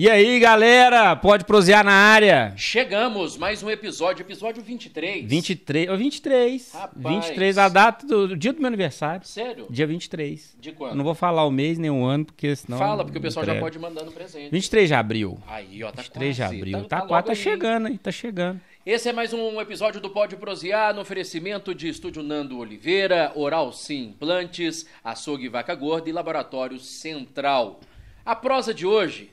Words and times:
E 0.00 0.08
aí, 0.08 0.38
galera? 0.38 1.16
Pode 1.16 1.44
prosear 1.44 1.84
na 1.84 1.90
área. 1.90 2.52
Chegamos, 2.56 3.36
mais 3.36 3.64
um 3.64 3.68
episódio, 3.68 4.22
episódio 4.22 4.62
23. 4.62 5.26
23, 5.26 5.88
ô, 5.90 5.96
23. 5.96 6.72
Rapaz. 6.72 7.26
23, 7.26 7.58
a 7.58 7.68
data 7.68 8.06
do, 8.06 8.28
do 8.28 8.36
dia 8.36 8.52
do 8.52 8.60
meu 8.60 8.68
aniversário. 8.68 9.26
Sério? 9.26 9.66
Dia 9.68 9.88
23. 9.88 10.56
De 10.60 10.70
quando? 10.70 10.92
Eu 10.92 10.96
não 10.96 11.02
vou 11.02 11.16
falar 11.16 11.44
o 11.44 11.50
mês 11.50 11.78
nem 11.78 11.90
o 11.90 12.04
ano, 12.04 12.26
porque 12.26 12.54
senão. 12.54 12.78
Fala, 12.78 13.04
porque 13.04 13.18
o 13.18 13.20
pessoal 13.20 13.44
já 13.44 13.50
entrega. 13.54 13.66
pode 13.66 13.76
ir 13.76 13.80
mandando 13.80 14.12
presente. 14.12 14.52
23 14.52 14.86
de 14.86 14.94
abril. 14.94 15.36
Aí, 15.48 15.82
ó, 15.82 15.90
tá 15.90 16.02
23 16.02 16.36
de 16.36 16.42
quase. 16.42 16.56
abril. 16.56 16.78
Tá, 16.84 16.84
Tá, 16.88 17.00
tá 17.00 17.06
quase, 17.08 17.26
tá 17.26 17.34
chegando, 17.34 17.88
hein? 17.88 18.00
Tá 18.00 18.12
chegando. 18.12 18.60
Esse 18.86 19.08
é 19.08 19.12
mais 19.12 19.32
um 19.32 19.60
episódio 19.60 20.00
do 20.00 20.10
Pode 20.10 20.36
Prosear, 20.36 20.94
no 20.94 21.00
oferecimento 21.00 21.74
de 21.74 21.88
Estúdio 21.88 22.22
Nando 22.22 22.56
Oliveira, 22.60 23.32
Oral 23.34 23.72
Sim 23.72 24.10
Implantes, 24.10 24.86
Açougue 25.02 25.48
Vaca 25.48 25.74
Gorda 25.74 26.08
e 26.08 26.12
Laboratório 26.12 26.78
Central. 26.78 27.80
A 28.24 28.36
prosa 28.36 28.72
de 28.72 28.86
hoje, 28.86 29.32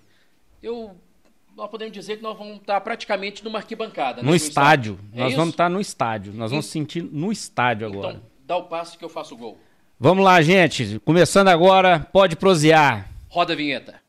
eu... 0.65 0.95
Nós 1.55 1.69
podemos 1.69 1.93
dizer 1.93 2.17
que 2.17 2.23
nós 2.23 2.37
vamos 2.37 2.57
estar 2.57 2.81
praticamente 2.81 3.41
numa 3.43 3.59
arquibancada. 3.59 4.21
né, 4.21 4.27
No 4.29 4.35
estádio. 4.35 4.99
É 5.13 5.19
Nós 5.19 5.29
isso? 5.29 5.37
vamos 5.37 5.53
estar 5.53 5.69
no 5.69 5.79
estádio. 5.79 6.33
Nós 6.33 6.51
vamos 6.51 6.65
sentir 6.65 7.01
no 7.01 7.31
estádio 7.31 7.87
agora. 7.87 8.09
Então, 8.15 8.21
dá 8.45 8.57
o 8.57 8.63
passo 8.63 8.97
que 8.97 9.05
eu 9.05 9.09
faço 9.09 9.35
o 9.35 9.37
gol. 9.37 9.57
Vamos 9.97 10.25
lá, 10.25 10.41
gente. 10.41 10.99
Começando 11.05 11.47
agora, 11.47 11.99
pode 12.11 12.35
prosear. 12.35 13.09
Roda 13.29 13.53
a 13.53 13.55
vinheta. 13.55 14.01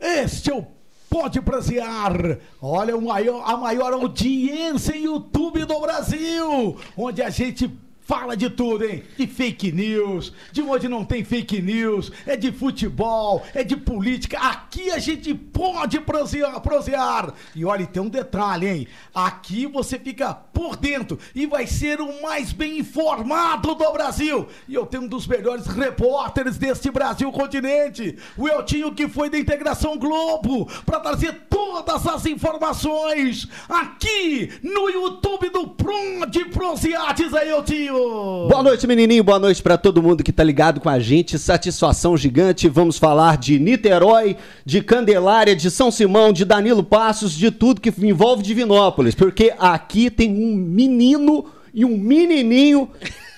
Este 0.00 0.50
é 0.50 0.54
o 0.54 0.66
Pode 1.08 1.40
Prazear. 1.42 2.38
Olha, 2.62 2.96
o 2.96 3.02
maior- 3.02 3.42
a 3.44 3.56
maior 3.56 3.92
audiência 3.92 4.96
em 4.96 5.04
YouTube 5.04 5.64
do 5.64 5.80
Brasil, 5.80 6.76
onde 6.96 7.20
a 7.20 7.28
gente 7.30 7.68
fala 8.10 8.36
de 8.36 8.50
tudo, 8.50 8.84
hein? 8.84 9.04
De 9.16 9.24
fake 9.24 9.70
news, 9.70 10.32
de 10.50 10.60
onde 10.62 10.88
não 10.88 11.04
tem 11.04 11.22
fake 11.22 11.62
news, 11.62 12.10
é 12.26 12.36
de 12.36 12.50
futebol, 12.50 13.40
é 13.54 13.62
de 13.62 13.76
política. 13.76 14.36
Aqui 14.36 14.90
a 14.90 14.98
gente 14.98 15.32
pode 15.32 16.00
prosear. 16.00 17.32
E 17.54 17.64
olha, 17.64 17.86
tem 17.86 18.02
um 18.02 18.08
detalhe, 18.08 18.66
hein? 18.66 18.88
Aqui 19.14 19.64
você 19.64 19.96
fica 19.96 20.34
por 20.34 20.74
dentro 20.74 21.20
e 21.36 21.46
vai 21.46 21.68
ser 21.68 22.00
o 22.00 22.20
mais 22.20 22.52
bem 22.52 22.80
informado 22.80 23.76
do 23.76 23.92
Brasil. 23.92 24.48
E 24.66 24.74
eu 24.74 24.86
tenho 24.86 25.04
um 25.04 25.08
dos 25.08 25.28
melhores 25.28 25.68
repórteres 25.68 26.58
deste 26.58 26.90
Brasil 26.90 27.30
continente, 27.30 28.18
o 28.36 28.48
Eltinho 28.48 28.92
que 28.92 29.08
foi 29.08 29.30
da 29.30 29.38
Integração 29.38 29.96
Globo, 29.96 30.68
para 30.84 30.98
trazer 30.98 31.42
todas 31.48 32.04
as 32.08 32.26
informações 32.26 33.46
aqui 33.68 34.50
no 34.64 34.90
YouTube 34.90 35.48
do 35.50 35.68
Pronde 35.68 36.46
Prosear. 36.46 37.14
Diz 37.14 37.32
aí, 37.32 37.50
Eltinho. 37.50 37.99
Boa 38.48 38.62
noite, 38.62 38.86
menininho. 38.86 39.22
Boa 39.22 39.38
noite 39.38 39.62
pra 39.62 39.76
todo 39.76 40.02
mundo 40.02 40.24
que 40.24 40.32
tá 40.32 40.42
ligado 40.42 40.80
com 40.80 40.88
a 40.88 40.98
gente. 40.98 41.38
Satisfação 41.38 42.16
gigante. 42.16 42.68
Vamos 42.68 42.98
falar 42.98 43.36
de 43.36 43.58
Niterói, 43.58 44.36
de 44.64 44.82
Candelária, 44.82 45.54
de 45.54 45.70
São 45.70 45.90
Simão, 45.90 46.32
de 46.32 46.44
Danilo 46.44 46.82
Passos, 46.82 47.32
de 47.32 47.50
tudo 47.50 47.80
que 47.80 47.92
envolve 47.98 48.42
Divinópolis. 48.42 49.14
Porque 49.14 49.52
aqui 49.58 50.10
tem 50.10 50.30
um 50.30 50.56
menino 50.56 51.44
e 51.74 51.84
um 51.84 51.96
menininho 51.96 52.88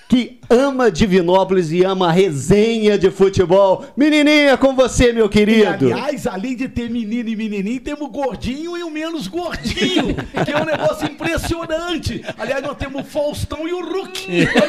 que 0.07 0.39
ama 0.49 0.91
Divinópolis 0.91 1.71
e 1.71 1.83
ama 1.83 2.09
a 2.09 2.11
resenha 2.11 2.97
de 2.97 3.09
futebol. 3.09 3.85
Menininho, 3.97 4.49
é 4.51 4.57
com 4.57 4.75
você, 4.75 5.11
meu 5.11 5.25
E, 5.25 5.29
querido. 5.29 5.85
aliás, 5.85 6.27
além 6.27 6.55
de 6.55 6.67
ter 6.67 6.89
menino 6.89 7.29
e 7.29 7.35
menininho, 7.35 7.79
temos 7.81 8.01
o 8.03 8.09
gordinho 8.09 8.77
e 8.77 8.83
o 8.83 8.91
menos 8.91 9.27
gordinho, 9.27 10.15
que 10.45 10.51
é 10.51 10.57
um 10.61 10.65
negócio 10.65 11.07
impressionante. 11.07 12.23
Aliás, 12.37 12.61
nós 12.63 12.77
temos 12.77 13.01
o 13.01 13.05
Faustão 13.05 13.67
e 13.67 13.73
o 13.73 13.79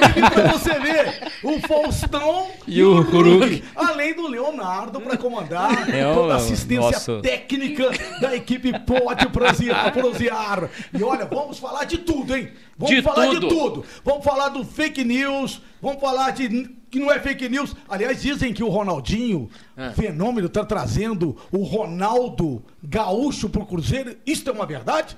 aqui 0.02 0.20
pra 0.32 0.52
você 0.52 0.78
ver. 0.80 1.32
O 1.42 1.58
Faustão 1.66 2.46
e, 2.66 2.82
o 2.82 3.00
Hulk. 3.02 3.62
Além 3.76 4.14
do 4.14 4.26
Leonardo 4.28 5.00
para 5.00 5.16
comandar 5.16 5.94
É 5.94 6.06
o- 6.10 6.14
toda 6.14 6.34
a 6.34 6.36
assistência 6.36 6.80
nosso- 6.90 7.20
técnica 7.20 7.90
da 8.20 8.34
equipe 8.34 8.72
Pode 8.86 9.28
prosear. 9.28 10.70
E 10.96 11.02
olha, 11.02 11.26
vamos 11.26 11.58
falar 11.58 11.84
de 11.84 11.98
tudo, 11.98 12.34
hein? 12.34 12.48
Vamos 12.78 12.94
De 12.96 13.02
falar 13.02 13.26
tudo. 13.28 13.40
de 13.40 13.48
tudo. 13.48 13.84
Vamos 14.04 14.24
falar 14.24 14.48
do 14.48 14.64
fake 14.64 15.04
news, 15.04 15.60
vamos 15.80 16.00
falar 16.00 16.30
de 16.32 16.70
que 16.90 16.98
não 16.98 17.10
é 17.10 17.18
fake 17.20 17.48
news. 17.48 17.74
Aliás, 17.88 18.20
dizem 18.22 18.52
que 18.52 18.62
o 18.64 18.68
Ronaldinho, 18.68 19.48
É. 19.76 19.90
fenômeno, 19.90 20.48
tá 20.48 20.64
trazendo 20.64 21.36
o 21.52 21.58
Ronaldo 21.62 22.62
gaúcho 22.82 23.48
pro 23.48 23.64
Cruzeiro. 23.66 24.16
Isso 24.26 24.48
é 24.48 24.52
uma 24.52 24.66
verdade? 24.66 25.16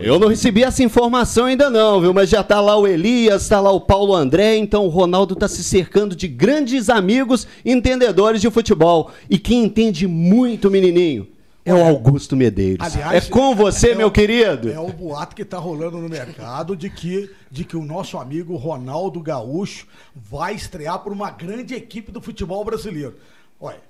Eu 0.00 0.18
não 0.18 0.28
recebi 0.28 0.62
essa 0.64 0.82
informação 0.82 1.44
ainda 1.44 1.68
não, 1.68 2.00
viu? 2.00 2.14
Mas 2.14 2.30
já 2.30 2.42
tá 2.42 2.58
lá 2.58 2.74
o 2.76 2.86
Elias, 2.86 3.48
tá 3.48 3.60
lá 3.60 3.70
o 3.70 3.80
Paulo 3.80 4.14
André, 4.14 4.56
então 4.56 4.86
o 4.86 4.88
Ronaldo 4.88 5.36
tá 5.36 5.46
se 5.46 5.62
cercando 5.62 6.16
de 6.16 6.26
grandes 6.26 6.88
amigos 6.88 7.46
entendedores 7.64 8.40
de 8.40 8.50
futebol. 8.50 9.10
E 9.28 9.38
quem 9.38 9.64
entende 9.64 10.06
muito, 10.06 10.70
menininho, 10.70 11.28
é 11.68 11.74
o 11.74 11.84
Augusto 11.84 12.36
Medeiros. 12.36 12.94
Aliás, 12.94 13.26
é 13.26 13.30
com 13.30 13.54
você, 13.54 13.90
é 13.90 13.94
meu 13.94 14.08
o- 14.08 14.10
querido. 14.10 14.70
É 14.70 14.78
o 14.80 14.92
boato 14.92 15.34
que 15.36 15.44
tá 15.44 15.58
rolando 15.58 15.98
no 15.98 16.08
mercado 16.08 16.76
de 16.76 16.88
que, 16.90 17.30
de 17.50 17.64
que 17.64 17.76
o 17.76 17.84
nosso 17.84 18.18
amigo 18.18 18.56
Ronaldo 18.56 19.20
Gaúcho 19.20 19.86
vai 20.14 20.54
estrear 20.54 20.98
por 21.00 21.12
uma 21.12 21.30
grande 21.30 21.74
equipe 21.74 22.10
do 22.12 22.20
futebol 22.20 22.64
brasileiro. 22.64 23.16
Olha, 23.60 23.80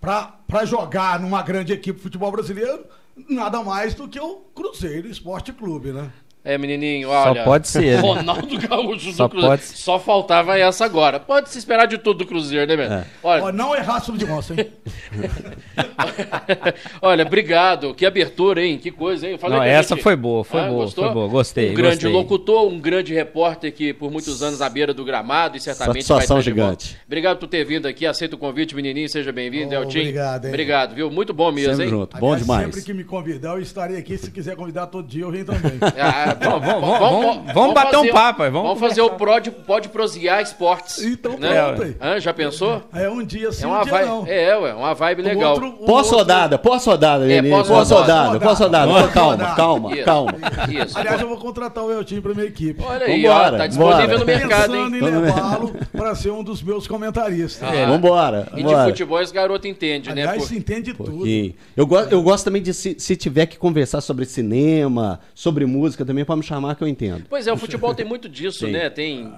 pra 0.00 0.64
jogar 0.64 1.18
numa 1.20 1.42
grande 1.42 1.72
equipe 1.72 1.98
do 1.98 2.02
futebol 2.02 2.30
brasileiro, 2.30 2.84
nada 3.28 3.62
mais 3.62 3.94
do 3.94 4.06
que 4.08 4.20
o 4.20 4.36
Cruzeiro 4.54 5.08
Esporte 5.08 5.52
Clube, 5.52 5.92
né? 5.92 6.10
É, 6.44 6.58
menininho, 6.58 7.08
olha. 7.08 7.42
pode 7.42 7.66
ser, 7.68 7.96
né? 7.96 8.00
Ronaldo 8.02 8.58
Gaúcho 8.58 9.06
do 9.06 9.12
Só 9.14 9.28
Cruzeiro. 9.30 9.56
pode- 9.56 9.62
Só 9.78 9.98
faltava 9.98 10.58
essa 10.58 10.84
agora. 10.84 11.18
Pode 11.18 11.48
se 11.48 11.56
esperar 11.58 11.86
de 11.86 11.96
tudo 11.96 12.18
do 12.18 12.26
Cruzeiro, 12.26 12.66
né, 12.66 12.76
velho? 12.76 13.04
Olha, 13.22 13.44
Ó, 13.44 13.50
não 13.52 13.74
é 13.74 13.80
rastro 13.80 14.16
de 14.18 14.26
roça, 14.26 14.52
hein? 14.52 14.66
Olha, 17.00 17.24
obrigado. 17.24 17.94
Que 17.94 18.04
abertura, 18.06 18.62
hein? 18.64 18.78
Que 18.78 18.90
coisa, 18.90 19.26
hein? 19.26 19.32
Eu 19.32 19.38
falei 19.38 19.58
Não, 19.58 19.64
essa 19.64 19.94
gente- 19.94 20.02
foi 20.02 20.16
boa, 20.16 20.44
foi 20.44 20.60
Ah, 20.60 20.68
boa, 20.68 20.84
gostou? 20.84 21.04
foi 21.04 21.14
boa. 21.14 21.28
Gostei, 21.28 21.70
Um 21.70 21.74
grande 21.74 21.94
gostei. 21.96 22.12
locutor, 22.12 22.66
um 22.68 22.78
grande 22.78 23.14
repórter 23.14 23.72
que 23.72 23.92
por 23.92 24.10
muitos 24.10 24.42
anos 24.42 24.60
à 24.60 24.68
beira 24.68 24.92
do 24.92 25.04
gramado 25.04 25.56
e 25.56 25.60
certamente 25.60 26.04
Satisfação 26.04 26.36
vai 26.36 26.40
estar 26.42 26.50
gigante. 26.50 26.96
Obrigado 27.06 27.38
por 27.38 27.46
ter 27.48 27.64
vindo 27.64 27.86
aqui. 27.86 28.06
Aceita 28.06 28.36
o 28.36 28.38
convite, 28.38 28.74
menininho. 28.74 29.08
Seja 29.08 29.32
bem-vindo, 29.32 29.70
Oh, 29.74 29.82
Eltinho. 29.82 30.02
obrigado, 30.02 30.44
hein? 30.44 30.50
Obrigado, 30.50 30.94
viu? 30.94 31.10
Muito 31.10 31.32
bom 31.32 31.50
mesmo, 31.50 31.70
Sempre 31.70 31.84
hein? 31.84 31.90
junto. 31.90 32.16
Bom 32.18 32.26
Aliás, 32.26 32.42
demais. 32.42 32.64
Sempre 32.66 32.82
que 32.82 32.94
me 32.94 33.04
convidar, 33.04 33.50
eu 33.52 33.60
estarei 33.60 33.96
aqui. 33.96 34.18
Se 34.18 34.30
quiser 34.30 34.56
convidar 34.56 34.86
todo 34.88 35.06
dia, 35.08 35.22
eu 35.24 35.30
venho 35.30 35.44
também. 35.46 35.72
Ah, 35.96 36.33
Vamos, 36.40 36.66
vamos, 36.66 36.98
vamos, 36.98 37.52
vamos 37.54 37.74
bater 37.74 37.96
um 37.98 38.08
papo 38.10 38.42
vamos 38.44 38.62
Vamos, 38.62 38.80
fazer 38.80 39.00
o 39.02 39.10
Prod, 39.10 39.48
Pode 39.66 39.88
Prosear 39.88 40.40
Esportes. 40.42 41.02
Então 41.02 41.36
né? 41.38 41.62
pronto 41.62 41.82
aí. 41.82 41.96
Hã, 42.00 42.20
já 42.20 42.32
pensou? 42.34 42.82
É 42.92 43.08
um 43.08 43.24
dia 43.24 43.52
sim, 43.52 43.64
É 43.64 43.66
um 43.66 43.70
uma 43.70 43.82
dia 43.82 43.92
vibe, 43.92 44.08
não. 44.08 44.26
é, 44.26 44.58
ué, 44.58 44.74
uma 44.74 44.94
vibe 44.94 45.22
legal. 45.22 45.52
outro- 45.52 45.68
o 45.68 45.86
Posso 45.86 46.10
outro- 46.10 46.16
rodada, 46.18 46.58
posso 46.58 46.90
rodada, 46.90 47.24
É, 47.24 47.40
menino. 47.42 47.56
posso 47.56 47.70
Posso 47.72 47.94
rodada. 47.94 48.22
rodada, 48.24 48.40
posso 48.40 48.62
rodada. 48.62 48.92
Posso 48.92 49.08
Calma, 49.14 49.54
calma, 49.54 49.92
Isso, 49.94 50.04
calma. 50.04 50.32
Isso. 50.84 50.98
Aliás, 50.98 51.20
eu 51.20 51.28
vou 51.28 51.36
contratar 51.38 51.84
o 51.84 51.92
Eltinho 51.92 52.22
pra 52.22 52.34
minha 52.34 52.46
equipe. 52.46 52.82
Olha 52.82 53.06
aí, 53.06 53.22
Vambora, 53.22 53.54
ó, 53.54 53.58
tá 53.58 53.66
disponível 53.66 54.18
no 54.18 54.24
mercado, 54.26 54.72
Pensando 54.72 54.96
hein? 54.96 55.02
em 55.02 55.20
levá-lo 55.20 55.74
para 55.96 56.14
ser 56.14 56.30
um 56.30 56.42
dos 56.42 56.62
meus 56.62 56.86
comentaristas. 56.86 57.68
Ah. 57.68 57.86
Vambora, 57.86 58.48
E 58.56 58.62
de 58.62 58.74
futebol 58.74 59.20
esse 59.20 59.32
garoto 59.32 59.66
entende, 59.68 60.12
né? 60.12 60.22
Aliás, 60.22 60.44
se 60.44 60.56
entende 60.56 60.92
tudo. 60.94 61.24
Eu, 61.76 61.86
gosto, 61.86 62.12
eu 62.12 62.22
gosto 62.22 62.44
também 62.44 62.62
de, 62.62 62.72
se, 62.74 62.96
se 62.98 63.16
tiver 63.16 63.46
que 63.46 63.58
conversar 63.58 64.00
sobre 64.00 64.24
cinema, 64.24 65.20
sobre 65.34 65.66
música 65.66 66.04
também, 66.04 66.23
pra 66.24 66.36
me 66.36 66.42
chamar 66.42 66.74
que 66.76 66.82
eu 66.82 66.88
entendo. 66.88 67.24
Pois 67.28 67.46
é, 67.46 67.52
o 67.52 67.56
futebol 67.56 67.94
tem 67.94 68.04
muito 68.06 68.28
disso, 68.28 68.64
Tem. 68.64 68.72
né? 68.72 68.90
Tem 68.90 69.32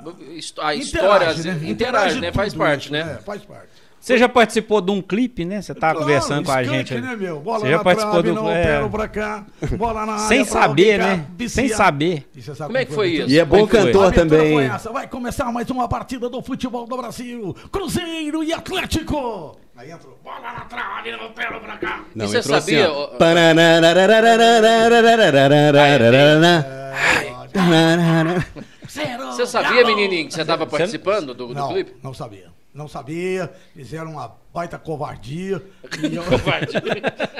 a 0.59 0.75
Interage, 0.75 0.81
história, 0.81 1.27
né? 1.27 1.33
interage, 1.35 1.71
Interage 1.71 2.21
né? 2.21 2.27
tudo 2.29 2.37
Faz 2.37 2.55
parte, 2.55 2.83
isso, 2.85 2.93
né? 2.93 3.17
É, 3.19 3.23
faz 3.23 3.43
parte. 3.45 3.67
Você 3.99 4.17
já 4.19 4.29
participou 4.29 4.81
de 4.81 4.93
um 4.93 5.03
clipe, 5.03 5.45
né? 5.45 5.61
Você 5.61 5.75
tá 5.75 5.81
Claro, 5.91 5.99
conversando 6.01 6.45
com 6.47 6.53
a 6.53 6.63
gente. 6.63 6.95
né, 6.95 7.17
meu? 7.17 7.41
Bola 7.41 7.59
Você 7.61 7.71
já 7.71 7.77
na 7.79 7.83
participou 7.83 8.23
trave, 8.23 8.29
do 8.29 8.35
não 8.41 8.49
é, 8.53 8.89
pra 8.89 9.09
cá, 9.09 9.47
bola 9.77 10.07
na 10.07 10.13
área 10.13 10.29
Sem 10.29 10.45
saber, 10.45 10.99
né? 10.99 11.27
Sem 11.49 11.69
saber. 11.69 12.25
E 12.37 12.41
Como 12.41 12.79
é 12.79 12.85
que 12.85 12.93
foi 12.93 13.09
isso? 13.09 13.29
E 13.29 13.37
é 13.39 13.45
bom 13.45 13.67
que 13.67 13.77
foi? 13.77 13.87
cantor 13.87 14.13
também. 14.13 14.69
Vai 14.93 15.09
começar 15.09 15.51
mais 15.51 15.69
uma 15.71 15.89
partida 15.89 16.29
do 16.29 16.41
futebol 16.41 16.87
do 16.87 16.97
Brasil. 16.97 17.57
Cruzeiro 17.73 18.45
e 18.45 18.53
Atlético. 18.53 19.59
Aí 19.77 19.91
entrou. 19.91 20.16
Bola 20.22 20.41
na 20.41 20.60
trave, 20.60 21.10
não 21.10 21.33
pelo 21.33 21.60
pra 21.60 21.77
cá. 21.77 22.05
E 22.15 22.19
você 22.21 22.39
entrou 22.39 22.57
assim, 22.57 22.77
sabia, 22.77 22.91
ó. 22.93 23.09
Você 28.87 29.47
sabia, 29.47 29.84
menininho, 29.84 30.28
que 30.28 30.34
você 30.34 30.43
estava 30.43 30.66
participando 30.66 31.34
do, 31.34 31.48
do 31.48 31.54
Não, 31.54 31.69
clipe? 31.69 31.95
não 32.03 32.15
sabia. 32.15 32.57
Não 32.77 32.87
sabia. 32.87 33.51
Fizeram 33.75 34.10
uma 34.13 34.37
baita 34.53 34.78
covardia. 34.78 35.63
Eu- 36.03 36.22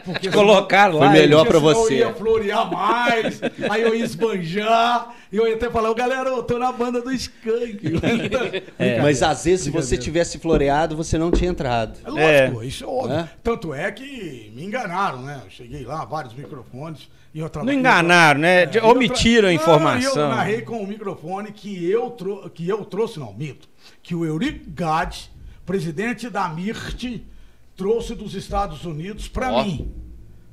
porque 0.03 0.31
Colocaram 0.31 0.94
lá. 0.99 1.11
Foi 1.11 1.19
melhor 1.20 1.47
senão 1.47 1.61
você. 1.61 1.93
Eu 1.94 1.99
ia 1.99 2.14
florear 2.14 2.70
mais, 2.73 3.41
aí 3.70 3.82
eu 3.82 3.94
ia 3.94 4.05
esbanjar, 4.05 5.14
e 5.31 5.37
eu 5.37 5.47
ia 5.47 5.56
até 5.56 5.69
falar, 5.69 5.91
ô 5.91 5.94
galera, 5.94 6.31
eu 6.31 6.43
tô 6.43 6.58
na 6.58 6.73
banda 6.73 7.03
do 7.03 7.12
Skank. 7.12 7.81
É, 8.79 9.00
mas 9.03 9.23
às 9.23 9.44
vezes, 9.44 9.64
se 9.64 9.70
você 9.70 9.97
tivesse 9.99 10.38
floreado, 10.38 10.97
você 10.97 11.19
não 11.19 11.31
tinha 11.31 11.50
entrado. 11.50 11.99
É 12.05 12.11
lógico, 12.11 12.62
isso 12.64 12.85
é 12.85 12.87
óbvio. 12.87 13.17
É? 13.17 13.29
Tanto 13.43 13.75
é 13.75 13.91
que 13.93 14.53
me 14.55 14.64
enganaram, 14.64 15.20
né? 15.20 15.43
Eu 15.44 15.50
cheguei 15.50 15.85
lá, 15.85 16.05
vários 16.05 16.32
microfones. 16.35 17.08
E 17.37 17.38
eu 17.38 17.50
Não 17.62 17.71
enganaram, 17.71 18.41
né? 18.41 18.62
É, 18.62 18.83
Omitiram 18.83 19.49
a 19.49 19.53
informação. 19.53 20.15
Não, 20.15 20.23
eu 20.23 20.29
narrei 20.31 20.62
com 20.62 20.83
o 20.83 20.87
microfone 20.87 21.53
que 21.53 21.85
eu, 21.85 22.09
tro... 22.09 22.49
que 22.49 22.67
eu 22.67 22.83
trouxe, 22.83 23.19
não, 23.19 23.31
mito. 23.35 23.69
que 24.03 24.15
o 24.15 24.25
Eurico 24.25 24.71
Gade, 24.71 25.31
presidente 25.67 26.31
da 26.31 26.49
MIRT, 26.49 27.27
trouxe 27.77 28.15
dos 28.15 28.35
Estados 28.35 28.87
Unidos 28.87 29.29
para 29.29 29.62
mim. 29.62 29.94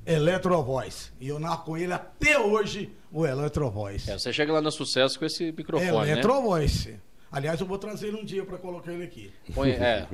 Electrovoice. 0.06 1.12
E 1.22 1.30
eu 1.30 1.40
narro 1.40 1.64
com 1.64 1.78
ele 1.78 1.94
até 1.94 2.38
hoje 2.38 2.92
o 3.14 3.26
Electrovoice. 3.26 4.12
É, 4.12 4.20
você 4.20 4.34
chega 4.34 4.52
lá 4.52 4.60
no 4.60 4.70
sucesso 4.70 5.18
com 5.18 5.24
esse 5.24 5.54
microfone, 5.54 5.90
né? 5.90 6.12
Electrovoice. 6.12 7.00
Aliás, 7.32 7.62
eu 7.62 7.66
vou 7.66 7.78
trazer 7.78 8.08
ele 8.08 8.18
um 8.18 8.26
dia 8.26 8.44
para 8.44 8.58
colocar 8.58 8.92
ele 8.92 9.06
aqui. 9.06 9.32
Põe, 9.56 9.70
é. 9.70 10.06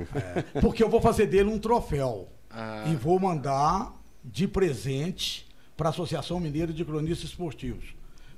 Porque 0.60 0.84
eu 0.84 0.88
vou 0.88 1.00
fazer 1.00 1.26
dele 1.26 1.50
um 1.50 1.58
troféu. 1.58 2.28
Ah. 2.48 2.84
E 2.86 2.94
vou 2.94 3.18
mandar 3.18 3.92
de 4.24 4.46
presente 4.46 5.49
para 5.80 5.88
a 5.88 5.92
Associação 5.92 6.38
Mineira 6.38 6.74
de 6.74 6.84
Cronistas 6.84 7.30
Esportivos. 7.30 7.94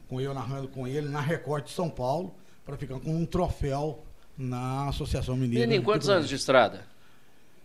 Com 0.09 0.21
eu 0.21 0.33
narrando 0.33 0.69
com 0.69 0.87
ele 0.87 1.09
na 1.09 1.21
Record 1.21 1.65
de 1.65 1.73
São 1.73 1.91
Paulo, 1.91 2.37
para 2.65 2.77
ficar 2.77 3.01
com 3.01 3.17
um 3.17 3.27
troféu 3.27 4.05
na 4.39 4.89
Associação 4.89 5.37
Mineira. 5.37 5.67
Menino, 5.67 5.83
quantos 5.83 6.09
anos 6.09 6.29
de 6.29 6.37
estrada? 6.37 6.87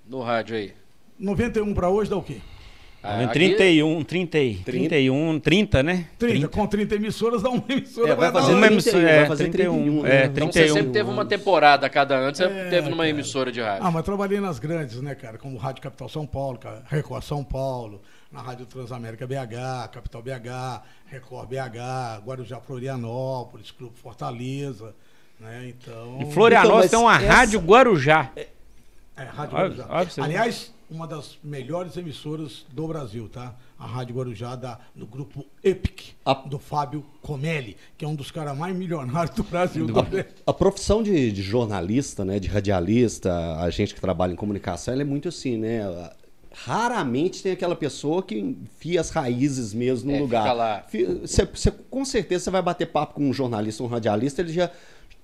No 0.03 0.23
rádio 0.23 0.55
aí. 0.55 0.73
91 1.19 1.75
para 1.75 1.91
hoje 1.91 2.09
dá 2.09 2.17
o 2.17 2.23
quê? 2.23 2.41
Ah, 3.03 3.21
Em 3.21 3.25
aqui- 3.25 3.33
31, 3.35 4.03
30, 4.03 4.39
e- 4.39 4.55
31, 4.55 5.39
30, 5.39 5.81
né? 5.83 6.07
30. 6.17 6.47
Com 6.49 6.67
30 6.67 6.95
emissoras 6.95 7.41
dá 7.43 7.49
uma 7.49 7.63
emissora. 7.69 8.11
É, 8.11 8.15
vai 8.15 8.31
fazer 8.31 8.53
uma- 8.53 8.61
31, 8.67 8.73
emissora, 8.73 9.03
vai 9.03 9.13
é, 9.17 9.25
fazer 9.25 9.43
31, 9.49 9.73
31, 9.75 10.05
é, 10.05 10.09
né? 10.09 10.25
Então 10.25 10.47
você 10.47 10.59
31. 10.59 10.73
sempre 10.75 10.91
teve 10.91 11.09
uma 11.09 11.25
temporada 11.25 11.89
cada 11.89 12.15
ano, 12.15 12.35
você 12.35 12.43
É, 12.43 12.69
teve 12.69 12.89
numa 12.89 12.97
cara. 12.97 13.09
emissora 13.09 13.51
de 13.51 13.61
rádio. 13.61 13.85
Ah, 13.85 13.91
mas 13.91 14.03
trabalhei 14.03 14.39
nas 14.41 14.59
grandes, 14.59 14.99
né, 15.01 15.15
cara? 15.15 15.37
Como 15.37 15.57
Rádio 15.57 15.81
Capital 15.83 16.09
São 16.09 16.25
Paulo, 16.25 16.59
Record 16.89 17.23
São 17.23 17.43
Paulo, 17.43 18.01
na 18.31 18.41
Rádio 18.41 18.65
Transamérica 18.65 19.25
BH, 19.27 19.87
Capital 19.89 20.21
BH, 20.21 20.81
Record 21.05 21.47
BH, 21.47 22.19
Guarujá 22.25 22.59
Florianópolis, 22.59 23.71
Clube 23.71 23.97
Fortaleza, 23.97 24.93
né? 25.39 25.69
Então. 25.69 26.17
Em 26.19 26.31
Florianópolis 26.31 26.87
Então, 26.87 26.99
tem 27.01 27.07
uma 27.07 27.15
essa- 27.15 27.31
rádio 27.33 27.59
Guarujá. 27.61 28.31
É, 28.35 28.47
Rádio 29.23 29.55
Guarujá. 29.55 29.85
você 30.03 30.19
ver. 30.21 30.25
Aliás, 30.25 30.73
uma 30.89 31.05
das 31.05 31.37
melhores 31.43 31.97
emissoras 31.97 32.65
do 32.73 32.87
Brasil, 32.87 33.27
tá? 33.27 33.55
A 33.77 33.85
Rádio 33.85 34.15
Guarujá 34.15 34.55
da, 34.55 34.79
do 34.95 35.05
grupo 35.05 35.45
Epic, 35.63 36.13
A- 36.25 36.33
do 36.33 36.57
Fábio 36.57 37.03
Comelli, 37.21 37.75
que 37.97 38.05
é 38.05 38.07
um 38.07 38.15
dos 38.15 38.31
caras 38.31 38.57
mais 38.57 38.75
milionários 38.75 39.35
do 39.35 39.43
Brasil. 39.43 39.85
também. 39.93 40.25
A 40.45 40.53
profissão 40.53 41.03
de, 41.03 41.31
de 41.31 41.41
jornalista, 41.41 42.23
né, 42.23 42.39
de 42.39 42.47
radialista, 42.47 43.57
a 43.59 43.69
gente 43.69 43.93
que 43.93 43.99
trabalha 44.01 44.31
em 44.31 44.35
comunicação, 44.37 44.93
ela 44.93 45.01
é 45.01 45.05
muito 45.05 45.27
assim, 45.27 45.57
né? 45.57 45.81
Raramente 46.53 47.43
tem 47.43 47.51
aquela 47.51 47.75
pessoa 47.75 48.23
que 48.23 48.35
enfia 48.39 48.99
as 48.99 49.09
raízes 49.11 49.73
mesmo 49.73 50.09
no 50.11 50.17
É, 50.17 50.19
lugar. 50.21 50.87
você- 51.21 51.71
com 51.71 52.03
certeza 52.03 52.45
você 52.45 52.49
vai 52.51 52.61
bater 52.63 52.87
papo 52.87 53.13
com 53.15 53.29
um 53.29 53.33
jornalista, 53.33 53.83
um 53.83 53.87
radialista, 53.87 54.41
ele 54.41 54.51
já 54.53 54.71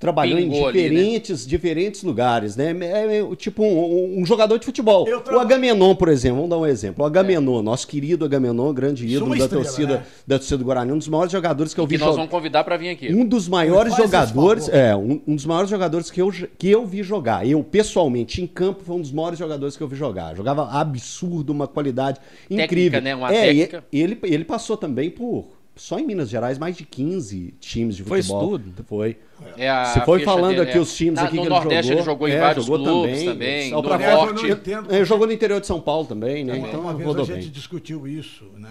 trabalhou 0.04 0.38
Pingou 0.38 0.58
em 0.58 0.68
ali, 0.68 0.82
né? 0.82 0.90
diferentes, 0.90 1.48
diferentes 1.48 2.04
lugares, 2.04 2.56
né? 2.56 2.76
É, 2.82 3.20
é, 3.20 3.36
tipo 3.36 3.64
um, 3.64 4.20
um 4.20 4.26
jogador 4.26 4.60
de 4.60 4.66
futebol. 4.66 5.08
O 5.32 5.40
Agamenon, 5.40 5.96
por 5.96 6.10
exemplo, 6.10 6.36
vamos 6.38 6.50
dar 6.50 6.58
um 6.58 6.66
exemplo. 6.66 7.04
O 7.04 7.08
Agamenon, 7.08 7.62
nosso 7.62 7.88
querido 7.88 8.26
Agamenon, 8.26 8.74
grande 8.74 9.06
é 9.06 9.10
ídolo 9.16 9.30
da 9.32 9.38
estrela, 9.46 9.64
torcida, 9.64 9.94
né? 9.98 10.04
da 10.28 10.38
torcida 10.38 10.58
do 10.58 10.66
Guarani, 10.66 10.92
um 10.92 10.98
dos 10.98 11.08
maiores 11.08 11.32
jogadores 11.32 11.74
que 11.74 11.80
eu 11.80 11.88
Que 11.88 11.94
vi 11.94 11.98
nós 11.98 12.08
jogar. 12.08 12.18
vamos 12.18 12.32
convidar 12.32 12.64
para 12.64 12.76
vir 12.78 12.90
aqui. 12.90 13.14
Um 13.14 13.26
dos 13.26 13.48
maiores 13.48 13.96
jogadores, 13.96 14.68
é, 14.70 14.96
um, 14.96 15.22
um 15.26 15.36
dos 15.36 15.46
maiores 15.46 15.70
jogadores 15.70 16.12
que 16.12 16.22
eu, 16.22 16.32
que 16.58 16.70
eu 16.70 16.86
vi 16.86 17.02
jogar. 17.02 17.48
Eu, 17.48 17.64
pessoalmente, 17.64 18.42
em 18.42 18.48
campo, 18.48 18.84
foi 18.84 18.96
um 18.98 19.02
dos 19.02 19.12
maiores 19.12 19.40
jogadores 19.40 19.78
que 19.78 19.84
eu 19.84 19.88
vi 19.88 19.96
jogar. 19.96 20.36
Jogava 20.36 20.70
absurdo, 20.70 21.52
uma 21.52 21.68
qualidade 21.68 22.20
Técnica, 22.50 22.64
incrível. 22.66 23.02
né? 23.02 23.16
Uma 23.16 23.34
é, 23.34 23.54
e- 23.54 23.58
técnica. 23.68 23.84
ele, 23.92 24.18
ele 24.24 24.44
passou 24.44 24.76
também 24.76 25.10
por, 25.10 25.46
só 25.76 25.98
em 26.00 26.06
Minas 26.06 26.30
Gerais, 26.30 26.58
mais 26.58 26.78
de 26.78 26.86
15 26.86 27.54
times 27.60 27.96
de 27.96 28.04
Foi 28.04 28.20
isso 28.20 28.30
futebol. 28.30 28.60
tudo? 28.60 28.84
Foi. 28.86 29.18
É 29.58 29.70
a 29.70 29.86
Você 29.86 30.02
foi 30.02 30.24
falando 30.24 30.56
dele, 30.58 30.70
aqui 30.70 30.78
é. 30.78 30.82
os 30.82 30.96
times 30.96 31.16
Na- 31.16 31.24
aqui 31.24 31.36
no 31.38 31.44
que 31.44 31.50
Nordeste 31.50 31.92
ele 31.92 32.00
ele 32.00 32.06
jogou. 32.06 32.06
jogou 32.06 32.28
em 32.28 32.32
É, 32.32 32.40
vários 32.40 32.66
jogou 32.66 32.86
clubes 32.86 33.20
também. 33.24 33.72
também. 33.72 33.82
Pra- 33.84 33.98
Norte. 34.16 34.44
não 34.44 34.50
entendo. 34.50 34.94
Ele 34.94 35.06
jogou 35.06 35.28
no 35.28 35.34
interior 35.34 35.60
de 35.62 35.68
São 35.68 35.82
Paulo 35.82 36.06
também, 36.08 36.44
né? 36.46 36.54
Uma- 36.54 36.68
Então 36.68 36.82
uma 36.82 36.94
vez 36.94 37.10
a 37.16 37.24
gente 37.24 37.42
bem. 37.44 37.50
discutiu 37.52 38.08
isso, 38.08 38.46
né, 38.58 38.70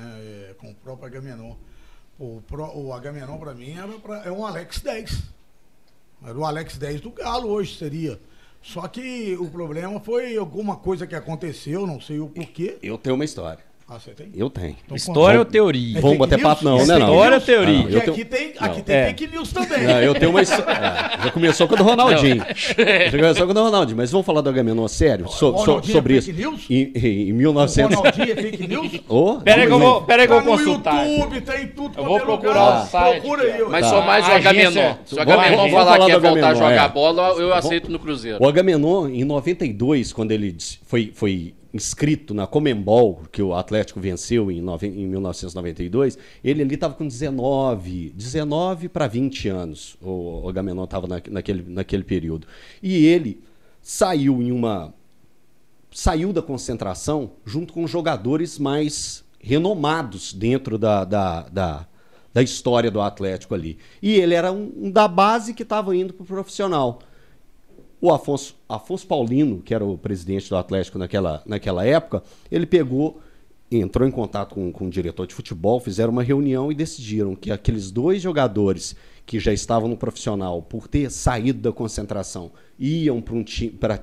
é, 0.51 0.55
com 0.59 0.71
o 0.71 0.75
próprio 0.75 1.07
Agamenon. 1.09 1.55
O, 2.19 2.41
pro- 2.47 2.73
o 2.79 2.93
Agamenon 2.93 3.37
para 3.39 3.53
mim 3.55 3.75
era 3.77 3.89
pra- 3.99 4.23
é 4.25 4.31
um 4.31 4.47
Alex 4.47 4.81
10. 4.81 5.23
Era 6.25 6.39
o 6.39 6.45
Alex 6.45 6.79
10 6.79 7.01
do 7.01 7.11
Galo 7.11 7.49
hoje 7.49 7.77
seria. 7.77 8.19
Só 8.63 8.87
que 8.87 9.37
o 9.41 9.51
problema 9.51 9.99
foi 9.99 10.37
alguma 10.37 10.77
coisa 10.77 11.05
que 11.05 11.17
aconteceu, 11.17 11.85
não 11.85 12.01
sei 12.01 12.21
o 12.21 12.29
porquê. 12.29 12.79
Eu 12.81 12.97
tenho 12.97 13.17
uma 13.17 13.25
história. 13.25 13.65
Ah, 13.95 13.99
você 13.99 14.13
tem? 14.13 14.29
Eu 14.35 14.49
tenho. 14.49 14.75
Então, 14.87 14.97
História 14.97 15.39
ou 15.39 15.45
teoria? 15.45 15.99
É 15.99 16.01
Vamos 16.01 16.17
bater 16.17 16.41
papo 16.41 16.65
não, 16.65 16.79
É 16.81 16.87
né? 16.87 16.99
Não. 16.99 17.09
História 17.11 17.35
ou 17.37 17.41
teoria? 17.43 17.85
Tenho- 17.85 17.99
aqui 18.13 18.25
tem, 18.25 18.55
Não, 18.59 18.67
aqui 18.67 18.83
tem 18.83 18.97
é. 18.97 19.07
fake 19.09 19.27
news 19.27 19.53
também. 19.53 19.83
Não, 19.87 20.01
eu 20.03 20.15
tenho 20.15 20.31
uma 20.31 20.41
história. 20.41 20.73
É, 21.23 21.25
já 21.25 21.31
começou 21.31 21.69
com 21.69 21.75
o 21.75 21.77
do 21.77 21.83
Ronaldinho. 21.85 22.37
já 22.39 23.11
começou 23.11 23.45
com 23.47 23.51
o 23.51 23.55
do 23.55 23.63
Ronaldinho. 23.63 23.97
Mas 23.99 24.11
vamos 24.11 24.25
falar 24.27 24.41
do 24.41 24.49
Agamenon 24.49 24.89
sério? 24.89 25.29
So- 25.29 25.35
so- 25.35 25.51
Ronaldinho 25.53 25.93
é 25.93 25.95
sobre 25.95 26.17
isso. 26.17 26.27
fake 26.29 26.41
news? 26.41 26.67
Em, 26.71 26.93
em 27.29 27.33
O 27.33 27.35
1900. 27.37 27.97
Ronaldinho 27.97 28.33
é 28.33 28.37
fake 28.37 28.67
news? 28.69 29.01
Ô, 29.09 29.35
Pera 29.41 29.61
aí 29.63 29.67
que 29.67 29.73
eu 29.75 29.79
vou, 29.79 30.03
que 30.03 30.13
eu 30.13 30.17
Tá 30.17 30.27
vou 30.27 30.41
no 30.41 30.47
consultar. 30.47 31.07
YouTube, 31.07 31.41
tem 31.43 31.67
tudo. 31.69 31.99
Eu 31.99 32.05
vou 32.05 32.17
é 32.17 32.21
procurar 32.21 32.83
o 32.83 32.87
site, 32.87 33.21
Procura 33.21 33.43
aí. 33.43 33.65
Mas 33.69 33.81
Tá. 33.85 33.91
só 33.91 34.01
mais 34.03 34.27
o 34.27 34.31
Agamenon. 34.33 34.95
Se 35.05 35.15
o 35.15 35.21
Agamenon 35.21 35.71
falar 35.71 36.07
que 36.07 36.13
do 36.15 36.21
voltar 36.21 36.49
a 36.49 36.55
jogar 36.55 36.85
é. 36.85 36.89
bola, 36.89 37.29
eu 37.39 37.53
aceito 37.53 37.91
no 37.91 37.99
Cruzeiro. 37.99 38.39
O 38.41 38.49
Agamenon, 38.49 39.09
em 39.09 39.25
92, 39.25 40.13
quando 40.15 40.33
ele 40.33 40.57
foi 41.15 41.53
inscrito 41.73 42.35
na 42.35 42.47
Comembol, 42.47 43.23
que 43.33 43.43
o 43.43 43.55
Atlético 43.55 43.99
venceu 44.01 44.51
em, 44.51 44.61
nove- 44.61 44.89
em 44.89 45.07
1992, 45.07 46.19
ele 46.45 46.63
ali 46.63 46.75
estava 46.75 46.95
com 46.95 47.07
19, 47.07 48.11
19 48.15 48.89
para 48.89 49.07
20 49.07 49.49
anos. 49.49 49.97
O, 50.03 50.43
o 50.45 50.49
Agamenon 50.49 50.85
estava 50.85 51.07
naquele, 51.31 51.65
naquele 51.67 52.05
período. 52.05 52.47
E 52.83 53.07
ele 53.07 53.41
saiu 53.81 54.43
em 54.43 54.53
uma. 54.53 54.93
Saiu 55.91 56.33
da 56.33 56.41
concentração 56.41 57.33
junto 57.45 57.73
com 57.73 57.87
jogadores 57.87 58.59
mais 58.59 59.23
renomados 59.39 60.33
dentro 60.33 60.79
da, 60.79 61.05
da, 61.05 61.43
da, 61.49 61.87
da 62.33 62.43
história 62.43 62.91
do 62.91 63.01
Atlético 63.01 63.55
ali. 63.55 63.77
E 64.01 64.15
ele 64.15 64.35
era 64.35 64.51
um, 64.53 64.73
um 64.77 64.91
da 64.91 65.07
base 65.07 65.53
que 65.53 65.63
estava 65.63 65.95
indo 65.95 66.15
para 66.15 66.23
o 66.23 66.27
profissional. 66.27 67.01
O 68.05 68.11
Afonso, 68.11 68.57
Afonso 68.69 69.07
Paulino, 69.07 69.63
que 69.63 69.73
era 69.73 69.85
o 69.85 69.97
presidente 69.97 70.49
do 70.49 70.57
Atlético 70.57 70.99
naquela, 70.99 71.41
naquela 71.47 71.87
época, 71.87 72.25
ele 72.51 72.67
pegou, 72.67 73.21
entrou 73.71 74.09
em 74.09 74.11
contato 74.11 74.57
com, 74.57 74.73
com 74.73 74.89
o 74.89 74.91
diretor 74.91 75.25
de 75.25 75.33
futebol, 75.33 75.79
fizeram 75.79 76.11
uma 76.11 76.25
reunião 76.25 76.73
e 76.73 76.75
decidiram 76.75 77.37
que 77.37 77.53
aqueles 77.53 77.93
dois 77.93 78.21
jogadores 78.21 78.97
que 79.25 79.39
já 79.39 79.53
estavam 79.53 79.89
no 79.89 79.97
profissional, 79.97 80.61
por 80.61 80.89
ter 80.89 81.13
saído 81.13 81.61
da 81.61 81.71
concentração, 81.71 82.51
iam 82.77 83.23
para 83.23 83.37
um 83.37 83.45
para 83.79 84.01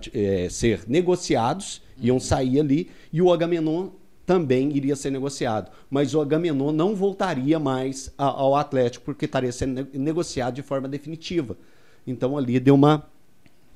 ser 0.49 0.85
negociados, 0.87 1.81
iam 1.99 2.21
sair 2.21 2.61
ali, 2.61 2.89
e 3.11 3.21
o 3.21 3.33
Agamenon 3.33 3.89
também 4.25 4.71
iria 4.77 4.95
ser 4.95 5.11
negociado. 5.11 5.71
Mas 5.89 6.15
o 6.15 6.21
Agamenon 6.21 6.71
não 6.71 6.95
voltaria 6.95 7.59
mais 7.59 8.13
ao 8.17 8.55
Atlético, 8.55 9.03
porque 9.03 9.25
estaria 9.25 9.51
sendo 9.51 9.73
ne- 9.73 9.99
negociado 9.99 10.55
de 10.55 10.61
forma 10.61 10.87
definitiva. 10.87 11.57
Então 12.07 12.37
ali 12.37 12.61
deu 12.61 12.75
uma 12.75 13.05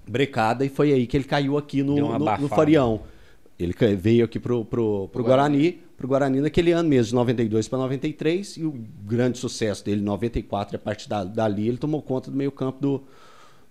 brecada 0.08 0.66
e 0.66 0.70
foi 0.70 0.92
aí 0.94 1.08
que 1.08 1.16
ele 1.18 1.24
caiu 1.24 1.58
aqui 1.58 1.82
no, 1.84 1.96
no, 1.96 2.20
no. 2.20 2.48
Farião. 2.50 3.02
Ele 3.60 3.74
veio 3.96 4.26
aqui 4.26 4.40
pro, 4.40 4.66
pro, 4.66 5.08
pro 5.12 5.24
Guarani, 5.24 5.80
pro 5.98 6.08
Guarani 6.08 6.42
naquele 6.42 6.72
ano 6.72 6.90
mesmo, 6.90 7.10
de 7.10 7.16
92 7.16 7.68
para 7.68 7.80
93, 7.80 8.58
e 8.58 8.66
o 8.66 8.74
grande 9.06 9.38
sucesso 9.38 9.86
dele, 9.86 10.02
em 10.02 10.04
94, 10.04 10.76
e 10.76 10.78
a 10.78 10.80
partir 10.80 11.08
da, 11.08 11.24
dali 11.24 11.68
ele 11.68 11.78
tomou 11.78 12.02
conta 12.02 12.32
do 12.32 12.36
meio 12.36 12.52
campo 12.52 12.82
do, 12.82 13.04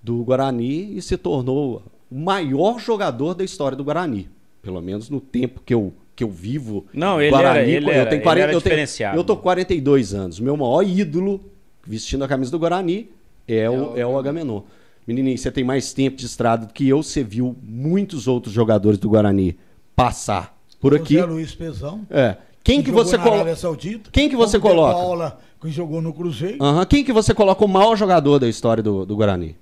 do 0.03 0.23
Guarani 0.25 0.97
e 0.97 1.03
se 1.03 1.17
tornou 1.17 1.83
o 2.11 2.15
maior 2.19 2.79
jogador 2.79 3.35
da 3.35 3.45
história 3.45 3.77
do 3.77 3.85
Guarani. 3.85 4.29
Pelo 4.63 4.81
menos 4.81 5.11
no 5.11 5.21
tempo 5.21 5.61
que 5.67 5.75
eu, 5.75 5.93
que 6.15 6.23
eu 6.23 6.31
vivo. 6.31 6.87
Não, 6.95 7.21
ele 7.21 7.35
era- 7.35 7.63
ele 7.63 7.87
eu 7.87 7.91
era- 7.93 8.07
tenho 8.09 8.19
ele 8.19 8.23
40, 8.25 8.43
era 8.45 8.53
eu 8.53 8.61
tenho- 8.61 8.71
diferenciado. 8.71 9.19
Eu 9.19 9.25
tô 9.25 9.37
com 9.37 9.43
42 9.43 10.15
anos. 10.15 10.39
Meu 10.39 10.57
maior 10.57 10.83
ídolo, 10.83 11.41
vestindo 11.85 12.23
a 12.23 12.29
camisa 12.29 12.51
do 12.53 12.59
Guarani, 12.59 13.11
é, 13.49 13.69
o, 13.69 13.97
é 13.99 14.07
o 14.07 14.17
Agamenon. 14.17 14.63
Menininho, 15.07 15.37
você 15.37 15.51
tem 15.51 15.65
mais 15.65 15.93
tempo 15.93 16.17
de 16.17 16.27
estrada 16.27 16.67
do 16.67 16.73
que 16.73 16.89
eu. 16.89 17.03
Você 17.03 17.25
viu 17.25 17.57
muitos 17.63 18.29
outros 18.29 18.55
jogadores 18.55 18.99
do 18.99 19.09
Guarani 19.09 19.57
passar 19.97 20.57
por 20.81 20.95
aqui. 20.95 21.15
José 21.15 21.27
Luiz 21.27 21.55
Pezão. 21.55 22.07
É. 22.11 22.37
Quem 22.63 22.81
que 22.81 22.91
jogou 22.91 23.05
você 23.05 23.19
coloca? 23.19 23.57
Saudita. 23.57 24.11
Quem 24.13 24.29
que 24.29 24.37
você 24.37 24.59
coloca? 24.61 24.95
Paula, 24.95 25.39
que 25.61 25.71
jogou 25.71 26.01
no 26.01 26.13
Cruzeiro. 26.13 26.63
Aham. 26.63 26.85
Quem 26.87 27.05
que 27.05 27.13
você 27.13 27.35
coloca 27.35 27.65
o 27.65 27.69
maior 27.69 27.97
jogador 27.97 28.39
da 28.39 28.49
história 28.49 28.83
do, 28.83 29.05
do 29.05 29.17
Guarani? 29.17 29.57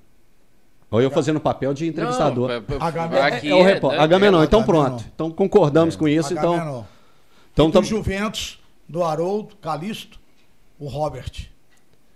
Ou 0.91 1.01
eu 1.01 1.11
fazendo 1.11 1.39
papel 1.41 1.73
de 1.73 1.87
entrevistador. 1.87 2.49
Não, 2.51 2.63
p- 2.63 2.75
Agamenon. 2.81 3.23
aqui 3.23 3.49
é, 3.49 3.55
o 3.55 3.63
repórter. 3.63 4.01
Agamenon, 4.01 4.43
é, 4.43 4.45
então 4.45 4.63
pronto. 4.65 5.05
Então 5.15 5.31
concordamos 5.31 5.95
com 5.97 6.09
isso. 6.09 6.33
Então, 6.33 6.85
então 7.53 7.69
e 7.69 7.73
tam- 7.73 7.81
do 7.81 7.87
Juventus, 7.87 8.59
do 8.89 9.03
Haroldo, 9.05 9.55
Calisto, 9.63 10.19
o 10.79 10.89
Robert. 10.89 11.31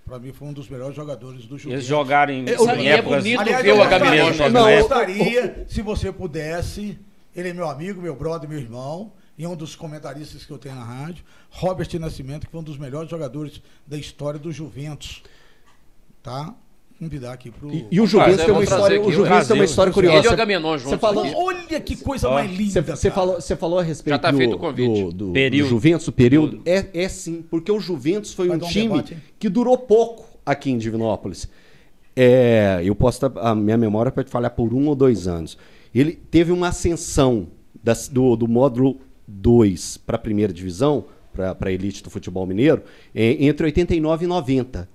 Pra 0.04 0.18
mim 0.18 0.32
foi 0.32 0.49
um 0.49 0.52
dos 0.52 0.68
melhores 0.68 0.94
jogadores 0.94 1.46
do 1.46 1.56
Juventus. 1.56 1.73
Eles 1.73 1.84
jogaram 1.87 2.32
em, 2.32 2.46
Eu- 2.46 2.68
em 2.76 2.87
é 2.88 2.92
épocas... 2.99 3.23
bonito 3.23 3.40
Aliás, 3.40 3.62
ver 3.62 3.70
eu 3.70 3.76
gostaria, 3.76 4.06
Agamenon 4.06 4.26
eu 4.28 4.34
jogando. 4.34 4.52
Não, 4.52 4.70
eu- 4.70 4.80
gostaria, 4.80 5.64
se 5.66 5.80
você 5.82 6.12
pudesse, 6.12 6.99
ele 7.34 7.49
é 7.49 7.52
meu 7.54 7.68
amigo, 7.68 8.02
meu 8.02 8.14
brother, 8.14 8.49
meu 8.49 8.58
irmão, 8.58 9.12
e 9.38 9.44
é 9.44 9.49
um 9.49 9.56
dos 9.56 9.75
comentaristas 9.75 10.44
que 10.44 10.50
eu 10.52 10.58
tenho 10.58 10.75
na 10.75 10.84
rádio, 10.84 11.25
Robert 11.50 11.88
Nascimento, 11.99 12.44
que 12.46 12.52
foi 12.52 12.61
um 12.61 12.64
dos 12.64 12.76
melhores 12.76 13.08
jogadores 13.11 13.62
da 13.87 13.96
história 13.96 14.38
do 14.38 14.52
Juventus. 14.52 15.23
Tá? 16.23 16.54
Convidar 17.04 17.32
aqui 17.32 17.50
pro. 17.50 17.70
E, 17.73 17.87
e 17.90 18.00
o 18.00 18.06
Juventus 18.06 18.44
tem 18.44 18.50
uma 18.54 18.62
história, 18.64 18.96
aqui, 18.99 19.06
o 19.08 19.12
Juventus 19.12 19.46
tem 19.49 19.56
uma 19.56 19.64
história 19.64 19.88
Ele 19.90 19.94
curiosa. 19.94 20.26
e 20.26 20.28
o 20.28 20.32
Agamenon 20.32 20.78
juntos 20.78 20.90
Você 20.90 20.99
falou, 20.99 21.25
aqui. 21.25 21.34
Olha 21.37 21.80
que 21.80 21.96
coisa 21.96 22.30
mais 22.30 22.50
linda. 22.50 22.82
Você, 22.82 23.11
falou, 23.11 23.34
você 23.40 23.56
falou 23.56 23.78
a 23.78 23.82
respeito 23.82 24.14
Já 24.14 24.18
tá 24.18 24.30
do, 24.30 24.37
feito 24.38 24.56
o 24.56 24.58
convite. 24.58 25.02
do, 25.02 25.12
do- 25.12 25.26
do 25.28 25.32
Período. 25.32 25.68
Juventus, 25.68 26.08
o 26.08 26.12
período. 26.12 26.61
É, 26.64 26.87
é 26.92 27.08
sim, 27.08 27.44
porque 27.50 27.70
o 27.70 27.78
Juventus 27.80 28.32
foi 28.32 28.49
Vai 28.49 28.56
um 28.58 28.64
um 28.64 28.68
time 28.68 28.88
debate, 28.88 29.16
que 29.38 29.49
durou 29.49 29.76
pouco 29.78 30.26
aqui 30.44 30.70
em 30.70 30.78
Divinópolis. 30.78 31.49
É, 32.16 32.80
eu 32.84 32.94
posso 32.94 33.28
tá- 33.28 33.40
a 33.40 33.54
minha 33.54 33.76
memória 33.76 34.11
pode 34.12 34.30
falhar 34.30 34.50
por 34.52 34.73
um 34.73 34.87
ou 34.88 34.94
dois 34.94 35.26
anos. 35.26 35.58
Ele 35.94 36.12
teve 36.12 36.52
uma 36.52 36.68
ascensão 36.68 37.49
das- 37.82 38.08
do, 38.08 38.37
do 38.37 38.46
módulo 38.49 38.99
2 39.26 39.96
para 39.96 40.16
a 40.16 40.18
primeira 40.18 40.52
divisão, 40.52 41.04
para 41.32 41.56
a 41.61 41.73
elite 41.73 42.02
do 42.02 42.11
futebol 42.11 42.46
mineiro, 42.46 42.82
é, 43.14 43.44
entre 43.44 43.66
89 43.66 44.25
e 44.25 44.28
90. 44.28 44.88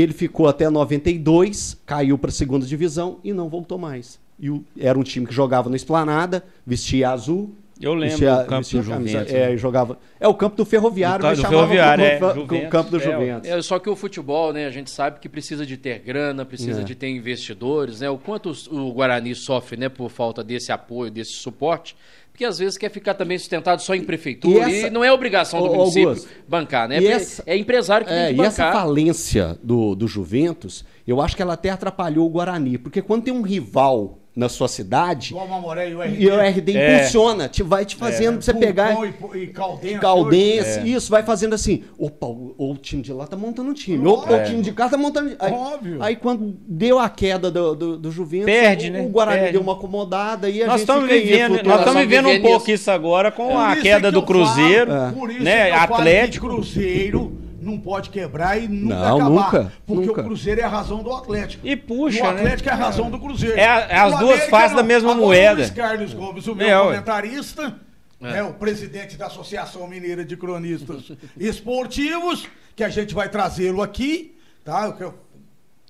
Ele 0.00 0.12
ficou 0.12 0.46
até 0.46 0.68
92, 0.68 1.76
caiu 1.86 2.18
para 2.18 2.28
a 2.30 2.32
segunda 2.32 2.66
divisão 2.66 3.18
e 3.24 3.32
não 3.32 3.48
voltou 3.48 3.78
mais. 3.78 4.18
E 4.38 4.50
o- 4.50 4.64
era 4.78 4.98
um 4.98 5.02
time 5.02 5.26
que 5.26 5.32
jogava 5.34 5.70
na 5.70 5.76
esplanada, 5.76 6.44
vestia 6.66 7.10
azul. 7.10 7.54
Eu 7.80 7.92
lembro 7.92 8.16
vestia- 8.16 8.36
campo 8.44 8.56
vestia 8.56 8.82
do 8.82 8.88
camisa- 8.88 9.10
Juventus, 9.18 9.34
É, 9.34 9.48
né? 9.48 9.54
e 9.54 9.58
jogava. 9.58 9.98
É 10.18 10.26
o 10.26 10.32
campo 10.34 10.56
do 10.56 10.64
Ferroviário, 10.64 11.20
Do 11.22 11.26
mas 11.28 11.38
do 11.38 11.42
chamava 11.42 11.60
Ferroviário, 11.62 12.04
como- 12.04 12.14
é, 12.14 12.18
como 12.34 12.40
Juventus, 12.46 12.68
campo 12.70 12.90
do 12.90 12.96
é, 12.96 13.00
Juventus. 13.00 13.50
É, 13.50 13.62
só 13.62 13.78
que 13.78 13.90
o 13.90 13.96
futebol, 13.96 14.52
né, 14.52 14.66
a 14.66 14.70
gente 14.70 14.90
sabe 14.90 15.20
que 15.20 15.28
precisa 15.28 15.64
de 15.66 15.76
ter 15.76 15.98
grana, 15.98 16.44
precisa 16.44 16.80
É. 16.80 16.84
de 16.84 16.94
ter 16.94 17.08
investidores, 17.10 18.00
né? 18.00 18.08
O 18.08 18.16
quanto 18.16 18.48
os- 18.48 18.66
o 18.66 18.90
Guarani 18.92 19.34
sofre, 19.34 19.76
né, 19.78 19.88
por 19.90 20.10
falta 20.10 20.42
desse 20.42 20.72
apoio, 20.72 21.10
desse 21.10 21.32
suporte, 21.32 21.94
porque 22.36 22.44
às 22.44 22.58
vezes 22.58 22.76
quer 22.76 22.90
ficar 22.90 23.14
também 23.14 23.38
sustentado 23.38 23.80
só 23.80 23.94
em 23.94 24.02
prefeitura 24.04 24.68
E 24.68 24.72
e, 24.72 24.78
essa- 24.82 24.90
não 24.90 25.02
é 25.02 25.10
obrigação 25.10 25.58
do 25.62 25.70
Ô, 25.70 25.76
município 25.78 26.10
Augusto, 26.10 26.28
bancar, 26.46 26.86
né? 26.86 27.00
e 27.00 27.06
É, 27.06 27.12
essa- 27.12 27.42
é 27.46 27.56
empresário 27.56 28.06
que 28.06 28.12
É, 28.12 28.26
tem 28.26 28.36
que 28.36 28.42
e 28.42 28.44
essa 28.44 28.64
bancar. 28.66 28.82
falência 28.82 29.58
do, 29.62 29.94
do 29.94 30.06
Juventus, 30.06 30.84
eu 31.08 31.22
acho 31.22 31.34
que 31.34 31.40
ela 31.40 31.54
até 31.54 31.70
atrapalhou 31.70 32.26
o 32.26 32.28
Guarani, 32.28 32.76
porque 32.76 33.00
quando 33.00 33.22
tem 33.24 33.32
um 33.32 33.40
rival 33.40 34.18
na 34.36 34.50
sua 34.50 34.68
cidade, 34.68 35.30
Igual 35.30 35.46
o 35.46 35.48
Mamoré 35.48 35.88
e 35.88 35.94
o 35.94 36.02
RD. 36.02 36.16
e 36.22 36.28
o 36.28 36.38
RD 36.38 36.76
É. 36.76 36.96
impulsiona, 36.98 37.48
te 37.48 37.62
vai 37.62 37.86
te 37.86 37.96
fazendo 37.96 38.34
pra 38.34 38.42
você 38.42 38.52
pegar 38.52 38.94
E, 39.34 39.38
e 39.38 39.46
Caldense. 39.46 39.98
Caldense, 39.98 40.78
É. 40.80 40.86
isso, 40.86 41.10
vai 41.10 41.22
fazendo 41.22 41.54
assim. 41.54 41.84
Opa, 41.98 42.26
o, 42.26 42.54
o 42.58 42.76
time 42.76 43.00
de 43.00 43.14
lá 43.14 43.26
tá 43.26 43.34
montando 43.34 43.70
um 43.70 43.72
time. 43.72 44.06
Opa, 44.06 44.20
Óbvio. 44.34 44.36
o 44.42 44.44
time 44.44 44.60
de 44.62 44.72
cá 44.72 44.90
tá 44.90 44.98
montando. 44.98 45.34
Aí, 45.38 45.52
Óbvio. 45.52 46.02
aí 46.02 46.16
quando 46.16 46.54
deu 46.68 46.98
a 46.98 47.08
queda 47.08 47.50
do, 47.50 47.74
do, 47.74 47.96
do 47.98 48.10
Juventus, 48.10 48.44
Perde, 48.44 48.90
o, 48.90 48.92
né? 48.92 49.00
o 49.00 49.08
Guarani 49.08 49.38
Perde. 49.38 49.52
deu 49.54 49.62
uma 49.62 49.72
acomodada 49.72 50.50
e 50.50 50.62
a 50.62 50.66
Nós 50.66 50.80
gente 50.80 50.90
estamos 50.90 51.08
vivendo, 51.08 51.62
nós 51.64 51.78
estamos 51.78 52.00
vivendo 52.02 52.28
um 52.28 52.42
pouco 52.42 52.64
isso. 52.64 52.72
isso 52.72 52.90
agora 52.90 53.30
com 53.32 53.58
a 53.58 53.74
queda 53.76 54.08
é 54.08 54.10
que 54.10 54.14
do 54.14 54.22
Cruzeiro, 54.22 54.90
falo, 54.90 55.12
por 55.14 55.30
isso 55.30 55.42
né? 55.42 55.50
é 55.50 55.64
que 55.64 55.68
eu 55.70 55.78
falo 55.78 55.86
que 55.86 55.92
Atlético. 55.94 56.46
Cruzeiro 56.48 57.32
não 57.66 57.78
pode 57.78 58.08
quebrar 58.10 58.56
e 58.62 58.66
nunca 58.68 58.94
Não, 58.94 59.16
acabar. 59.16 59.30
nunca, 59.30 59.72
Porque 59.84 60.06
nunca. 60.06 60.20
o 60.20 60.24
Cruzeiro 60.24 60.60
é 60.60 60.64
a 60.64 60.68
razão 60.68 61.02
do 61.02 61.12
Atlético. 61.12 61.66
E 61.66 61.76
puxa, 61.76 62.20
o 62.22 62.32
né? 62.32 62.40
Atlético 62.40 62.68
é 62.68 62.72
a 62.72 62.76
razão 62.76 63.10
do 63.10 63.18
Cruzeiro. 63.18 63.58
É 63.58 63.66
a- 63.66 63.80
é 63.88 63.96
as 63.98 64.14
O 64.14 64.18
duas 64.18 64.30
América 64.34 64.50
faces 64.50 64.70
da 64.76 64.82
não. 64.82 64.88
mesma 64.88 65.10
Agora, 65.10 65.26
moeda. 65.26 65.52
O 65.52 65.56
Luiz 65.64 65.70
Carlos 65.70 66.14
Gomes, 66.14 66.46
o 66.46 66.54
meu 66.54 66.66
É, 66.68 66.82
comentarista, 66.84 67.80
é. 68.22 68.42
o 68.42 68.54
presidente 68.54 69.16
da 69.16 69.26
Associação 69.26 69.86
Mineira 69.86 70.24
de 70.24 70.36
Cronistas 70.36 71.12
Esportivos, 71.38 72.46
que 72.74 72.84
a 72.84 72.88
gente 72.88 73.14
vai 73.14 73.28
trazê-lo 73.28 73.82
aqui, 73.82 74.36
tá? 74.64 74.86
Eu 74.86 74.92
quero, 74.94 75.14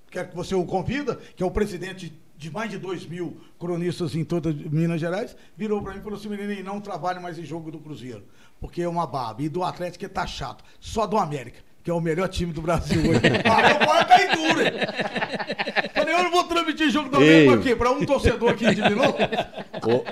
quero 0.09 0.27
que 0.29 0.35
você 0.35 0.55
o 0.55 0.65
convida, 0.65 1.19
que 1.35 1.43
é 1.43 1.45
o 1.45 1.51
presidente 1.51 2.11
de 2.37 2.51
mais 2.51 2.69
de 2.69 2.77
2 2.77 3.05
mil 3.05 3.37
cronistas 3.59 4.15
em 4.15 4.23
toda 4.23 4.53
Minas 4.53 4.99
Gerais, 5.01 5.35
virou 5.57 5.81
para 5.81 5.93
mim 5.93 5.99
e 5.99 6.03
falou 6.03 6.19
assim, 6.19 6.29
menino, 6.29 6.63
não 6.63 6.79
trabalhe 6.79 7.19
mais 7.19 7.37
em 7.39 7.43
jogo 7.43 7.71
do 7.71 7.79
Cruzeiro, 7.79 8.23
porque 8.59 8.81
é 8.81 8.87
uma 8.87 9.07
baba. 9.07 9.41
E 9.41 9.49
do 9.49 9.63
Atlético 9.63 10.05
é 10.05 10.07
tá 10.07 10.25
chato. 10.27 10.63
Só 10.79 11.07
do 11.07 11.17
América, 11.17 11.59
que 11.87 11.91
é 11.91 11.93
o 11.93 12.01
melhor 12.01 12.27
time 12.27 12.51
do 12.51 12.61
Brasil 12.61 12.99
hoje. 12.99 13.21
ah, 13.49 13.71
eu 13.71 13.85
vou 13.87 14.05
cair 14.05 14.35
duro, 14.35 14.61
hein? 14.61 14.71
Falei, 15.93 16.13
eu 16.15 16.23
não 16.23 16.31
vou 16.31 16.43
transmitir 16.43 16.89
jogo 16.89 17.07
do. 17.07 17.15
América 17.15 17.53
aqui, 17.53 17.75
para 17.77 17.91
um 17.91 18.05
torcedor 18.05 18.49
aqui 18.51 18.75
de 18.75 18.81
Milão. 18.81 19.15
O- 19.87 20.03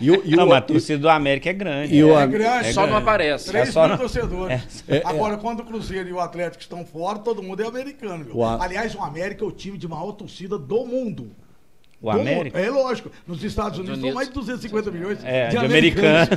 e 0.00 0.10
o, 0.10 0.22
e 0.26 0.36
Não, 0.36 0.44
o- 0.44 0.48
mas 0.48 0.58
a 0.58 0.60
torcida 0.60 0.98
do 0.98 1.08
América 1.08 1.48
é 1.48 1.52
grande. 1.54 1.94
E 1.94 2.04
o- 2.04 2.18
É 2.18 2.26
grande. 2.26 2.72
Só 2.74 2.86
não 2.86 2.96
aparece. 2.98 3.46
Três 3.46 3.68
É 3.68 3.72
só 3.72 3.80
mil 3.82 3.90
não- 3.90 3.96
torcedores. 3.98 4.84
É, 4.86 4.96
é. 4.98 5.02
Agora, 5.06 5.38
quando 5.38 5.60
o 5.60 5.64
Cruzeiro 5.64 6.06
e 6.08 6.12
o 6.12 6.20
Atlético 6.20 6.60
estão 6.60 6.84
fora, 6.84 7.18
todo 7.20 7.42
mundo 7.42 7.62
é 7.62 7.66
americano, 7.66 8.24
meu. 8.26 8.36
O 8.36 8.44
A- 8.44 8.62
Aliás, 8.62 8.94
o 8.94 9.00
América 9.00 9.42
é 9.42 9.46
o 9.48 9.52
time 9.52 9.78
de 9.78 9.88
maior 9.88 10.12
torcida 10.12 10.58
do 10.58 10.84
mundo. 10.84 11.30
O 12.02 12.10
Do 12.10 12.18
América? 12.20 12.58
É 12.58 12.70
lógico. 12.70 13.10
Nos 13.26 13.44
Estados 13.44 13.78
Unidos 13.78 13.96
são 13.98 14.08
Unidos. 14.08 14.14
mais 14.14 14.28
de 14.28 14.34
250 14.34 14.90
milhões 14.90 15.18
É, 15.22 15.48
de, 15.48 15.58
de 15.58 15.64
americanos. 15.66 16.28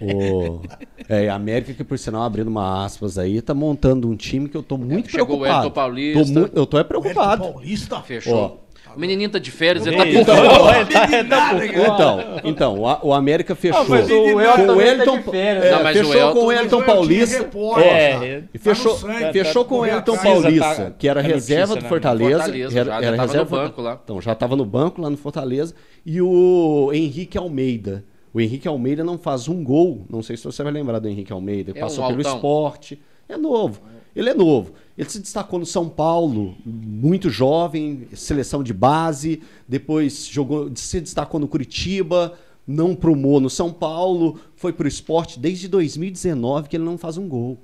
O, 0.00 0.60
é, 1.08 1.28
a 1.28 1.34
América, 1.34 1.72
que 1.72 1.82
por 1.84 1.98
sinal, 1.98 2.22
abrindo 2.22 2.48
uma 2.48 2.84
aspas 2.84 3.16
aí, 3.18 3.40
tá 3.40 3.54
montando 3.54 4.08
um 4.08 4.16
time 4.16 4.48
que 4.48 4.56
eu 4.56 4.62
tô 4.62 4.76
muito 4.76 5.10
chegou 5.10 5.36
o 5.36 5.40
preocupado. 5.40 5.64
Elton 5.66 5.74
Paulista. 5.74 6.24
Tô 6.24 6.40
mu- 6.40 6.50
eu 6.54 6.66
tô 6.66 6.78
é 6.78 6.80
O 6.82 6.84
preocupado. 6.84 7.42
Elton 7.44 7.52
Paulista. 7.54 8.00
Fechou. 8.02 8.66
O 8.96 9.00
menininho 9.00 9.30
tá 9.30 9.38
de 9.38 9.50
férias, 9.50 9.86
ele 9.86 9.96
tá 9.96 10.04
por 10.04 10.14
então, 10.14 10.36
fora. 10.36 10.86
tá- 10.86 11.06
tá. 11.24 11.66
Então, 11.66 12.20
então 12.44 12.78
o, 12.80 12.86
A- 12.88 13.00
o 13.02 13.12
América 13.14 13.54
fechou. 13.54 13.80
Ah, 13.80 13.84
com 13.86 13.92
o 13.92 13.96
tá 13.96 14.02
Elton, 14.86 15.32
é, 15.32 15.92
fechou 15.92 16.14
Elton- 16.14 16.32
com 16.32 16.46
o 16.46 16.52
Elton 16.52 16.82
Paulista. 16.82 17.48
E 18.52 18.58
fechou, 18.58 18.94
Tá 18.98 19.32
fechou 19.32 19.64
tá 19.64 19.68
com 19.68 19.74
o 19.80 19.86
Elton. 19.86 20.16
Paulista, 20.16 20.74
Tá- 20.74 20.90
que 20.98 21.08
era 21.08 21.22
tá 21.22 21.28
reserva 21.28 21.66
notícia, 21.68 21.82
do? 21.82 21.88
Fortaleza. 21.88 22.30
Fortaleza, 22.38 22.78
era, 22.78 22.90
já- 22.90 23.00
já 23.00 23.06
era 23.06 23.16
tava 23.16 23.16
no 23.16 23.32
reserva 23.32 23.56
banco 23.62 23.82
lá. 23.82 24.00
Então, 24.04 24.20
já 24.20 24.32
estava 24.32 24.56
no 24.56 24.64
banco 24.64 25.00
lá 25.02 25.10
no 25.10 25.16
Fortaleza. 25.16 25.74
E 26.04 26.20
o 26.20 26.90
Henrique 26.92 27.38
Almeida. 27.38 28.04
O 28.32 28.40
Henrique 28.40 28.68
Almeida 28.68 29.02
não 29.02 29.18
faz 29.18 29.48
um 29.48 29.62
gol. 29.64 30.04
Não 30.08 30.22
sei 30.22 30.36
se 30.36 30.44
você 30.44 30.62
vai 30.62 30.72
lembrar 30.72 30.98
do 31.00 31.08
Henrique 31.08 31.32
Almeida. 31.32 31.72
É 31.74 31.80
passou 31.80 32.04
um 32.04 32.08
pelo 32.08 32.20
esporte. 32.20 33.00
É 33.28 33.36
novo. 33.36 33.80
Ele 34.14 34.30
é 34.30 34.34
novo. 34.34 34.72
Ele 34.98 35.08
se 35.08 35.18
destacou 35.20 35.58
no 35.58 35.66
São 35.66 35.88
Paulo, 35.88 36.54
muito 36.66 37.30
jovem, 37.30 38.06
seleção 38.14 38.62
de 38.62 38.72
base. 38.74 39.42
Depois 39.68 40.26
jogou, 40.26 40.70
se 40.74 41.00
destacou 41.00 41.40
no 41.40 41.48
Curitiba, 41.48 42.34
não 42.66 42.94
promou 42.94 43.40
no 43.40 43.48
São 43.48 43.72
Paulo, 43.72 44.38
foi 44.56 44.72
pro 44.72 44.86
esporte 44.88 45.38
desde 45.38 45.68
2019 45.68 46.68
que 46.68 46.76
ele 46.76 46.84
não 46.84 46.98
faz 46.98 47.16
um 47.16 47.28
gol. 47.28 47.58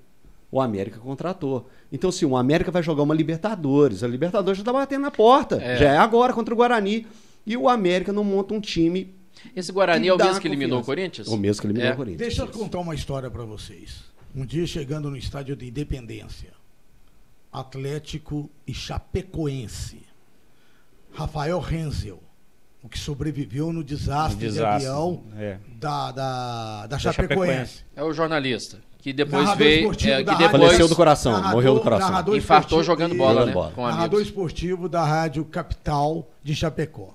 O 0.51 0.61
América 0.61 0.99
contratou. 0.99 1.69
Então, 1.93 2.11
se 2.11 2.25
o 2.25 2.37
América 2.37 2.71
vai 2.71 2.83
jogar 2.83 3.03
uma 3.03 3.15
Libertadores, 3.15 4.03
a 4.03 4.09
Libertadores 4.09 4.59
já 4.59 4.65
tá 4.65 4.73
batendo 4.73 5.03
na 5.03 5.11
porta. 5.11 5.57
É. 5.61 5.77
Já 5.77 5.93
é 5.93 5.99
agora 5.99 6.33
contra 6.33 6.55
o 6.55 6.57
Guarani. 6.57 7.07
E 7.45 7.57
o 7.57 7.69
América 7.69 8.13
não 8.13 8.25
monta 8.25 8.55
um 8.55 8.61
time. 8.61 9.15
Esse 9.55 9.71
Guarani 9.71 10.09
é 10.09 10.15
o 10.15 10.17
mesmo 10.17 10.41
que 10.41 10.49
eliminou 10.49 10.81
o. 10.81 10.85
Corinthians? 10.85 11.29
O 11.29 11.37
mesmo 11.37 11.61
que 11.61 11.67
eliminou 11.67 11.89
É. 11.89 11.93
o 11.93 11.97
Corinthians. 11.97 12.19
Deixa 12.21 12.43
eu 12.43 12.49
contar 12.49 12.79
uma 12.79 12.95
história 12.95 13.31
pra 13.31 13.45
vocês. 13.45 14.05
Um 14.37 14.45
dia 14.45 14.67
chegando 14.67 15.09
no 15.11 15.17
estádio 15.17 15.57
de 15.57 15.67
Independência, 15.67 16.53
Atlético 17.53 18.51
e 18.67 18.75
Chapecoense. 18.75 20.03
Rafael 21.15 21.59
Renzel, 21.59 22.23
o 22.83 22.89
que 22.89 22.99
sobreviveu 22.99 23.73
no 23.73 23.83
desastre, 23.83 24.39
desastre, 24.39 24.81
de 24.81 24.87
avião 24.87 25.23
é. 25.39 25.59
da, 25.79 26.13
da, 26.13 26.87
da 26.87 26.99
Chapecoense. 26.99 27.47
Chapecoense. 27.47 27.85
É 27.97 28.05
o 28.05 28.13
jornalista. 28.13 28.79
Que 28.99 29.13
depois 29.13 29.45
Narrador 29.45 29.57
veio. 29.67 29.91
é, 29.93 29.95
que 29.95 30.25
depois 30.25 30.51
Faleceu 30.51 30.89
do 30.89 30.97
coração, 30.97 31.33
Narrador- 31.33 31.53
morreu 31.55 31.75
do 31.75 31.81
coração. 31.81 32.37
infartou 32.37 32.83
jogando 32.83 33.15
bola, 33.15 33.33
Jogando 33.33 33.47
né? 33.47 33.53
bola. 33.55 33.73
Com 33.73 33.83
narrador 33.83 34.05
amigos. 34.21 34.23
esportivo 34.27 34.89
da 34.89 35.05
Rádio 35.05 35.45
Capital 35.45 36.29
de 36.43 36.55
Chapecó. 36.55 37.15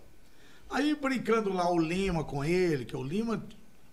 Aí 0.70 0.96
brincando 0.96 1.51
lá 1.54 1.70
o 1.70 1.78
Lima 1.78 2.24
com 2.24 2.44
ele, 2.46 2.86
que 2.86 2.96
o 2.96 3.04
Lima, 3.04 3.44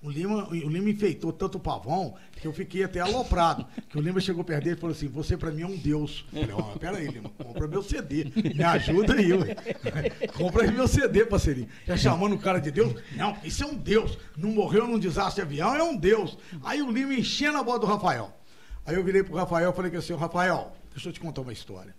o 0.00 0.08
Lima, 0.10 0.48
o 0.48 0.54
Lima 0.54 0.90
enfeitou 0.90 1.32
tanto 1.32 1.58
o 1.58 1.60
pavão 1.60 2.14
que 2.40 2.46
eu 2.46 2.52
fiquei 2.52 2.84
até 2.84 3.00
aloprado. 3.00 3.66
Que 3.88 3.98
o 3.98 4.00
Lima 4.00 4.20
chegou 4.20 4.44
perto 4.44 4.64
dele 4.64 4.76
e 4.76 4.80
falou 4.80 4.94
assim: 4.94 5.08
Você 5.08 5.36
pra 5.36 5.50
mim 5.50 5.62
é 5.62 5.66
um 5.66 5.76
Deus. 5.76 6.24
Eu 6.32 6.40
falei, 6.46 6.54
ó, 6.56 6.62
peraí, 6.78 7.08
Lima, 7.08 7.30
compra 7.30 7.66
meu 7.66 7.82
CD. 7.82 8.30
Me 8.54 8.62
ajuda 8.62 9.14
aí, 9.14 9.32
ué. 9.32 9.56
Compra 10.38 10.70
meu 10.70 10.86
CD, 10.86 11.26
parceirinho. 11.26 11.68
Já 11.84 11.96
chamando 11.96 12.34
o 12.36 12.38
cara 12.38 12.60
de 12.60 12.70
Deus? 12.70 12.94
Não, 13.16 13.36
isso 13.42 13.64
é 13.64 13.66
um 13.66 13.74
Deus. 13.74 14.16
Não 14.36 14.50
morreu 14.50 14.86
num 14.86 14.98
desastre 15.00 15.42
de 15.44 15.48
avião, 15.48 15.74
é 15.74 15.82
um 15.82 15.96
Deus. 15.96 16.38
Aí 16.62 16.80
o 16.80 16.92
Lima 16.92 17.14
enchendo 17.14 17.58
a 17.58 17.62
bola 17.64 17.80
do 17.80 17.86
Rafael. 17.86 18.32
Aí 18.86 18.94
eu 18.94 19.02
virei 19.02 19.24
pro 19.24 19.34
Rafael 19.34 19.70
e 19.70 19.74
falei 19.74 19.94
assim, 19.96 20.12
"Ô, 20.12 20.16
Rafael, 20.16 20.76
deixa 20.92 21.08
eu 21.08 21.12
te 21.12 21.18
contar 21.20 21.42
uma 21.42 21.52
história. 21.52 21.94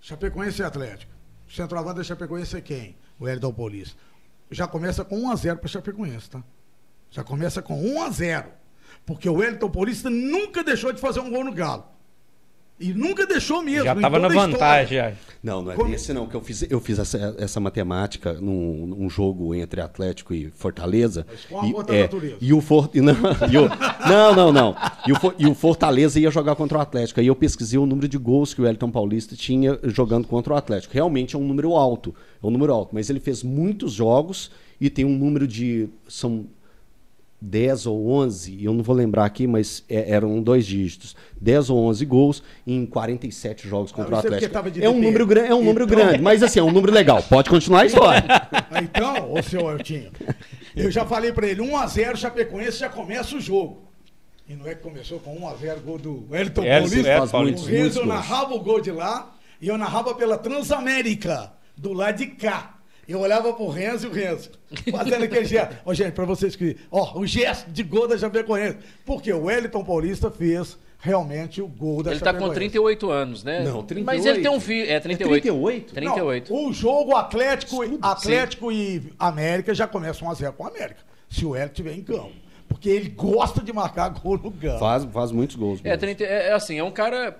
Chapecoense 0.00 0.62
e 0.62 0.64
Atlético. 0.64 1.12
O 1.48 1.52
centroavante 1.52 1.96
da 1.96 2.04
Chapecoense 2.04 2.56
é 2.56 2.60
quem? 2.60 2.96
O 3.18 3.26
Hélio 3.26 3.52
Paulista. 3.52 3.98
Já 4.50 4.66
começa 4.68 5.04
com 5.04 5.20
1x0 5.20 5.56
para 5.56 5.68
Chapecoense, 5.68 6.30
tá? 6.30 6.44
Já 7.14 7.22
começa 7.22 7.62
com 7.62 7.80
1x0. 7.80 8.44
Porque 9.06 9.28
o 9.28 9.34
Wellington 9.34 9.70
Paulista 9.70 10.10
nunca 10.10 10.64
deixou 10.64 10.92
de 10.92 11.00
fazer 11.00 11.20
um 11.20 11.30
gol 11.30 11.44
no 11.44 11.52
Galo. 11.52 11.84
E 12.80 12.92
nunca 12.92 13.24
deixou 13.24 13.62
mesmo. 13.62 13.84
Já 13.84 13.94
em 13.94 14.00
tava 14.00 14.18
na 14.18 14.26
a 14.26 14.30
vantagem. 14.30 14.96
história. 14.98 15.18
Não, 15.40 15.62
não 15.62 15.70
é 15.70 15.76
Como- 15.76 15.90
desse 15.92 16.12
não, 16.12 16.26
que 16.26 16.34
eu 16.34 16.40
fiz, 16.40 16.66
eu 16.68 16.80
fiz 16.80 16.98
essa, 16.98 17.36
essa 17.38 17.60
matemática 17.60 18.32
num, 18.32 18.84
num 18.88 19.08
jogo 19.08 19.54
entre 19.54 19.80
Atlético 19.80 20.34
e 20.34 20.50
Fortaleza. 20.50 21.24
Mas 21.30 21.44
com 21.44 21.60
a 21.60 21.66
e, 21.66 21.96
é, 21.96 22.10
e 22.40 22.52
o 22.52 22.60
For, 22.60 22.90
não, 22.94 23.12
e 23.48 23.58
o- 23.58 23.68
não, 24.08 24.34
não, 24.34 24.52
não. 24.52 24.76
E 25.06 25.12
o, 25.12 25.20
For- 25.20 25.34
e 25.38 25.46
o 25.46 25.54
Fortaleza 25.54 26.18
ia 26.18 26.32
jogar 26.32 26.56
contra 26.56 26.78
o 26.78 26.80
Atlético. 26.80 27.20
Aí 27.20 27.28
eu 27.28 27.36
pesquisei 27.36 27.78
o 27.78 27.86
número 27.86 28.08
de 28.08 28.18
gols 28.18 28.52
que 28.52 28.60
o 28.60 28.66
Elton 28.66 28.90
Paulista 28.90 29.36
tinha 29.36 29.78
jogando 29.84 30.26
contra 30.26 30.54
o 30.54 30.56
Atlético. 30.56 30.92
Realmente 30.94 31.36
é 31.36 31.38
um 31.38 31.46
número 31.46 31.74
alto, 31.76 32.12
é 32.42 32.46
um 32.46 32.50
número 32.50 32.72
alto, 32.72 32.92
mas 32.92 33.08
ele 33.08 33.20
fez 33.20 33.44
muitos 33.44 33.92
jogos 33.92 34.50
e 34.80 34.90
tem 34.90 35.04
um 35.04 35.16
número 35.16 35.46
de 35.46 35.88
são 36.08 36.46
10 37.46 37.86
ou 37.86 38.08
11, 38.10 38.64
eu 38.64 38.72
não 38.72 38.82
vou 38.82 38.96
lembrar 38.96 39.24
aqui, 39.26 39.46
mas 39.46 39.84
é- 39.88 40.10
eram 40.10 40.42
dois 40.42 40.64
dígitos. 40.66 41.14
10 41.40 41.68
ou 41.68 41.78
11 41.78 42.04
gols 42.06 42.42
em 42.66 42.86
47 42.86 43.68
jogos 43.68 43.92
contra 43.92 44.12
o 44.12 44.16
Ah, 44.16 44.18
isso 44.20 44.26
é 44.26 44.28
Atlético. 44.30 44.52
tava 44.52 44.70
de 44.70 44.82
É 44.82 44.88
um 44.88 45.00
número, 45.00 45.38
é 45.38 45.54
um 45.54 45.62
número 45.62 45.84
Então- 45.84 45.96
grande, 45.98 46.22
mas 46.22 46.42
assim, 46.42 46.58
é 46.58 46.62
um 46.62 46.70
número 46.72 46.92
legal. 46.92 47.22
Pode 47.22 47.50
continuar 47.50 47.82
a 47.82 47.86
história. 47.86 48.24
Ah, 48.74 48.82
Então, 48.82 49.32
ô 49.32 49.42
seu 49.42 49.70
Eltinho, 49.70 50.10
eu 50.74 50.90
já 50.90 51.04
falei 51.04 51.32
pra 51.32 51.46
ele, 51.46 51.60
1x0 51.62 52.16
Chapecoense 52.16 52.78
já 52.78 52.88
começa 52.88 53.36
o 53.36 53.40
jogo. 53.40 53.84
E 54.48 54.54
não 54.54 54.66
é 54.66 54.74
que 54.74 54.82
começou 54.82 55.20
com 55.20 55.34
1x0 55.38 55.80
gol 55.84 55.98
do 55.98 56.26
Wellington 56.30 56.62
Elton, 56.64 56.88
Paulista? 56.88 57.08
é, 57.08 57.16
faz 57.18 57.32
muitos, 57.32 57.62
o 57.64 57.66
Renzo 57.66 58.04
narrava 58.06 58.54
o 58.54 58.60
gol 58.60 58.80
de 58.80 58.90
lá 58.90 59.32
e 59.60 59.68
eu 59.68 59.78
narrava 59.78 60.14
pela 60.14 60.36
Transamérica, 60.38 61.52
do 61.76 61.92
lado 61.92 62.16
de 62.18 62.26
cá. 62.26 62.73
Eu 63.08 63.20
olhava 63.20 63.52
pro 63.52 63.68
Renzo 63.68 64.06
e 64.06 64.10
o 64.10 64.12
Renzo, 64.12 64.50
fazendo 64.90 65.24
aquele 65.24 65.44
gesto. 65.44 65.76
Ó, 65.84 65.92
gente, 65.94 66.12
pra 66.12 66.24
vocês 66.24 66.56
que. 66.56 66.76
Ó, 66.90 67.18
o 67.18 67.26
gesto 67.26 67.70
de 67.70 67.82
gol 67.82 68.08
da 68.08 68.16
Chapecoense. 68.16 68.78
Porque 69.04 69.32
o 69.32 69.44
Wellington 69.44 69.84
Paulista 69.84 70.30
fez 70.30 70.78
realmente 70.98 71.60
o 71.60 71.68
gol 71.68 72.02
da 72.02 72.10
Ele 72.10 72.20
tá 72.20 72.32
com 72.32 72.40
Chapecoense. 72.40 72.54
38 72.54 73.10
anos, 73.10 73.44
né? 73.44 73.62
Não, 73.64 73.82
38. 73.82 74.04
Mas 74.04 74.24
ele 74.24 74.40
tem 74.40 74.50
um 74.50 74.60
filho. 74.60 74.90
É 74.90 74.98
38. 74.98 75.30
38? 75.32 75.94
38. 75.94 76.52
Não, 76.52 76.66
o 76.66 76.72
jogo 76.72 77.14
Atlético, 77.14 77.82
Atlético 78.00 78.72
e 78.72 79.12
América 79.18 79.74
já 79.74 79.86
começa 79.86 80.24
1x0 80.24 80.52
com 80.52 80.64
o 80.64 80.66
América. 80.66 81.00
Se 81.28 81.44
o 81.44 81.54
Hélio 81.54 81.68
estiver 81.68 81.92
em 81.92 82.02
campo. 82.02 82.44
Porque 82.68 82.88
ele 82.88 83.10
gosta 83.10 83.62
de 83.62 83.72
marcar 83.72 84.08
gol 84.08 84.38
no 84.38 84.50
campo. 84.50 84.78
Faz, 84.78 85.04
faz 85.04 85.30
muitos 85.30 85.54
gols. 85.54 85.80
É, 85.84 85.90
mesmo. 85.90 86.00
30, 86.00 86.24
é, 86.24 86.48
é 86.48 86.52
assim, 86.52 86.78
é 86.78 86.82
um 86.82 86.90
cara. 86.90 87.30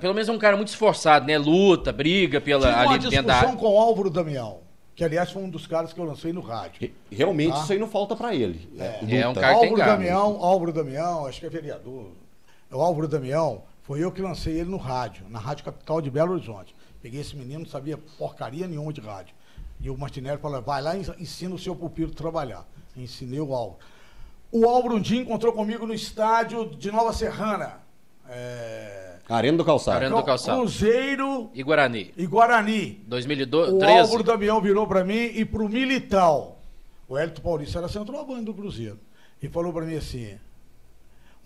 Pelo 0.00 0.14
menos 0.14 0.28
é 0.28 0.32
um 0.32 0.38
cara 0.38 0.56
muito 0.56 0.68
esforçado, 0.68 1.26
né? 1.26 1.38
Luta, 1.38 1.92
briga 1.92 2.40
pela, 2.40 2.68
uma 2.68 2.94
ali 2.94 2.98
dentro 2.98 3.22
da 3.26 3.34
discussão 3.34 3.48
área. 3.50 3.60
com 3.60 3.74
o 3.74 3.78
Álvaro 3.78 4.10
Damião, 4.10 4.60
que 5.00 5.04
aliás 5.04 5.30
foi 5.32 5.42
um 5.42 5.48
dos 5.48 5.66
caras 5.66 5.94
que 5.94 5.98
eu 5.98 6.04
lancei 6.04 6.30
no 6.30 6.42
rádio. 6.42 6.78
Re- 6.78 6.92
Realmente 7.10 7.54
Tá. 7.54 7.62
isso 7.62 7.72
aí 7.72 7.78
não 7.78 7.88
falta 7.88 8.14
pra 8.14 8.34
ele. 8.34 8.68
É, 8.78 9.20
é 9.20 9.24
um 9.24 9.28
Luta. 9.30 9.40
cara 9.40 9.54
Álvaro. 9.54 9.76
Damião, 9.78 10.44
Álvaro 10.44 10.72
Damião, 10.74 11.24
acho 11.24 11.40
que 11.40 11.46
é 11.46 11.48
vereador. 11.48 12.08
O 12.70 12.80
Álvaro 12.82 13.08
Damião, 13.08 13.62
foi 13.82 14.04
eu 14.04 14.12
que 14.12 14.20
lancei 14.20 14.60
ele 14.60 14.68
no 14.68 14.76
rádio, 14.76 15.24
na 15.30 15.38
Rádio 15.38 15.64
Capital 15.64 16.02
de 16.02 16.10
Belo 16.10 16.34
Horizonte. 16.34 16.76
Peguei 17.00 17.22
esse 17.22 17.34
menino, 17.34 17.60
não 17.60 17.66
sabia 17.66 17.96
porcaria 18.18 18.68
nenhuma 18.68 18.92
de 18.92 19.00
rádio. 19.00 19.34
E 19.80 19.88
o 19.88 19.96
Martinelli 19.96 20.36
falou, 20.38 20.60
vai 20.60 20.82
lá 20.82 20.94
e 20.94 21.00
ensina 21.18 21.54
o 21.54 21.58
seu 21.58 21.74
pupilo 21.74 22.12
a 22.12 22.14
trabalhar. 22.14 22.66
Ensinei 22.94 23.40
o 23.40 23.54
Álvaro. 23.54 23.78
O 24.52 24.66
Álvaro 24.68 24.96
um 24.96 25.00
dia 25.00 25.22
encontrou 25.22 25.54
comigo 25.54 25.86
no 25.86 25.94
estádio 25.94 26.66
de 26.76 26.92
Nova 26.92 27.14
Serrana. 27.14 27.78
É... 28.28 29.09
Arena 29.36 29.56
do 29.58 29.64
Calçado. 29.64 29.96
Arena 29.98 30.16
do 30.16 30.22
Calçado. 30.22 30.58
Cruzeiro 30.60 31.50
E 31.54 31.62
Guarani. 31.62 32.12
e 32.16 32.26
Guarani. 32.26 33.00
2012, 33.06 33.72
O 33.74 33.78
13. 33.78 33.98
Álvaro 34.00 34.22
Damião 34.24 34.60
virou 34.60 34.86
pra 34.86 35.04
mim 35.04 35.30
e 35.34 35.44
pro 35.44 35.68
Milital. 35.68 36.58
O 37.08 37.16
Hélito 37.16 37.40
Paulista 37.40 37.78
era 37.78 37.88
centroavante 37.88 38.44
do 38.44 38.54
Cruzeiro. 38.54 38.98
E 39.42 39.48
falou 39.48 39.72
pra 39.72 39.84
mim 39.84 39.96
assim: 39.96 40.34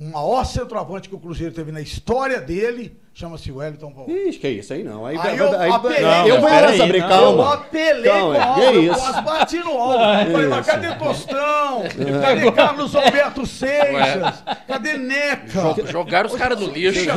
o 0.01 0.05
maior 0.05 0.45
centroavante 0.45 1.09
que 1.09 1.15
o 1.15 1.19
Cruzeiro 1.21 1.55
teve 1.55 1.71
na 1.73 1.81
história 1.81 2.41
dele 2.41 2.97
chama-se 3.15 3.51
Wellington 3.53 3.93
Paulista. 3.93 4.29
Ixi, 4.29 4.39
que 4.39 4.49
isso 4.49 4.73
aí 4.75 4.83
não. 4.85 5.07
Aí, 5.07 5.17
Aí 5.17 5.23
vai- 5.23 5.39
eu 5.41 5.61
aí- 5.61 5.71
apelei- 5.71 6.01
não, 6.03 6.27
eu 6.29 6.41
vou 6.41 6.49
aí, 6.51 6.81
abrir, 6.83 6.99
não. 7.01 7.07
Eu 7.09 7.09
calma. 7.23 7.55
apelei 7.55 8.03
Calma, 8.11 8.35
com 8.55 8.61
o 8.61 8.65
eu 8.65 8.95
quase 8.95 9.23
bati 9.23 9.57
no 9.59 9.71
Álvaro. 9.79 10.31
Falei, 10.33 10.49
mas 10.49 10.67
cadê 10.67 10.95
Tostão? 10.97 11.83
Cadê 12.21 12.53
Carlos 12.53 12.95
Alberto 12.97 13.47
Seixas? 13.47 14.45
Cadê 14.67 14.99
Neca? 14.99 15.75
Jo- 15.75 15.87
Jogaram 15.87 16.29
os 16.29 16.35
caras 16.37 16.59
no 16.61 16.67
lixo. 16.69 17.09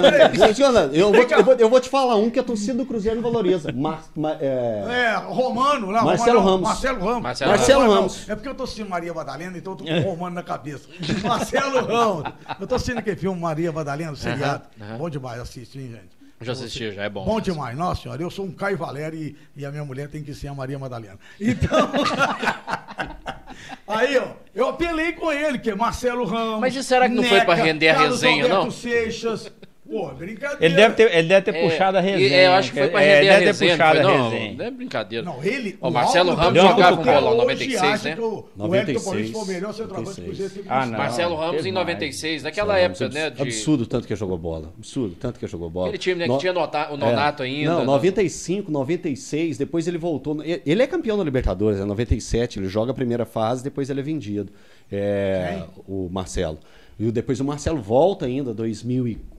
Eu 0.93 1.11
vou, 1.11 1.21
eu, 1.23 1.43
vou, 1.43 1.53
eu 1.55 1.69
vou 1.69 1.79
te 1.79 1.89
falar 1.89 2.15
um 2.15 2.29
que 2.29 2.39
a 2.39 2.43
torcida 2.43 2.73
do 2.75 2.85
Cruzeiro 2.85 3.21
valoriza. 3.21 3.71
Mar, 3.71 4.03
ma- 4.15 4.37
é, 4.39 4.83
É, 4.87 5.15
Romano, 5.25 5.89
lá. 5.91 6.03
Marcelo 6.03 6.39
Romano, 6.39 6.49
Ramos. 6.49 6.67
Marcelo 6.67 6.99
Ramos. 7.05 7.23
Marcelo 7.23 7.91
Ramos. 7.93 8.29
É 8.29 8.35
porque 8.35 8.49
eu 8.49 8.55
tô 8.55 8.63
assistindo 8.63 8.89
Maria 8.89 9.13
Madalena, 9.13 9.57
então 9.57 9.73
eu 9.73 9.77
tô 9.77 9.83
com 9.83 9.91
o 9.91 10.01
Romano 10.01 10.35
na 10.35 10.43
cabeça. 10.43 10.87
Marcelo 11.23 11.85
Ramos. 11.85 12.31
Eu 12.59 12.67
tô 12.67 12.75
assistindo 12.75 12.99
aquele 12.99 13.15
filme 13.15 13.39
Maria 13.39 13.71
Madalena, 13.71 14.11
o 14.11 14.15
seriado. 14.15 14.63
Bom 14.97 15.09
demais 15.09 15.39
assistir, 15.41 15.87
hein, 15.88 15.94
gente? 15.94 16.17
Já 16.39 16.51
assisti, 16.51 16.91
já 16.91 17.03
é 17.03 17.10
bom. 17.10 17.25
Bom 17.25 17.41
demais, 17.41 17.75
nossa 17.75 18.03
senhora. 18.03 18.22
Eu 18.22 18.29
sou 18.29 18.46
um 18.46 18.51
Caio 18.51 18.77
Valério 18.77 19.20
e, 19.20 19.36
e 19.56 19.65
a 19.65 19.72
minha 19.72 19.84
mulher 19.84 20.08
tem 20.08 20.22
que 20.24 20.36
ser 20.36 20.48
a 20.48 20.53
Maria 20.53 20.77
Madalena. 20.77 21.17
Então. 21.39 21.91
Aí, 23.88 24.17
ó, 24.17 24.34
eu 24.53 24.67
apelei 24.67 25.13
com 25.13 25.32
ele, 25.32 25.58
que 25.58 25.72
é 25.72 25.75
Marcelo 25.75 26.25
Ramos. 26.25 26.60
Mas 26.60 26.74
será 26.86 27.10
que 27.10 27.15
não 27.15 27.23
foi 27.23 27.41
pra 27.41 27.56
render 27.56 27.89
a 27.89 27.95
Carlos 27.95 28.21
resenha, 28.21 28.43
Alberto 28.43 28.65
não? 28.65 28.71
Seixas. 28.71 29.52
Pô, 29.89 30.08
brincadeira. 30.13 30.65
Ele 30.65 30.76
deve 30.76 30.95
ter, 30.95 31.15
ele 31.15 31.28
deve 31.28 31.41
ter 31.52 31.56
É, 31.58 31.62
puxado 31.69 31.97
a 31.97 32.02
resenha. 32.02 32.36
é, 32.36 32.47
eu 32.47 32.52
acho 32.52 32.71
que 32.73 32.78
foi 32.80 32.88
pra 32.89 33.02
É, 33.04 33.15
render 33.19 33.30
a 33.30 33.34
deve 33.34 33.39
ter 33.39 33.45
resenha. 33.47 33.71
não 33.71 33.78
puxado 33.78 34.02
foi, 34.02 34.13
a 34.13 34.17
não, 34.17 34.30
resenha. 34.30 34.54
não 34.58 34.65
é 34.65 34.71
brincadeira. 34.71 35.26
Não, 35.26 35.43
ele. 35.43 35.78
Ó, 35.82 35.89
Marcelo 35.89 36.30
Álvaro 36.32 36.47
Ramos 36.56 36.62
jogava 36.71 36.97
com 36.97 37.04
bola 37.04 37.19
em 37.19 37.23
hoje 37.28 37.38
96, 37.38 37.82
acha 37.84 38.10
né? 38.10 38.15
que 38.15 38.21
o- 38.21 38.26
O 38.26 38.47
96, 38.58 38.89
Hélio 38.89 39.04
Paulista 39.04 39.34
foi 39.34 39.41
o 39.41 39.47
melhor 39.47 39.73
centroavante 39.73 40.21
que 40.21 40.60
o 40.60 40.63
Ah, 40.67 40.86
não. 40.86 40.97
Marcelo 40.97 41.36
Ramos 41.36 41.65
em 41.65 41.71
mais. 41.71 41.88
96, 41.88 42.43
naquela 42.43 42.78
época, 42.78 43.10
né? 43.10 43.30
De... 43.30 43.41
Absurdo 43.41 43.86
tanto 43.88 44.08
que 44.08 44.15
jogou 44.15 44.38
bola. 44.38 44.73
Absurdo 44.78 45.15
tanto 45.19 45.39
que 45.39 45.47
jogou 45.47 45.69
bola. 45.69 45.88
Aquele 45.88 45.97
time, 46.02 46.15
né, 46.15 46.26
que 46.26 46.32
No- 46.32 46.38
tinha 46.38 46.54
nota- 46.54 46.91
o 46.91 46.97
Nonato 46.97 47.43
ainda. 47.43 47.69
Não, 47.71 47.80
né? 47.80 47.86
95, 47.86 48.71
96, 48.71 49.58
depois 49.58 49.88
ele 49.88 49.97
voltou. 49.97 50.38
Ele 50.43 50.84
é 50.84 50.88
campeão 50.88 51.17
da 51.17 51.23
Libertadores, 51.23 51.80
é 51.80 51.86
97, 51.86 52.60
ele 52.60 52.67
joga 52.67 52.91
a 52.91 52.93
primeira 52.93 53.26
fase, 53.26 53.63
depois 53.63 53.89
ele 53.89 54.02
é 54.02 54.04
vendido. 54.04 54.52
É, 54.91 55.63
o 55.88 56.10
Marcelo. 56.12 56.60
E 57.00 57.06
o- 57.06 57.12
depois 57.12 57.39
o 57.39 57.43
Marcelo 57.45 57.82
volta 57.82 58.26
ainda, 58.26 58.54
2004, 58.54 59.37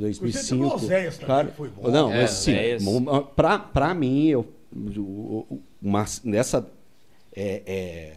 2005. 0.00 0.48
teve 0.48 0.62
o 0.62 0.74
Oséias 0.74 1.16
que 1.18 1.24
foi 1.52 1.68
bom. 1.68 1.90
Não, 1.90 2.12
É, 2.12 2.22
mas 2.22 2.30
sim, 2.30 2.52
pra 3.58 3.94
mim, 3.94 4.26
eu, 4.26 4.46
Mar- 5.80 6.06
nessa 6.24 6.68
é, 7.34 7.62
é, 7.66 8.16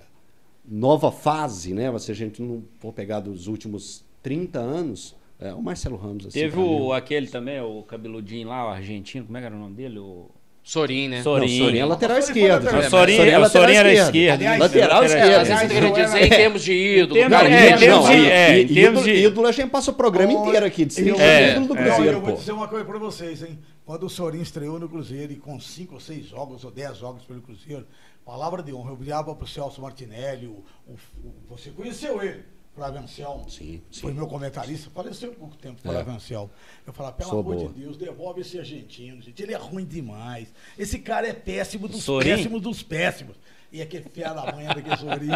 nova 0.66 1.12
fase, 1.12 1.74
né? 1.74 1.98
Se 2.00 2.12
a 2.12 2.16
gente 2.16 2.42
não 2.42 2.64
for 2.80 2.94
pegar 2.94 3.20
dos 3.22 3.48
últimos 3.48 4.04
30 4.22 4.60
anos, 4.60 5.16
é 5.40 5.54
o 5.54 5.62
Marcelo 5.62 5.96
Ramos. 5.96 6.28
Assim, 6.28 6.40
Teve 6.40 6.60
o, 6.60 6.92
aquele 6.92 7.28
também, 7.28 7.62
o 7.62 7.84
cabeludinho 7.84 8.50
lá, 8.50 8.66
o 8.66 8.70
argentino, 8.70 9.26
como 9.26 9.38
é 9.38 9.42
que 9.42 9.46
era 9.46 9.56
o 9.56 9.60
nome 9.60 9.76
dele? 9.76 10.00
O 10.00 10.30
Sorin, 10.70 11.08
né? 11.08 11.24
Sorin. 11.24 11.58
Não, 11.60 11.66
Sorin 11.66 11.78
é 11.80 11.86
lateral 11.86 12.18
esquerdo. 12.20 12.64
lateral 12.64 12.82
gente. 12.84 12.92
Sorin- 12.92 13.16
Sorin 13.18 13.36
o 13.36 13.50
Sorin 13.50 13.74
era 13.74 13.94
esquerdo. 13.94 14.34
Aliás, 14.40 14.60
Lateral 14.60 15.02
É, 15.02 15.06
esquerdo. 15.08 15.36
às 15.42 15.48
vezes 15.48 15.62
eu 15.64 15.70
queria 15.70 16.06
dizer 16.06 16.24
em 16.26 16.30
termos 16.30 16.64
de 16.64 16.74
ídolo. 16.74 17.12
Em 17.18 17.22
termos- 17.22 17.38
cara, 17.38 17.50
é, 17.50 17.70
é- 17.70 17.88
não, 17.90 18.04
de- 18.04 18.12
é- 18.30 18.52
é, 18.52 18.62
ídolo, 18.62 19.04
de- 19.04 19.12
ídolo, 19.12 19.48
a 19.48 19.52
gente 19.52 19.70
passa 19.72 19.90
o 19.90 19.94
programa 19.96 20.32
inteiro 20.32 20.66
aqui 20.66 20.86
de 20.86 20.94
ser 20.94 21.08
Eu- 21.08 21.20
É, 21.20 21.52
ídolo 21.54 21.68
do 21.70 21.74
Não, 21.74 21.82
Cruzeiro, 21.84 22.12
eu 22.18 22.22
vou 22.22 22.36
dizer 22.36 22.52
uma 22.52 22.68
coisa 22.68 22.86
pra 22.86 23.00
vocês, 23.00 23.42
hein? 23.42 23.58
Quando 23.86 24.06
o 24.06 24.10
Sorin 24.10 24.42
estreou 24.42 24.80
no 24.80 24.88
Cruzeiro 24.88 25.34
e 25.34 25.38
com 25.38 25.60
cinco 25.60 25.96
ou 25.96 26.00
seis 26.00 26.28
jogos 26.28 26.64
ou 26.64 26.70
dez 26.70 26.98
jogos 26.98 27.24
pelo 27.26 27.42
Cruzeiro, 27.42 27.88
palavra 28.24 28.62
de 28.62 28.72
honra, 28.72 28.92
eu 28.92 28.98
olhava 29.00 29.34
pro 29.34 29.48
Celso 29.48 29.82
Martinelli, 29.82 30.46
o, 30.46 30.64
o- 30.88 30.94
o- 31.24 31.34
você 31.50 31.72
conheceu 31.72 32.22
ele, 32.22 32.44
Flávio 32.80 33.02
Anselmo. 33.02 33.50
Sim, 33.50 33.82
sim. 33.92 34.02
Foi 34.02 34.14
meu 34.14 34.26
comentarista, 34.26 34.90
faleceu 34.90 35.32
há 35.32 35.36
pouco 35.36 35.56
tempo, 35.58 35.78
É. 35.84 35.92
Flávio 35.92 36.14
Anselmo. 36.14 36.50
Eu 36.88 36.94
falava, 36.94 37.16
pelo 37.16 37.30
Sou 37.30 37.40
amor 37.42 37.56
boa. 37.56 37.70
de 37.74 37.80
Deus, 37.82 37.98
devolve 37.98 38.42
esse 38.42 38.58
argentino, 38.58 39.22
gente. 39.22 39.44
Ele 39.44 39.54
é 39.54 39.58
ruim 39.58 39.84
demais. 39.86 40.48
Esse 40.78 40.98
cara 41.00 41.28
é 41.28 41.34
péssimo 41.34 41.88
dos 41.88 42.04
Sorin? 42.04 42.30
péssimos 42.30 42.62
dos 42.62 42.82
péssimos. 42.82 43.36
E 43.72 43.82
aquele 43.84 44.06
fé 44.10 44.24
da 44.24 44.52
manhã 44.52 44.70
daquele 44.74 44.98
Sorin 44.98 45.30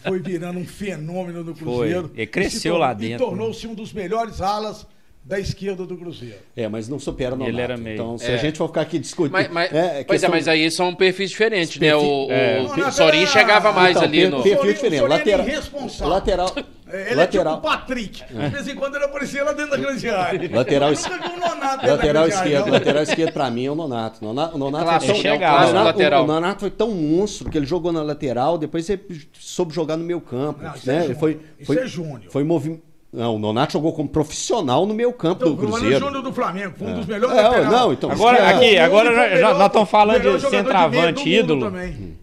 foi 0.00 0.18
virando 0.20 0.58
um 0.58 0.64
fenômeno 0.66 1.44
no 1.44 1.54
Foi. 1.54 1.64
Cruzeiro. 1.88 2.10
Ele 2.14 2.22
E 2.22 2.26
cresceu 2.26 2.78
lá 2.78 2.92
E 2.92 2.96
dentro. 2.96 3.26
tornou-se 3.26 3.66
um 3.66 3.74
dos 3.74 3.92
melhores 3.92 4.40
alas 4.40 4.86
da 5.24 5.40
esquerda 5.40 5.86
do 5.86 5.96
Cruzeiro. 5.96 6.36
É, 6.54 6.68
mas 6.68 6.86
não 6.86 6.98
supera 6.98 7.34
no 7.34 7.46
Ele 7.46 7.58
era 7.58 7.78
meio- 7.78 7.94
Então, 7.94 8.18
se 8.18 8.30
É. 8.30 8.34
a 8.34 8.36
gente 8.36 8.58
for 8.58 8.68
ficar 8.68 8.82
aqui 8.82 8.98
discutindo... 8.98 9.32
Mas, 9.32 9.48
mas, 9.50 9.72
é, 9.72 9.78
pois 9.80 9.88
é, 10.00 10.04
questão- 10.04 10.30
mas 10.30 10.46
aí 10.48 10.70
são 10.70 10.94
perfis 10.94 11.30
diferentes, 11.30 11.80
né? 11.80 11.96
O, 11.96 12.26
o, 12.26 12.30
É. 12.30 12.60
o 12.60 12.76
não, 12.76 12.92
Sorin 12.92 13.24
chegava 13.26 13.72
mais 13.72 13.92
Então, 13.96 14.02
ali 14.02 14.20
per- 14.20 14.30
no. 14.30 14.42
perfil 14.42 14.72
diferente. 14.74 15.00
o 15.02 15.06
Sorin 15.08 15.14
é 15.14 15.16
Lateral, 15.18 15.46
irresponsável. 15.48 16.08
lateral, 16.12 16.52
É, 16.92 17.06
ele 17.06 17.14
lateral, 17.14 17.54
é 17.54 17.56
tipo 17.56 17.66
o 17.66 17.70
Patrick. 17.70 18.24
De 18.34 18.48
vez 18.50 18.68
em 18.68 18.74
quando 18.74 18.96
ele 18.96 19.04
aparecia 19.06 19.44
lá 19.44 19.52
dentro 19.52 19.70
da 19.70 19.76
grande 19.78 20.10
área. 20.10 20.50
Lateral 20.52 20.90
um 20.90 20.92
dentro 20.94 21.90
lateral 21.90 22.28
esquerdo, 22.28 22.70
lateral 22.70 23.02
esquerdo 23.02 23.32
pra 23.32 23.50
mim 23.50 23.64
é 23.64 23.70
o 23.70 23.74
Nonato. 23.74 24.18
O 24.22 24.28
Nonato, 24.28 24.54
o 24.54 24.58
Nonato 24.58 24.84
Clássico, 24.84 25.12
foi? 25.12 25.18
O 25.18 25.22
chegava. 25.22 25.56
o, 25.64 25.66
Nonato, 25.68 25.84
lateral. 25.86 26.24
o 26.24 26.26
Nonato 26.26 26.60
foi 26.60 26.70
tão 26.70 26.90
monstro 26.90 27.48
que 27.50 27.56
ele 27.56 27.66
jogou 27.66 27.90
na 27.92 28.02
lateral, 28.02 28.58
depois 28.58 28.88
ele 28.90 29.02
soube 29.32 29.74
jogar 29.74 29.96
no 29.96 30.04
meio 30.04 30.20
campo. 30.20 30.62
Não, 30.62 30.74
isso 30.74 30.86
né? 30.86 30.96
é 30.96 30.96
Ele 30.98 31.14
júnior. 31.14 31.18
foi, 31.18 31.32
Isso 31.58 31.66
foi, 31.66 31.76
é 31.78 31.86
júnior. 31.86 32.22
Foi 32.28 32.44
movi... 32.44 32.82
Não, 33.16 33.36
o 33.36 33.38
Nonato 33.38 33.74
jogou 33.74 33.92
como 33.92 34.08
profissional 34.08 34.84
no 34.84 34.92
meio 34.92 35.12
campo 35.12 35.44
Então, 35.44 35.54
do 35.54 35.60
o 35.60 35.70
Mano 35.70 35.76
Cruzeiro. 35.78 36.04
Júnior 36.04 36.22
do 36.22 36.32
Flamengo, 36.32 36.74
foi 36.76 36.88
um 36.88 36.94
dos 36.96 37.06
melhores 37.06 37.38
É, 37.38 37.42
laterais. 37.42 37.70
não, 37.70 37.92
então, 37.92 38.10
Agora, 38.10 38.38
Esquerda. 38.38 38.56
aqui, 38.58 38.78
agora 38.78 39.10
o 39.10 39.14
já, 39.14 39.28
já- 39.28 39.34
melhor- 39.36 39.54
nós 39.58 39.66
estamos 39.68 39.90
falando 39.90 40.20
de 40.38 40.40
centroavante 40.50 41.28
ídolo. 41.28 41.72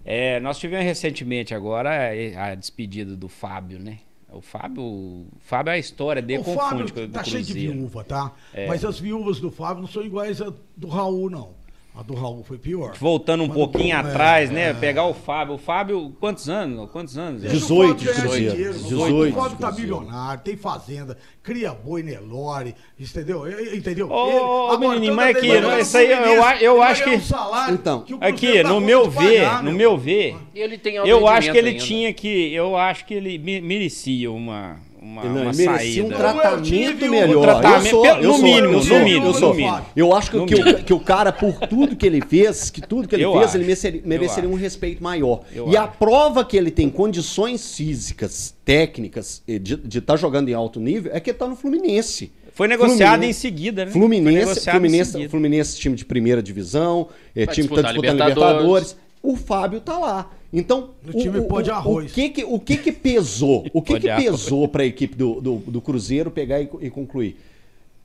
É, 0.03 0.39
nós 0.41 0.59
tivemos 0.59 0.85
recentemente 0.85 1.55
agora 1.55 1.89
a, 2.37 2.51
a 2.51 2.55
despedida 2.55 3.15
do 3.15 3.29
Fábio, 3.29 3.79
né? 3.79 3.99
O 4.33 4.41
Fábio, 4.41 4.81
o 4.83 5.25
Fábio 5.39 5.71
é 5.71 5.75
a 5.75 5.77
história 5.77 6.21
dele 6.21 6.39
O 6.41 6.43
confunde 6.43 6.61
Fábio 6.69 6.93
com 6.93 6.99
o 7.01 7.07
tá 7.09 7.23
cheio 7.23 7.43
de 7.43 7.53
viúva, 7.53 8.03
tá? 8.03 8.31
Mas 8.67 8.83
as 8.85 8.99
viúvas 8.99 9.39
do 9.39 9.49
Fábio 9.51 9.81
não 9.81 9.89
são 9.89 10.03
iguais 10.03 10.41
a 10.41 10.51
do 10.75 10.87
Raul, 10.87 11.29
não. 11.29 11.49
A 11.93 12.01
do 12.03 12.13
Raul 12.13 12.41
foi 12.41 12.57
pior. 12.57 12.93
Voltando 12.97 13.43
um 13.43 13.47
Mas 13.47 13.57
pouquinho 13.57 13.89
é, 13.93 13.99
atrás, 13.99 14.49
é. 14.49 14.53
né? 14.53 14.73
Pegar 14.73 15.05
o 15.07 15.13
Fábio. 15.13 15.55
O 15.55 15.57
Fábio, 15.57 16.15
quantos 16.21 16.47
anos? 16.47 16.89
Quantos 16.89 17.17
anos? 17.17 17.41
Deixa 17.41 17.57
o 17.57 17.59
18 17.59 17.89
Fábio 17.89 18.05
ganhar 18.13 18.21
Cruzeiro. 18.21 18.51
dinheiro, 18.55 18.73
18 18.73 19.29
O 19.37 19.41
Fábio 19.41 19.57
tá 19.57 19.71
milionário, 19.73 20.41
tem 20.41 20.55
fazenda, 20.55 21.17
cria 21.43 21.73
boi 21.73 22.01
Nelore, 22.01 22.75
entendeu? 22.97 23.43
Entendeu? 23.75 24.09
Ô, 24.09 24.69
agora, 24.71 24.89
menininho, 24.89 25.13
mas 25.15 25.35
aqui, 25.35 25.47
ganhar 25.47 25.79
isso 25.81 25.97
aí 25.97 26.11
eu- 26.11 26.17
eu 26.19 26.61
eu 26.61 26.81
acho 26.81 27.03
que- 27.03 27.09
um 27.09 27.21
salário 27.21 27.73
Então, 27.75 28.01
que 28.03 28.13
o 28.13 28.17
Aqui, 28.21 28.63
dá 28.63 28.69
no 28.69 28.79
meu 28.79 29.09
ver, 29.09 29.43
pagar, 29.43 29.63
no 29.63 29.71
meu. 29.73 29.97
ver, 29.97 30.37
Ele 30.55 30.77
tem 30.77 30.95
eu 30.95 31.27
acho 31.27 31.51
que 31.51 31.57
ele 31.57 31.69
ainda. 31.71 31.83
tinha 31.83 32.13
que. 32.13 32.53
Eu 32.53 32.77
acho 32.77 33.05
que 33.05 33.13
ele 33.13 33.37
me- 33.37 33.59
merecia 33.59 34.31
uma, 34.31 34.77
uma, 35.11 35.23
Não, 35.23 35.31
uma 35.31 35.39
ele 35.51 35.57
merecia 35.57 35.75
saída. 35.75 36.03
um 36.05 36.09
tratamento 36.09 36.61
tive 36.63 37.07
um 37.07 37.11
melhor. 37.11 37.41
tratamento, 37.41 37.85
eu 37.85 37.89
sou, 37.91 38.01
pelo- 38.03 38.17
eu 38.21 38.27
no 38.27 38.33
sou, 38.35 38.43
mínimo, 38.43 38.67
eu 38.67 38.71
no 38.71 38.81
sou, 38.83 38.99
mínimo, 38.99 39.25
eu 39.25 39.31
no 39.33 39.39
sou. 39.39 39.53
mínimo. 39.53 39.85
Eu 39.95 40.15
acho 40.15 40.31
que, 40.31 40.37
No 40.37 40.45
que, 40.45 40.55
o, 40.55 40.83
que 40.83 40.93
o 40.93 40.99
cara, 40.99 41.31
por 41.31 41.53
tudo 41.67 41.95
que 41.95 42.05
ele 42.05 42.21
fez, 42.21 42.69
que 42.69 42.81
tudo 42.81 43.07
que 43.07 43.15
ele 43.15 43.23
Eu 43.25 43.33
fez, 43.33 43.45
acho. 43.47 43.57
ele 43.57 43.63
mereceria, 43.65 44.01
mereceria 44.05 44.49
um 44.49 44.53
respeito 44.55 45.03
maior. 45.03 45.41
E 45.67 45.75
a 45.75 45.83
acho. 45.83 45.97
prova 45.97 46.45
que 46.45 46.55
ele 46.55 46.71
tem 46.71 46.89
condições 46.89 47.75
físicas, 47.75 48.55
técnicas, 48.65 49.43
eh, 49.47 49.59
de 49.59 49.97
estar 49.99 50.15
jogando 50.17 50.49
em 50.49 50.53
alto 50.53 50.79
nível, 50.79 51.11
é 51.13 51.19
que 51.19 51.29
ele 51.31 51.37
tá 51.37 51.47
no 51.47 51.55
Fluminense. 51.55 52.31
Foi 52.53 52.67
negociado 52.67 53.11
Fluminense- 53.13 53.29
em 53.29 53.41
seguida, 53.41 53.85
né? 53.85 53.91
Fluminense, 53.91 54.69
Fluminense. 54.69 55.27
Fluminense, 55.29 55.77
time 55.79 55.95
de 55.95 56.03
primeira 56.05 56.41
divisão, 56.43 57.07
é, 57.35 57.45
time 57.45 57.67
que 57.67 57.75
tá 57.75 57.81
disputar 57.81 57.83
disputando 57.93 58.11
Libertadores. 58.19 58.37
Libertadores. 58.37 58.97
O 59.23 59.35
Fábio 59.35 59.79
tá 59.81 59.97
lá. 59.97 60.29
Então, 60.53 60.89
No 61.03 61.13
time 61.13 61.41
pô 61.41 61.61
de 61.61 61.71
arroz. 61.71 62.11
O 62.11 62.13
que 62.13 62.29
que, 62.29 62.43
o 62.43 62.59
que 62.59 62.77
que 62.77 62.91
pesou? 62.91 63.65
O 63.73 63.81
que 63.81 63.99
que 63.99 64.07
pesou 64.15 64.67
para 64.67 64.83
a 64.83 64.85
equipe 64.85 65.15
do, 65.15 65.39
do, 65.39 65.55
do 65.65 65.81
Cruzeiro 65.81 66.29
pegar 66.29 66.61
e, 66.61 66.69
e 66.81 66.89
concluir? 66.89 67.37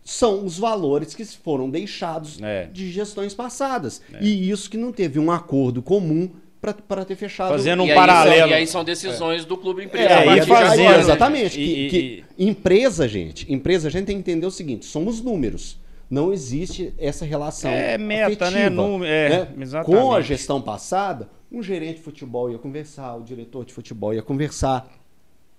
São 0.04 0.44
os 0.44 0.56
valores 0.56 1.14
que 1.14 1.24
foram 1.24 1.68
deixados 1.68 2.40
É. 2.40 2.68
de 2.72 2.92
gestões 2.92 3.34
passadas. 3.34 4.00
E 4.20 4.48
isso 4.50 4.70
que 4.70 4.76
não 4.76 4.92
teve 4.92 5.18
um 5.18 5.32
acordo 5.32 5.82
comum 5.82 6.30
para 6.60 7.04
ter 7.04 7.16
fechado. 7.16 7.50
Fazendo 7.50 7.82
um 7.82 7.86
E 7.88 7.94
paralelo. 7.94 8.38
são- 8.40 8.48
e 8.48 8.54
aí 8.54 8.66
são 8.66 8.84
decisões 8.84 9.44
do 9.44 9.56
clube 9.56 9.84
empresa. 9.84 10.08
É, 10.08 10.38
é 10.38 10.46
fazer, 10.46 10.82
agora, 10.82 10.96
né? 10.96 11.00
exatamente. 11.02 11.60
E- 11.60 11.64
que, 11.64 11.80
e- 11.80 11.90
que 11.90 12.24
empresa, 12.44 13.08
gente, 13.08 13.52
empresa, 13.52 13.88
a 13.88 13.90
gente 13.90 14.06
tem 14.06 14.16
que 14.16 14.20
entender 14.20 14.46
o 14.46 14.50
seguinte: 14.50 14.84
somos 14.86 15.20
números. 15.20 15.76
Não 16.08 16.32
existe 16.32 16.94
essa 16.98 17.24
relação. 17.24 17.68
É 17.70 17.98
meta, 17.98 18.48
né? 18.50 18.66
afetiva, 18.66 18.70
Número- 18.70 19.10
é, 19.10 19.28
né? 19.56 19.82
Com 19.84 20.12
a 20.12 20.20
gestão 20.20 20.60
passada, 20.62 21.28
um 21.50 21.62
gerente 21.62 21.96
de 21.96 22.02
futebol 22.02 22.50
ia 22.50 22.58
conversar, 22.58 23.16
o 23.16 23.22
diretor 23.22 23.64
de 23.64 23.72
futebol 23.72 24.12
ia 24.12 24.22
conversar, 24.22 24.88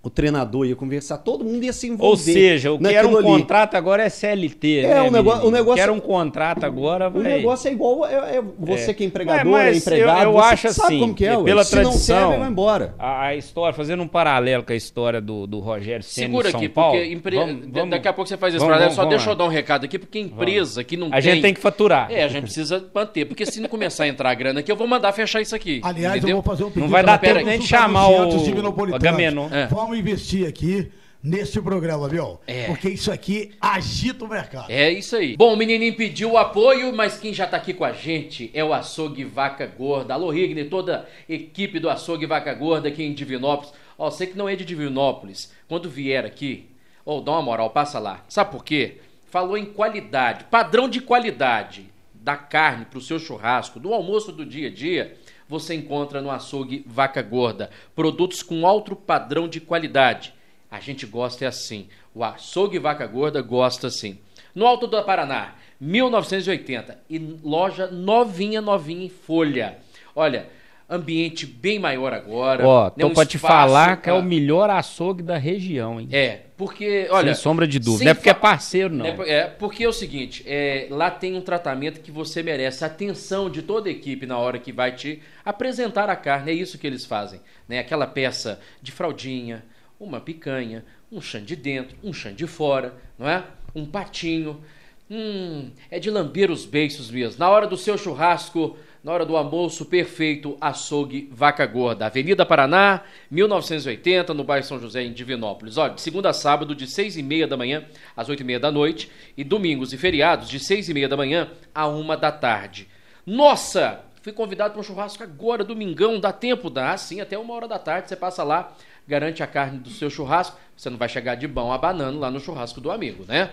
o 0.08 0.10
treinador 0.10 0.66
ia 0.66 0.74
conversar, 0.74 1.18
todo 1.18 1.44
mundo 1.44 1.62
ia 1.64 1.72
se 1.72 1.86
envolver. 1.86 2.10
Ou 2.10 2.16
seja, 2.16 2.72
o 2.72 2.78
que 2.78 2.86
era 2.94 3.06
um 3.06 3.16
ali. 3.16 3.24
contrato 3.26 3.74
agora 3.76 4.02
é 4.02 4.08
CLT. 4.08 4.78
É, 4.80 4.94
né, 4.94 5.02
o 5.02 5.10
negócio- 5.10 5.38
menino? 5.40 5.48
o 5.48 5.50
negócio- 5.50 5.72
O 5.72 5.74
que 5.76 5.80
era 5.80 5.92
um 5.92 6.00
contrato 6.00 6.64
agora. 6.64 7.08
O 7.08 7.12
vai- 7.12 7.22
negócio 7.22 7.68
é 7.68 7.72
igual. 7.72 8.06
É, 8.06 8.36
é 8.38 8.42
você 8.58 8.90
É. 8.90 8.94
que 8.94 9.04
é 9.04 9.06
empregador, 9.06 9.52
Mas- 9.52 9.62
é 9.62 9.68
mas 9.70 9.76
empregado. 9.86 10.18
eu- 10.22 10.24
eu 10.28 10.32
você 10.32 10.46
acho 10.54 10.68
sabe 10.72 10.86
assim, 10.88 11.00
como 11.00 11.14
que 11.14 11.24
é, 11.26 11.36
pela 11.42 11.64
Se 11.64 11.76
não 11.76 11.82
tradição- 11.82 12.16
serve, 12.18 12.36
vai 12.38 12.48
embora. 12.48 12.94
A, 12.98 13.26
a 13.26 13.36
história, 13.36 13.72
fazendo 13.74 14.02
um 14.02 14.08
paralelo 14.08 14.62
com 14.62 14.72
a 14.72 14.76
história 14.76 15.20
do, 15.20 15.46
do 15.46 15.58
Rogério 15.60 16.02
Ceni 16.02 16.26
Segura 16.28 16.50
São 16.50 16.58
aqui, 16.58 16.68
Paulo. 16.68 16.98
porque 16.98 17.12
empre... 17.12 17.36
Vamos- 17.36 17.66
vamos- 17.70 17.90
daqui 17.90 18.08
a 18.08 18.12
pouco 18.12 18.28
você 18.28 18.36
faz 18.36 18.54
esse 18.54 18.58
vamos- 18.60 18.72
paralelo. 18.72 18.94
Só 18.94 19.02
vamos 19.02 19.16
deixa 19.16 19.30
eu 19.30 19.34
dar 19.34 19.44
um 19.44 19.48
recado 19.48 19.84
aqui, 19.84 19.98
porque 19.98 20.18
empresa 20.18 20.82
que 20.82 20.96
não 20.96 21.08
A 21.12 21.20
gente 21.20 21.42
tem 21.42 21.52
que 21.54 21.60
faturar. 21.60 22.10
É, 22.10 22.24
a 22.24 22.28
gente 22.28 22.42
precisa 22.44 22.84
manter. 22.94 23.24
Porque 23.26 23.44
se 23.44 23.60
não 23.60 23.68
começar 23.68 24.04
a 24.04 24.08
entrar 24.08 24.32
grana 24.34 24.60
aqui, 24.60 24.72
eu 24.72 24.76
vou 24.76 24.86
mandar 24.86 25.12
fechar 25.12 25.40
isso 25.40 25.54
aqui. 25.54 25.80
Aliás, 25.82 26.16
entendeu? 26.16 26.36
eu 26.38 26.42
vou 26.42 26.52
fazer 26.52 26.64
um 26.64 26.68
pedido. 26.68 26.82
Não 26.84 26.88
vai 26.88 27.02
dar 27.04 27.18
tempo 27.18 27.44
nem 27.44 27.58
de 27.58 27.66
chamar 27.66 28.08
o- 28.08 28.28
o 28.28 28.94
Agamenon. 28.94 29.48
É. 29.52 29.66
Vamos 29.66 29.97
investir 29.98 30.48
aqui 30.48 30.90
neste 31.22 31.60
programa, 31.60 32.08
viu? 32.08 32.38
É. 32.46 32.66
Porque 32.66 32.88
isso 32.88 33.10
aqui 33.10 33.52
agita 33.60 34.24
o 34.24 34.28
mercado. 34.28 34.70
É 34.70 34.90
isso 34.90 35.16
aí. 35.16 35.36
Bom, 35.36 35.52
o 35.52 35.56
menininho 35.56 35.94
pediu 35.96 36.32
o 36.32 36.38
apoio, 36.38 36.94
mas 36.94 37.18
quem 37.18 37.34
já 37.34 37.46
tá 37.46 37.56
aqui 37.56 37.74
com 37.74 37.84
a 37.84 37.92
gente 37.92 38.50
é 38.54 38.64
o 38.64 38.72
Açougue 38.72 39.24
Vaca 39.24 39.66
Gorda. 39.66 40.14
Alô, 40.14 40.30
Rigner, 40.30 40.68
toda 40.68 41.08
a 41.28 41.32
equipe 41.32 41.78
do 41.80 41.90
Açougue 41.90 42.26
Vaca 42.26 42.54
Gorda 42.54 42.88
aqui 42.88 43.02
em 43.02 43.12
Divinópolis. 43.12 43.72
Ó, 43.98 44.10
você 44.10 44.26
que 44.26 44.38
não 44.38 44.48
é 44.48 44.54
de 44.54 44.64
Divinópolis, 44.64 45.52
quando 45.68 45.90
vier 45.90 46.24
aqui, 46.24 46.66
ó, 47.04 47.20
dá 47.20 47.32
uma 47.32 47.42
moral, 47.42 47.70
passa 47.70 47.98
lá. 47.98 48.24
Sabe 48.28 48.52
por 48.52 48.64
quê? 48.64 48.98
Falou 49.26 49.58
em 49.58 49.66
qualidade, 49.66 50.44
padrão 50.44 50.88
de 50.88 51.00
qualidade 51.00 51.86
da 52.14 52.36
carne 52.36 52.84
pro 52.84 53.00
seu 53.00 53.18
churrasco, 53.18 53.80
do 53.80 53.92
almoço 53.92 54.32
do 54.32 54.44
dia 54.46 54.68
a 54.68 54.72
dia, 54.72 55.16
você 55.48 55.74
encontra 55.74 56.20
no 56.20 56.30
Açougue 56.30 56.84
Vaca 56.86 57.22
Gorda. 57.22 57.70
Produtos 57.96 58.42
com 58.42 58.66
alto 58.66 58.94
padrão 58.94 59.48
de 59.48 59.60
qualidade. 59.60 60.34
A 60.70 60.78
gente 60.80 61.06
gosta 61.06 61.44
é 61.44 61.48
assim. 61.48 61.88
O 62.14 62.22
açougue 62.22 62.78
Vaca 62.78 63.06
Gorda 63.06 63.40
gosta 63.40 63.86
assim. 63.86 64.18
No 64.54 64.66
Alto 64.66 64.86
do 64.86 65.02
Paraná, 65.04 65.54
1980. 65.80 66.98
E 67.08 67.18
loja 67.42 67.86
novinha, 67.86 68.60
novinha 68.60 69.04
em 69.06 69.08
folha. 69.08 69.78
Olha, 70.14 70.48
ambiente 70.90 71.46
bem 71.46 71.78
maior 71.78 72.12
agora. 72.12 72.66
Ó, 72.66 72.84
né, 72.86 72.92
tô 72.98 73.06
um 73.06 73.14
pra 73.14 73.24
te 73.24 73.38
falar 73.38 73.96
que 73.96 74.10
é 74.10 74.12
pra- 74.12 74.20
o 74.20 74.22
melhor 74.22 74.68
açougue 74.70 75.22
da 75.22 75.36
região, 75.38 76.00
hein? 76.00 76.08
É, 76.12 76.40
porque, 76.58 77.06
olha... 77.08 77.32
Sem 77.32 77.42
sombra 77.44 77.68
de 77.68 77.78
dúvida. 77.78 78.06
Não 78.06 78.10
é 78.10 78.14
porque 78.14 78.28
é 78.28 78.34
parceiro, 78.34 78.92
não. 78.92 79.06
É, 79.06 79.30
é, 79.30 79.46
porque 79.46 79.84
é 79.84 79.88
o 79.88 79.92
seguinte, 79.92 80.42
é, 80.44 80.88
lá 80.90 81.08
tem 81.08 81.36
um 81.36 81.40
tratamento 81.40 82.00
que 82.00 82.10
você 82.10 82.42
merece, 82.42 82.82
a 82.82 82.88
atenção 82.88 83.48
de 83.48 83.62
toda 83.62 83.88
a 83.88 83.92
equipe 83.92 84.26
na 84.26 84.36
hora 84.36 84.58
que 84.58 84.72
vai 84.72 84.90
te 84.90 85.22
apresentar 85.44 86.10
a 86.10 86.16
carne, 86.16 86.50
é 86.50 86.54
isso 86.54 86.76
que 86.76 86.84
eles 86.84 87.04
fazem, 87.04 87.40
né? 87.68 87.78
Aquela 87.78 88.08
peça 88.08 88.58
de 88.82 88.90
fraldinha, 88.90 89.64
uma 90.00 90.20
picanha, 90.20 90.84
um 91.12 91.20
chã 91.20 91.40
de 91.40 91.54
dentro, 91.54 91.96
um 92.02 92.12
chã 92.12 92.34
de 92.34 92.48
fora, 92.48 92.92
não 93.16 93.28
é? 93.28 93.44
Um 93.72 93.86
patinho, 93.86 94.60
hum, 95.08 95.70
é 95.88 96.00
de 96.00 96.10
lamber 96.10 96.50
os 96.50 96.66
beiços 96.66 97.08
mesmo. 97.08 97.38
Na 97.38 97.48
hora 97.48 97.68
do 97.68 97.76
seu 97.76 97.96
churrasco, 97.96 98.76
na 99.02 99.12
hora 99.12 99.24
do 99.24 99.36
almoço 99.36 99.84
perfeito, 99.84 100.56
açougue 100.60 101.28
Vaca 101.32 101.64
Gorda, 101.66 102.06
Avenida 102.06 102.44
Paraná, 102.44 103.02
1980, 103.30 104.34
no 104.34 104.44
bairro 104.44 104.64
São 104.64 104.80
José, 104.80 105.02
em 105.02 105.12
Divinópolis. 105.12 105.76
Olha, 105.76 105.94
de 105.94 106.00
segunda 106.00 106.30
a 106.30 106.32
sábado, 106.32 106.74
de 106.74 106.86
seis 106.86 107.16
e 107.16 107.22
meia 107.22 107.46
da 107.46 107.56
manhã 107.56 107.84
às 108.16 108.28
oito 108.28 108.40
e 108.40 108.44
meia 108.44 108.60
da 108.60 108.70
noite, 108.70 109.10
e 109.36 109.44
domingos 109.44 109.92
e 109.92 109.96
feriados, 109.96 110.48
de 110.48 110.58
seis 110.58 110.88
e 110.88 110.94
meia 110.94 111.08
da 111.08 111.16
manhã 111.16 111.48
à 111.74 111.86
uma 111.86 112.16
da 112.16 112.32
tarde. 112.32 112.88
Nossa! 113.24 114.04
Fui 114.20 114.32
convidado 114.32 114.72
para 114.72 114.80
um 114.80 114.84
churrasco 114.84 115.22
agora, 115.22 115.62
domingão, 115.62 116.18
dá 116.18 116.32
tempo? 116.32 116.68
Dá, 116.68 116.96
sim, 116.96 117.20
até 117.20 117.38
uma 117.38 117.54
hora 117.54 117.68
da 117.68 117.78
tarde, 117.78 118.08
você 118.08 118.16
passa 118.16 118.42
lá, 118.42 118.74
garante 119.06 119.42
a 119.42 119.46
carne 119.46 119.78
do 119.78 119.90
seu 119.90 120.10
churrasco, 120.10 120.58
você 120.76 120.90
não 120.90 120.98
vai 120.98 121.08
chegar 121.08 121.36
de 121.36 121.46
bom 121.46 121.72
abanando 121.72 122.18
lá 122.18 122.30
no 122.30 122.40
churrasco 122.40 122.80
do 122.80 122.90
amigo, 122.90 123.24
né? 123.26 123.50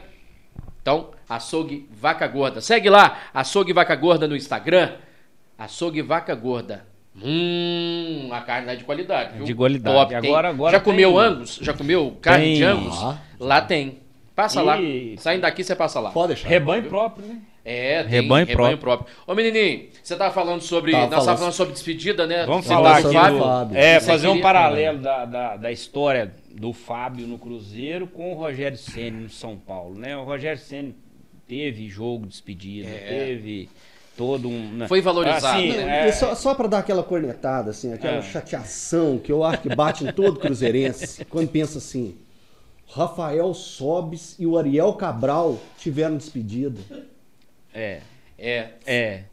Então, 0.82 1.10
açougue 1.28 1.90
Vaca 1.92 2.28
Gorda. 2.28 2.62
Segue 2.62 2.90
lá, 2.90 3.20
açougue 3.34 3.74
Vaca 3.74 3.96
Gorda 3.96 4.28
no 4.28 4.36
Instagram. 4.36 4.94
Açougue 5.58 6.02
Vaca 6.02 6.34
Gorda. 6.36 6.86
Hum, 7.18 8.30
a 8.32 8.42
carne 8.42 8.68
lá 8.68 8.74
é 8.74 8.76
de 8.76 8.84
qualidade, 8.84 9.38
viu? 9.38 9.46
De 9.46 9.56
qualidade. 9.56 10.10
Tem- 10.10 10.18
Agora- 10.18 10.50
agora 10.50 10.72
Já 10.74 10.80
tem- 10.80 10.92
comeu 10.94 11.18
Angus? 11.18 11.60
Já 11.62 11.74
comeu 11.74 12.18
carne 12.22 12.46
Tem. 12.46 12.56
de 12.56 12.64
Angus? 12.64 12.98
Ah. 13.02 13.18
Lá 13.40 13.62
tem. 13.62 14.00
Passa 14.36 14.62
lá. 14.62 14.80
E- 14.82 15.16
Saindo 15.18 15.42
daqui, 15.44 15.64
você 15.64 15.76
passa 15.76 16.00
lá. 16.00 16.12
Pode 16.12 16.34
deixar. 16.34 16.50
Rebanho 16.50 16.84
próprio, 16.84 17.26
né? 17.26 17.40
É, 17.64 18.04
tem 18.04 18.12
Rebanho 18.22 18.46
rebanho, 18.46 18.78
próprio. 18.78 19.08
Ô, 19.26 19.34
menininho, 19.34 19.88
você 20.04 20.16
tava 20.16 20.32
falando 20.32 20.62
sobre... 20.62 20.92
Tava 20.92 21.16
nós 21.16 21.26
tava 21.26 21.38
falando- 21.38 21.54
sobre 21.54 21.74
despedida, 21.74 22.28
né? 22.28 22.46
Vamos 22.46 22.66
Você 22.66 22.74
falar 22.74 23.02
do 23.02 23.08
aqui 23.08 23.18
Fábio. 23.18 23.38
do, 23.40 23.44
Fábio. 23.44 23.78
É, 23.78 24.00
Você 24.00 24.06
fazer 24.06 24.28
um 24.28 24.32
queria- 24.32 24.44
paralelo 24.44 25.00
da, 25.00 25.26
da, 25.26 25.56
da 25.58 25.72
história 25.72 26.32
do 26.52 26.74
Fábio 26.74 27.26
no 27.26 27.40
Cruzeiro 27.40 28.06
com 28.08 28.34
o 28.34 28.36
Rogério 28.36 28.78
Ceni 28.78 29.24
no 29.24 29.30
São 29.30 29.58
Paulo, 29.58 29.98
né? 29.98 30.16
O 30.16 30.24
Rogério 30.26 30.60
Ceni 30.60 30.94
teve 31.48 31.88
jogo 31.88 32.24
de 32.26 32.34
despedida, 32.34 32.88
teve 32.90 33.68
todo 34.18 34.48
um... 34.48 34.72
né? 34.74 34.88
Foi 34.88 35.02
valorizado. 35.02 35.58
Assim, 35.58 35.72
é, 35.78 36.12
só, 36.12 36.36
só 36.36 36.54
para 36.56 36.68
dar 36.68 36.78
aquela 36.80 37.04
cornetada, 37.04 37.72
assim, 37.72 37.94
aquela 37.94 38.18
É. 38.18 38.22
chateação 38.22 39.18
que 39.18 39.32
eu 39.32 39.44
acho 39.44 39.62
que 39.62 39.76
bate 39.76 40.04
em 40.06 40.12
todo 40.12 40.40
cruzeirense, 40.40 41.26
quando 41.30 41.50
pensa 41.50 41.78
assim, 41.80 42.16
Rafael 42.94 43.54
Sobes 43.54 44.36
e 44.40 44.46
o 44.46 44.58
Ariel 44.58 44.94
Cabral 44.94 45.58
tiveram 45.78 46.18
despedida. 46.18 46.80
é, 47.74 48.02
É. 48.38 48.70
é. 48.86 49.24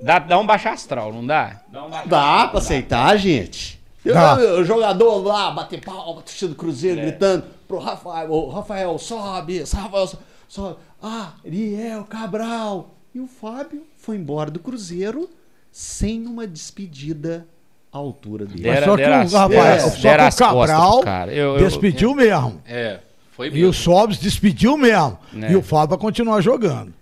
Dá, 0.00 0.18
dá 0.18 0.38
um 0.38 0.44
baixo 0.46 0.68
astral, 0.68 1.10
não 1.12 1.26
dá? 1.26 1.62
Dá 1.68 1.84
um 1.84 1.88
baixo 1.90 2.08
Dá 2.08 2.48
pra 2.48 2.58
aceitar, 2.58 3.16
gente. 3.16 3.80
Dá. 4.04 4.34
Eu- 4.38 4.60
O 4.60 4.64
jogador 4.64 5.16
lá, 5.26 5.50
bater 5.50 5.82
palma, 5.82 6.20
torcida 6.20 6.48
do 6.48 6.54
É. 6.54 6.58
Cruzeiro, 6.58 7.00
gritando 7.00 7.44
pro 7.66 7.78
Rafael, 7.78 8.48
Rafael, 8.48 8.98
sobe, 8.98 9.60
Rafael, 9.60 10.06
so- 10.06 10.18
sobe. 10.48 10.76
Ah, 11.02 11.32
Ariel 11.44 12.04
Cabral. 12.04 12.90
E 13.16 13.20
o 13.20 13.26
Fábio 13.26 13.82
foi 13.96 14.16
embora 14.16 14.50
do 14.50 14.58
Cruzeiro 14.58 15.26
sem 15.72 16.26
uma 16.26 16.46
despedida 16.46 17.46
à 17.90 17.96
altura 17.96 18.44
dele. 18.44 18.60
Dera- 18.62 18.84
só 18.84 18.94
que 18.94 19.02
o, 19.02 19.06
rapaz, 19.38 19.98
dera- 20.02 20.30
só 20.30 20.48
que 20.50 20.52
o 20.52 20.58
Cabral 20.58 21.00
cara. 21.00 21.32
Eu- 21.32 21.56
eu- 21.56 21.66
despediu 21.66 22.14
mesmo. 22.14 22.60
É. 22.66 23.00
Foi 23.32 23.48
E 23.48 23.52
mesmo. 23.52 23.70
o 23.70 23.72
Sobs 23.72 24.18
despediu 24.18 24.76
mesmo. 24.76 25.18
É. 25.40 25.50
E 25.50 25.56
o 25.56 25.62
Fábio 25.62 25.88
vai 25.88 25.98
continuar 25.98 26.42
jogando. 26.42 26.92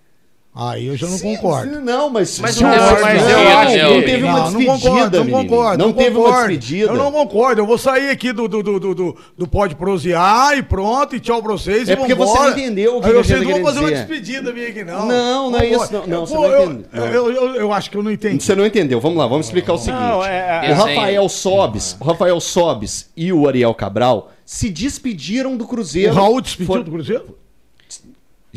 Aí 0.57 0.87
eu 0.87 0.97
já 0.97 1.09
não 1.09 1.19
Sim, 1.19 1.35
concordo. 1.35 1.75
sim, 1.75 1.81
Não, 1.83 2.09
mas. 2.09 2.39
Mas 2.39 2.61
não, 2.61 2.71
não 2.71 2.77
teve 2.79 2.93
uma 2.95 3.01
mas 3.01 3.13
despedida, 3.19 3.33
eu 3.33 3.45
né, 3.45 3.67
que 3.67 3.83
não 3.83 3.89
William? 3.91 4.07
teve 4.07 4.23
uma 4.25 4.33
Não, 4.39 4.51
não 4.53 4.59
despedida. 4.61 4.79
concordo, 4.79 5.17
não 5.19 5.25
menino. 5.25 5.49
concordo. 5.49 5.85
Não 5.85 5.93
teve 5.93 6.17
uma 6.17 6.25
concordo. 6.27 6.49
despedida. 6.49 6.93
Eu 6.93 6.97
não 6.97 7.13
concordo. 7.13 7.61
Eu 7.61 7.67
vou 7.67 7.77
sair 7.79 8.11
aqui 8.11 8.33
do, 8.33 8.47
do, 8.47 8.63
do, 8.63 8.79
do, 8.81 8.95
do, 8.95 9.17
do 9.37 9.49
Pode 9.49 9.75
Prosear 9.75 10.57
e 10.57 10.63
pronto, 10.63 11.17
e 11.17 11.19
tchau 11.19 11.43
pra 11.43 11.51
vocês. 11.53 11.89
É 11.89 11.97
porque 11.97 12.15
vambora. 12.15 12.39
você 12.39 12.45
não 12.45 12.51
entendeu 12.51 12.97
o 12.97 13.01
que 13.01 13.09
Aí 13.09 13.15
eu 13.15 13.25
vocês 13.25 13.43
não 13.43 13.51
vão 13.51 13.63
fazer 13.65 13.79
uma 13.81 13.91
dizer. 13.91 14.07
despedida 14.07 14.53
minha 14.53 14.69
aqui, 14.69 14.85
não. 14.85 15.07
Não, 15.09 15.51
não 15.51 15.59
é 15.59 15.67
isso, 15.67 15.93
não. 15.93 16.07
Não, 16.07 16.21
Eu- 16.21 16.27
você 16.27 16.35
pô, 16.37 16.43
não 16.43 16.53
eu, 16.53 17.07
eu, 17.13 17.33
eu, 17.33 17.55
eu 17.57 17.73
acho 17.73 17.91
que 17.91 17.97
eu 17.97 18.03
não 18.05 18.13
entendi. 18.13 18.41
Você 18.45 18.55
não 18.55 18.65
entendeu. 18.65 19.01
Vamos 19.01 19.19
lá, 19.19 19.27
vamos 19.27 19.47
explicar 19.47 19.73
o 19.73 19.79
seguinte. 19.79 20.01
Não, 20.01 20.25
é- 20.25 20.71
o. 20.71 20.75
Rafael 20.77 21.29
Sobes, 21.29 21.97
o 21.99 22.05
Rafael 22.05 22.39
Sobes 22.39 23.11
e 23.17 23.33
o 23.33 23.49
Ariel 23.49 23.75
Cabral 23.75 24.31
se 24.47 24.71
despediram 24.71 25.57
do 25.57 25.65
O 25.65 25.67
Cruzeiro. 25.67 26.15
Raul 26.15 26.41
despediu 26.41 26.85
do 26.85 26.93
Cruzeiro? 26.93 27.39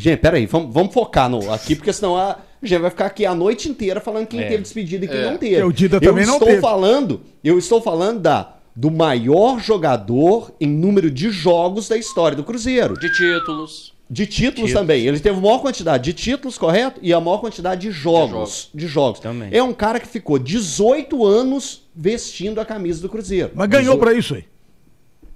Gente, 0.00 0.20
peraí, 0.20 0.46
vamos, 0.46 0.72
vamos 0.72 0.94
focar 0.94 1.28
no, 1.28 1.52
aqui, 1.52 1.74
porque 1.74 1.92
senão 1.92 2.16
a 2.16 2.38
gente 2.62 2.80
vai 2.80 2.88
ficar 2.90 3.06
aqui 3.06 3.26
a 3.26 3.34
noite 3.34 3.68
inteira 3.68 4.00
falando 4.00 4.28
quem 4.28 4.38
É. 4.40 4.44
teve 4.48 4.62
despedida 4.62 5.04
e 5.04 5.08
quem 5.08 5.18
É. 5.18 5.24
não 5.30 5.36
teve. 5.36 5.62
O 5.64 5.72
Dida 5.72 5.96
eu 5.96 6.00
também 6.00 6.24
não 6.24 6.34
estou 6.34 6.46
teve. 6.48 6.60
falando, 6.60 7.20
eu 7.42 7.58
estou 7.58 7.82
falando 7.82 8.20
da 8.20 8.54
do 8.76 8.92
maior 8.92 9.58
jogador 9.58 10.52
em 10.60 10.68
número 10.68 11.10
de 11.10 11.30
jogos 11.30 11.88
da 11.88 11.96
história 11.96 12.36
do 12.36 12.44
Cruzeiro. 12.44 12.94
De 12.94 13.12
títulos. 13.12 13.92
De 14.08 14.24
títulos 14.24 14.68
Títulos. 14.68 14.72
também. 14.72 15.04
Ele 15.04 15.18
teve 15.18 15.36
a 15.36 15.40
maior 15.40 15.58
quantidade 15.58 16.04
de 16.04 16.12
títulos, 16.12 16.56
correto? 16.56 17.00
E 17.02 17.12
a 17.12 17.20
maior 17.20 17.38
quantidade 17.38 17.80
de 17.80 17.90
jogos. 17.90 18.70
De 18.72 18.86
jogos. 18.86 19.18
Também. 19.18 19.48
É 19.52 19.60
um 19.60 19.72
cara 19.74 19.98
que 19.98 20.06
ficou 20.06 20.38
18 20.38 21.26
anos 21.26 21.82
vestindo 21.94 22.60
a 22.60 22.64
camisa 22.64 23.02
do 23.02 23.08
Cruzeiro. 23.08 23.50
Mas 23.52 23.68
ganhou 23.68 23.96
18. 23.96 24.00
pra 24.00 24.12
isso 24.14 24.34
aí. 24.36 24.44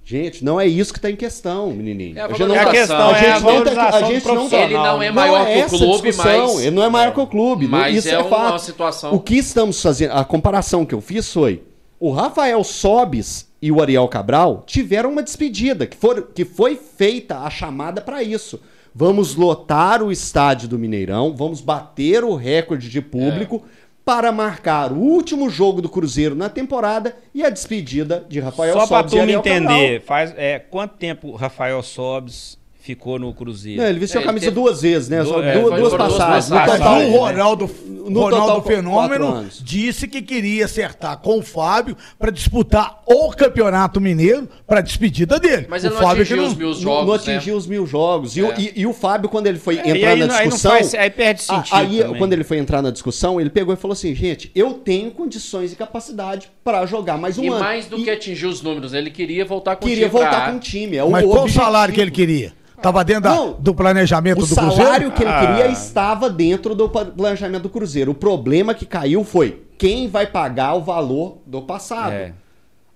Gente, 0.05 0.43
não 0.43 0.59
é 0.59 0.67
isso 0.67 0.91
que 0.91 0.99
está 0.99 1.09
em 1.09 1.15
questão, 1.15 1.71
menininho. 1.71 2.17
É 2.19 2.21
a 2.23 2.27
não-. 2.27 2.53
É 2.55 2.59
a 2.59 2.65
questão, 2.69 3.09
A 3.09 3.17
é 3.17 3.19
gente 3.19 3.29
a 3.29 3.39
não 3.39 3.63
tá- 3.63 3.89
a 3.89 4.01
gente 4.03 4.27
não- 4.27 4.33
profissional. 4.35 4.65
Ele 4.65 4.73
não 4.73 5.01
é 5.01 5.11
maior 5.11 5.39
não 5.39 5.45
que 5.45 5.51
é 5.51 5.55
o 5.55 5.59
essa 5.59 5.77
clube, 5.77 6.13
mas- 6.17 6.59
Ele 6.61 6.71
não 6.75 6.83
é 6.83 6.89
maior 6.89 7.13
que 7.13 7.19
o 7.21 7.27
clube. 7.27 7.67
Mas 7.67 7.97
isso 7.97 8.09
é 8.09 8.11
é, 8.11 8.17
uma 8.19 8.29
fato. 8.29 8.59
situação- 8.59 9.13
O 9.13 9.19
que 9.19 9.35
estamos 9.37 9.81
fazendo, 9.81 10.11
a 10.11 10.25
comparação 10.25 10.85
que 10.85 10.93
eu 10.93 10.99
fiz 10.99 11.31
foi, 11.31 11.63
o 11.99 12.11
Rafael 12.11 12.61
Sobes 12.65 13.47
e 13.61 13.71
o 13.71 13.81
Ariel 13.81 14.07
Cabral 14.09 14.63
tiveram 14.67 15.09
uma 15.09 15.23
despedida, 15.23 15.87
que, 15.87 15.95
for, 15.95 16.29
que 16.35 16.43
foi 16.43 16.75
feita 16.75 17.39
a 17.39 17.49
chamada 17.49 18.01
para 18.01 18.21
isso. 18.21 18.59
Vamos 18.93 19.35
lotar 19.35 20.03
o 20.03 20.11
estádio 20.11 20.67
do 20.67 20.77
Mineirão, 20.77 21.33
vamos 21.35 21.61
bater 21.61 22.23
o 22.25 22.35
recorde 22.35 22.89
de 22.89 23.01
público 23.01 23.63
para 24.05 24.31
marcar 24.31 24.91
o 24.91 24.97
último 24.97 25.49
jogo 25.49 25.81
do 25.81 25.89
Cruzeiro 25.89 26.35
na 26.35 26.49
temporada 26.49 27.15
e 27.33 27.43
a 27.43 27.49
despedida 27.49 28.25
de 28.27 28.39
Rafael 28.39 28.73
Só 28.73 28.87
pra 28.87 28.97
Sobes 28.97 29.13
e 29.13 29.15
turma 29.15 29.23
Ariel 29.23 29.41
Cabral. 29.41 29.61
entender, 29.63 30.01
faz, 30.01 30.33
é, 30.37 30.59
quanto 30.59 30.95
tempo 30.95 31.35
Rafael 31.35 31.81
Sobes 31.81 32.57
ficou 32.83 33.17
no 33.17 33.33
Cruzeiro? 33.33 33.81
Não, 33.81 33.87
ele 33.89 33.97
vestiu 33.99 34.19
É, 34.19 34.23
a 34.23 34.27
camisa 34.27 34.45
teve- 34.47 34.55
duas 34.55 34.81
vezes, 34.81 35.07
né? 35.07 35.21
Du- 35.23 35.29
Só 35.29 35.41
é, 35.41 35.57
duas, 35.57 35.79
duas 35.79 35.93
passagens. 35.93 36.49
No 36.49 36.59
total, 36.59 36.77
Mas 36.95 37.07
o 37.09 37.17
Ronaldo, 37.17 37.69
No 38.09 38.19
Ronaldo 38.19 38.45
total, 38.47 38.63
Fenômeno 38.63 39.45
disse 39.61 40.05
que 40.09 40.21
queria 40.21 40.65
acertar 40.65 41.17
com 41.19 41.39
o 41.39 41.41
Fábio 41.41 41.95
para 42.19 42.29
disputar 42.29 43.01
o 43.05 43.29
Campeonato 43.31 44.01
Mineiro 44.01 44.49
para 44.67 44.81
despedida 44.81 45.39
dele. 45.39 45.67
Mas 45.69 45.83
o 45.83 45.87
ele 45.87 45.93
não 45.95 46.01
Fábio 46.01 46.23
atingiu 46.23 46.37
que 46.43 46.43
os 46.49 46.55
mil 46.57 46.67
não, 46.67 46.73
jogos, 46.75 47.05
não 47.25 47.25
né? 47.33 47.35
atingiu 47.37 47.55
os 47.55 47.65
mil 47.67 47.87
jogos. 47.87 48.35
E, 48.35 48.41
o, 48.41 48.51
É. 48.51 48.55
e- 48.59 48.73
e 48.81 48.85
o 48.85 48.91
Fábio, 48.93 49.29
quando 49.29 49.47
ele 49.47 49.57
foi 49.59 49.77
É, 49.77 49.79
entrar 49.79 49.95
e 49.97 50.05
aí 50.05 50.19
na 50.19 50.27
não- 50.27 50.35
aí 50.35 50.39
não 50.41 50.49
discussão. 50.49 50.71
faz- 50.71 50.93
aí 50.93 51.09
perde 51.09 51.41
sentido 51.41 51.75
Aí, 51.75 51.99
também. 51.99 52.17
quando 52.17 52.33
ele 52.33 52.43
foi 52.43 52.57
entrar 52.57 52.81
na 52.81 52.91
discussão, 52.91 53.39
ele 53.39 53.49
pegou 53.49 53.73
e 53.73 53.77
falou 53.77 53.93
assim: 53.93 54.13
gente, 54.13 54.51
eu 54.53 54.73
tenho 54.73 55.09
condições 55.11 55.71
e 55.71 55.75
capacidade 55.77 56.51
para 56.65 56.85
jogar 56.85 57.17
mais 57.17 57.37
um 57.37 57.43
E 57.43 57.47
ano. 57.47 57.59
mais 57.59 57.85
do 57.85 57.97
E 57.97 58.03
que 58.03 58.09
atingir 58.09 58.47
os 58.47 58.61
números, 58.61 58.91
né? 58.91 58.97
ele 58.99 59.09
queria 59.11 59.45
voltar 59.45 59.77
com 59.77 59.87
queria 59.87 60.07
o 60.07 60.09
time 60.09 60.21
voltar 60.21 60.41
pra- 60.41 60.51
com 60.51 60.57
o 60.57 60.59
time. 60.59 60.97
É 60.97 61.03
o 61.05 61.09
Mas 61.11 61.25
qual 61.25 61.45
o 61.45 61.49
salário 61.49 61.93
que 61.93 62.01
ele 62.01 62.11
queria? 62.11 62.51
Tava 62.81 63.03
dentro 63.03 63.23
da- 63.23 63.35
Não. 63.35 63.53
do 63.53 63.73
planejamento 63.73 64.39
O 64.39 64.47
do 64.47 64.47
salário 64.55 64.75
Cruzeiro? 64.77 65.11
que 65.11 65.23
ele 65.23 65.31
Ah. 65.31 65.39
queria 65.39 65.67
estava 65.71 66.29
dentro 66.29 66.75
do 66.75 66.89
planejamento 66.89 67.63
do 67.63 67.69
Cruzeiro. 67.69 68.11
O 68.11 68.15
problema 68.15 68.73
que 68.73 68.85
caiu 68.85 69.23
foi 69.23 69.63
quem 69.77 70.07
vai 70.09 70.25
pagar 70.27 70.73
o 70.75 70.81
valor 70.81 71.37
do 71.45 71.61
passado. 71.61 72.13
É. 72.13 72.33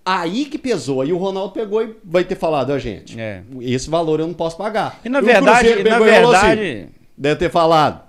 Aí 0.05 0.45
que 0.45 0.57
pesou. 0.57 1.01
Aí 1.01 1.11
o 1.11 1.17
Ronaldo 1.17 1.51
pegou 1.53 1.83
e 1.83 1.95
vai 2.03 2.23
ter 2.23 2.35
falado, 2.35 2.71
ó, 2.71 2.77
gente, 2.79 3.19
É. 3.19 3.41
esse 3.61 3.89
valor 3.89 4.19
eu 4.19 4.27
não 4.27 4.33
posso 4.33 4.55
pagar. 4.57 4.99
E 5.03 5.09
na 5.09 5.19
o 5.19 5.21
verdade, 5.21 5.69
na 5.83 5.89
e 5.89 5.91
assim, 5.93 6.03
verdade, 6.03 6.87
deve 7.17 7.35
ter 7.35 7.51
falado, 7.51 8.01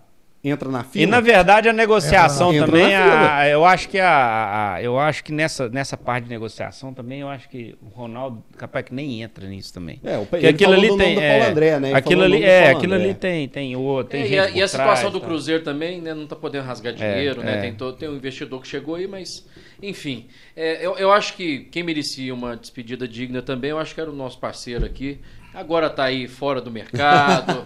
entra 0.42 0.68
na 0.70 0.84
fila. 0.84 1.02
E 1.02 1.06
na 1.06 1.20
verdade 1.20 1.68
a 1.68 1.72
negociação 1.72 2.52
Entra 2.52 2.66
também, 2.66 2.94
a- 2.94 3.48
eu 3.48 3.64
acho 3.64 3.88
que 3.88 3.98
a, 3.98 4.74
a- 4.74 4.82
eu 4.82 4.98
acho 4.98 5.24
que 5.24 5.32
nessa, 5.32 5.68
nessa 5.68 5.96
parte 5.96 6.24
de 6.24 6.30
negociação 6.30 6.94
também, 6.94 7.20
eu 7.20 7.28
acho 7.28 7.48
que 7.48 7.74
o 7.82 7.88
Ronaldo 7.88 8.42
capaz 8.56 8.84
que 8.84 8.94
nem 8.94 9.22
entra 9.22 9.46
nisso 9.48 9.74
também. 9.74 10.00
É, 10.04 10.16
o- 10.16 10.24
Porque 10.26 10.46
ele 10.46 10.54
aquilo 10.54 10.72
falou 10.74 10.84
ali 10.94 10.96
tem, 10.96 11.22
é, 11.24 11.28
Paulo 11.38 11.50
André, 11.52 11.80
né? 11.80 11.92
Aquilo 11.94 12.22
ali 12.22 12.42
é, 12.44 12.70
aquilo 12.70 12.94
ali 12.94 13.14
tem 13.14 13.48
tem 13.48 13.76
outro, 13.76 14.12
tem 14.12 14.22
É, 14.22 14.26
gente 14.26 14.34
e 14.34 14.38
a, 14.38 14.48
por 14.48 14.56
e 14.58 14.62
a 14.62 14.68
situação 14.68 14.94
trás, 14.94 15.12
do 15.12 15.20
tá? 15.20 15.26
Cruzeiro 15.26 15.62
também, 15.64 16.00
né? 16.00 16.14
Não 16.14 16.26
tá 16.26 16.36
podendo 16.36 16.64
rasgar 16.64 16.92
dinheiro, 16.92 17.42
né? 17.42 17.54
é. 17.54 17.60
Tem, 17.60 17.74
todo, 17.74 17.96
tem 17.96 18.08
um 18.08 18.14
investidor 18.16 18.60
que 18.62 18.68
chegou 18.68 18.94
aí, 18.94 19.06
mas. 19.06 19.46
Enfim. 19.82 20.26
É, 20.56 20.84
eu, 20.84 20.96
eu 20.98 21.12
acho 21.12 21.34
que 21.34 21.60
quem 21.70 21.82
merecia 21.82 22.32
uma 22.34 22.56
despedida 22.56 23.06
digna 23.06 23.42
também, 23.42 23.70
eu 23.70 23.78
acho 23.78 23.94
que 23.94 24.00
era 24.00 24.10
o 24.10 24.14
nosso 24.14 24.38
parceiro 24.38 24.84
aqui. 24.84 25.18
Agora 25.58 25.90
tá 25.90 26.04
aí 26.04 26.28
fora 26.28 26.60
do 26.60 26.70
mercado. 26.70 27.62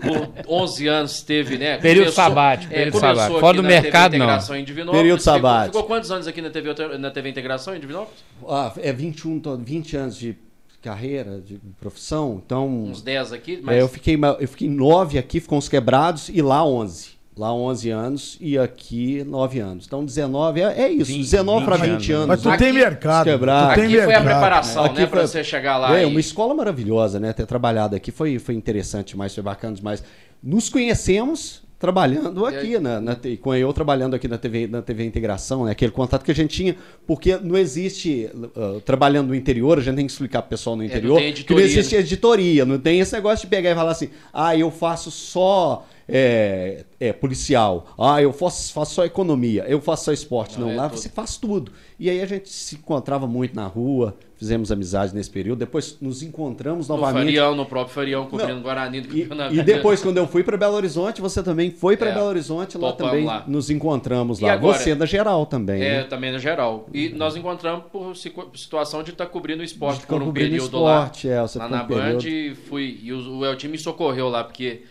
por, 0.00 0.32
por 0.46 0.62
11 0.62 0.86
anos 0.86 1.22
teve, 1.22 1.58
né? 1.58 1.76
Período 1.78 2.12
sabático, 2.12 2.72
período 2.72 2.92
começou 2.92 3.16
sabático. 3.16 3.40
Fora 3.40 3.56
do 3.56 3.62
mercado, 3.64 4.12
TV 4.12 4.18
não. 4.18 4.26
Integração 4.26 4.56
em 4.56 4.64
Divinópolis. 4.64 5.00
Período 5.00 5.18
ficou- 5.18 5.34
sabático. 5.34 5.72
Ficou 5.76 5.88
quantos 5.88 6.10
anos 6.12 6.26
aqui 6.28 6.40
na 6.40 6.50
TV, 6.50 6.98
na 6.98 7.10
TV 7.10 7.28
Integração 7.30 7.74
em 7.74 7.80
Divinópolis? 7.80 8.20
Ah, 8.48 8.72
é 8.76 8.92
21, 8.92 9.40
to- 9.40 9.56
20 9.56 9.96
anos 9.96 10.16
de 10.16 10.36
carreira, 10.80 11.40
de 11.40 11.58
profissão, 11.80 12.40
então... 12.44 12.68
Uns 12.68 13.02
10 13.02 13.32
aqui, 13.32 13.58
mas. 13.60 13.74
É, 13.76 13.80
eu 13.82 13.88
fiquei 13.88 14.16
eu 14.38 14.46
fiquei 14.48 14.68
9 14.68 15.18
aqui 15.18 15.40
com 15.40 15.56
os 15.58 15.68
quebrados 15.68 16.28
e 16.28 16.40
lá 16.42 16.64
11. 16.64 17.13
Lá 17.36 17.52
11 17.52 17.90
anos 17.90 18.38
e 18.40 18.56
aqui 18.56 19.24
9 19.24 19.58
anos. 19.58 19.86
Então 19.86 20.04
19 20.04 20.60
é, 20.60 20.82
é 20.82 20.88
isso, 20.88 21.06
20, 21.10 21.18
19 21.22 21.64
para 21.64 21.76
20 21.76 21.84
20 21.90 21.92
anos. 21.92 22.10
anos. 22.14 22.26
Mas 22.28 22.42
tu 22.42 22.48
Aqui- 22.48 22.58
tem 22.64 22.72
mercado. 22.72 23.24
Quebrar. 23.24 23.70
Tu 23.70 23.74
tem 23.74 23.84
Aqui 23.86 23.94
foi 23.94 24.02
a 24.02 24.06
mercado. 24.06 24.24
preparação, 24.24 24.84
Aqui 24.84 25.00
né? 25.00 25.06
Pra 25.06 25.18
foi- 25.20 25.26
você 25.28 25.42
chegar 25.42 25.76
lá. 25.78 25.98
É, 25.98 26.02
e- 26.04 26.06
uma 26.06 26.20
escola 26.20 26.54
maravilhosa, 26.54 27.18
né? 27.18 27.32
Ter 27.32 27.44
trabalhado 27.44 27.96
aqui 27.96 28.12
foi, 28.12 28.38
foi 28.38 28.54
interessante 28.54 29.08
demais, 29.14 29.34
foi 29.34 29.42
bacana 29.42 29.74
demais. 29.74 30.04
Nos 30.40 30.68
conhecemos 30.68 31.64
trabalhando 31.76 32.46
aqui, 32.46 32.78
né? 32.78 33.00
Na, 33.00 33.16
T- 33.16 33.36
com 33.36 33.52
eu 33.52 33.70
trabalhando 33.72 34.14
aqui 34.14 34.28
na 34.28 34.38
TV, 34.38 34.68
na 34.68 34.80
TV 34.80 35.04
Integração, 35.04 35.64
né? 35.64 35.72
Aquele 35.72 35.90
contato 35.90 36.22
que 36.24 36.30
a 36.30 36.34
gente 36.34 36.54
tinha, 36.54 36.76
porque 37.04 37.36
não 37.36 37.58
existe, 37.58 38.30
uh, 38.56 38.80
trabalhando 38.82 39.28
no 39.28 39.34
interior, 39.34 39.78
a 39.78 39.82
gente 39.82 39.96
tem 39.96 40.06
que 40.06 40.12
explicar 40.12 40.40
pro 40.42 40.50
pessoal 40.50 40.76
no 40.76 40.82
É, 40.82 40.86
não 40.86 40.92
interior, 40.94 41.20
que 41.20 41.52
não 41.52 41.60
existe 41.60 41.94
né? 41.96 42.00
editoria, 42.00 42.64
não 42.64 42.78
tem 42.78 43.00
esse 43.00 43.12
negócio 43.12 43.44
de 43.44 43.50
pegar 43.50 43.72
e 43.72 43.74
falar 43.74 43.90
assim, 43.90 44.08
ah, 44.32 44.56
eu 44.56 44.70
faço 44.70 45.10
só 45.10 45.84
é, 46.08 46.84
é, 47.00 47.12
policial, 47.12 47.86
ah, 47.98 48.20
eu 48.20 48.32
faço, 48.32 48.72
faço 48.72 48.94
só 48.94 49.04
economia, 49.04 49.64
eu 49.66 49.80
faço 49.80 50.04
só 50.06 50.12
esporte. 50.12 50.58
Não, 50.60 50.66
Não, 50.68 50.74
é 50.74 50.76
lá 50.76 50.88
tudo. 50.88 50.98
você 51.00 51.08
faz 51.08 51.36
tudo. 51.36 51.72
E 51.98 52.10
aí 52.10 52.20
a 52.20 52.26
gente 52.26 52.48
se 52.50 52.74
encontrava 52.74 53.26
muito 53.26 53.54
na 53.56 53.66
rua, 53.66 54.14
fizemos 54.36 54.70
amizade 54.72 55.14
nesse 55.14 55.30
período, 55.30 55.60
depois 55.60 55.96
nos 56.00 56.22
encontramos 56.22 56.88
No 56.88 56.96
novamente. 56.96 57.24
Farião, 57.26 57.54
no 57.54 57.64
próprio 57.64 57.94
Farião, 57.94 58.26
cobrindo. 58.26 58.60
Guarani 58.60 59.00
do 59.00 59.16
E, 59.16 59.22
Campeonato 59.22 59.54
e 59.54 59.62
depois, 59.62 60.02
quando 60.02 60.18
eu 60.18 60.26
fui 60.26 60.42
para 60.42 60.56
Belo 60.56 60.74
Horizonte, 60.74 61.20
você 61.22 61.42
também 61.42 61.70
foi 61.70 61.96
para 61.96 62.10
É, 62.10 62.14
Belo 62.14 62.26
Horizonte, 62.26 62.76
lá 62.76 62.92
também 62.92 63.24
lá. 63.24 63.44
nos 63.46 63.70
encontramos 63.70 64.40
lá. 64.40 64.52
agora? 64.52 64.76
você 64.78 64.94
da 64.94 65.06
geral 65.06 65.46
também. 65.46 65.80
É, 65.82 65.98
né? 65.98 66.04
também 66.04 66.32
no 66.32 66.38
geral. 66.38 66.86
E 66.92 67.08
nós 67.10 67.36
encontramos 67.36 67.84
por 67.90 68.14
situação 68.56 69.02
de 69.02 69.10
estar 69.12 69.26
cobrindo 69.26 69.62
o 69.62 69.64
esporte 69.64 70.06
por 70.06 70.20
um 70.20 70.26
cobrindo 70.26 70.50
período 70.50 70.64
esporte, 70.76 71.28
lá, 71.28 71.34
é, 71.34 71.40
você 71.42 71.58
lá 71.58 71.68
na 71.68 71.82
um 71.84 71.86
Band 71.86 71.96
período. 72.18 72.28
e 72.28 72.54
fui. 72.54 73.00
E 73.02 73.12
o, 73.12 73.38
o 73.38 73.44
El 73.46 73.56
time 73.56 73.72
me 73.72 73.78
socorreu 73.78 74.28
lá, 74.28 74.42
porque 74.44 74.82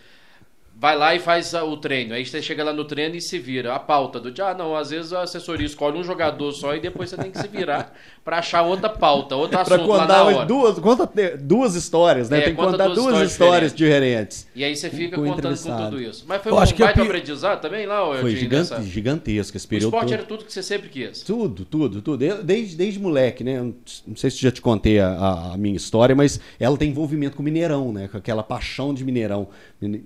vai 0.76 0.96
lá 0.96 1.14
e 1.14 1.18
faz 1.18 1.54
o 1.54 1.76
treino. 1.76 2.14
Aí 2.14 2.26
você 2.26 2.42
chega 2.42 2.62
lá 2.64 2.72
no 2.72 2.84
treino 2.84 3.14
e 3.16 3.20
se 3.20 3.38
vira. 3.38 3.74
A 3.74 3.78
pauta 3.78 4.18
do 4.20 4.30
dia, 4.30 4.46
ah, 4.48 4.54
não, 4.54 4.76
às 4.76 4.90
vezes 4.90 5.12
a 5.12 5.22
assessoria 5.22 5.66
escolhe 5.66 5.98
um 5.98 6.04
jogador 6.04 6.52
só 6.52 6.74
e 6.74 6.80
depois 6.80 7.08
você 7.10 7.16
tem 7.16 7.30
que 7.30 7.38
se 7.38 7.48
virar 7.48 7.92
pra 8.24 8.38
achar 8.38 8.62
outra 8.62 8.88
pauta, 8.88 9.36
outro 9.36 9.58
Para 9.62 9.74
assunto 9.76 9.88
lá 9.88 9.96
na 9.98 10.02
contar 10.06 10.22
hora. 10.24 10.46
duas, 10.46 10.78
conta 10.78 11.06
te- 11.06 11.36
duas 11.36 11.74
histórias, 11.74 12.28
né? 12.28 12.38
É, 12.38 12.40
Tem 12.42 12.50
que 12.54 12.56
conta 12.56 12.72
contar 12.72 12.84
duas 12.86 12.96
duas, 12.96 13.06
histórias 13.08 13.32
histórias 13.32 13.74
diferentes. 13.74 14.46
E 14.54 14.64
aí 14.64 14.74
você 14.76 14.90
fica 14.90 15.20
o 15.20 15.24
contando 15.24 15.58
com 15.62 15.76
tudo 15.84 16.00
isso. 16.02 16.24
Mas 16.26 16.42
foi 16.42 16.52
Eu 16.52 16.56
um 16.56 16.62
é 16.62 16.66
baita 16.66 16.92
pi- 16.94 17.00
aprendizado 17.02 17.60
também 17.60 17.86
lá, 17.86 18.04
Foi 18.06 18.16
Eugênio, 18.16 18.36
gigante, 18.38 18.70
nessa- 18.70 18.82
gigantesco 18.82 19.56
esse 19.56 19.66
O 19.66 19.68
período. 19.68 19.88
esporte 19.88 20.04
todo. 20.08 20.14
era 20.14 20.22
tudo 20.24 20.44
que 20.44 20.52
você 20.52 20.62
sempre 20.62 20.88
quis. 20.88 21.22
Tudo, 21.22 21.64
tudo, 21.64 22.02
tudo. 22.02 22.22
Eu, 22.24 22.42
desde, 22.42 22.76
desde 22.76 22.98
moleque, 22.98 23.44
né? 23.44 23.60
Não 24.06 24.16
sei 24.16 24.30
se 24.30 24.38
já 24.42 24.50
te 24.50 24.60
contei 24.60 24.98
a, 25.00 25.08
a- 25.08 25.54
a 25.54 25.56
minha 25.56 25.76
história, 25.76 26.14
mas 26.14 26.40
ela 26.58 26.76
tem 26.76 26.90
envolvimento 26.90 27.36
com 27.36 27.42
o 27.42 27.44
Mineirão, 27.44 27.92
né? 27.92 28.08
Com 28.08 28.16
aquela 28.16 28.42
paixão 28.42 28.92
de 28.92 29.04
Mineirão. 29.04 29.48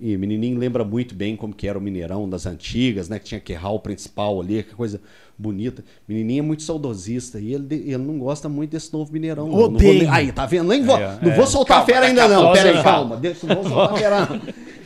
E 0.01 0.15
o 0.15 0.19
menininho 0.19 0.57
lembra 0.57 0.83
muito 0.83 1.13
bem 1.15 1.35
como 1.35 1.53
que 1.53 1.67
era 1.67 1.77
o 1.77 1.81
Mineirão 1.81 2.27
das 2.29 2.45
antigas, 2.45 3.07
né? 3.09 3.19
Que 3.19 3.25
tinha 3.25 3.39
que 3.39 3.53
errar 3.53 3.71
o 3.71 3.79
principal 3.79 4.39
ali, 4.41 4.63
que 4.63 4.73
coisa 4.75 4.99
bonita. 5.37 5.83
Menininho 6.07 6.39
é 6.39 6.41
muito 6.41 6.63
saudosista 6.63 7.39
e 7.39 7.53
ele, 7.53 7.67
ele 7.75 7.97
não 7.97 8.17
gosta 8.19 8.49
muito 8.49 8.71
desse 8.71 8.91
novo 8.91 9.11
Mineirão. 9.13 9.45
não. 9.45 9.51
Não 9.51 9.57
vou 9.59 9.69
Odeio. 9.75 10.11
aí, 10.11 10.31
tá 10.31 10.45
vendo? 10.45 10.67
Nem 10.69 10.83
vou, 10.83 10.97
É, 10.97 11.17
não 11.21 11.31
é. 11.31 11.35
vou 11.35 11.47
soltar 11.47 11.77
Calma, 11.77 11.83
a 11.83 11.85
fera 11.95 12.05
ainda 12.07 12.27
não. 12.27 12.51
Pera 12.53 12.69
aí, 12.77 12.83
calma. 12.83 13.15
Deixa, 13.17 13.47
não 13.47 13.55
vou 13.55 13.63
soltar 13.69 13.93
a 13.93 13.97
fera 13.97 14.19
não. 14.25 14.41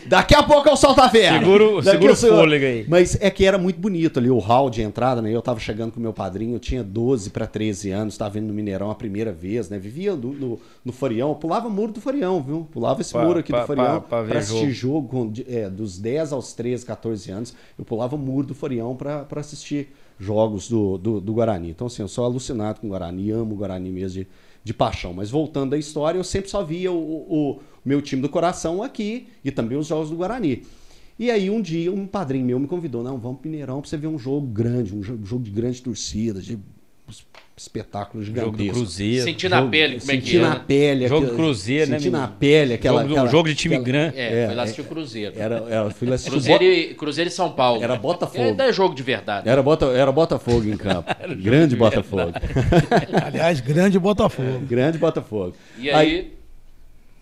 Daqui 0.08 0.36
a 0.36 0.44
pouco 0.44 0.68
eu 0.70 0.76
solto 0.78 1.00
a 1.02 1.10
fera. 1.10 1.40
Segura 1.84 2.12
o- 2.14 2.16
fôlego 2.38 2.66
aí. 2.66 2.86
Mas 2.88 3.18
é 3.22 3.30
que 3.30 3.46
era 3.46 3.58
muito 3.58 3.80
bonito 3.80 4.20
ali 4.20 4.30
o 4.30 4.38
hall 4.40 4.70
de 4.70 4.82
entrada, 4.82 5.22
né? 5.22 5.32
Eu 5.34 5.42
tava 5.42 5.60
chegando 5.60 5.92
com 5.92 6.00
meu 6.00 6.14
padrinho, 6.14 6.56
eu 6.56 6.60
tinha 6.60 6.84
12 6.84 7.30
para 7.30 7.48
13 7.48 7.92
anos, 7.92 8.18
tava 8.18 8.38
indo 8.40 8.48
no 8.48 8.54
Mineirão 8.54 8.92
a 8.92 8.96
primeira 8.96 9.32
vez, 9.32 9.70
né? 9.70 9.78
Vivia 9.80 10.16
no, 10.16 10.34
no, 10.34 10.60
no 10.84 10.92
Forião, 10.92 11.30
eu 11.30 11.36
pulava 11.36 11.68
o 11.68 11.72
muro 11.72 11.92
do 11.94 12.02
Forião, 12.02 12.42
viu? 12.42 12.68
Pulava 12.72 13.02
esse 13.02 13.12
Pra- 13.14 13.24
muro 13.26 13.40
aqui 13.40 13.52
pra- 13.52 13.62
do 13.62 13.68
Forião 13.68 13.86
pra- 14.02 14.24
pra 14.24 14.40
assistir 14.40 14.72
jogo, 14.72 15.30
de- 15.32 15.46
é, 15.48 15.70
dos 15.70 15.98
10 15.98 16.32
aos 16.34 16.54
13, 16.54 16.86
14 16.86 17.32
anos, 17.32 17.54
eu 17.78 17.86
pulava 17.86 18.16
o 18.16 18.20
muro 18.20 18.48
do 18.48 18.54
Forião 18.56 18.96
pra 18.96 19.20
pra 19.24 19.42
assistir 19.42 19.90
jogos 20.20 20.70
do, 20.70 20.98
do, 20.98 21.20
do 21.20 21.34
Guarani. 21.34 21.70
Então, 21.72 21.88
assim, 21.88 22.02
eu 22.02 22.08
sou 22.08 22.24
alucinado 22.24 22.80
com 22.80 22.88
o 22.88 22.90
Guarani, 22.92 23.32
amo 23.32 23.54
o 23.54 23.58
Guarani 23.58 23.90
mesmo 23.90 24.22
de, 24.22 24.28
de 24.64 24.74
paixão. 24.74 25.14
Mas 25.14 25.30
voltando 25.30 25.74
à 25.74 25.78
história, 25.78 26.18
eu 26.18 26.24
sempre 26.24 26.50
só 26.50 26.64
via 26.64 26.92
o- 26.92 26.96
o 27.30 27.60
meu 27.86 28.02
time 28.02 28.22
do 28.22 28.30
coração 28.30 28.82
aqui 28.84 29.28
e 29.44 29.52
também 29.52 29.78
os 29.78 29.88
jogos 29.88 30.10
do 30.10 30.16
Guarani. 30.16 30.64
E 31.20 31.30
aí 31.30 31.50
um 31.50 31.62
dia 31.62 31.92
um 31.92 32.08
padrinho 32.08 32.46
meu 32.46 32.60
me 32.60 32.68
convidou, 32.68 33.04
não, 33.04 33.18
vamos 33.18 33.40
pro 33.42 33.50
Mineirão 33.50 33.82
pra 33.82 33.90
você 33.90 33.98
ver 33.98 34.08
um 34.08 34.18
jogo 34.18 34.48
grande, 34.48 34.96
um 34.96 35.00
jo- 35.02 35.20
jogo 35.24 35.44
de 35.44 35.52
grande 35.52 35.82
torcida, 35.82 36.42
de 36.42 36.58
es- 37.08 37.26
espetáculo 37.56 38.24
Jogo 38.24 38.40
do 38.40 38.42
gigantesco. 38.58 38.74
Cruzeiro. 38.74 39.24
Sentir 39.24 39.48
na 39.50 39.58
Jogo- 39.60 39.70
pele 39.70 40.00
como 40.00 40.12
é 40.12 40.16
que 40.18 40.22
sentir 40.24 40.38
é. 40.38 40.42
na 40.42 40.50
né? 40.56 40.64
pele. 40.68 41.08
Jogo 41.08 41.28
do 41.28 41.36
Cruzeiro, 41.36 41.92
né, 41.92 41.98
Sentir 42.00 42.10
na 42.10 42.28
pele 42.28 42.74
aquela... 42.74 43.02
Jogo, 43.04 43.14
aquela- 43.14 43.30
jogo 43.30 43.48
de 43.50 43.56
time 43.56 43.76
aquela- 43.76 43.86
grande. 43.88 44.18
É, 44.18 44.42
É, 44.44 44.46
foi 44.48 44.56
lá 44.56 44.62
é. 44.62 44.64
assistir 44.64 44.82
o 44.82 44.86
Cruzeiro. 44.86 45.34
Era, 45.38 45.56
era, 45.70 45.90
fui 45.92 46.08
lá 46.08 46.16
assistir 46.16 46.30
o 46.30 46.34
Cruzeiro, 46.34 46.64
e, 46.64 46.94
Cruzeiro 46.96 47.30
e 47.30 47.32
São 47.32 47.52
Paulo. 47.52 47.84
Era? 47.84 47.96
Botafogo. 47.96 48.56
É, 48.60 48.70
é 48.70 48.74
jogo 48.74 48.96
de 48.96 49.04
verdade. 49.04 49.48
Era, 49.48 49.62
Bota, 49.62 49.86
era 49.86 50.12
Botafogo 50.12 50.68
em 50.68 50.76
campo. 50.76 51.12
Grande 51.44 51.76
Botafogo. 51.76 52.32
Aliás, 53.24 53.60
grande 53.62 54.00
Botafogo. 54.00 54.60
Grande 54.68 54.98
Botafogo. 54.98 55.54
E 55.78 55.92
aí, 55.92 56.34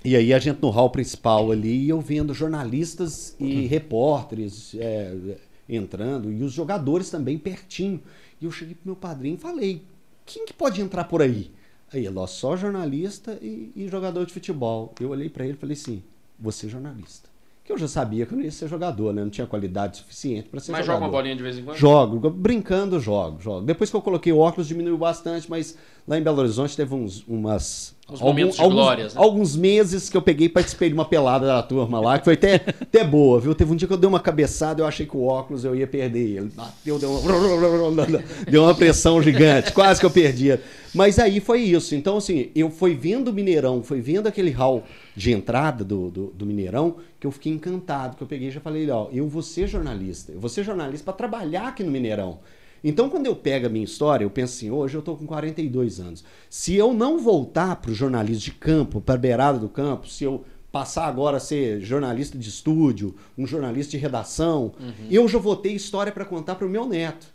E 0.03 0.15
aí 0.15 0.33
a 0.33 0.39
gente 0.39 0.61
no 0.61 0.69
hall 0.69 0.89
principal 0.89 1.51
ali, 1.51 1.87
eu 1.87 2.01
vendo 2.01 2.33
jornalistas 2.33 3.35
e 3.39 3.67
repórteres 3.67 4.75
é, 4.75 5.37
entrando, 5.69 6.31
e 6.31 6.43
os 6.43 6.51
jogadores 6.51 7.09
também 7.09 7.37
pertinho. 7.37 8.01
E 8.41 8.45
eu 8.45 8.51
cheguei 8.51 8.73
pro 8.73 8.87
meu 8.87 8.95
padrinho 8.95 9.35
e 9.35 9.37
falei, 9.37 9.83
quem 10.25 10.45
que 10.45 10.53
pode 10.53 10.81
entrar 10.81 11.03
por 11.03 11.21
aí? 11.21 11.51
Aí 11.93 12.05
ele, 12.05 12.17
ó, 12.17 12.25
só 12.25 12.55
jornalista 12.55 13.37
e, 13.41 13.71
e 13.75 13.87
jogador 13.87 14.25
de 14.25 14.33
futebol. 14.33 14.93
Eu 14.99 15.09
olhei 15.09 15.29
para 15.29 15.43
ele 15.43 15.53
e 15.53 15.57
falei 15.57 15.73
assim, 15.73 16.01
você 16.39 16.65
é 16.65 16.69
jornalista. 16.69 17.29
Que 17.63 17.71
eu 17.71 17.77
já 17.77 17.87
sabia 17.87 18.25
que 18.25 18.33
eu 18.33 18.37
não 18.37 18.43
ia 18.43 18.51
ser 18.51 18.67
jogador, 18.67 19.13
né? 19.13 19.21
Não 19.21 19.29
tinha 19.29 19.45
qualidade 19.45 19.97
suficiente 19.97 20.49
para 20.49 20.59
ser 20.59 20.71
mas 20.71 20.83
jogador. 20.83 20.99
joga 20.99 21.05
uma 21.05 21.11
bolinha 21.11 21.35
de 21.35 21.43
vez 21.43 21.59
em 21.59 21.63
quando? 21.63 21.77
Jogo, 21.77 22.29
brincando, 22.31 22.99
jogo, 22.99 23.39
jogo. 23.39 23.65
Depois 23.65 23.89
que 23.89 23.95
eu 23.95 24.01
coloquei 24.01 24.33
o 24.33 24.39
óculos, 24.39 24.67
diminuiu 24.67 24.97
bastante, 24.97 25.47
mas 25.47 25.77
lá 26.07 26.17
em 26.17 26.23
Belo 26.23 26.39
Horizonte 26.39 26.75
teve 26.75 26.93
uns, 26.93 27.23
umas. 27.27 27.95
Uns 28.09 28.19
momentos 28.19 28.57
de 28.57 28.61
alguns, 28.61 28.75
glórias, 28.75 29.15
né? 29.15 29.21
alguns 29.21 29.55
meses 29.55 30.09
que 30.09 30.17
eu 30.17 30.21
peguei 30.21 30.47
e 30.47 30.49
participei 30.49 30.89
de 30.89 30.93
uma 30.93 31.05
pelada 31.05 31.47
da 31.47 31.63
turma 31.63 32.01
lá, 32.01 32.19
que 32.19 32.25
foi 32.25 32.33
até, 32.33 32.55
até 32.55 33.05
boa, 33.05 33.39
viu? 33.39 33.55
Teve 33.55 33.71
um 33.71 33.75
dia 33.75 33.87
que 33.87 33.93
eu 33.93 33.97
dei 33.97 34.07
uma 34.07 34.19
cabeçada, 34.19 34.81
eu 34.81 34.85
achei 34.85 35.05
que 35.05 35.15
o 35.15 35.23
óculos 35.23 35.63
eu 35.63 35.73
ia 35.73 35.87
perder 35.87 36.37
ele. 36.37 36.51
Bateu, 36.53 36.99
deu 36.99 37.09
uma, 37.09 38.05
deu 38.49 38.63
uma 38.63 38.75
pressão 38.75 39.21
gigante, 39.21 39.71
quase 39.71 40.01
que 40.01 40.05
eu 40.05 40.11
perdia. 40.11 40.61
Mas 40.93 41.19
aí 41.19 41.39
foi 41.39 41.61
isso. 41.61 41.95
Então, 41.95 42.17
assim, 42.17 42.49
eu 42.53 42.69
fui 42.69 42.95
vendo 42.95 43.29
o 43.29 43.33
Mineirão, 43.33 43.81
fui 43.81 44.01
vendo 44.01 44.27
aquele 44.27 44.51
hall 44.51 44.83
de 45.15 45.31
entrada 45.31 45.85
do, 45.85 46.09
do, 46.09 46.27
do 46.35 46.45
Mineirão, 46.45 46.97
que 47.17 47.25
eu 47.25 47.31
fiquei 47.31 47.53
encantado, 47.53 48.17
que 48.17 48.23
eu 48.23 48.27
peguei 48.27 48.49
e 48.49 48.51
já 48.51 48.59
falei, 48.59 48.89
ó, 48.89 49.07
eu 49.13 49.25
vou 49.27 49.41
ser 49.41 49.67
jornalista, 49.67 50.33
eu 50.33 50.39
vou 50.39 50.49
ser 50.49 50.63
jornalista 50.63 51.05
para 51.05 51.13
trabalhar 51.13 51.69
aqui 51.69 51.81
no 51.83 51.91
Mineirão. 51.91 52.39
Então, 52.83 53.09
quando 53.09 53.27
eu 53.27 53.35
pego 53.35 53.67
a 53.67 53.69
minha 53.69 53.85
história, 53.85 54.23
eu 54.25 54.29
penso 54.29 54.55
assim, 54.55 54.71
hoje 54.71 54.95
eu 54.95 55.01
tô 55.01 55.15
com 55.15 55.25
42 55.27 55.99
anos. 55.99 56.23
Se 56.49 56.75
eu 56.75 56.93
não 56.93 57.19
voltar 57.19 57.75
para 57.75 57.91
o 57.91 57.93
jornalismo 57.93 58.41
de 58.43 58.51
campo, 58.51 58.99
para 58.99 59.15
a 59.15 59.17
beirada 59.17 59.59
do 59.59 59.69
campo, 59.69 60.07
se 60.07 60.23
eu 60.23 60.43
passar 60.71 61.05
agora 61.05 61.37
a 61.37 61.39
ser 61.39 61.79
jornalista 61.81 62.37
de 62.37 62.49
estúdio, 62.49 63.13
um 63.37 63.45
jornalista 63.45 63.91
de 63.91 63.97
redação, 63.97 64.71
eu 65.11 65.27
já 65.27 65.37
vou 65.37 65.55
ter 65.55 65.71
história 65.73 66.11
para 66.11 66.25
contar 66.25 66.55
para 66.55 66.65
o 66.65 66.69
meu 66.69 66.87
neto. 66.87 67.27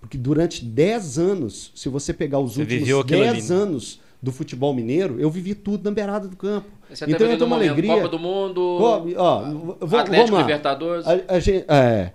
Porque 0.00 0.16
durante 0.16 0.64
10 0.64 1.18
anos, 1.18 1.72
se 1.74 1.88
você 1.88 2.12
pegar 2.12 2.38
os 2.38 2.54
Você 2.54 2.62
últimos 2.62 2.80
viveu 2.80 3.00
aquilo 3.00 3.20
10 3.20 3.30
ali, 3.32 3.42
né? 3.42 3.54
anos 3.54 4.00
do 4.20 4.32
futebol 4.32 4.72
mineiro, 4.74 5.20
eu 5.20 5.30
vivi 5.30 5.54
tudo 5.54 5.84
na 5.84 5.90
beirada 5.90 6.26
do 6.26 6.36
campo. 6.36 6.68
Você 6.88 7.06
tá 7.06 7.12
então 7.12 7.26
eu 7.26 7.36
tenho 7.36 7.46
uma 7.46 7.56
um 7.56 7.58
momento 7.58 7.70
alegria. 7.72 7.94
Copa 7.96 8.08
do 8.08 8.18
Mundo, 8.18 8.60
ó, 9.16 9.44
Atlético 9.44 9.86
vamos 9.86 10.30
lá. 10.30 10.40
Libertadores. 10.40 11.06
A- 11.06 11.12
a 11.12 11.74
é, 11.76 12.12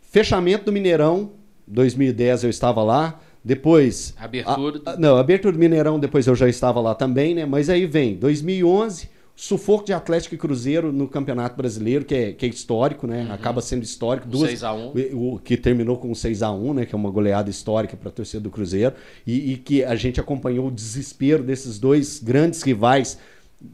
fechamento 0.00 0.64
do 0.66 0.72
Mineirão, 0.72 1.30
2010 1.70 2.44
eu 2.44 2.50
estava 2.50 2.82
lá. 2.82 3.20
Depois. 3.42 4.12
Abertura. 4.18 4.80
a- 4.84 4.90
a- 4.92 4.96
não, 4.98 5.16
abertura 5.16 5.52
do 5.52 5.58
Mineirão, 5.58 5.98
depois 5.98 6.26
eu 6.26 6.34
já 6.34 6.46
estava 6.48 6.78
lá 6.80 6.94
também, 6.94 7.34
né? 7.34 7.46
Mas 7.46 7.70
aí 7.70 7.86
vem 7.86 8.14
2011, 8.16 9.08
sufoco 9.34 9.86
de 9.86 9.94
Atlético 9.94 10.34
e 10.34 10.38
Cruzeiro 10.38 10.92
no 10.92 11.08
Campeonato 11.08 11.56
Brasileiro, 11.56 12.04
que 12.04 12.14
é, 12.14 12.32
que 12.32 12.44
é 12.44 12.48
histórico, 12.50 13.06
né? 13.06 13.28
Acaba 13.32 13.62
sendo 13.62 13.82
histórico. 13.82 14.28
Duas, 14.28 14.50
6 14.50 14.62
a 14.62 14.74
1. 14.74 14.92
o, 15.14 15.34
o 15.34 15.38
que 15.38 15.56
terminou 15.56 15.96
com 15.96 16.14
6 16.14 16.42
a 16.42 16.52
1 16.52 16.74
né? 16.74 16.84
Que 16.84 16.94
é 16.94 16.98
uma 16.98 17.10
goleada 17.10 17.48
histórica 17.48 17.96
para 17.96 18.10
a 18.10 18.12
torcida 18.12 18.42
do 18.42 18.50
Cruzeiro. 18.50 18.94
E, 19.26 19.52
e 19.52 19.56
que 19.56 19.82
a 19.82 19.94
gente 19.94 20.20
acompanhou 20.20 20.66
o 20.68 20.70
desespero 20.70 21.42
desses 21.42 21.78
dois 21.78 22.18
grandes 22.22 22.60
rivais 22.62 23.16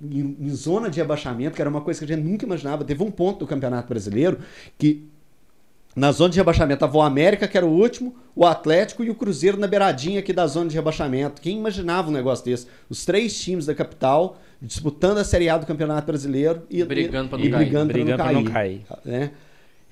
em, 0.08 0.36
em 0.40 0.50
zona 0.50 0.88
de 0.88 1.00
abaixamento, 1.00 1.56
que 1.56 1.60
era 1.60 1.68
uma 1.70 1.80
coisa 1.80 1.98
que 2.06 2.12
a 2.12 2.16
gente 2.16 2.24
nunca 2.24 2.46
imaginava. 2.46 2.84
Teve 2.84 3.02
um 3.02 3.10
ponto 3.10 3.40
do 3.40 3.46
Campeonato 3.48 3.88
Brasileiro 3.88 4.38
que 4.78 5.08
na 5.96 6.12
zona 6.12 6.30
de 6.30 6.36
rebaixamento 6.38 6.80
tava 6.80 6.98
o 6.98 7.02
América, 7.02 7.48
que 7.48 7.56
era 7.56 7.64
o 7.66 7.70
último, 7.70 8.14
o 8.34 8.44
Atlético 8.44 9.02
e 9.02 9.08
o 9.08 9.14
Cruzeiro 9.14 9.56
na 9.58 9.66
beiradinha 9.66 10.20
aqui 10.20 10.32
da 10.32 10.46
zona 10.46 10.68
de 10.68 10.76
rebaixamento. 10.76 11.40
Quem 11.40 11.56
imaginava 11.56 12.08
um 12.10 12.12
negócio 12.12 12.44
desse? 12.44 12.66
Os 12.88 13.04
três 13.06 13.36
times 13.40 13.64
da 13.64 13.74
capital 13.74 14.38
disputando 14.60 15.18
a 15.18 15.24
Série 15.24 15.48
A 15.48 15.56
do 15.56 15.66
Campeonato 15.66 16.06
Brasileiro 16.06 16.62
e 16.70 16.84
Brigando 16.84 17.30
pra 17.30 17.38
e 17.38 17.42
não 17.44 17.50
cair. 17.50 17.64
brigando 17.64 17.86
pra 17.86 17.92
Brigando 18.02 18.22
pra 18.22 18.32
não 18.32 18.42
não 18.42 18.52
cair. 18.52 18.82
né? 19.04 19.30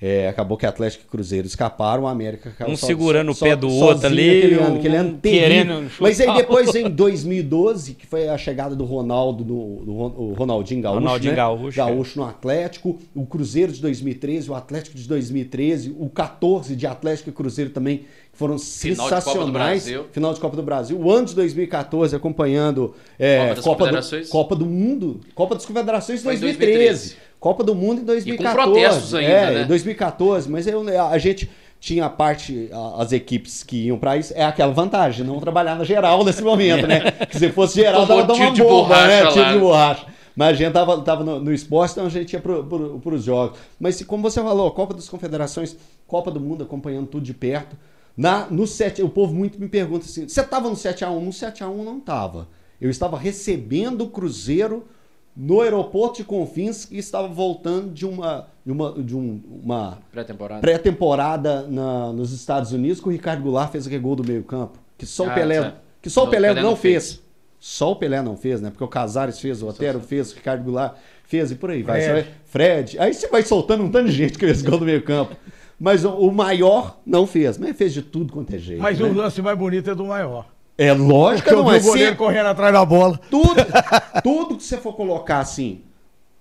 É, 0.01 0.27
acabou 0.27 0.57
que 0.57 0.65
Atlético 0.65 1.05
e 1.07 1.09
Cruzeiro 1.09 1.47
escaparam, 1.47 2.03
o 2.03 2.07
América 2.07 2.51
caiu 2.57 2.73
Um 2.73 2.75
só- 2.75 2.85
segurando 2.85 3.33
só- 3.33 3.45
o 3.45 3.49
pé 3.49 3.55
do 3.55 3.69
sozinho 3.69 3.85
outro 3.85 4.07
ali, 4.07 4.29
Aquele 4.37 4.55
ano, 4.55 4.75
aquele 4.77 4.95
ano 4.97 5.19
querendo 5.21 5.91
Mas 6.01 6.19
aí 6.19 6.33
depois, 6.35 6.75
em 6.75 6.89
2012, 6.89 7.93
que 7.93 8.05
foi 8.05 8.27
a 8.27 8.37
chegada 8.37 8.75
do 8.75 8.83
Ronaldo, 8.83 9.41
do 9.43 9.53
Ron- 9.93 10.13
o 10.17 10.33
Ronaldinho 10.33 10.81
Gaúcho, 10.81 10.99
Ronaldinho 10.99 11.31
né? 11.31 11.37
Gaúcho, 11.37 11.77
Gaúcho 11.77 12.19
no 12.19 12.25
Atlético, 12.25 12.99
o 13.15 13.25
Cruzeiro 13.25 13.71
de 13.71 13.81
2013, 13.81 14.49
o 14.51 14.53
Atlético 14.53 14.97
de 14.97 15.07
2013, 15.07 15.95
o 15.97 16.09
14 16.09 16.75
de 16.75 16.85
Atlético 16.85 17.29
e 17.29 17.33
Cruzeiro 17.33 17.69
também, 17.71 17.99
que 17.99 18.37
foram 18.37 18.59
Final 18.59 19.05
de 19.07 19.11
Copa 19.15 19.15
do 19.15 19.21
sensacionais. 19.23 19.83
Brasil. 19.83 20.05
Final 20.11 20.33
de 20.33 20.39
Copa 20.41 20.55
do 20.57 20.63
Brasil. 20.63 20.99
O 20.99 21.09
ano 21.09 21.25
de 21.25 21.35
2014, 21.35 22.13
acompanhando 22.15 22.93
é, 23.17 23.37
Copa 23.37 23.55
das 23.55 23.63
Copa, 23.63 23.77
Confederações. 23.77 24.25
do, 24.27 24.31
Copa 24.31 24.55
do 24.57 24.65
Mundo, 24.65 25.21
Copa 25.33 25.55
das 25.55 25.65
Confederações 25.65 26.19
em 26.19 26.23
2013. 26.23 26.59
2013. 26.69 27.15
Copa 27.45 27.63
do 27.63 27.75
Mundo 27.75 28.01
em 28.01 28.05
2014. 28.05 28.55
protestos 28.55 29.13
ainda, 29.13 29.31
é, 29.31 29.53
né? 29.53 29.61
em 29.61 29.67
2014, 29.67 30.49
mas 30.49 30.65
eu, 30.65 30.83
a 31.11 31.17
gente 31.19 31.47
tinha 31.79 32.05
a 32.05 32.09
parte, 32.09 32.71
as 32.97 33.11
equipes 33.11 33.61
que 33.61 33.85
iam 33.85 33.99
pra 33.99 34.17
isso, 34.17 34.33
é 34.35 34.43
aquela 34.43 34.73
vantagem, 34.73 35.23
não 35.23 35.39
trabalhar 35.39 35.75
na 35.75 35.83
geral 35.83 36.25
nesse 36.25 36.41
momento, 36.41 36.87
né? 36.87 37.11
Que 37.29 37.37
se 37.37 37.51
fosse 37.51 37.75
geral, 37.75 38.07
dava 38.07 38.33
uma 38.33 38.51
bomba, 38.51 38.63
borracha 38.63 39.07
né? 39.07 39.31
Tiro 39.31 39.53
de 39.53 39.59
borracha. 39.59 40.07
Mas 40.35 40.47
a 40.49 40.53
gente 40.53 40.73
tava, 40.73 40.99
tava 41.01 41.23
no, 41.23 41.39
no 41.39 41.53
esporte, 41.53 41.91
então 41.91 42.07
a 42.07 42.09
gente 42.09 42.33
ia 42.33 42.39
pro, 42.39 42.63
pro, 42.63 42.99
pros 42.99 43.23
jogos. 43.23 43.59
Mas 43.79 43.93
se- 43.93 44.05
como 44.05 44.23
você 44.23 44.41
falou, 44.41 44.71
Copa 44.71 44.95
das 44.95 45.07
Confederações, 45.07 45.77
Copa 46.07 46.31
do 46.31 46.39
Mundo, 46.39 46.63
acompanhando 46.63 47.05
tudo 47.05 47.23
de 47.23 47.33
perto. 47.35 47.77
Na, 48.17 48.47
no 48.49 48.65
7, 48.65 49.03
o 49.03 49.09
povo 49.09 49.35
muito 49.35 49.59
me 49.59 49.69
pergunta 49.69 50.05
assim: 50.05 50.27
você 50.27 50.41
tava 50.43 50.67
no 50.67 50.75
7x1? 50.75 51.19
No 51.19 51.29
7x1 51.29 51.83
não 51.83 51.99
tava. 51.99 52.47
Eu 52.81 52.89
estava 52.89 53.19
recebendo 53.19 54.01
o 54.01 54.07
Cruzeiro 54.09 54.87
no 55.35 55.61
aeroporto 55.61 56.17
de 56.17 56.23
Confins 56.23 56.87
e 56.91 56.97
estava 56.97 57.27
voltando 57.27 57.91
de 57.91 58.05
uma, 58.05 58.47
de 58.65 58.71
uma, 58.71 58.91
de 59.03 59.15
um- 59.15 59.41
uma 59.63 59.97
Pré-temporada. 60.11 60.61
pré-temporada 60.61 61.67
na- 61.67 62.13
nos 62.13 62.31
Estados 62.31 62.71
Unidos 62.71 62.99
que 63.01 63.07
o 63.07 63.11
Ricardo 63.11 63.43
Goulart 63.43 63.71
fez 63.71 63.85
aquele 63.85 64.01
gol 64.01 64.15
do 64.15 64.23
meio-campo. 64.23 64.79
Que 64.97 65.05
só 65.05 65.25
Ah, 65.25 65.31
o 65.31 65.33
Pelé, 65.33 65.73
que 66.01 66.09
só 66.09 66.21
o 66.21 66.23
Não, 66.25 66.31
Pelé, 66.31 66.47
Pelé 66.49 66.61
não, 66.61 66.75
fez. 66.75 67.11
fez. 67.15 67.25
Só 67.59 67.91
o 67.91 67.95
Pelé 67.95 68.21
não 68.21 68.37
fez, 68.37 68.61
né? 68.61 68.69
Porque 68.69 68.83
o 68.83 68.87
Casares 68.87 69.39
fez, 69.39 69.61
o 69.61 69.67
Otero 69.67 69.99
fez, 69.99 70.31
o 70.31 70.35
Ricardo 70.35 70.63
Goulart 70.63 70.95
fez 71.25 71.51
e 71.51 71.55
por 71.55 71.71
aí 71.71 71.81
vai. 71.83 71.99
Fred. 72.01 72.13
Vai- 72.21 72.33
Fred. 72.45 72.99
Aí 72.99 73.13
você 73.13 73.27
vai 73.27 73.41
soltando 73.41 73.83
um 73.83 73.89
tanto 73.91 74.05
de 74.09 74.13
gente 74.15 74.33
que 74.37 74.45
fez 74.45 74.61
gol 74.61 74.77
do 74.79 74.85
meio-campo. 74.85 75.35
Mas 75.77 76.05
o, 76.05 76.11
o 76.11 76.31
maior 76.31 76.99
não 77.05 77.27
fez, 77.27 77.57
mas 77.57 77.75
fez 77.75 77.91
de 77.93 78.01
tudo 78.01 78.31
quanto 78.31 78.55
é 78.55 78.57
jeito. 78.57 78.81
Mas 78.81 78.97
né? 78.99 79.05
o 79.05 79.13
lance 79.13 79.41
mais 79.41 79.57
bonito 79.57 79.89
é 79.89 79.95
do 79.95 80.05
maior. 80.05 80.47
É 80.77 80.91
lógico 80.93 81.47
que 81.47 81.53
eu 81.53 81.63
não 81.63 81.69
vi 81.71 81.77
é 81.77 81.79
o 81.79 81.83
goleiro 81.83 82.11
ser- 82.11 82.17
correndo 82.17 82.47
atrás 82.47 82.73
da 82.73 82.83
bola. 82.85 83.19
tudo, 83.29 83.55
tudo 84.23 84.57
que 84.57 84.63
você 84.63 84.77
for 84.77 84.93
colocar 84.93 85.39
assim, 85.39 85.81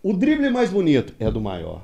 o 0.03 0.12
drible 0.12 0.51
mais 0.51 0.70
bonito 0.70 1.12
é 1.20 1.31
do 1.31 1.40
maior. 1.40 1.81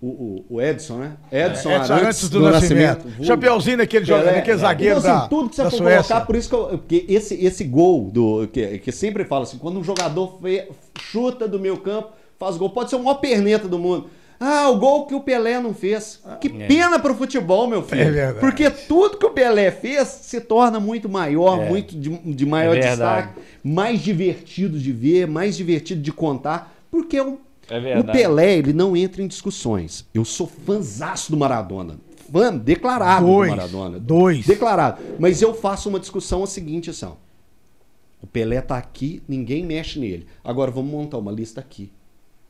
O, 0.00 0.06
o- 0.06 0.44
o 0.48 0.60
Edson, 0.62 0.98
né? 0.98 1.16
Edson, 1.30 1.70
Edson 1.72 1.92
Arantes 1.92 2.06
antes 2.06 2.30
do, 2.30 2.40
Nascimento. 2.40 3.02
vulgo 3.02 3.24
Chapeuzinho 3.24 3.78
daquele, 3.78 4.04
joga, 4.04 4.22
Pelé. 4.22 4.34
daquele 4.36 4.58
zagueiro 4.58 4.98
então, 5.00 5.10
assim, 5.10 5.20
da, 5.22 5.28
tudo 5.28 5.50
que 5.50 5.56
você 5.56 5.62
for 5.64 5.70
Suécia. 5.72 6.02
colocar, 6.08 6.26
por 6.26 6.36
isso 6.36 6.48
que, 6.48 6.54
eu, 6.54 6.66
porque 6.78 7.04
esse, 7.08 7.34
esse 7.44 7.64
gol 7.64 8.08
do 8.12 8.46
que, 8.46 8.78
que 8.78 8.92
sempre 8.92 9.24
fala 9.24 9.42
assim, 9.42 9.58
quando 9.58 9.80
um 9.80 9.84
jogador 9.84 10.38
fe- 10.40 10.68
chuta 11.00 11.48
do 11.48 11.58
meu 11.58 11.76
campo, 11.78 12.10
faz 12.38 12.56
gol, 12.56 12.70
pode 12.70 12.90
ser 12.90 12.96
o 12.96 13.00
maior 13.02 13.16
perneta 13.16 13.66
do 13.66 13.76
mundo. 13.78 14.06
Ah, 14.44 14.68
o 14.70 14.76
gol 14.76 15.06
que 15.06 15.14
o 15.14 15.20
Pelé 15.20 15.60
não 15.60 15.72
fez. 15.72 16.20
Que 16.40 16.48
pena 16.48 16.98
pro 16.98 17.14
futebol, 17.14 17.68
meu 17.68 17.80
filho. 17.82 18.00
É 18.02 18.10
verdade. 18.10 18.40
Porque 18.40 18.68
tudo 18.70 19.16
que 19.16 19.24
o 19.26 19.30
Pelé 19.30 19.70
fez 19.70 20.08
se 20.08 20.40
torna 20.40 20.80
muito 20.80 21.08
maior, 21.08 21.62
É. 21.62 21.68
muito 21.68 21.96
de, 21.96 22.08
de 22.34 22.44
maior 22.44 22.76
É 22.76 22.80
destaque, 22.80 23.40
mais 23.62 24.00
divertido 24.00 24.78
de 24.80 24.90
ver, 24.92 25.28
mais 25.28 25.56
divertido 25.56 26.02
de 26.02 26.12
contar, 26.12 26.74
porque 26.90 27.16
é 27.18 27.22
um 27.22 27.38
É 27.70 27.98
O. 28.00 28.04
Pelé, 28.04 28.58
ele 28.58 28.72
não 28.72 28.96
entra 28.96 29.22
em 29.22 29.28
discussões. 29.28 30.04
Eu 30.12 30.24
sou 30.24 30.48
fãzaço 30.48 31.30
do 31.30 31.36
Maradona. 31.38 31.98
Fã 32.32 32.52
declarado 32.56 33.24
Dois. 33.26 33.50
do 33.50 33.56
Maradona. 33.56 33.98
Dois. 34.00 34.44
Declarado. 34.46 35.00
Mas 35.20 35.40
eu 35.40 35.54
faço 35.54 35.88
uma 35.88 36.00
discussão 36.00 36.42
a 36.42 36.46
seguinte, 36.48 36.90
assim, 36.90 37.06
ó. 37.06 37.12
O 38.20 38.26
Pelé 38.26 38.60
tá 38.60 38.76
aqui, 38.76 39.22
ninguém 39.28 39.64
mexe 39.64 39.98
nele. 39.98 40.26
Agora 40.42 40.70
vamos 40.70 40.90
montar 40.90 41.18
uma 41.18 41.30
lista 41.32 41.60
aqui. 41.60 41.92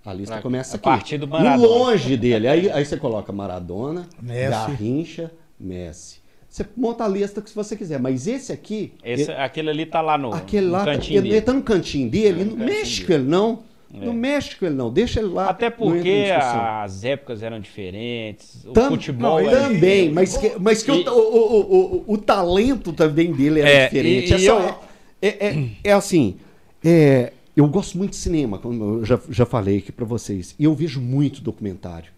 A 0.05 0.13
lista 0.13 0.35
Pra- 0.35 0.43
começa 0.43 0.75
a 0.75 0.77
aqui. 0.77 0.85
partir 0.85 1.19
do 1.19 1.27
E 1.27 1.29
Maradona. 1.29 1.57
longe 1.69 2.17
dele. 2.17 2.49
Aí, 2.49 2.71
aí 2.71 2.85
você 2.85 2.97
coloca 2.97 3.33
Maradona, 3.33 4.09
Messi. 4.21 4.51
Garrincha, 4.51 5.31
Messi. 5.59 6.21
Você 6.49 6.67
monta 6.77 7.05
a 7.05 7.09
lista 7.09 7.41
que 7.41 7.55
você 7.55 7.77
quiser. 7.77 7.99
Mas 8.01 8.27
esse 8.27 8.53
aqui... 8.53 8.93
Esse, 9.03 9.31
aquele 9.33 9.71
ali 9.71 9.87
tá 9.87 10.01
lá 10.03 10.19
no, 10.19 10.35
Aquele 10.35 10.67
no 10.67 10.73
lá, 10.73 10.81
tá- 10.85 10.93
cantinho 10.93 11.15
ele, 11.19 11.23
dele. 11.23 11.35
ele 11.37 11.43
tá 11.47 11.53
no 11.53 11.63
cantinho 11.63 12.11
dele, 12.11 12.45
cantinho 12.45 12.57
mexe 12.59 12.95
dele. 12.97 13.07
com 13.07 13.13
ele 13.15 13.25
não. 13.25 13.59
É. 13.95 14.05
Não 14.07 14.13
mexe 14.13 14.57
com 14.57 14.67
ele 14.67 14.75
não, 14.75 14.91
deixa 14.91 15.21
ele 15.21 15.29
lá. 15.29 15.49
Até 15.51 15.71
porque 15.71 16.27
as 16.35 17.05
épocas 17.05 17.43
eram 17.43 17.61
diferentes, 17.61 18.65
o 18.65 18.73
Tam- 18.73 18.89
futebol 18.89 19.41
não, 19.43 19.49
era... 19.51 19.61
Também, 19.69 20.11
mas 20.11 20.37
que, 20.37 20.53
mas 20.59 20.83
que 20.83 20.91
o, 20.91 20.95
E- 20.95 21.09
o, 21.09 21.13
o, 21.13 22.05
o, 22.09 22.15
o 22.15 22.19
talento 22.19 22.93
também 22.93 23.33
dele 23.33 23.61
era 23.61 23.69
É, 23.71 23.85
diferente. 23.89 24.31
e- 24.31 24.35
é, 24.35 24.37
e 24.39 24.47
só- 24.47 24.61
eu- 24.61 24.75
é, 25.21 25.29
é, 25.47 25.67
é 25.85 25.93
assim, 25.93 26.37
é, 26.85 27.33
eu 27.57 27.67
gosto 27.69 27.99
muito 27.99 28.11
de 28.13 28.17
cinema, 28.17 28.59
como 28.59 28.83
eu 28.99 29.05
já, 29.05 29.21
já 29.29 29.45
falei 29.47 29.79
aqui 29.79 29.93
pra 29.93 30.05
vocês, 30.07 30.55
e 30.59 30.65
eu 30.65 30.75
vejo 30.75 31.01
muito 31.01 31.41
documentário. 31.43 32.11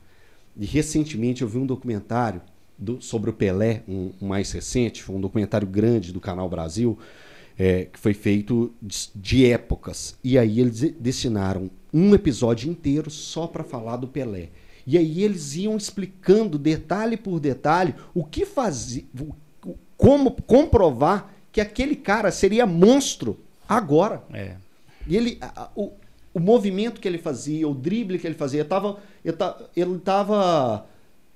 E 0.57 0.65
recentemente 0.65 1.43
eu 1.43 1.49
vi 1.49 1.59
um 1.59 1.67
documentário 1.67 2.41
do- 2.79 3.01
sobre 3.03 3.31
o 3.31 3.33
Pelé, 3.33 3.83
um, 3.89 4.13
um 4.23 4.29
mais 4.29 4.53
recente, 4.53 5.03
foi 5.03 5.17
um 5.17 5.21
documentário 5.21 5.67
grande 5.67 6.13
do 6.13 6.21
Canal 6.21 6.49
Brasil, 6.49 6.97
é, 7.59 7.85
que 7.85 7.99
foi 7.99 8.15
feito 8.15 8.73
de, 8.81 9.09
de 9.15 9.47
épocas. 9.47 10.17
E 10.23 10.39
aí 10.39 10.61
eles 10.61 10.81
destinaram 10.99 11.71
um 11.93 12.15
episódio 12.15 12.71
inteiro 12.71 13.11
só 13.11 13.47
para 13.47 13.63
falar 13.65 13.97
do 13.97 14.09
Pelé. 14.09 14.49
E 14.87 14.99
aí 14.99 15.23
eles 15.23 15.55
iam 15.57 15.77
explicando 15.77 16.59
detalhe 16.59 17.17
por 17.17 17.41
detalhe 17.41 17.95
o 18.13 18.25
que 18.25 18.45
fazer, 18.45 19.09
como 19.97 20.33
comprovar 20.43 21.33
que 21.51 21.61
aquele 21.61 21.97
cara 21.97 22.31
seria 22.31 22.67
monstro 22.67 23.39
agora. 23.69 24.23
É. 24.33 24.57
E 25.07 25.17
ele, 25.17 25.39
a- 25.41 25.71
o, 25.75 25.93
o 26.33 26.41
movimento 26.41 27.01
que 27.01 27.09
ele 27.09 27.19
fazia, 27.19 27.69
o 27.69 27.75
drible 27.75 28.19
que 28.19 28.27
ele 28.27 28.35
fazia, 28.35 28.61
eu 28.63 28.69
tava, 28.69 28.99
eu 29.25 29.37
ta- 29.37 29.57
ele 29.77 29.99
tava 29.99 30.87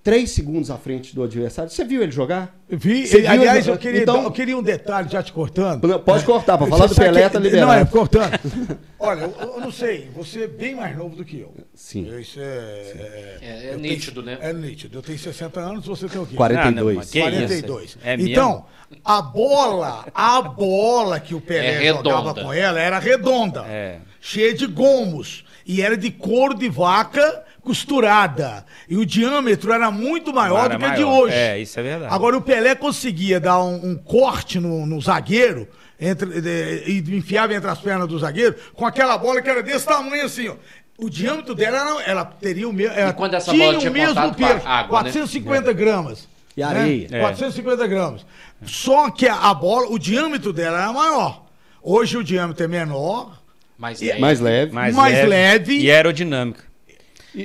três 0.09 0.31
segundos 0.31 0.71
à 0.71 0.79
frente 0.79 1.15
do 1.15 1.23
adversário. 1.23 1.71
Você 1.71 1.85
viu 1.85 2.03
ele 2.03 2.11
jogar? 2.11 2.57
Vi, 2.67 3.07
Você 3.07 3.21
viu 3.21 3.31
aliás, 3.31 3.67
ele- 3.67 3.75
eu 3.75 3.79
queria, 3.79 4.01
então- 4.03 4.23
eu 4.23 4.31
queria 4.31 4.57
um 4.57 4.63
detalhe, 4.63 5.07
já 5.11 5.23
te 5.23 5.31
cortando. 5.35 5.99
Pode 6.01 6.25
cortar, 6.25 6.57
pra 6.57 6.67
falar 6.67 6.87
do 6.87 6.95
Pelé 6.95 7.25
que- 7.25 7.29
tá 7.29 7.39
Não, 7.39 7.47
é 7.47 7.51
liberado. 7.51 7.91
cortando. 7.91 8.31
Olha, 8.99 9.21
eu, 9.21 9.35
eu 9.57 9.61
não 9.61 9.71
sei, 9.71 10.09
você 10.17 10.45
é 10.45 10.47
bem 10.47 10.75
mais 10.75 10.97
novo 10.97 11.15
do 11.15 11.27
que 11.27 11.39
eu. 11.41 11.55
Sim. 11.75 12.09
Isso 12.19 12.41
é. 12.41 12.43
é- 12.43 13.39
É, 13.43 13.67
é 13.69 13.75
eu 13.75 13.79
nítido, 13.79 14.23
tenho- 14.23 14.39
né? 14.39 14.49
É 14.49 14.53
nítido. 14.55 14.97
Eu 14.97 15.03
tenho 15.03 15.19
60 15.19 15.61
anos, 15.61 15.85
você 15.87 16.09
tem 16.09 16.19
o 16.21 16.25
quê? 16.27 16.35
42. 16.37 16.79
Ah, 16.79 16.91
não, 16.91 16.95
mas 16.95 17.11
que 17.11 17.21
42. 17.21 17.85
isso? 17.85 17.99
É 18.03 18.17
mesmo? 18.17 18.33
então, 18.33 18.65
a 19.05 19.21
bola, 19.21 20.07
a 20.15 20.41
bola 20.41 21.21
que 21.21 21.35
o 21.35 21.41
Pelé 21.41 21.85
É 21.87 21.89
jogava 21.93 22.33
com 22.33 22.51
ela 22.51 22.81
era 22.81 22.99
redonda, 22.99 23.67
É. 23.69 23.99
cheia 24.23 24.55
de 24.55 24.67
gomos. 24.67 25.45
E 25.67 25.83
era 25.83 25.99
de 25.99 26.11
couro 26.11 26.55
de 26.55 26.67
vaca 26.71 27.45
costurada. 27.63 28.65
E 28.89 28.97
o 28.97 29.05
diâmetro 29.07 29.73
era 29.73 29.91
muito 29.91 30.33
maior 30.33 30.65
Era 30.67 30.75
do 30.75 30.79
que 30.79 30.85
a 30.85 30.95
de 30.95 31.05
maior. 31.05 31.23
hoje. 31.23 31.35
É, 31.35 31.59
isso 31.59 31.79
é 31.79 31.83
verdade. 31.83 32.15
Agora 32.15 32.37
o 32.37 32.41
Pelé 32.43 32.75
conseguia 32.75 33.39
dar 33.41 33.63
um, 33.63 33.91
um 33.91 33.97
corte 33.97 34.59
no, 34.59 34.87
no 34.87 35.01
zagueiro 35.01 35.69
entre, 36.01 36.41
de- 36.41 36.85
e 36.87 37.17
enfiava 37.17 37.55
entre 37.55 37.69
as 37.71 37.79
pernas 37.81 38.09
do 38.09 38.19
zagueiro 38.19 38.55
com 38.75 38.87
aquela 38.87 39.17
bola 39.19 39.43
que 39.43 39.49
era 39.51 39.63
desse 39.63 39.87
tamanho 39.87 40.25
assim, 40.25 40.49
ó. 40.49 40.55
O 41.01 41.09
diâmetro 41.09 41.55
dela, 41.55 41.77
era- 41.77 42.03
ela 42.11 42.25
teria 42.25 42.69
o 42.69 42.73
mesmo. 42.73 42.95
Ela 42.97 43.13
quando 43.13 43.35
essa 43.35 43.53
tinha 43.53 43.65
bola 43.67 43.77
o 43.77 43.81
tinha 43.81 43.91
mesmo 43.93 44.15
com 44.15 44.21
a 44.21 44.33
peso, 44.33 44.67
água, 44.67 45.03
né? 45.03 45.11
450 45.13 45.73
gramas. 45.73 46.29
E 46.57 46.61
né? 46.61 46.67
areia. 46.67 47.09
É. 47.13 47.21
450 47.21 47.87
gramas. 47.87 48.27
Só 48.65 49.09
que 49.11 49.29
a, 49.29 49.35
a 49.37 49.55
bola, 49.55 49.87
o 49.93 49.99
diâmetro 49.99 50.53
dela 50.53 50.79
era 50.83 50.93
maior. 50.93 51.45
Hoje 51.81 52.17
o 52.17 52.25
diâmetro 52.25 52.65
é 52.65 52.67
menor, 52.69 53.39
Mas 53.79 54.03
E- 54.03 54.11
é, 54.11 54.19
Mais 54.19 54.41
leve. 54.41 54.73
mais, 54.73 54.93
mais 54.93 55.15
leve, 55.15 55.29
leve. 55.29 55.79
e 55.83 55.89
aerodinâmica. 55.89 56.65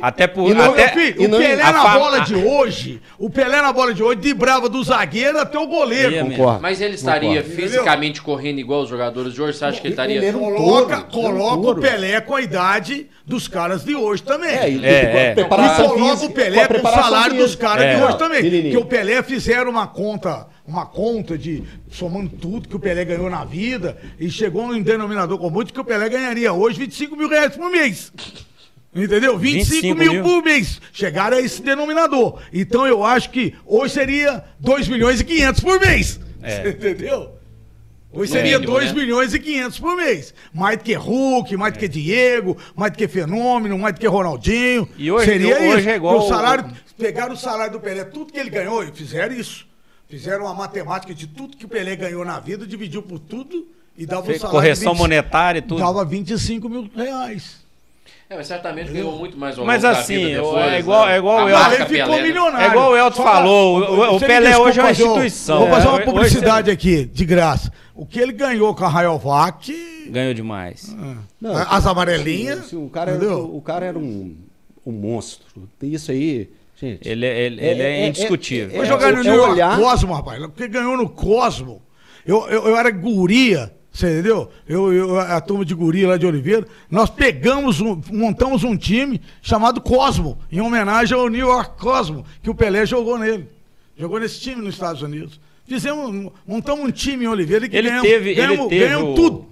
Até 0.01 0.27
por... 0.27 0.49
e 0.49 0.53
não- 0.53 0.71
até, 0.71 0.87
filho, 0.89 1.21
e 1.21 1.25
o 1.25 1.29
não- 1.29 1.37
Pelé 1.37 1.55
na 1.63 1.73
fa- 1.73 1.97
bola 1.99 2.17
a- 2.17 2.19
de 2.21 2.35
hoje, 2.35 3.01
o 3.17 3.29
Pelé 3.29 3.61
na 3.61 3.71
bola 3.73 3.93
de 3.93 4.01
hoje 4.01 4.19
driblava 4.21 4.69
do 4.69 4.83
zagueiro 4.83 5.37
até 5.39 5.57
o 5.59 5.67
goleiro. 5.67 6.11
Ia 6.13 6.23
Concordo. 6.25 6.61
Mas 6.61 6.81
ele 6.81 6.95
estaria 6.95 7.41
Concordo. 7.41 7.61
fisicamente 7.61 8.21
correndo 8.21 8.59
igual 8.59 8.81
os 8.83 8.89
jogadores 8.89 9.33
de 9.33 9.41
hoje? 9.41 9.57
Você 9.57 9.65
acha 9.65 9.79
que 9.81 9.87
ele 9.87 9.93
estaria. 9.93 10.17
Ele 10.23 10.35
um 10.37 10.39
Coloca, 10.55 11.01
touro, 11.01 11.37
coloca 11.37 11.67
um 11.67 11.71
o 11.71 11.75
Pelé 11.81 12.21
com 12.21 12.35
a 12.35 12.41
idade 12.41 13.07
dos 13.25 13.47
caras 13.47 13.83
de 13.83 13.95
hoje 13.95 14.23
também. 14.23 14.49
É, 14.51 14.69
e, 14.69 14.85
É, 14.85 14.89
e 14.89 15.17
é. 15.17 15.35
E 15.37 15.45
coloca 15.45 15.75
física- 15.75 16.25
o 16.25 16.29
Pelé 16.33 16.67
com 16.67 16.87
o 16.87 16.91
salário 16.91 17.37
dos 17.37 17.55
caras 17.55 17.85
É. 17.85 17.95
de 17.95 18.03
hoje 18.03 18.17
também. 18.17 18.41
Porque 18.63 18.77
o 18.77 18.85
Pelé 18.85 19.21
fizeram 19.23 19.69
uma 19.71 19.87
conta, 19.87 20.47
uma 20.65 20.85
conta 20.85 21.37
de 21.37 21.63
somando 21.91 22.29
tudo 22.29 22.67
que 22.69 22.75
o 22.75 22.79
Pelé 22.79 23.03
ganhou 23.05 23.29
na 23.29 23.43
vida 23.45 23.97
e 24.19 24.29
chegou 24.29 24.67
num 24.67 24.81
denominador 24.81 25.37
comum 25.37 25.63
de 25.63 25.71
que 25.73 25.79
o 25.79 25.83
Pelé 25.85 26.07
ganharia 26.09 26.51
hoje 26.53 26.79
25 26.79 27.15
mil 27.15 27.27
reais 27.29 27.55
por 27.55 27.69
mês. 27.69 28.11
Entendeu? 28.95 29.37
25, 29.37 29.81
25 29.81 29.95
mil, 29.99 30.13
mil. 30.13 30.23
por 30.23 30.43
mês. 30.43 30.79
Chegaram 30.91 31.37
a 31.37 31.41
esse 31.41 31.61
denominador. 31.61 32.39
Então 32.53 32.85
eu 32.85 33.03
acho 33.03 33.29
que 33.31 33.55
hoje 33.65 33.93
seria 33.93 34.43
2 34.59 34.87
milhões 34.87 35.19
e 35.19 35.23
500 35.23 35.61
por 35.61 35.79
mês. 35.79 36.19
É. 36.41 36.69
Entendeu? 36.69 37.31
Hoje 38.15 38.31
seria 38.31 38.59
mínimo, 38.59 38.73
2 38.77 38.93
né? 38.93 39.01
milhões 39.01 39.33
e 39.33 39.39
500 39.39 39.79
por 39.79 39.95
mês. 39.95 40.35
Mais 40.53 40.77
do 40.77 40.83
que 40.83 40.93
Hulk, 40.93 41.57
mais 41.57 41.73
do 41.73 41.79
que 41.79 41.87
Diego, 41.87 42.55
mais 42.75 42.91
do 42.91 42.97
que 42.99 43.07
Fenômeno, 43.07 43.75
mais 43.79 43.95
do 43.95 43.99
que 43.99 44.05
Ronaldinho. 44.07 44.87
E 44.95 45.11
hoje- 45.11 45.25
seria 45.25 45.57
hoje 45.57 45.79
isso. 45.79 45.89
é 45.89 45.95
igual 45.95 46.19
o 46.19 46.27
salário, 46.27 46.71
pegaram 46.95 47.33
o 47.33 47.37
salário 47.37 47.73
do 47.73 47.79
Pelé, 47.79 48.03
tudo 48.03 48.31
que 48.31 48.39
ele 48.39 48.51
ganhou, 48.51 48.83
e 48.83 48.91
fizeram 48.91 49.33
isso. 49.33 49.65
Fizeram 50.07 50.45
uma 50.45 50.53
matemática 50.53 51.11
de 51.11 51.25
tudo 51.25 51.57
que 51.57 51.65
o 51.65 51.67
Pelé 51.67 51.95
ganhou 51.95 52.23
na 52.23 52.39
vida, 52.39 52.67
dividiu 52.67 53.01
por 53.01 53.17
tudo 53.17 53.67
e 53.97 54.05
dava 54.05 54.21
o 54.21 54.25
Fez 54.25 54.37
salário. 54.41 54.59
correção 54.59 54.91
de 54.93 54.97
20 54.99 55.01
monetária 55.01 55.57
e 55.57 55.61
tudo. 55.63 55.79
Dava 55.81 56.05
25 56.05 56.69
mil 56.69 56.87
reais. 56.95 57.62
É, 58.29 58.35
mas 58.37 58.47
certamente 58.47 58.91
ganhou 58.91 59.17
muito 59.17 59.37
mais 59.37 59.57
ao 59.59 59.65
Mas 59.65 59.83
assim, 59.85 60.31
é 60.31 60.35
depois, 60.35 60.79
igual- 60.79 61.05
né? 61.05 61.15
é 61.15 61.17
igual 61.19 61.39
A 61.39 61.43
o 61.45 61.49
Elton- 61.49 61.65
ele 61.73 61.85
ficou 61.85 61.87
Pelé, 62.07 62.17
né? 62.17 62.21
milionário. 62.23 62.65
É 62.65 62.69
igual 62.69 62.91
o 62.91 62.97
Elton 62.97 63.23
falou, 63.23 63.79
o- 63.79 64.15
o 64.15 64.19
Pelé 64.19 64.39
desculpa 64.47 64.69
hoje 64.69 64.79
é 64.79 64.83
uma 64.83 64.87
um- 64.87 64.91
instituição. 64.91 65.59
Vou 65.59 65.69
fazer 65.69 65.87
uma 65.87 65.95
Hoje- 65.97 66.05
publicidade 66.05 66.71
aqui, 66.71 67.05
de 67.05 67.25
graça. 67.25 67.71
O 67.93 68.05
que 68.05 68.19
ele 68.19 68.31
ganhou 68.31 68.73
com 68.73 68.85
a 68.85 68.87
Rayovac, 68.87 69.71
Ganhou 70.09 70.33
demais. 70.33 70.95
Não, 71.39 71.55
as 71.55 71.85
amarelinhas. 71.85 72.59
assim, 72.59 72.75
o, 72.75 72.89
cara 72.89 73.11
era, 73.11 73.37
o 73.37 73.61
cara 73.61 73.85
era 73.85 73.97
um, 73.99 74.35
um 74.85 74.91
monstro. 74.91 75.45
Isso 75.81 76.11
aí, 76.11 76.49
gente. 76.79 77.07
Ele, 77.07 77.25
é- 77.25 77.39
ele, 77.45 77.63
ele 77.63 77.81
é, 77.81 78.07
indiscutível. 78.07 78.71
Foi 78.75 78.85
é- 78.85 78.87
jogar 78.87 79.11
no 79.13 79.19
é 79.21 79.75
Cosmo, 79.77 80.13
rapaz. 80.13 80.39
Porque 80.41 80.67
ganhou 80.67 80.97
no 80.97 81.07
Cosmo. 81.07 81.81
Eu, 82.25 82.47
eu, 82.47 82.67
eu 82.67 82.77
era 82.77 82.89
guria, 82.89 83.71
você 83.93 84.07
entendeu? 84.11 84.49
Eu, 84.67 84.91
eu, 84.91 85.19
a 85.19 85.39
turma 85.39 85.63
de 85.63 85.75
guria 85.75 86.07
lá 86.07 86.17
de 86.17 86.25
Oliveira. 86.25 86.65
Nós 86.89 87.09
pegamos, 87.11 87.79
um, 87.79 88.01
montamos 88.11 88.63
um 88.63 88.75
time 88.75 89.21
chamado 89.41 89.79
Cosmo, 89.79 90.37
em 90.51 90.59
homenagem 90.59 91.15
ao 91.15 91.29
New 91.29 91.47
York 91.47 91.79
Cosmo, 91.79 92.25
que 92.41 92.49
o 92.49 92.55
Pelé 92.55 92.85
jogou 92.87 93.19
nele. 93.19 93.47
Jogou 93.95 94.19
nesse 94.19 94.39
time 94.41 94.61
nos 94.63 94.73
Estados 94.73 95.03
Unidos. 95.03 95.39
Fizemos, 95.67 96.31
montamos 96.47 96.83
um 96.85 96.91
time 96.91 97.25
em 97.25 97.27
Oliveira 97.27 97.69
que 97.69 97.77
Ele 97.77 97.87
ganhamos, 97.89 98.09
teve, 98.09 98.29
ele 98.31 98.35
ganhamos, 98.41 98.67
teve 98.67 98.85
ganhamos 98.85 99.15
tudo. 99.15 99.45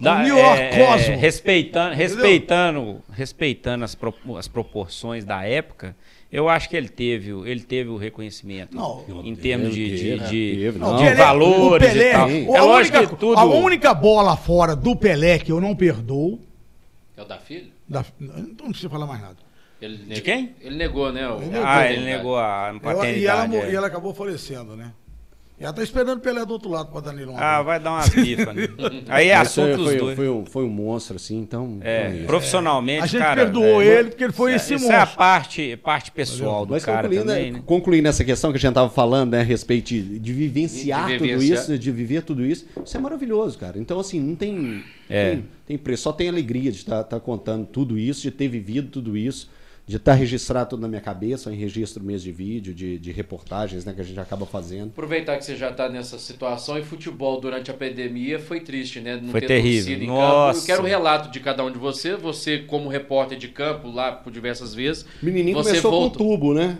Da- 0.00 0.16
o 0.16 0.22
New 0.22 0.36
York 0.38 0.60
é, 0.60 0.80
é, 0.82 0.86
Cosmo. 0.86 1.16
respeitando, 1.16 1.94
respeitando, 1.94 3.02
respeitando 3.12 3.84
as, 3.84 3.94
pro- 3.94 4.36
as 4.36 4.46
proporções 4.48 5.24
da 5.24 5.44
época, 5.44 5.96
eu 6.30 6.48
acho 6.48 6.68
que 6.68 6.76
ele 6.76 6.88
teve, 6.88 7.32
o- 7.32 7.46
ele 7.46 7.60
teve 7.62 7.88
o 7.90 7.96
reconhecimento 7.96 8.76
Não, 8.76 9.04
em 9.24 9.34
termos 9.34 9.74
de, 9.74 9.96
de, 9.96 10.18
de- 10.28 10.56
teve, 10.60 10.78
Não, 10.78 10.94
o 10.96 10.98
Pelé- 10.98 11.14
valores 11.14 11.88
Pelé, 11.92 12.08
e 12.10 12.12
tal. 12.12 12.28
o- 12.28 12.30
É 12.30 12.58
a, 12.58 12.62
lógico 12.64 12.96
única, 12.98 13.14
que 13.14 13.20
tudo. 13.20 13.38
a 13.38 13.44
única 13.44 13.94
bola 13.94 14.36
fora 14.36 14.76
do 14.76 14.94
Pelé 14.94 15.38
que 15.38 15.50
eu 15.52 15.60
não 15.60 15.74
perdoo. 15.74 16.38
É 17.16 17.22
o 17.22 17.24
da 17.24 17.38
filha? 17.38 17.68
Da, 17.88 18.04
não 18.20 18.68
precisa 18.70 18.88
falar 18.90 19.06
mais 19.06 19.20
nada. 19.20 19.36
Ele 19.80 19.96
De 19.96 20.06
negou- 20.08 20.22
quem? 20.24 20.54
Ele 20.60 20.76
negou, 20.76 21.12
né? 21.12 21.28
o- 21.28 21.38
negou. 21.38 21.62
Ah, 21.64 21.78
a 21.78 21.92
ele 21.92 22.04
negou 22.04 22.36
a 22.36 22.74
paternidade. 22.82 23.18
e, 23.20 23.26
ela, 23.58 23.66
é. 23.68 23.72
e 23.72 23.74
ela 23.76 23.86
acabou 23.86 24.12
falecendo, 24.12 24.76
né? 24.76 24.92
Ela 25.60 25.72
tá 25.72 25.82
esperando 25.82 26.18
o 26.18 26.20
Pelé 26.20 26.44
do 26.46 26.52
outro 26.52 26.70
lado 26.70 26.90
pra 26.92 27.00
Danilo. 27.00 27.32
Ah, 27.32 27.58
abraço. 27.58 27.64
vai 27.64 27.80
dar 27.80 27.90
umas 27.92 28.08
bifas. 28.10 28.54
Né? 28.54 28.68
Aí 29.08 29.28
é 29.28 29.36
Mas 29.36 29.48
assunto 29.48 29.76
dos 29.76 29.86
foi, 29.86 29.96
dois. 29.96 30.16
foi, 30.16 30.28
um, 30.28 30.46
foi 30.46 30.64
um 30.64 30.68
monstro, 30.68 31.16
assim, 31.16 31.38
então. 31.40 31.78
É, 31.80 31.98
então 32.00 32.12
é 32.12 32.16
isso. 32.18 32.26
profissionalmente, 32.26 33.02
A 33.02 33.06
gente 33.06 33.20
cara, 33.20 33.42
perdoou 33.42 33.82
é, 33.82 33.86
ele 33.86 34.08
porque 34.10 34.24
ele 34.24 34.32
foi 34.32 34.54
isso, 34.54 34.72
esse 34.72 34.74
isso 34.84 34.92
é 34.92 34.94
a 34.94 35.00
monstro. 35.00 35.18
parte, 35.18 35.76
parte 35.82 36.10
pessoal 36.12 36.64
do 36.64 36.72
Mas 36.74 36.84
cara 36.84 37.02
concluindo, 37.08 37.24
também, 37.26 37.52
né? 37.52 37.62
concluindo 37.66 38.08
essa 38.08 38.24
questão 38.24 38.50
que 38.52 38.56
a 38.56 38.60
gente 38.60 38.68
estava 38.68 38.88
falando, 38.88 39.32
né, 39.32 39.40
a 39.40 39.44
respeito 39.44 39.88
de, 39.88 40.18
de 40.20 40.32
vivenciar 40.32 41.08
De 41.08 41.18
tudo 41.18 41.42
isso, 41.42 41.78
de 41.78 41.90
viver 41.90 42.22
tudo 42.22 42.46
isso, 42.46 42.64
isso 42.84 42.96
é 42.96 43.00
maravilhoso, 43.00 43.58
cara. 43.58 43.78
Então, 43.78 43.98
assim, 43.98 44.20
não 44.20 44.36
tem, 44.36 44.84
É. 45.10 45.30
tem, 45.30 45.44
tem 45.66 45.78
preço, 45.78 46.04
só 46.04 46.12
tem 46.12 46.28
alegria 46.28 46.70
de 46.70 46.78
estar 46.78 47.02
contando 47.20 47.66
tudo 47.66 47.98
isso, 47.98 48.22
de 48.22 48.30
ter 48.30 48.46
vivido 48.46 48.88
tudo 48.90 49.16
isso, 49.16 49.50
de 49.88 49.96
estar 49.96 50.12
registrado 50.12 50.68
tudo 50.70 50.82
na 50.82 50.88
minha 50.88 51.00
cabeça, 51.00 51.50
em 51.52 51.56
registro 51.56 52.04
mesmo 52.04 52.24
de 52.26 52.32
vídeo, 52.32 52.74
de, 52.74 52.98
de 52.98 53.10
reportagens, 53.10 53.86
né, 53.86 53.92
que 53.94 54.00
a 54.02 54.04
gente 54.04 54.20
acaba 54.20 54.44
fazendo. 54.44 54.88
Aproveitar 54.90 55.36
que 55.38 55.44
você 55.46 55.56
já 55.56 55.70
está 55.70 55.88
nessa 55.88 56.18
situação 56.18 56.78
e 56.78 56.84
futebol 56.84 57.40
durante 57.40 57.70
a 57.70 57.74
pandemia 57.74 58.38
foi 58.38 58.60
triste, 58.60 59.00
né? 59.00 59.18
Não 59.20 59.30
Foi 59.30 59.40
ter 59.40 59.46
terrível. 59.46 60.06
Nossa. 60.06 60.52
campo. 60.52 60.62
Eu 60.62 60.66
quero 60.66 60.82
o 60.82 60.86
relato 60.86 61.30
de 61.30 61.40
cada 61.40 61.64
um 61.64 61.70
de 61.72 61.78
você. 61.78 62.14
Você, 62.16 62.58
como 62.58 62.88
repórter 62.90 63.38
de 63.38 63.48
campo, 63.48 63.90
lá 63.90 64.12
por 64.12 64.30
diversas 64.30 64.74
vezes. 64.74 65.06
Menininho 65.22 65.56
você 65.56 65.70
começou 65.70 65.90
voltou. 65.90 66.10
com 66.26 66.32
tubo, 66.36 66.52
né? 66.54 66.76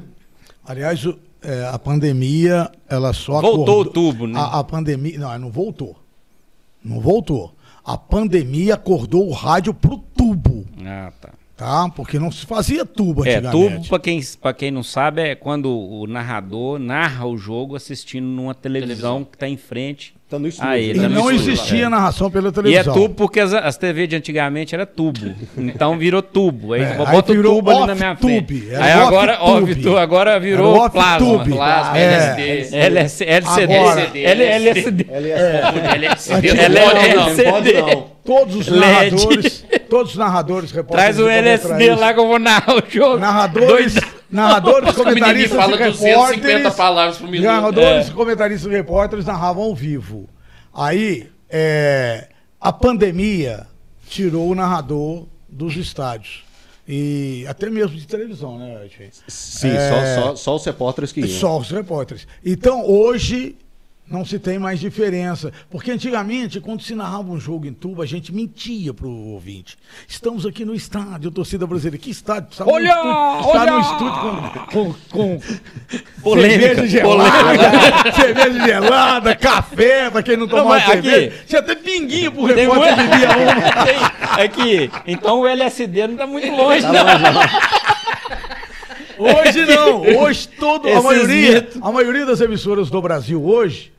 Aliás, 0.62 1.02
o- 1.06 1.18
é, 1.40 1.64
a 1.64 1.78
pandemia, 1.78 2.70
ela 2.90 3.14
só 3.14 3.40
Voltou 3.40 3.62
acordou- 3.62 3.80
o 3.80 3.84
tubo, 3.86 4.26
né? 4.26 4.38
A, 4.38 4.58
a 4.58 4.64
pandemia, 4.64 5.18
não, 5.18 5.38
não 5.38 5.50
voltou. 5.50 5.96
Não 6.84 7.00
voltou. 7.00 7.54
A 7.82 7.96
pandemia 7.96 8.74
acordou 8.74 9.26
o 9.26 9.32
rádio 9.32 9.72
pro 9.72 9.96
tubo, 10.14 10.66
Ah, 10.84 11.10
tá. 11.18 11.32
Tá? 11.58 11.88
Porque 11.90 12.18
não 12.18 12.30
se 12.30 12.46
fazia 12.46 12.86
tubo 12.86 13.26
É, 13.26 13.34
antigamente. 13.34 13.74
tubo, 13.74 13.88
pra 13.88 13.98
quem, 13.98 14.20
pra 14.40 14.54
quem 14.54 14.70
não 14.70 14.82
sabe, 14.82 15.20
é 15.20 15.34
quando 15.34 15.66
o 15.76 16.06
narrador 16.06 16.78
narra 16.78 17.26
o 17.26 17.36
jogo 17.36 17.76
assistindo 17.76 18.24
numa 18.26 18.54
televisão, 18.54 19.24
que 19.24 19.36
tá 19.36 19.46
em 19.48 19.56
frente 19.58 20.14
Tá 20.30 20.38
no 20.38 20.46
estúdio. 20.46 20.70
a 20.70 20.78
ele. 20.78 20.98
E 20.98 21.02
tá 21.02 21.08
no 21.08 21.14
não 21.14 21.30
estúdio, 21.30 21.52
existia 21.54 21.86
é. 21.86 21.88
narração 21.88 22.30
pela 22.30 22.48
E 22.48 22.50
é 22.50 22.52
televisão. 22.52 22.92
tubo 22.92 23.14
porque 23.14 23.40
as, 23.40 23.54
as 23.54 23.78
TV 23.78 24.06
de 24.06 24.14
antigamente 24.16 24.74
era 24.74 24.84
tubo. 24.84 25.34
Então 25.56 25.96
virou 25.96 26.20
tubo. 26.20 26.74
Aí, 26.74 26.82
É, 26.82 26.86
aí 26.90 26.96
boto 26.98 27.32
o 27.32 27.42
tubo 27.42 27.70
ali 27.70 27.86
na 27.86 27.94
minha 27.94 28.12
off-tube, 28.12 28.58
frente. 28.60 28.74
era 28.74 28.84
Aí 28.84 28.92
agora, 28.92 29.38
off-tu- 29.42 29.96
agora 29.96 30.38
virou 30.38 30.76
Era 30.82 30.90
plasma. 30.90 31.26
off-tube. 31.28 31.52
Plasma, 31.56 31.98
É. 31.98 32.02
LSD. 32.04 32.76
LS, 32.76 33.24
LCD. 33.24 33.74
Agora- 33.78 34.00
L- 34.14 34.44
LSD. 34.44 35.06
LSD. 35.10 36.48
É. 36.48 36.64
LSD. 36.64 37.80
Não. 37.80 38.18
Todos 38.24 38.56
os 38.56 38.68
narradores, 38.68 39.64
todos 39.88 40.10
os 40.12 40.18
narradores, 40.18 40.70
repórteres 40.70 41.16
Traz 41.16 41.18
o 41.18 41.28
LSD 41.30 41.94
lá 41.94 42.12
que 42.12 42.20
eu 42.20 42.26
vou 42.28 42.38
narrar 42.38 42.74
o 42.76 42.82
jogo. 42.86 43.18
Narradores, 43.18 43.94
narradores, 44.30 44.94
comentaristas 44.94 45.58
fala 45.58 45.74
e 45.74 45.78
250 45.78 46.46
repórteres. 46.46 46.74
palavras 46.74 47.18
por 47.18 47.28
minuto. 47.28 47.46
Narradores, 47.46 48.08
É. 48.08 48.12
comentaristas 48.12 48.72
e 48.72 48.74
repórteres 48.74 49.24
narravam 49.24 49.62
ao 49.64 49.74
vivo. 49.74 50.28
Aí, 50.74 51.28
é, 51.48 52.28
a 52.60 52.72
pandemia 52.72 53.66
tirou 54.08 54.48
o 54.50 54.54
narrador 54.54 55.26
dos 55.48 55.76
estádios. 55.76 56.44
E 56.86 57.44
até 57.46 57.68
mesmo 57.68 57.96
de 57.96 58.06
televisão, 58.06 58.58
né, 58.58 58.80
gente? 58.98 59.18
Sim, 59.28 59.68
É. 59.68 60.14
só, 60.14 60.22
só, 60.22 60.36
só 60.36 60.56
os 60.56 60.64
repórteres 60.64 61.12
que 61.12 61.20
iam. 61.20 61.28
Só 61.28 61.58
os 61.58 61.70
repórteres. 61.70 62.26
Então, 62.44 62.82
hoje, 62.88 63.56
não 64.10 64.24
se 64.24 64.38
tem 64.38 64.58
mais 64.58 64.80
diferença. 64.80 65.52
Porque 65.70 65.90
antigamente, 65.90 66.60
quando 66.60 66.82
se 66.82 66.94
narrava 66.94 67.30
um 67.30 67.38
jogo 67.38 67.66
em 67.66 67.72
tuba, 67.72 68.04
a 68.04 68.06
gente 68.06 68.32
mentia 68.34 68.92
pro 68.94 69.08
ouvinte. 69.10 69.76
Estamos 70.06 70.46
aqui 70.46 70.64
no 70.64 70.74
estádio, 70.74 71.30
torcida 71.30 71.66
brasileira. 71.66 71.98
Que 71.98 72.10
estádio? 72.10 72.48
Está 72.50 72.64
Olha, 72.66 72.94
no 72.94 73.10
estúdio, 73.10 73.48
olha! 73.48 73.58
Está 73.60 73.72
no 73.72 73.80
estúdio 73.80 74.66
com, 74.72 74.94
com, 75.10 75.38
com 75.38 75.40
Polêmica, 76.22 76.60
cerveja 76.74 76.86
gelada, 76.86 78.12
cerveja 78.14 78.64
gelada, 78.66 79.36
café, 79.36 80.10
pra 80.10 80.22
quem 80.22 80.36
não 80.36 80.48
tomava 80.48 80.76
aqui- 80.76 81.10
cerveja. 81.10 81.44
Tinha 81.46 81.60
até 81.60 81.74
pinguinho 81.74 82.32
pro 82.32 82.44
repórter 82.44 82.96
muito- 82.96 83.10
bebia 83.10 83.28
uma. 83.36 83.84
Tem- 83.84 84.18
Aqui, 84.44 84.90
então 85.06 85.40
o 85.40 85.46
LSD 85.46 86.06
não 86.06 86.16
tá 86.16 86.26
muito 86.26 86.50
longe, 86.50 86.82
não. 86.82 86.92
Hoje 89.18 89.66
não. 89.66 90.02
Hoje 90.22 90.48
todo, 90.48 90.86
a 90.86 90.90
Esses 90.92 91.04
maioria, 91.04 91.52
mitos. 91.54 91.78
a 91.82 91.90
maioria 91.92 92.24
das 92.26 92.40
emissoras 92.40 92.88
do 92.88 93.02
Brasil 93.02 93.42
hoje 93.44 93.92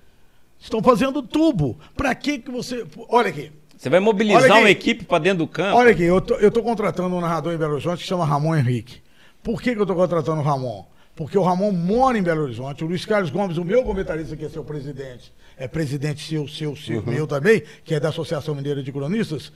estão 0.60 0.82
fazendo 0.82 1.24
tubo. 1.24 1.78
Pra 1.96 2.14
que 2.14 2.40
que 2.40 2.52
você... 2.52 2.86
Olha 3.08 3.30
aqui. 3.30 3.52
Você 3.78 3.90
vai 3.90 4.02
mobilizar 4.02 4.60
uma 4.60 4.70
equipe 4.70 5.06
pra 5.06 5.20
dentro 5.20 5.40
do 5.40 5.48
campo. 5.48 5.78
Olha 5.78 5.92
aqui, 5.92 6.04
eu 6.04 6.20
tô, 6.20 6.36
eu 6.36 6.52
tô 6.52 6.62
contratando 6.62 7.16
um 7.16 7.22
narrador 7.22 7.54
em 7.54 7.58
Belo 7.58 7.74
Horizonte 7.74 8.00
que 8.02 8.08
chama 8.08 8.26
Ramon 8.26 8.58
Henrique. 8.58 9.02
Por 9.42 9.62
que, 9.62 9.74
que 9.74 9.82
eu 9.82 9.86
tô 9.86 9.96
contratando 9.96 10.42
o 10.42 10.44
Ramon? 10.44 10.84
Porque 11.16 11.38
o 11.38 11.42
Ramon 11.42 11.72
mora 11.72 12.18
em 12.18 12.22
Belo 12.22 12.44
Horizonte. 12.44 12.84
O 12.84 12.88
Luiz 12.88 13.06
Carlos 13.06 13.30
Gomes, 13.30 13.58
o 13.58 13.64
meu 13.64 13.84
comentarista, 13.84 14.36
que 14.36 14.44
é 14.44 14.50
seu 14.50 14.66
presidente, 14.66 15.34
é 15.58 15.66
presidente 15.66 16.28
seu, 16.28 16.46
seu, 16.48 16.76
seu, 16.76 17.02
meu 17.04 17.26
também, 17.26 17.64
que 17.86 17.96
é 17.96 18.00
da 18.00 18.10
Associação 18.10 18.54
Mineira 18.54 18.84
de 18.84 18.92
Cronistas. 18.92 19.52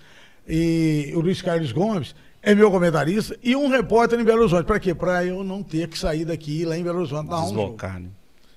E 0.48 1.12
o 1.16 1.20
Luiz 1.20 1.42
Carlos 1.42 1.74
Gomes 1.74 2.16
é 2.42 2.56
meu 2.56 2.72
comentarista 2.72 3.38
e 3.44 3.56
um 3.56 3.68
repórter 3.70 4.20
em 4.20 4.24
Belo 4.24 4.42
Horizonte. 4.42 4.66
Pra 4.66 4.80
quê? 4.80 4.96
Pra 4.96 5.26
eu 5.26 5.44
não 5.44 5.62
ter 5.62 5.90
que 5.90 5.98
sair 5.98 6.24
daqui 6.24 6.64
lá 6.64 6.78
em 6.78 6.84
Belo 6.84 7.00
Horizonte 7.00 7.30
narrar 7.30 7.44
um. 7.44 7.48
Deslocar, 7.48 8.00
né? 8.00 8.10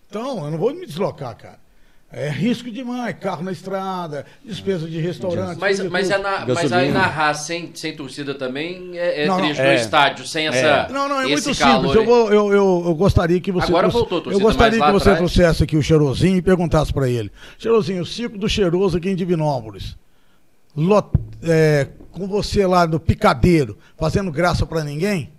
Então, 0.09 0.45
eu 0.45 0.51
não 0.53 0.59
vou 0.59 0.73
me 0.73 0.87
deslocar, 0.87 1.37
cara. 1.37 1.66
É 2.13 2.29
risco 2.31 2.71
demais, 2.71 3.17
carro 3.21 3.43
na 3.43 3.51
estrada, 3.51 4.25
despesa 4.45 4.89
de 4.89 4.99
restaurante. 5.01 5.59
Mas, 5.59 5.81
mas, 5.91 6.09
é 6.09 6.17
na- 6.17 6.47
mas 6.47 6.73
aí 6.73 6.91
narrar 6.93 7.35
sem, 7.35 7.73
sem 7.75 7.97
torcida 7.97 8.33
também 8.33 8.97
é, 8.97 9.25
é 9.25 9.27
Não, 9.27 9.37
não. 9.39 9.45
triste 9.45 9.61
É. 9.61 9.69
no 9.71 9.75
estádio, 9.75 10.25
sem 10.27 10.47
essa. 10.47 10.89
Não, 10.93 11.09
não, 11.09 11.21
é 11.21 11.27
muito 11.27 11.55
calor 11.59 11.83
simples. 11.83 11.97
Eu, 11.97 12.05
vou- 12.05 12.33
eu, 12.33 12.53
eu, 12.53 12.83
eu 12.87 12.95
gostaria 12.95 13.41
que 13.41 13.51
você. 13.51 13.67
Agora 13.67 13.89
trouxe- 13.89 13.99
voltou 13.99 14.21
torcida, 14.23 14.41
Eu 14.43 14.47
gostaria 14.47 14.79
que 14.79 14.85
lá 14.85 14.93
você 14.93 15.11
atrás- 15.11 15.19
trouxesse 15.19 15.65
aqui 15.65 15.77
o 15.77 15.83
Cheirosinho 15.83 16.37
e 16.37 16.43
perguntasse 16.43 16.93
pra 16.93 17.09
ele: 17.09 17.31
Cheirosinho, 17.59 18.03
o 18.03 18.07
circo 18.07 18.39
do 18.39 18.49
Cheiroso 18.49 18.97
aqui 18.99 19.11
em 19.11 19.17
Divinópolis. 19.17 19.97
Lot- 20.77 21.11
é, 21.43 21.89
com 22.13 22.27
você 22.29 22.65
lá 22.67 22.87
no 22.87 23.01
picadeiro, 23.01 23.77
fazendo 23.99 24.31
graça 24.31 24.65
pra 24.65 24.85
ninguém? 24.85 25.31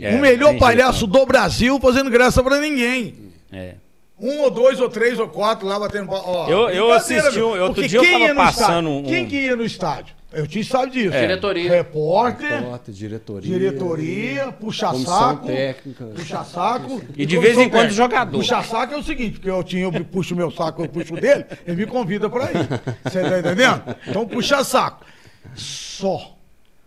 É, 0.00 0.14
o 0.14 0.20
melhor 0.20 0.50
tem 0.50 0.58
palhaço 0.58 1.00
jeito, 1.00 1.12
do 1.12 1.26
Brasil 1.26 1.80
fazendo 1.80 2.10
graça 2.10 2.42
pra 2.42 2.60
ninguém. 2.60 3.14
É. 3.50 3.74
Um 4.18 4.42
ou 4.42 4.50
dois 4.50 4.80
ou 4.80 4.88
três 4.88 5.18
ou 5.18 5.28
quatro 5.28 5.66
lá 5.66 5.78
batendo. 5.78 6.08
Ó, 6.10 6.48
Eu- 6.48 6.68
eu 6.70 6.92
assisti 6.92 7.40
um- 7.40 7.60
outro 7.62 7.86
dia 7.86 7.98
eu 7.98 8.10
tava 8.28 8.34
passando 8.34 8.88
um- 8.88 9.02
Quem 9.02 9.26
que 9.26 9.36
ia 9.36 9.56
no 9.56 9.64
estádio? 9.64 10.14
Eu 10.32 10.48
tinha 10.48 10.64
sabe 10.64 10.90
disso. 10.92 11.16
Diretoria. 11.16 11.70
Repórter. 11.70 12.48
Repórter, 12.60 12.92
diretoria. 12.94 13.58
Diretoria, 13.58 14.52
puxa 14.58 14.88
Comissão 14.88 15.14
saco, 15.16 15.46
técnica. 15.46 16.04
puxa 16.06 16.42
saco. 16.44 17.02
E 17.16 17.24
de 17.24 17.38
vez 17.38 17.56
em 17.56 17.68
quando 17.68 17.90
jogador. 17.90 18.36
Puxa 18.38 18.60
saco 18.64 18.94
é 18.94 18.96
o 18.96 19.02
seguinte, 19.02 19.32
porque 19.34 19.50
eu 19.50 19.62
tinha, 19.62 19.84
eu 19.84 20.04
puxo 20.04 20.34
o 20.34 20.36
meu 20.36 20.50
saco, 20.50 20.82
eu 20.82 20.88
puxo 20.88 21.14
o 21.14 21.20
dele, 21.20 21.44
ele 21.64 21.76
me 21.76 21.86
convida 21.86 22.28
pra 22.28 22.44
ir. 22.46 22.68
Você 23.04 23.20
tá 23.22 23.38
entendendo? 23.38 23.82
Então 24.08 24.26
puxa 24.26 24.64
saco. 24.64 25.04
Só. 25.54 26.36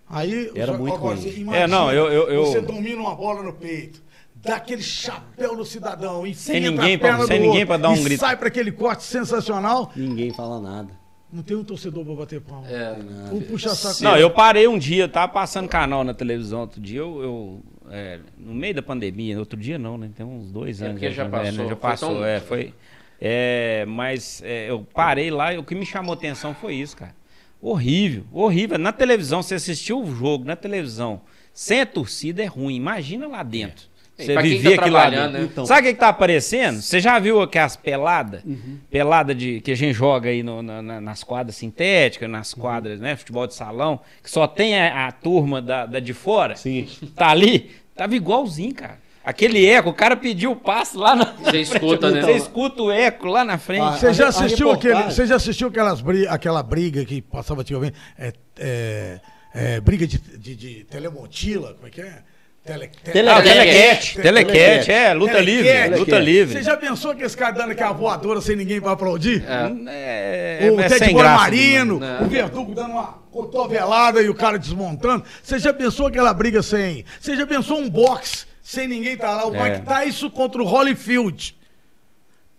Aí 0.10 0.52
Era 0.56 0.74
só- 0.74 0.78
muito 0.78 0.96
agora, 0.96 1.16
ruim. 1.16 1.28
imagina, 1.38 1.58
É, 1.58 1.68
não, 1.68 1.92
eu- 1.92 2.12
eu- 2.12 2.30
eu- 2.30 2.46
Você 2.48 2.62
domina 2.62 3.00
uma 3.02 3.16
bola 3.16 3.44
no 3.44 3.54
peito. 3.54 4.02
Dá 4.42 4.56
aquele 4.58 4.82
chapéu 4.84 5.56
no 5.56 5.66
cidadão, 5.66 6.26
enfia 6.26 6.54
Sem 6.54 6.62
ninguém 6.62 6.98
pra- 6.98 7.26
sem 7.26 7.40
ninguém 7.40 7.66
pra 7.66 7.78
dar 7.78 7.90
um 7.90 7.96
e 7.96 8.04
grito. 8.04 8.20
sai 8.20 8.38
pra 8.38 8.48
aquele 8.48 8.72
corte 8.72 9.04
sensacional. 9.04 9.92
Ninguém 9.96 10.32
fala 10.34 10.62
nada. 10.62 10.90
Não 11.32 11.44
tem 11.44 11.58
um 11.58 11.64
torcedor 11.64 12.06
pra 12.06 12.14
bater 12.16 12.40
palma. 12.40 12.66
É. 12.70 12.96
O 13.34 13.42
puxa 13.42 13.76
saco. 13.76 14.02
Não, 14.04 14.16
eu 14.16 14.30
parei 14.30 14.68
um 14.68 14.78
dia, 14.78 15.10
tava 15.10 15.32
passando 15.32 15.68
canal 15.68 16.04
na 16.04 16.14
televisão 16.14 16.62
outro 16.62 16.80
dia, 16.80 17.00
eu, 17.00 17.22
eu, 17.22 17.62
é, 17.92 18.20
no 18.38 18.54
meio 18.54 18.74
da 18.76 18.82
pandemia, 18.82 19.38
outro 19.38 19.60
dia 19.60 19.78
não, 19.78 19.98
né? 19.98 20.10
Tem 20.16 20.26
uns 20.26 20.50
dois 20.52 20.82
É, 20.82 20.86
anos. 20.86 21.00
porque 21.00 21.12
já 21.14 21.26
né, 21.26 21.30
passou, 21.30 21.52
né, 21.52 21.58
foi 21.58 21.68
já 21.70 21.76
passou, 21.76 22.10
tão- 22.16 22.26
é, 22.26 22.40
foi. 22.40 22.74
É, 23.20 23.86
mas 23.88 24.42
é, 24.46 24.70
eu 24.70 24.86
parei 24.94 25.30
lá 25.32 25.54
e 25.54 25.58
o 25.58 25.64
que 25.64 25.76
me 25.76 25.86
chamou 25.86 26.14
atenção 26.14 26.54
foi 26.54 26.76
isso, 26.76 26.96
cara. 26.96 27.16
Horrível, 27.62 28.24
horrível. 28.32 28.78
Na 28.78 28.92
televisão, 28.94 29.42
você 29.42 29.56
assistiu 29.56 30.02
o 30.02 30.16
jogo 30.16 30.46
na 30.46 30.56
televisão, 30.56 31.22
sem 31.54 31.82
a 31.82 31.86
torcida 31.86 32.42
é 32.44 32.46
ruim. 32.46 32.76
Imagina 32.76 33.28
lá 33.28 33.42
dentro. 33.44 33.88
Você 34.18 34.34
pra 34.34 34.42
quem 34.42 34.52
viver 34.52 34.76
tá 34.76 34.82
aquilo 34.82 34.96
lá 34.96 35.02
trabalhando, 35.02 35.32
dentro. 35.34 35.40
né? 35.46 35.50
Então. 35.52 35.66
Sabe 35.66 35.82
o 35.82 35.84
que, 35.84 35.94
que 35.94 36.00
tá 36.00 36.10
aparecendo? 36.10 36.82
Você 36.82 37.00
já 37.00 37.20
viu 37.20 37.40
aquelas 37.42 37.76
peladas? 37.76 38.44
Uhum. 38.44 38.78
Pelada 38.90 39.36
de, 39.36 39.62
que 39.62 39.72
a 39.72 39.76
gente 39.76 39.94
joga 39.94 40.30
aí 40.30 40.42
no- 40.42 40.64
na- 40.64 40.82
na- 40.82 41.00
nas 41.02 41.24
quadras 41.24 41.56
sintéticas, 41.56 42.28
nas 42.30 42.52
Uhum. 42.54 42.60
quadras, 42.62 43.00
né? 43.00 43.16
Futebol 43.16 43.46
de 43.46 43.54
salão, 43.54 44.00
que 44.24 44.30
só 44.32 44.48
tem 44.48 44.80
a, 44.80 45.08
a 45.08 45.12
turma 45.12 45.62
da, 45.62 45.86
da 45.86 46.00
de 46.00 46.14
fora. 46.14 46.56
Sim. 46.56 46.88
Tá 47.16 47.30
ali. 47.30 47.72
Tava 47.96 48.16
igualzinho, 48.16 48.74
cara. 48.74 48.98
Aquele 49.24 49.66
eco, 49.66 49.90
o 49.90 49.94
cara 49.94 50.16
pediu 50.16 50.52
o 50.52 50.56
passe 50.56 50.96
lá 50.96 51.14
na 51.14 51.26
Você 51.26 51.58
escuta, 51.60 52.10
né? 52.10 52.22
Você 52.22 52.32
escuta 52.32 52.82
o 52.82 52.90
eco 52.92 53.28
lá 53.28 53.44
na 53.44 53.58
frente. 53.58 53.82
Ah, 53.84 53.92
Você 53.92 54.14
já 54.14 54.30
assistiu 54.30 54.72
aquele, 54.72 55.04
você 55.04 55.26
já 55.28 55.36
assistiu 55.36 55.68
aquelas 55.68 56.00
bri- 56.00 56.28
aquela 56.28 56.64
briga 56.64 57.04
que 57.04 57.22
passava 57.22 57.60
antigamente? 57.62 57.98
É, 58.18 58.32
é, 58.58 59.20
é, 59.54 59.80
briga 59.82 60.08
de, 60.08 60.18
de, 60.18 60.56
de 60.56 60.84
telemontila, 60.86 61.74
como 61.74 61.88
é 61.88 61.90
que 61.90 62.02
é? 62.02 62.24
Tele, 62.68 62.90
tele- 63.02 63.30
Ah, 63.30 63.40
o 63.40 63.44
Telecat. 63.44 64.14
telecat, 64.16 64.22
telecat, 64.22 64.92
é, 64.92 65.14
luta 65.14 65.40
livre, 65.40 65.88
luta 65.98 66.12
Você 66.18 66.20
livre. 66.20 66.62
já 66.64 66.76
pensou 66.76 67.16
que 67.16 67.24
esse 67.24 67.38
cara 67.38 67.52
dando 67.54 67.72
aquela 67.72 67.94
voadora 67.94 68.42
sem 68.42 68.58
ninguém 68.58 68.82
pra 68.82 68.92
aplaudir? 68.92 69.42
É, 69.48 70.70
o 70.70 70.78
é 70.82 70.90
Ted 70.90 71.14
Marino, 71.14 71.98
né? 71.98 72.20
o 72.22 72.26
Verdugo 72.26 72.76
dando 72.76 72.92
uma 72.92 73.20
cotovelada 73.32 74.22
e 74.22 74.28
o 74.28 74.36
cara 74.36 74.60
desmontando. 74.60 75.24
Você 75.42 75.58
já 75.60 75.74
pensou 75.74 76.08
aquela 76.08 76.34
briga 76.34 76.62
sem. 76.62 77.06
Você 77.22 77.38
já 77.38 77.48
pensou 77.48 77.80
um 77.80 77.90
boxe 77.90 78.46
sem 78.62 78.86
ninguém 78.86 79.16
tá 79.16 79.32
lá? 79.34 79.48
O 79.48 79.56
É. 79.56 79.64
Mike 79.80 79.86
Tyson 79.86 80.30
contra 80.30 80.62
o 80.62 80.66
Holyfield. 80.66 81.56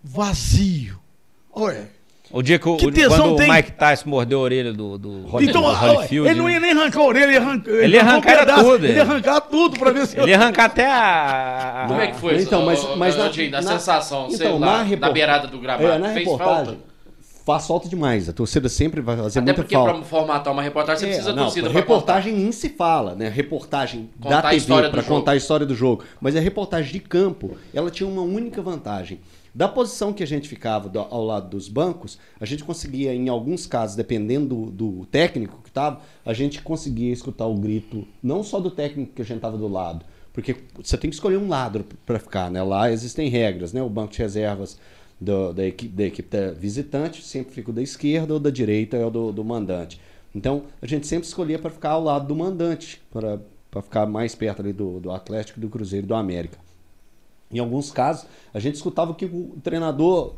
Vazio. 0.02 0.98
Olha. 1.52 1.90
O 2.30 2.42
dia 2.42 2.58
que, 2.58 2.68
o, 2.68 2.76
Que 2.76 2.92
tesão 2.92 3.18
quando 3.30 3.36
tem? 3.38 3.50
o 3.50 3.54
Mike 3.54 3.72
Tyson 3.72 4.08
mordeu 4.10 4.38
a 4.40 4.42
orelha 4.42 4.72
do, 4.72 4.98
do, 4.98 5.24
Então, 5.40 5.62
do 5.62 5.68
Holyfield, 5.68 6.28
ele 6.28 6.38
não 6.38 6.50
ia 6.50 6.60
nem 6.60 6.72
arrancar 6.72 7.00
a 7.00 7.04
orelha, 7.04 7.24
ele 7.24 7.32
ia 7.32 7.40
arrancar. 7.40 7.70
Ele 7.72 7.98
arrancar 7.98 8.30
era 8.32 8.62
tudo, 8.62 8.84
Ele 8.84 8.92
ia 8.92 8.98
é. 8.98 9.00
arrancar 9.00 9.40
tudo 9.40 9.78
pra 9.78 9.90
ver 9.90 10.06
se. 10.06 10.18
ele 10.20 10.30
ia 10.30 10.36
arrancar 10.36 10.64
até 10.66 10.86
a... 10.86 11.84
Como 11.88 12.00
é 12.00 12.06
que 12.08 12.16
foi 12.18 12.36
Então, 12.42 12.70
isso, 12.72 12.88
mas- 12.96 13.16
mas 13.16 13.16
na- 13.16 13.50
na, 13.50 13.60
na- 13.62 13.72
sensação, 13.72 14.26
então, 14.26 14.36
sei 14.36 14.58
na 14.58 14.66
lá, 14.66 14.78
na, 14.78 14.82
repor- 14.82 15.12
beirada 15.12 15.46
do 15.48 15.58
gramado? 15.58 15.86
É, 15.86 15.98
na 15.98 16.08
Fez 16.08 16.18
reportagem, 16.18 16.64
falta? 16.66 16.78
faz 17.46 17.66
falta 17.66 17.88
demais. 17.88 18.28
A 18.28 18.32
torcida 18.34 18.68
sempre 18.68 19.00
vai 19.00 19.16
fazer 19.16 19.38
Até 19.38 19.46
muita 19.46 19.62
porque 19.62 19.74
falta. 19.74 19.94
pra 19.94 20.02
formatar 20.02 20.52
uma 20.52 20.60
reportagem 20.62 20.98
você 21.00 21.06
É, 21.06 21.08
precisa 21.08 21.30
da 21.30 21.36
não, 21.36 21.44
torcida 21.44 21.70
pra 21.70 21.80
reportagem 21.80 22.34
nem 22.34 22.52
se 22.52 22.68
fala, 22.68 23.14
né? 23.14 23.30
Reportagem 23.30 24.10
Contar 24.20 24.42
da 24.42 24.50
TV 24.50 24.66
do 24.66 24.90
para 24.90 25.00
jogo. 25.00 25.14
contar 25.14 25.32
a 25.32 25.36
história 25.36 25.64
do 25.64 25.74
jogo. 25.74 26.04
Mas 26.20 26.36
a 26.36 26.40
reportagem 26.40 26.92
de 26.92 27.00
campo, 27.00 27.56
ela 27.72 27.90
tinha 27.90 28.06
uma 28.06 28.20
única 28.20 28.60
vantagem. 28.60 29.18
Da 29.58 29.66
posição 29.66 30.12
que 30.12 30.22
a 30.22 30.26
gente 30.26 30.48
ficava 30.48 30.88
do- 30.88 31.00
ao 31.00 31.24
lado 31.24 31.50
dos 31.50 31.68
bancos, 31.68 32.16
a 32.38 32.46
gente 32.46 32.62
conseguia, 32.62 33.12
em 33.12 33.28
alguns 33.28 33.66
casos, 33.66 33.96
dependendo 33.96 34.66
do, 34.66 34.70
do 35.00 35.06
técnico 35.06 35.60
que 35.64 35.68
estava, 35.68 36.00
a 36.24 36.32
gente 36.32 36.62
conseguia 36.62 37.12
escutar 37.12 37.44
o 37.48 37.56
grito, 37.56 38.06
não 38.22 38.44
só 38.44 38.60
do 38.60 38.70
técnico 38.70 39.14
que 39.14 39.20
a 39.22 39.24
gente 39.24 39.38
estava 39.38 39.58
do 39.58 39.66
lado, 39.66 40.04
porque 40.32 40.54
você 40.80 40.96
tem 40.96 41.10
que 41.10 41.16
escolher 41.16 41.38
um 41.38 41.48
lado 41.48 41.84
para 42.06 42.20
ficar, 42.20 42.48
né? 42.52 42.62
Lá 42.62 42.88
existem 42.92 43.28
regras, 43.28 43.72
né? 43.72 43.82
O 43.82 43.88
banco 43.90 44.12
de 44.12 44.18
reservas 44.20 44.78
do- 45.20 45.52
da, 45.52 45.66
equipe, 45.66 45.92
da 45.92 46.04
equipe 46.04 46.28
da 46.36 46.52
visitante 46.52 47.24
sempre 47.24 47.52
fica 47.52 47.72
da 47.72 47.82
esquerda 47.82 48.34
ou 48.34 48.38
da 48.38 48.50
direita 48.50 48.96
é 48.96 49.04
o 49.04 49.10
do, 49.10 49.32
do 49.32 49.44
mandante. 49.44 50.00
Então 50.32 50.66
a 50.80 50.86
gente 50.86 51.04
sempre 51.04 51.26
escolhia 51.26 51.58
para 51.58 51.70
ficar 51.72 51.90
ao 51.90 52.04
lado 52.04 52.28
do 52.28 52.36
mandante, 52.36 53.00
para 53.10 53.40
ficar 53.82 54.06
mais 54.06 54.36
perto 54.36 54.62
ali 54.62 54.72
do, 54.72 55.00
do 55.00 55.10
Atlético, 55.10 55.58
do 55.58 55.68
Cruzeiro 55.68 56.06
e 56.06 56.08
do 56.08 56.14
América. 56.14 56.67
Em 57.50 57.58
alguns 57.58 57.90
casos, 57.90 58.26
a 58.52 58.58
gente 58.60 58.74
escutava 58.74 59.12
o 59.12 59.14
que 59.14 59.24
o 59.24 59.56
treinador 59.62 60.34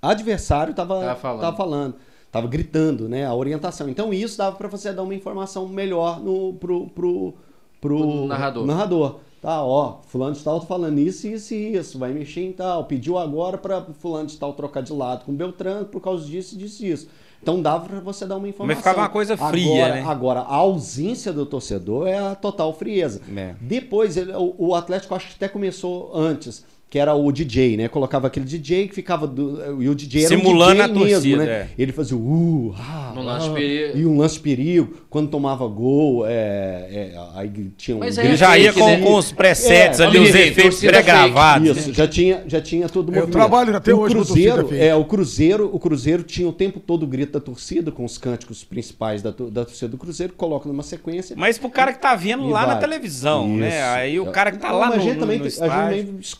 adversário 0.00 0.70
estava 0.70 1.00
Tava 1.00 1.16
falando. 1.16 1.40
tava 1.40 1.56
falando, 1.56 1.94
estava 2.26 2.46
gritando, 2.46 3.08
né, 3.08 3.26
a 3.26 3.34
orientação. 3.34 3.88
Então 3.88 4.12
isso 4.12 4.38
dava 4.38 4.56
para 4.56 4.68
você 4.68 4.92
dar 4.92 5.02
uma 5.02 5.14
informação 5.14 5.66
melhor 5.68 6.20
no 6.20 6.54
pro 6.54 6.88
pro 6.90 7.34
pro 7.80 7.98
Pro 7.98 8.26
narrador. 8.26 8.66
narrador. 8.66 9.16
Tá, 9.42 9.62
ó, 9.62 9.98
fulano 10.08 10.34
de 10.34 10.42
tal 10.42 10.58
tá 10.60 10.66
falando 10.66 10.98
isso, 10.98 11.26
isso 11.28 11.54
e 11.54 11.76
isso, 11.76 11.98
vai 11.98 12.12
mexer 12.12 12.40
em 12.40 12.52
tal, 12.52 12.84
pediu 12.84 13.16
agora 13.18 13.56
para 13.58 13.82
fulano 14.00 14.26
de 14.26 14.36
tal 14.36 14.52
trocar 14.54 14.82
de 14.82 14.92
lado 14.92 15.24
com 15.24 15.32
Beltrano 15.34 15.84
por 15.86 16.00
causa 16.00 16.24
disso, 16.26 16.56
disso 16.56 16.84
e 16.84 16.90
isso. 16.90 17.08
Então 17.46 17.62
dava 17.62 17.86
para 17.86 18.00
você 18.00 18.26
dar 18.26 18.38
uma 18.38 18.48
informação. 18.48 18.76
ficava 18.82 19.02
uma 19.02 19.08
coisa 19.08 19.36
fria, 19.36 19.84
agora, 19.86 19.94
né? 19.94 20.04
Agora, 20.04 20.40
a 20.40 20.54
ausência 20.56 21.32
do 21.32 21.46
torcedor 21.46 22.08
é 22.08 22.18
a 22.18 22.34
total 22.34 22.74
frieza. 22.74 23.20
É. 23.36 23.54
Depois, 23.60 24.16
ele- 24.16 24.32
o, 24.32 24.52
o 24.58 24.74
Atlético 24.74 25.14
acho 25.14 25.28
que 25.28 25.34
até 25.36 25.46
começou 25.48 26.10
antes, 26.12 26.64
que 26.96 27.00
era 27.00 27.14
o 27.14 27.30
DJ, 27.30 27.76
né? 27.76 27.88
Colocava 27.88 28.26
aquele 28.26 28.46
DJ 28.46 28.88
que 28.88 28.94
ficava. 28.94 29.26
Do, 29.26 29.82
e 29.82 29.88
o 29.88 29.94
DJ 29.94 30.24
era 30.24 30.28
Simulando 30.34 30.72
um 30.72 30.74
DJ 30.74 30.82
a 30.82 30.88
torcida, 30.88 31.36
mesmo, 31.36 31.36
né? 31.36 31.52
é. 31.52 31.68
Ele 31.78 31.92
fazia 31.92 32.16
o 32.16 32.68
uh, 32.70 32.74
ah, 32.78 33.12
No 33.14 33.22
lance 33.22 33.44
ah, 33.44 33.48
de 33.50 33.54
perigo. 33.54 33.98
E 33.98 34.06
um 34.06 34.16
lance 34.16 34.34
de 34.36 34.40
perigo. 34.40 34.96
Quando 35.10 35.28
tomava 35.28 35.66
gol, 35.66 36.26
é, 36.26 36.30
é, 36.30 37.14
aí 37.34 37.50
tinha 37.76 37.98
um. 37.98 38.00
Mas 38.00 38.16
Ele 38.16 38.28
É 38.28 38.36
já 38.36 38.56
ia 38.56 38.72
com, 38.72 38.86
né? 38.86 39.00
com 39.02 39.14
os 39.14 39.30
presets 39.30 40.00
É, 40.00 40.04
ali, 40.04 40.18
os 40.18 40.28
efeitos 40.30 40.62
torcida 40.62 40.92
pré-gravados. 40.92 41.76
Isso, 41.76 41.88
né? 41.88 41.94
já 41.94 42.08
tinha, 42.08 42.44
já 42.46 42.60
tinha 42.62 42.88
todo 42.88 43.12
o 43.12 43.14
Eu 43.14 43.26
trabalho 43.26 43.76
até 43.76 43.92
o 43.92 43.98
hoje 43.98 44.14
Cruzeiro, 44.14 44.62
torcida 44.62 44.82
é, 44.82 44.94
o 44.94 45.04
Cruzeiro, 45.04 45.70
o 45.70 45.78
Cruzeiro 45.78 46.22
tinha 46.22 46.48
o 46.48 46.52
tempo 46.52 46.80
todo 46.80 47.02
o 47.02 47.06
grito 47.06 47.32
da 47.32 47.40
torcida 47.40 47.92
com 47.92 48.06
os 48.06 48.16
cânticos 48.16 48.64
principais 48.64 49.20
da, 49.20 49.30
da 49.30 49.66
torcida 49.66 49.88
do 49.88 49.98
Cruzeiro, 49.98 50.32
coloca 50.32 50.66
numa 50.66 50.82
sequência. 50.82 51.36
Mas 51.36 51.58
pro 51.58 51.68
cara 51.68 51.92
que 51.92 52.00
tá 52.00 52.14
vendo 52.14 52.48
lá 52.48 52.62
na 52.62 52.72
vai. 52.74 52.80
televisão, 52.80 53.48
né? 53.48 53.68
Isso. 53.68 53.98
Aí 53.98 54.20
o 54.20 54.26
cara 54.26 54.50
que 54.50 54.58
tá 54.58 54.68
Não, 54.68 54.78
lá 54.78 54.86
no, 54.88 54.94
a 54.94 54.98
gente 54.98 55.14
no, 55.14 55.20
também, 55.20 55.38
no 55.38 55.44
a 55.44 55.48
gente 55.48 55.52
estádio, 55.52 56.04
também 56.04 56.20
es- 56.20 56.34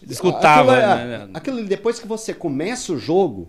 escutava. 0.54 0.72
Aquilo, 0.72 1.12
é- 1.12 1.18
né? 1.18 1.28
aquilo 1.34 1.64
depois 1.64 1.98
que 1.98 2.06
você 2.06 2.32
começa 2.34 2.92
o 2.92 2.98
jogo, 2.98 3.48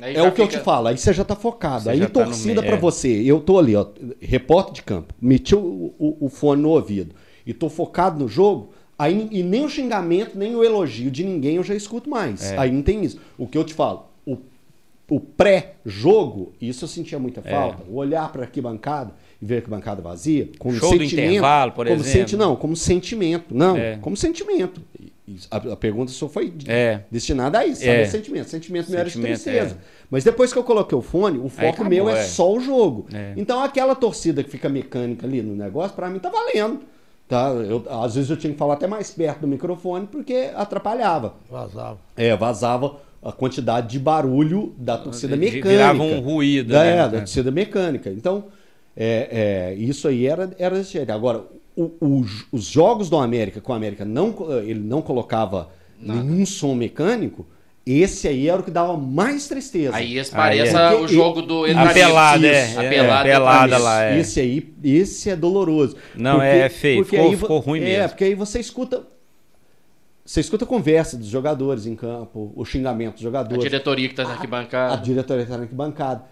Aí 0.00 0.14
é 0.14 0.22
o 0.22 0.30
que 0.30 0.40
eu 0.42 0.46
fica- 0.46 0.58
te 0.58 0.62
falo, 0.64 0.88
aí 0.88 0.98
você 0.98 1.12
já 1.12 1.24
tá 1.24 1.34
focado. 1.34 1.84
Você 1.84 1.90
aí 1.90 2.00
tá 2.00 2.08
torcida 2.08 2.60
meio, 2.60 2.66
pra 2.66 2.76
é. 2.76 2.80
você. 2.80 3.08
Eu 3.08 3.40
tô 3.40 3.58
ali, 3.58 3.74
ó, 3.74 3.86
repórter 4.20 4.74
de 4.74 4.82
campo, 4.82 5.14
meti 5.20 5.54
o, 5.54 5.94
o- 5.98 6.16
o 6.20 6.28
fone 6.28 6.60
no 6.62 6.68
ouvido 6.68 7.14
e 7.46 7.54
tô 7.54 7.70
focado 7.70 8.18
no 8.22 8.28
jogo, 8.28 8.70
aí 8.98 9.26
e 9.30 9.42
nem 9.42 9.64
o 9.64 9.68
xingamento, 9.70 10.36
nem 10.38 10.54
o 10.54 10.62
elogio 10.62 11.10
de 11.10 11.24
ninguém 11.24 11.56
eu 11.56 11.62
já 11.64 11.74
escuto 11.74 12.10
mais. 12.10 12.52
É. 12.52 12.58
Aí 12.58 12.70
não 12.70 12.82
tem 12.82 13.02
isso. 13.04 13.18
O 13.38 13.46
que 13.46 13.56
eu 13.56 13.64
te 13.64 13.72
falo, 13.72 14.04
o, 14.26 14.36
o 15.08 15.18
pré-jogo, 15.18 16.52
isso 16.60 16.84
eu 16.84 16.88
sentia 16.88 17.18
muita 17.18 17.40
É. 17.44 17.50
falta. 17.50 17.82
O 17.88 17.96
olhar 17.96 18.30
pra 18.30 18.42
arquibancada 18.42 19.12
e 19.40 19.46
ver 19.46 19.54
a 19.54 19.58
arquibancada 19.58 20.02
vazia, 20.02 20.48
como 20.58 20.74
Show 20.74 20.90
do 20.92 20.98
sentimento. 20.98 21.28
intervalo, 21.30 21.72
por 21.72 21.86
como 21.86 22.00
exemplo. 22.00 22.18
senti- 22.20 22.36
não, 22.36 22.56
como 22.56 22.76
sentimento. 22.76 23.54
Não, 23.54 23.76
É. 23.76 23.96
como 23.96 24.16
sentimento. 24.16 24.80
A, 25.50 25.56
a 25.56 25.76
pergunta 25.76 26.12
só 26.12 26.28
foi 26.28 26.52
É. 26.68 27.00
destinada 27.10 27.58
a 27.58 27.66
isso, 27.66 27.80
sabe? 27.80 27.92
É. 27.92 28.02
A 28.02 28.06
sentimento. 28.08 28.48
Sentimento 28.48 28.90
meu 28.90 29.00
era 29.00 29.08
de 29.10 29.20
tristeza. 29.20 29.74
é. 29.74 29.96
Mas 30.10 30.22
depois 30.22 30.52
que 30.52 30.58
eu 30.58 30.62
coloquei 30.64 30.96
o 30.96 31.02
fone, 31.02 31.38
o 31.38 31.48
foco 31.48 31.68
acabou, 31.68 31.90
meu 31.90 32.08
é, 32.08 32.20
é. 32.20 32.22
só 32.24 32.52
o 32.52 32.60
jogo. 32.60 33.06
É. 33.12 33.32
Então 33.36 33.60
aquela 33.62 33.94
torcida 33.96 34.44
que 34.44 34.50
fica 34.50 34.68
mecânica 34.68 35.26
ali 35.26 35.42
no 35.42 35.56
negócio, 35.56 35.96
pra 35.96 36.08
mim 36.08 36.18
tá 36.20 36.30
valendo. 36.30 36.80
Tá? 37.28 37.48
Eu, 37.50 37.84
às 37.90 38.14
vezes 38.14 38.30
eu 38.30 38.36
tinha 38.36 38.52
que 38.52 38.58
falar 38.58 38.74
até 38.74 38.86
mais 38.86 39.10
perto 39.10 39.40
do 39.40 39.48
microfone 39.48 40.06
porque 40.06 40.50
atrapalhava. 40.54 41.34
Vazava. 41.50 41.98
É, 42.16 42.36
vazava 42.36 43.00
a 43.20 43.32
quantidade 43.32 43.88
de 43.88 43.98
barulho 43.98 44.72
da 44.78 44.96
torcida 44.96 45.34
mecânica. 45.36 45.68
virava 45.68 46.02
um 46.04 46.20
ruído, 46.20 46.68
Da, 46.72 46.84
né? 46.84 46.92
é, 46.92 46.96
da 47.08 47.16
É. 47.16 47.18
torcida 47.18 47.50
mecânica. 47.50 48.10
Então, 48.10 48.44
é, 48.96 49.72
é, 49.72 49.74
isso 49.74 50.06
aí 50.06 50.24
era, 50.24 50.54
era 50.56 50.76
desse 50.76 50.92
jeito. 50.92 51.10
Agora, 51.10 51.42
o- 51.76 51.92
o- 52.00 52.24
os 52.52 52.64
jogos 52.64 53.10
do 53.10 53.16
América, 53.18 53.60
com 53.60 53.72
o 53.72 53.74
América 53.74 54.04
não, 54.04 54.34
ele 54.64 54.80
não 54.80 55.02
colocava 55.02 55.68
nenhum 56.00 56.44
som 56.46 56.74
mecânico, 56.74 57.46
esse 57.86 58.26
aí 58.26 58.48
era 58.48 58.60
o 58.60 58.64
que 58.64 58.70
dava 58.70 58.96
mais 58.96 59.46
tristeza. 59.46 59.94
Aí 59.94 60.18
esse 60.18 60.32
parece 60.32 60.74
é. 60.74 60.94
o 60.94 61.06
jogo 61.06 61.40
do 61.42 61.64
A 61.64 61.70
Entranismo. 61.70 61.94
pelada, 61.94 62.46
é. 62.46 62.66
Isso, 62.68 62.80
a 62.80 62.82
é, 62.84 62.88
pelada, 62.90 63.28
é, 63.28 63.32
pelada 63.32 63.78
lá, 63.78 64.04
é. 64.04 64.18
Esse 64.18 64.40
aí, 64.40 64.74
esse 64.82 65.30
é 65.30 65.36
doloroso. 65.36 65.96
Não, 66.16 66.42
é 66.42 66.68
feio. 66.68 67.02
porque 67.04 67.16
Ficou- 67.16 67.30
aí 67.30 67.36
ficou 67.36 67.58
ruim 67.60 67.80
É, 67.80 67.84
mesmo. 67.84 68.08
porque 68.08 68.24
aí 68.24 68.34
você 68.34 68.58
escuta. 68.58 69.02
Você 70.24 70.40
escuta 70.40 70.64
a 70.64 70.66
conversa 70.66 71.16
dos 71.16 71.28
jogadores 71.28 71.86
em 71.86 71.94
campo, 71.94 72.52
o 72.56 72.64
xingamento 72.64 73.12
dos 73.14 73.20
A 73.20 73.24
jogadores. 73.24 73.62
diretoria 73.62 74.08
que 74.08 74.14
tá 74.16 74.24
na 74.24 74.30
A 74.30 74.32
arquibancada. 74.32 74.96
diretoria 75.02 75.42
está 75.44 75.56
na 75.56 75.62
arquibancada. 75.62 76.24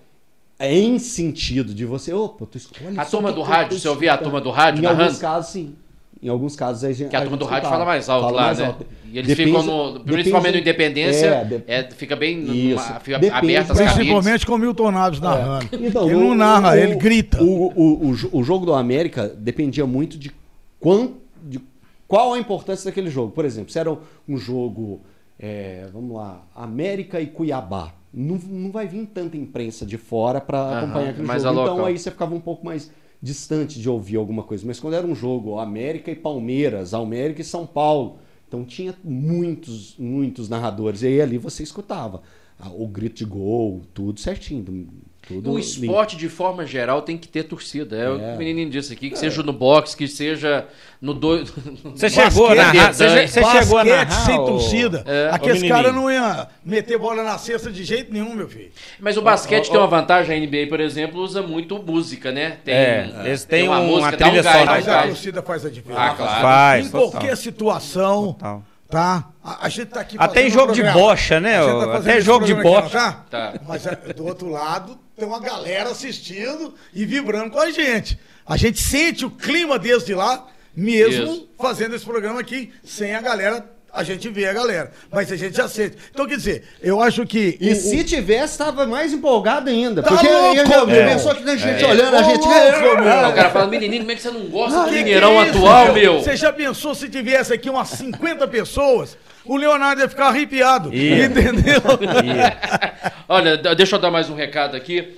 É 0.58 0.72
em 0.72 0.98
sentido 0.98 1.74
de 1.74 1.84
você. 1.84 2.12
Opa, 2.12 2.46
tu 2.46 2.56
escolhe 2.58 2.98
A 2.98 3.04
turma 3.04 3.32
do 3.32 3.42
rádio, 3.42 3.78
você 3.78 3.88
ouvia 3.88 4.14
a 4.14 4.18
turma 4.18 4.40
do 4.40 4.50
rádio 4.50 4.82
Em 4.82 4.86
alguns 4.86 5.18
casos, 5.18 5.50
sim. 5.52 5.74
Em 6.22 6.28
alguns 6.28 6.56
casos, 6.56 6.84
a 6.84 6.92
gente. 6.92 7.10
Que 7.10 7.16
a 7.16 7.20
turma 7.22 7.36
do 7.36 7.44
rádio 7.44 7.68
fala 7.68 7.84
mais 7.84 8.08
alto 8.08 8.24
Fala 8.26 8.36
lá, 8.36 8.46
mais 8.46 8.58
né? 8.58 8.66
alto. 8.66 8.86
E 9.12 9.18
eles 9.18 9.28
Depende- 9.28 9.50
ficam 9.58 9.92
no. 9.92 10.00
Principalmente 10.00 10.54
no 10.54 10.60
Independência, 10.60 11.26
É, 11.26 11.44
de- 11.44 11.62
é, 11.66 11.90
fica 11.90 12.16
bem. 12.16 12.40
Isso. 12.70 12.82
numa- 12.88 13.00
fica 13.00 13.18
Depende 13.18 13.56
aberta 13.56 13.72
as. 13.74 13.92
Principalmente 13.94 14.46
com 14.46 14.54
o 14.54 14.58
Milton 14.58 14.90
Naves 14.90 15.20
narrando. 15.20 15.68
Então, 15.72 16.06
ele 16.06 16.14
o- 16.14 16.20
não 16.20 16.34
narra, 16.34 16.70
o- 16.72 16.76
ele 16.76 16.94
grita. 16.94 17.42
O, 17.42 17.72
o, 17.76 18.08
o, 18.08 18.14
jo- 18.16 18.30
o 18.32 18.42
jogo 18.42 18.64
do 18.64 18.72
América 18.74 19.28
dependia 19.28 19.86
muito 19.86 20.16
de, 20.16 20.32
quant, 20.80 21.10
de 21.42 21.60
qual 22.08 22.32
a 22.32 22.38
importância 22.38 22.86
daquele 22.90 23.10
jogo. 23.10 23.32
Por 23.32 23.44
exemplo, 23.44 23.70
se 23.70 23.78
era 23.78 23.92
um 24.26 24.36
jogo, 24.38 25.02
é, 25.38 25.86
vamos 25.92 26.16
lá, 26.16 26.40
América 26.56 27.20
e 27.20 27.26
Cuiabá, 27.26 27.92
não, 28.14 28.36
não 28.36 28.70
vai 28.70 28.86
vir 28.86 29.06
tanta 29.06 29.36
imprensa 29.36 29.84
de 29.84 29.98
fora 29.98 30.40
para 30.40 30.58
Aham, 30.58 30.78
acompanhar 30.78 31.10
aquele 31.10 31.26
jogo. 31.26 31.38
Então 31.38 31.54
local. 31.54 31.86
aí 31.86 31.98
você 31.98 32.10
ficava 32.10 32.34
um 32.34 32.40
pouco 32.40 32.64
mais 32.64 32.90
distante 33.20 33.80
de 33.80 33.88
ouvir 33.88 34.16
alguma 34.16 34.42
coisa. 34.42 34.66
Mas 34.66 34.78
quando 34.78 34.94
era 34.94 35.06
um 35.06 35.14
jogo 35.14 35.58
América 35.58 36.10
e 36.10 36.14
Palmeiras, 36.14 36.94
América 36.94 37.40
e 37.40 37.44
São 37.44 37.66
Paulo, 37.66 38.18
então 38.46 38.64
tinha 38.64 38.94
muitos, 39.02 39.96
muitos 39.98 40.48
narradores. 40.48 41.02
E 41.02 41.06
aí 41.06 41.20
ali 41.20 41.38
você 41.38 41.62
escutava 41.62 42.22
ah, 42.58 42.70
o 42.70 42.86
grito 42.86 43.16
de 43.16 43.24
gol, 43.24 43.82
tudo 43.92 44.20
certinho. 44.20 44.88
Tudo 45.26 45.50
O 45.52 45.56
limpo. 45.58 45.66
esporte, 45.68 46.16
de 46.16 46.28
forma 46.28 46.66
geral, 46.66 47.00
tem 47.02 47.16
que 47.16 47.26
ter 47.26 47.44
torcida. 47.44 47.96
É, 47.96 48.10
o 48.10 48.18
que 48.18 48.24
É. 48.24 48.34
o 48.34 48.36
menininho 48.38 48.68
disse 48.68 48.92
aqui, 48.92 49.08
que 49.10 49.18
seja 49.18 49.42
no 49.42 49.52
boxe, 49.52 49.96
que 49.96 50.06
seja 50.06 50.66
no 51.00 51.14
doido. 51.14 51.52
Você 51.96 52.10
chegou 52.10 52.48
a 52.48 52.54
narrar? 52.54 52.92
Você, 52.92 53.26
chegou 53.28 53.78
a 53.78 53.84
Basquete 53.84 54.08
narrar? 54.08 54.26
sem 54.26 54.36
torcida. 54.36 55.02
É. 55.06 55.30
Aqueles 55.32 55.62
caras 55.66 55.94
não 55.94 56.10
iam 56.10 56.46
meter 56.64 56.98
bola 56.98 57.22
na 57.22 57.38
cesta 57.38 57.70
de 57.70 57.84
jeito 57.84 58.12
nenhum, 58.12 58.34
meu 58.34 58.48
filho. 58.48 58.70
Mas 59.00 59.16
o 59.16 59.22
basquete 59.22 59.68
tem 59.70 59.78
uma 59.78 59.86
vantagem, 59.86 60.36
a 60.36 60.40
NBA, 60.40 60.66
por 60.68 60.80
exemplo, 60.80 61.20
usa 61.22 61.42
muito 61.42 61.78
música, 61.82 62.30
né? 62.30 62.58
Tem, 62.64 62.74
É, 62.74 63.10
eles 63.24 63.44
têm 63.44 63.66
uma 63.68 63.80
uma 63.80 63.86
música, 63.88 64.16
dá 64.16 64.26
um 64.26 64.28
trilha 64.28 64.42
gás, 64.42 64.58
sonora. 64.58 64.72
Mas 64.78 64.88
a 64.88 65.02
torcida 65.04 65.42
faz 65.42 65.64
a 65.66 65.70
diferença. 65.70 66.02
Ah, 66.02 66.14
claro. 66.14 66.42
Faz, 66.42 66.86
Em 66.86 66.90
total. 66.90 67.10
qualquer 67.10 67.36
situação, 67.36 68.32
Total. 68.34 68.62
tá? 68.90 69.28
A, 69.42 69.66
a 69.66 69.68
gente 69.68 69.86
tá 69.86 70.00
aqui 70.00 70.16
Até 70.18 70.46
em 70.46 70.50
jogo 70.50 70.72
um 70.72 70.74
de 70.74 70.82
bocha, 70.84 71.40
né? 71.40 71.58
Tá 71.60 71.96
Até 71.96 72.20
jogo 72.20 72.44
de 72.46 72.52
aqui, 72.52 72.62
bocha. 72.62 72.86
ó, 72.86 72.90
tá? 72.90 73.12
Tá. 73.30 73.54
Mas 73.66 73.86
é, 73.86 73.94
do 74.14 74.26
outro 74.26 74.48
lado 74.50 74.98
tem 75.16 75.26
uma 75.26 75.40
galera 75.40 75.90
assistindo 75.90 76.74
e 76.92 77.04
vibrando 77.04 77.50
com 77.50 77.58
a 77.60 77.70
gente. 77.70 78.18
A 78.46 78.56
gente 78.56 78.80
sente 78.80 79.24
o 79.24 79.30
clima 79.30 79.78
desde 79.78 80.14
lá, 80.14 80.46
mesmo 80.76 81.24
Isso. 81.32 81.48
fazendo 81.58 81.94
esse 81.94 82.04
programa 82.04 82.40
aqui, 82.40 82.72
sem 82.84 83.14
a 83.14 83.20
galera, 83.22 83.64
a 83.92 84.02
gente 84.02 84.28
vê 84.28 84.46
a 84.48 84.52
galera. 84.52 84.92
Mas 85.10 85.30
a 85.30 85.36
gente 85.36 85.56
já 85.56 85.68
sente. 85.68 85.96
Então, 86.10 86.26
quer 86.26 86.36
dizer, 86.36 86.64
eu 86.82 87.00
acho 87.00 87.24
que. 87.24 87.56
E 87.60 87.72
o- 87.72 87.76
se 87.76 88.02
tivesse, 88.02 88.54
estava 88.54 88.84
mais 88.86 89.12
empolgado 89.12 89.70
ainda. 89.70 90.02
Tá 90.02 90.08
porque 90.10 90.28
louco, 90.28 90.56
eu, 90.72 90.78
eu, 90.80 90.86
meu. 90.86 91.06
pensou 91.06 91.34
que 91.34 91.44
tem 91.44 91.56
gente 91.56 91.84
É. 91.84 91.86
olhando, 91.86 92.16
a 92.16 92.20
Ô, 92.20 92.24
gente. 92.24 92.46
Aí 92.48 93.30
o 93.30 93.34
cara 93.34 93.50
fala, 93.50 93.66
menininho, 93.68 94.02
como 94.02 94.10
é 94.12 94.16
que 94.16 94.22
você 94.22 94.30
não 94.32 94.46
gosta 94.48 94.78
do 94.80 94.84
Que 94.86 94.90
que 94.90 94.96
Mineirão 95.04 95.40
é 95.40 95.48
atual, 95.48 95.92
meu? 95.94 96.20
Você 96.20 96.36
já 96.36 96.52
pensou 96.52 96.92
se 96.94 97.08
tivesse 97.08 97.52
aqui 97.52 97.70
umas 97.70 97.88
50 97.90 98.48
pessoas? 98.48 99.16
O 99.44 99.56
Leonardo 99.56 100.00
ia 100.02 100.08
ficar 100.08 100.28
arrepiado. 100.28 100.92
Ia. 100.94 101.26
Entendeu? 101.26 101.80
Olha, 103.28 103.56
d- 103.56 103.74
deixa 103.74 103.96
eu 103.96 104.00
dar 104.00 104.10
mais 104.10 104.28
um 104.30 104.34
recado 104.34 104.76
aqui. 104.76 105.16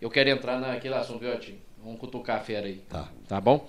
Eu 0.00 0.10
quero 0.10 0.28
entrar 0.30 0.58
naquele 0.60 0.94
assunto, 0.94 1.18
Viotinho. 1.20 1.58
Vamos 1.82 1.98
cutucar 1.98 2.36
a 2.36 2.40
fera 2.40 2.66
aí. 2.66 2.80
Tá. 2.88 3.08
Tá 3.28 3.40
bom? 3.40 3.68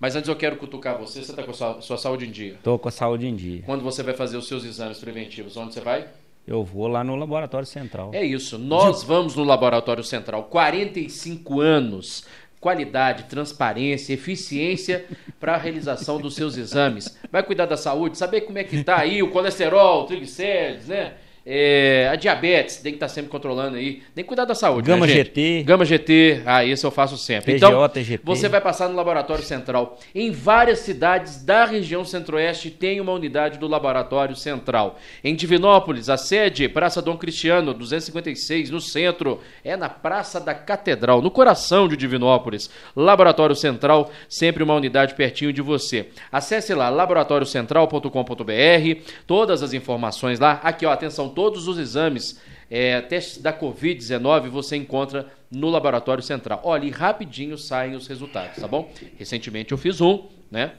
Mas 0.00 0.16
antes 0.16 0.28
eu 0.28 0.36
quero 0.36 0.56
cutucar 0.56 0.98
você. 0.98 1.22
Você 1.22 1.32
tá 1.32 1.42
com 1.42 1.50
a 1.50 1.54
sua, 1.54 1.80
sua 1.80 1.96
saúde 1.98 2.26
em 2.26 2.30
dia. 2.30 2.56
Tô 2.62 2.78
com 2.78 2.88
a 2.88 2.92
saúde 2.92 3.26
em 3.26 3.34
dia. 3.34 3.62
Quando 3.64 3.82
você 3.82 4.02
vai 4.02 4.14
fazer 4.14 4.36
os 4.36 4.48
seus 4.48 4.64
exames 4.64 4.98
preventivos, 4.98 5.56
onde 5.56 5.72
você 5.74 5.80
vai? 5.80 6.06
Eu 6.46 6.62
vou 6.62 6.86
lá 6.88 7.02
no 7.02 7.16
Laboratório 7.16 7.66
Central. 7.66 8.10
É 8.12 8.22
isso. 8.22 8.58
Nós 8.58 9.02
vamos 9.02 9.34
no 9.34 9.44
Laboratório 9.44 10.04
Central. 10.04 10.44
45 10.44 11.60
anos. 11.60 12.26
Qualidade, 12.64 13.24
transparência, 13.24 14.14
eficiência 14.14 15.04
para 15.38 15.52
a 15.52 15.58
realização 15.58 16.18
dos 16.18 16.34
seus 16.34 16.56
exames. 16.56 17.14
Vai 17.30 17.42
cuidar 17.42 17.66
da 17.66 17.76
saúde, 17.76 18.16
saber 18.16 18.40
como 18.40 18.56
é 18.56 18.64
que 18.64 18.82
tá 18.82 19.00
aí 19.00 19.22
o 19.22 19.28
colesterol, 19.28 20.06
triglicérides, 20.06 20.86
né? 20.86 21.12
É, 21.46 22.08
a 22.10 22.16
diabetes, 22.16 22.78
tem 22.78 22.92
que 22.92 22.96
estar 22.96 23.08
sempre 23.08 23.30
controlando 23.30 23.76
aí. 23.76 24.02
Tem 24.14 24.24
que 24.24 24.28
cuidar 24.28 24.46
da 24.46 24.54
saúde. 24.54 24.88
Gama 24.88 25.06
né? 25.06 25.12
GT. 25.12 25.62
Gama 25.64 25.84
GT, 25.84 26.40
ah, 26.46 26.64
isso 26.64 26.86
eu 26.86 26.90
faço 26.90 27.18
sempre. 27.18 27.54
TGO, 27.54 27.66
então, 27.66 27.86
TGP. 27.88 28.24
você 28.24 28.48
vai 28.48 28.62
passar 28.62 28.88
no 28.88 28.96
Laboratório 28.96 29.44
Central. 29.44 29.98
Em 30.14 30.30
várias 30.30 30.78
cidades 30.78 31.44
da 31.44 31.66
região 31.66 32.02
centro-oeste 32.04 32.70
tem 32.70 32.98
uma 32.98 33.12
unidade 33.12 33.58
do 33.58 33.68
Laboratório 33.68 34.34
Central. 34.34 34.98
Em 35.22 35.34
Divinópolis, 35.34 36.08
a 36.08 36.16
sede, 36.16 36.66
Praça 36.66 37.02
Dom 37.02 37.18
Cristiano, 37.18 37.74
256, 37.74 38.70
no 38.70 38.80
centro. 38.80 39.40
É 39.62 39.76
na 39.76 39.90
Praça 39.90 40.40
da 40.40 40.54
Catedral, 40.54 41.20
no 41.20 41.30
coração 41.30 41.86
de 41.86 41.96
Divinópolis. 41.96 42.70
Laboratório 42.96 43.54
Central, 43.54 44.10
sempre 44.28 44.62
uma 44.62 44.74
unidade 44.74 45.14
pertinho 45.14 45.52
de 45.52 45.60
você. 45.60 46.08
Acesse 46.32 46.72
lá, 46.72 46.88
laboratóriocentral.com.br, 46.88 49.02
todas 49.26 49.62
as 49.62 49.74
informações 49.74 50.40
lá. 50.40 50.58
Aqui, 50.62 50.86
ó, 50.86 50.90
atenção, 50.90 51.33
todos 51.34 51.68
os 51.68 51.78
exames, 51.78 52.40
é, 52.70 53.02
testes 53.02 53.42
da 53.42 53.52
Covid-19 53.52 54.48
você 54.48 54.76
encontra 54.76 55.30
no 55.50 55.68
Laboratório 55.68 56.22
Central. 56.22 56.62
Olha, 56.64 56.86
e 56.86 56.90
rapidinho 56.90 57.58
saem 57.58 57.94
os 57.94 58.06
resultados, 58.06 58.56
tá 58.56 58.66
bom? 58.66 58.90
Recentemente 59.18 59.72
eu 59.72 59.78
fiz 59.78 60.00
um, 60.00 60.28
né? 60.50 60.72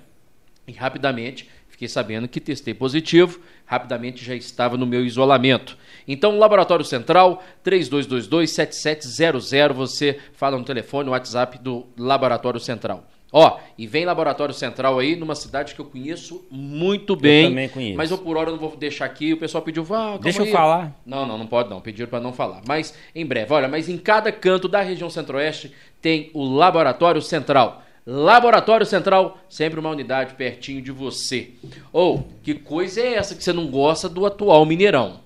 E 0.68 0.72
rapidamente 0.72 1.48
fiquei 1.70 1.88
sabendo 1.88 2.28
que 2.28 2.40
testei 2.40 2.74
positivo, 2.74 3.40
rapidamente 3.66 4.24
já 4.24 4.34
estava 4.34 4.78
no 4.78 4.86
meu 4.86 5.06
isolamento. 5.06 5.78
Então, 6.08 6.38
Laboratório 6.38 6.86
Central, 6.86 7.44
3222-7700, 7.66 9.74
você 9.74 10.18
fala 10.34 10.58
no 10.58 10.64
telefone, 10.64 11.06
no 11.06 11.12
WhatsApp 11.12 11.60
do 11.60 11.86
Laboratório 11.98 12.62
Central. 12.62 13.06
Ó, 13.38 13.60
e 13.78 13.86
vem 13.86 14.06
Laboratório 14.06 14.54
Central 14.54 14.98
aí 14.98 15.14
numa 15.14 15.36
cidade 15.36 15.76
que 15.76 15.82
eu 15.82 15.86
conheço 15.86 16.48
muito 16.50 17.18
bem. 17.18 17.50
também 17.50 17.68
conheço. 17.68 17.98
Mas 17.98 18.10
eu 18.10 18.18
por 18.18 18.38
hora 18.38 18.50
não 18.50 18.58
vou 18.58 18.74
deixar 18.78 19.04
aqui. 19.04 19.34
O 19.34 19.38
pessoal 19.38 19.62
pediu, 19.62 19.84
vá, 19.84 20.04
calma 20.04 20.20
Deixa 20.20 20.40
eu 20.40 20.46
aí." 20.46 20.52
falar. 20.54 20.98
Não, 21.06 21.26
não, 21.26 21.38
não 21.38 21.46
pode 21.46 21.70
não. 21.70 21.82
Pediram 21.82 22.10
para 22.10 22.22
não 22.22 22.32
falar. 22.32 22.62
Mas 22.66 22.94
em 23.14 23.26
breve, 23.26 23.52
olha, 23.52 23.68
mas 23.68 23.90
em 23.90 23.98
cada 23.98 24.32
canto 24.32 24.70
da 24.70 24.80
região 24.80 25.10
centro-oeste 25.10 25.74
tem 26.02 26.32
o 26.34 26.46
Laboratório 26.46 27.22
Central. 27.22 27.84
Laboratório 28.08 28.86
Central, 28.86 29.38
sempre 29.50 29.82
uma 29.82 29.90
unidade 29.90 30.36
pertinho 30.36 30.82
de 30.82 30.92
você. 30.94 31.50
Ou, 31.92 32.26
que 32.42 32.54
coisa 32.54 33.02
é 33.02 33.16
essa 33.16 33.36
que 33.36 33.44
você 33.44 33.52
não 33.52 33.68
gosta 33.68 34.08
do 34.08 34.26
atual 34.26 34.66
Mineirão? 34.66 35.20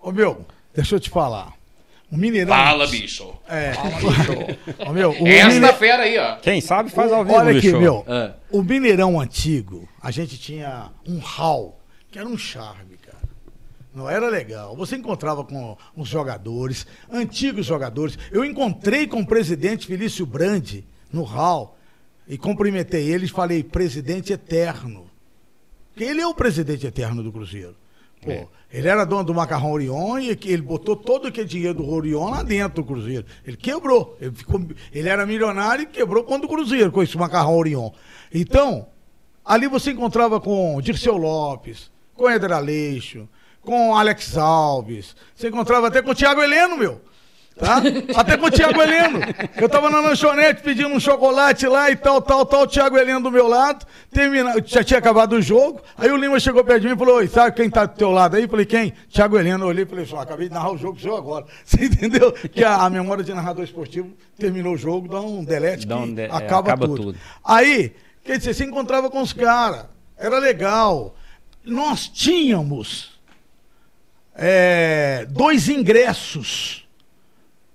Ô, 0.00 0.10
meu, 0.10 0.46
deixa 0.74 0.94
eu 0.94 1.00
te 1.00 1.10
falar. 1.10 1.52
O 2.10 2.16
Mineirão. 2.16 2.54
Fala, 2.54 2.86
bicho. 2.88 3.32
É. 3.48 3.72
Ô, 4.88 4.92
meu, 4.92 5.10
o 5.12 5.26
Esta 5.28 5.48
Mine- 5.48 5.72
fera 5.74 6.02
aí, 6.02 6.18
ó. 6.18 6.36
Quem 6.36 6.60
sabe 6.60 6.90
faz 6.90 7.12
ao 7.12 7.24
vivo, 7.24 7.36
Olha 7.36 7.50
aqui, 7.56 7.68
bicho. 7.68 7.78
meu. 7.80 8.04
Ah. 8.08 8.34
O 8.50 8.62
Mineirão 8.62 9.20
antigo, 9.20 9.88
a 10.02 10.10
gente 10.10 10.36
tinha 10.38 10.90
um 11.06 11.18
hall, 11.18 11.80
que 12.10 12.18
era 12.18 12.26
um 12.28 12.36
charme, 12.36 12.96
cara. 12.96 13.18
Não 13.94 14.10
era 14.10 14.28
legal. 14.28 14.74
Você 14.76 14.96
encontrava 14.96 15.44
com 15.44 15.76
os 15.96 16.08
jogadores, 16.08 16.84
antigos 17.12 17.66
jogadores. 17.66 18.18
Eu 18.32 18.44
encontrei 18.44 19.06
com 19.06 19.20
o 19.20 19.26
presidente 19.26 19.86
Felício 19.86 20.26
Brandi 20.26 20.84
no 21.12 21.22
hall 21.22 21.76
e 22.26 22.36
cumprimentei 22.38 23.08
ele 23.08 23.26
e 23.26 23.28
falei, 23.28 23.62
presidente 23.62 24.32
eterno. 24.32 25.06
Porque 25.92 26.04
ele 26.04 26.20
é 26.20 26.26
o 26.26 26.34
presidente 26.34 26.86
eterno 26.86 27.22
do 27.22 27.30
Cruzeiro. 27.32 27.76
Pô, 28.22 28.48
ele 28.72 28.88
era 28.88 29.04
dono 29.04 29.24
do 29.24 29.34
Macarrão 29.34 29.72
Orion 29.72 30.18
e 30.18 30.30
ele 30.30 30.62
botou 30.62 30.94
todo 30.94 31.26
aquele 31.26 31.46
dinheiro 31.46 31.74
do 31.74 31.88
Orion 31.88 32.30
lá 32.30 32.42
dentro 32.42 32.82
do 32.82 32.86
Cruzeiro. 32.86 33.26
Ele 33.44 33.56
quebrou. 33.56 34.16
Ele, 34.20 34.32
ficou, 34.32 34.64
ele 34.92 35.08
era 35.08 35.26
milionário 35.26 35.82
e 35.82 35.86
quebrou 35.86 36.22
quando 36.22 36.44
o 36.44 36.48
Cruzeiro 36.48 36.92
com 36.92 37.02
esse 37.02 37.18
Macarrão 37.18 37.56
Orion. 37.56 37.90
Então, 38.32 38.86
ali 39.44 39.66
você 39.66 39.90
encontrava 39.90 40.40
com 40.40 40.80
Dirceu 40.80 41.16
Lopes, 41.16 41.90
com 42.14 42.30
Eder 42.30 42.52
Aleixo, 42.52 43.28
com 43.60 43.96
Alex 43.96 44.36
Alves. 44.38 45.16
Você 45.34 45.48
encontrava 45.48 45.88
até 45.88 46.00
com 46.00 46.12
o 46.12 46.14
Thiago 46.14 46.40
Heleno, 46.40 46.76
meu. 46.76 47.00
Tá? 47.60 47.82
Até 48.18 48.38
com 48.38 48.46
o 48.46 48.50
Thiago 48.50 48.80
Heleno. 48.80 49.20
Eu 49.60 49.68
tava 49.68 49.90
na 49.90 50.00
lanchonete 50.00 50.62
pedindo 50.62 50.88
um 50.88 50.98
chocolate 50.98 51.66
lá 51.66 51.90
e 51.90 51.96
tal, 51.96 52.22
tal, 52.22 52.46
tal. 52.46 52.62
O 52.62 52.66
Thiago 52.66 52.96
Heleno 52.96 53.20
do 53.20 53.30
meu 53.30 53.46
lado. 53.46 53.86
Termina... 54.10 54.54
Já 54.64 54.82
tinha 54.82 54.98
acabado 54.98 55.34
o 55.34 55.42
jogo. 55.42 55.82
Aí 55.98 56.10
o 56.10 56.16
Lima 56.16 56.40
chegou 56.40 56.64
perto 56.64 56.80
de 56.80 56.88
mim 56.88 56.94
e 56.94 56.98
falou: 56.98 57.16
Oi, 57.16 57.28
sabe 57.28 57.54
quem 57.54 57.68
tá 57.68 57.84
do 57.84 57.94
teu 57.94 58.10
lado 58.10 58.36
aí? 58.36 58.44
Eu 58.44 58.48
falei: 58.48 58.64
Quem? 58.64 58.94
Thiago 59.10 59.38
Heleno. 59.38 59.64
Eu 59.64 59.68
olhei 59.68 59.84
e 59.84 59.86
falei: 59.86 60.06
Só, 60.06 60.18
acabei 60.20 60.48
de 60.48 60.54
narrar 60.54 60.72
o 60.72 60.78
jogo 60.78 60.98
senhor 60.98 61.18
agora. 61.18 61.44
Você 61.62 61.84
entendeu? 61.84 62.32
Que 62.32 62.64
a, 62.64 62.76
a 62.76 62.88
memória 62.88 63.22
de 63.22 63.34
narrador 63.34 63.62
esportivo 63.62 64.10
terminou 64.38 64.72
o 64.72 64.78
jogo, 64.78 65.06
dá 65.06 65.20
um 65.20 65.44
delete 65.44 65.86
Dá 65.86 65.98
um 65.98 66.14
de- 66.14 66.22
é, 66.22 66.26
acaba, 66.26 66.60
acaba 66.72 66.86
tudo. 66.86 67.02
tudo. 67.02 67.18
Aí, 67.44 67.92
quer 68.24 68.38
dizer, 68.38 68.54
você 68.54 68.64
encontrava 68.64 69.10
com 69.10 69.20
os 69.20 69.34
caras. 69.34 69.84
Era 70.16 70.38
legal. 70.38 71.14
Nós 71.62 72.08
tínhamos 72.08 73.20
é, 74.34 75.26
dois 75.28 75.68
ingressos 75.68 76.79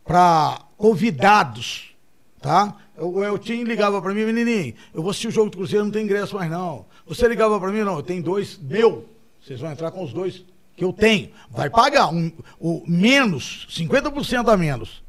para 0.06 0.60
convidados, 0.78 1.96
tá? 2.42 2.76
O 2.98 3.22
Eltinho 3.24 3.66
ligava 3.66 4.02
para 4.02 4.14
mim, 4.14 4.24
menininho, 4.24 4.74
eu 4.94 5.02
vou 5.02 5.10
assistir 5.12 5.28
o 5.28 5.32
jogo 5.32 5.50
do 5.50 5.58
Cruzeiro, 5.58 5.84
não 5.84 5.92
tem 5.92 6.04
ingresso 6.04 6.36
mais 6.36 6.50
não. 6.50 6.86
Você 7.08 7.28
ligava 7.28 7.60
para 7.60 7.72
mim, 7.72 7.82
não, 7.82 7.98
eu 7.98 8.04
tenho 8.04 8.24
dois, 8.24 8.58
meu, 8.62 9.10
vocês 9.44 9.60
vão 9.60 9.72
entrar 9.72 9.92
com 9.92 10.04
os 10.04 10.14
dois 10.14 10.46
que 10.78 10.84
eu 10.84 10.94
tenho. 10.94 11.30
Vai 11.50 11.70
pagar, 11.70 12.08
um, 12.08 12.32
o 12.60 12.84
menos, 12.88 13.68
50% 13.70 14.48
a 14.52 14.56
menos. 14.56 15.04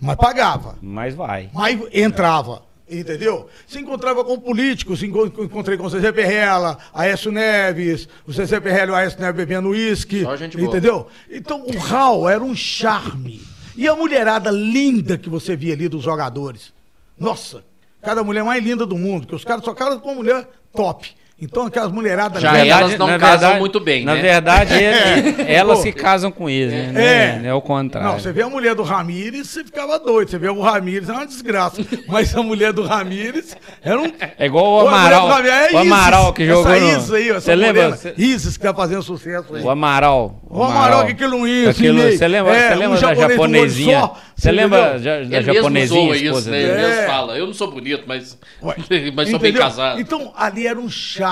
Mas 0.00 0.16
pagava 0.16 0.78
Mas 0.80 1.14
vai. 1.14 1.50
mas 1.52 1.78
entrava. 1.92 2.62
Entendeu? 2.88 3.48
Se 3.68 3.78
encontrava 3.78 4.24
com 4.24 4.36
políticos, 4.40 5.00
enco- 5.02 5.26
encontrei 5.26 5.76
com 5.76 5.84
o 5.84 5.88
Zezé 5.90 6.10
Perrella, 6.10 6.76
Aécio 6.92 7.30
Neves, 7.30 8.08
o 8.26 8.32
Zezé 8.32 8.58
Perrella 8.58 8.90
e 8.90 8.92
o 8.92 8.96
Aécio 8.96 9.20
Neves 9.20 9.36
bebendo 9.36 9.68
uísque. 9.68 10.22
Só 10.24 10.36
gente 10.36 10.56
boa. 10.56 10.68
Entendeu? 10.68 11.06
Então 11.30 11.64
o 11.64 11.78
Hall 11.78 12.28
era 12.28 12.42
um 12.42 12.56
charme. 12.56 13.40
E 13.76 13.88
a 13.88 13.94
mulherada 13.94 14.50
linda 14.50 15.16
que 15.16 15.28
você 15.28 15.56
via 15.56 15.74
ali 15.74 15.88
dos 15.88 16.02
jogadores. 16.02 16.72
Nossa, 17.18 17.64
cada 18.02 18.24
mulher 18.24 18.44
mais 18.44 18.62
linda 18.64 18.86
do 18.86 18.96
mundo, 18.96 19.26
que 19.26 19.34
os 19.34 19.44
caras 19.44 19.64
só 19.64 19.74
casam 19.74 20.00
com 20.00 20.14
mulher 20.14 20.48
top. 20.72 21.14
Então 21.42 21.64
aquelas 21.66 21.90
mulheradas 21.90 22.42
Já 22.42 22.52
lindas- 22.52 22.68
elas 22.80 22.98
não 22.98 23.18
casam 23.18 23.58
muito 23.58 23.80
bem, 23.80 24.04
Na 24.04 24.14
né? 24.14 24.20
verdade, 24.20 24.74
ele- 24.74 25.42
elas 25.50 25.78
Pô. 25.78 25.82
se 25.84 25.92
casam 25.92 26.30
com 26.30 26.50
eles, 26.50 26.72
né? 26.92 27.36
É. 27.36 27.38
Não 27.40 27.48
é 27.48 27.54
o 27.54 27.62
contrário. 27.62 28.08
Não, 28.10 28.18
você 28.18 28.30
vê 28.30 28.42
a 28.42 28.48
mulher 28.48 28.74
do 28.74 28.82
Ramires, 28.82 29.48
você 29.48 29.64
ficava 29.64 29.98
doido. 29.98 30.30
Você 30.30 30.38
vê 30.38 30.48
o 30.50 30.60
Ramires, 30.60 31.08
é 31.08 31.12
uma 31.12 31.26
desgraça. 31.26 31.82
Mas 32.06 32.34
a 32.36 32.42
mulher 32.42 32.72
do 32.74 32.82
Ramires 32.84 33.56
era 33.82 33.98
um. 33.98 34.12
É 34.38 34.44
igual 34.46 34.84
o 34.84 34.88
Amaral. 34.88 35.30
é 35.42 35.72
o 35.72 35.78
Amaral 35.78 36.32
que 36.34 36.44
jogou 36.46 36.70
Essa 36.72 36.80
no... 36.84 36.90
Isis 36.98 37.12
aí, 37.12 37.30
ó, 37.30 37.36
essa 37.36 37.40
Você 37.40 37.54
lembra? 37.56 37.82
morena, 37.84 37.96
Cê- 37.96 38.14
Isis 38.18 38.56
que 38.58 38.62
tá 38.62 38.74
fazendo 38.74 39.02
sucesso 39.02 39.54
aí. 39.54 39.62
O 39.62 39.70
Amaral. 39.70 40.40
O 40.48 40.62
Amaral, 40.62 41.06
que 41.06 41.12
aquilo 41.12 41.46
isso, 41.48 41.82
Inês. 41.84 42.18
você 42.18 42.28
lembra, 42.28 42.54
É, 42.54 42.68
você 42.68 42.74
um 42.74 42.78
lembra 42.80 42.98
da 43.00 43.14
japonesinha? 43.14 44.10
Você 44.36 44.50
lembra 44.52 44.98
ja- 44.98 45.16
da 45.16 45.20
Ele 45.20 45.28
mesmo 45.28 45.54
japonesinha, 45.54 46.02
zoa 46.04 46.16
isso, 46.38 46.50
né? 46.50 46.62
Ele 46.62 46.70
É. 46.72 46.76
mesmo 46.76 47.06
fala. 47.06 47.36
Eu 47.38 47.46
não 47.46 47.54
sou 47.54 47.70
bonito, 47.70 48.04
mas, 48.06 48.38
mas 49.14 49.30
sou 49.30 49.38
bem 49.38 49.52
casado. 49.52 50.00
Então, 50.00 50.32
ali 50.36 50.66
era 50.66 50.78
um 50.78 50.88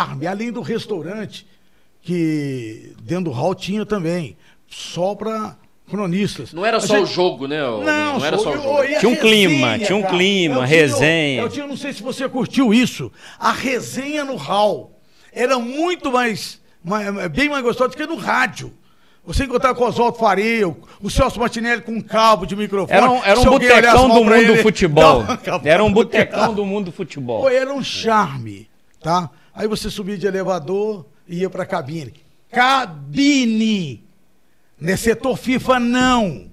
charme, 0.06 0.26
além 0.26 0.52
do 0.52 0.60
restaurante, 0.60 1.46
que 2.02 2.92
dentro 3.02 3.24
do 3.24 3.30
hall 3.30 3.54
tinha 3.54 3.84
também, 3.84 4.36
só 4.68 5.14
para 5.14 5.56
cronistas. 5.90 6.52
Não 6.52 6.64
era 6.64 6.80
só 6.80 6.96
gente- 6.98 7.04
o 7.04 7.06
jogo, 7.06 7.46
né? 7.46 7.64
ô, 7.64 7.82
Não, 7.82 8.18
não 8.18 8.24
era 8.24 8.38
só 8.38 8.50
o 8.50 8.56
jogo. 8.56 8.82
Tinha 9.00 9.10
um 9.10 9.16
clima, 9.16 9.78
tinha 9.78 9.96
um 9.96 10.02
cara? 10.02 10.14
clima, 10.14 10.54
Eu 10.56 10.66
tinha- 10.66 10.66
resenha. 10.66 11.42
Eu 11.42 11.48
tinha, 11.48 11.66
não 11.66 11.76
sei 11.76 11.92
se 11.92 12.02
você 12.02 12.28
curtiu 12.28 12.72
isso. 12.72 13.10
A 13.38 13.52
resenha 13.52 14.24
no 14.24 14.36
hall 14.36 14.98
era 15.32 15.58
muito 15.58 16.12
mais, 16.12 16.60
mais- 16.84 17.28
bem 17.28 17.48
mais 17.48 17.62
gostosa 17.62 17.90
do 17.90 17.96
que 17.96 18.06
no 18.06 18.16
rádio. 18.16 18.72
Você 19.24 19.44
encontrava 19.44 19.74
com 19.74 19.84
o 19.84 19.88
Oswaldo 19.88 20.16
Faria, 20.16 20.66
o 20.68 21.10
Celso 21.10 21.38
Martinelli 21.38 21.82
com 21.82 21.92
um 21.92 22.00
cabo 22.00 22.46
de 22.46 22.56
microfone. 22.56 22.96
Era 22.98 23.10
um, 23.10 23.22
era 23.22 23.38
um 23.40 23.44
botecão 23.44 24.08
do 24.08 24.24
mundo 24.24 24.46
do 24.46 24.56
futebol. 24.62 25.24
cavada 25.44 25.68
Era 25.68 25.84
um 25.84 25.92
botecão 25.92 26.54
do 26.54 26.64
mundo 26.64 26.86
do 26.86 26.92
futebol. 26.92 27.42
Pô, 27.42 27.48
era 27.50 27.70
um 27.72 27.82
charme, 27.84 28.68
tá? 29.02 29.28
Aí 29.54 29.66
você 29.66 29.90
subia 29.90 30.16
de 30.16 30.26
elevador 30.26 31.06
e 31.26 31.40
ia 31.40 31.50
pra 31.50 31.66
cabine. 31.66 32.14
Cabine! 32.50 34.04
Não 34.80 34.92
é 34.92 34.96
setor 34.96 35.36
FIFA, 35.36 35.80
não. 35.80 36.50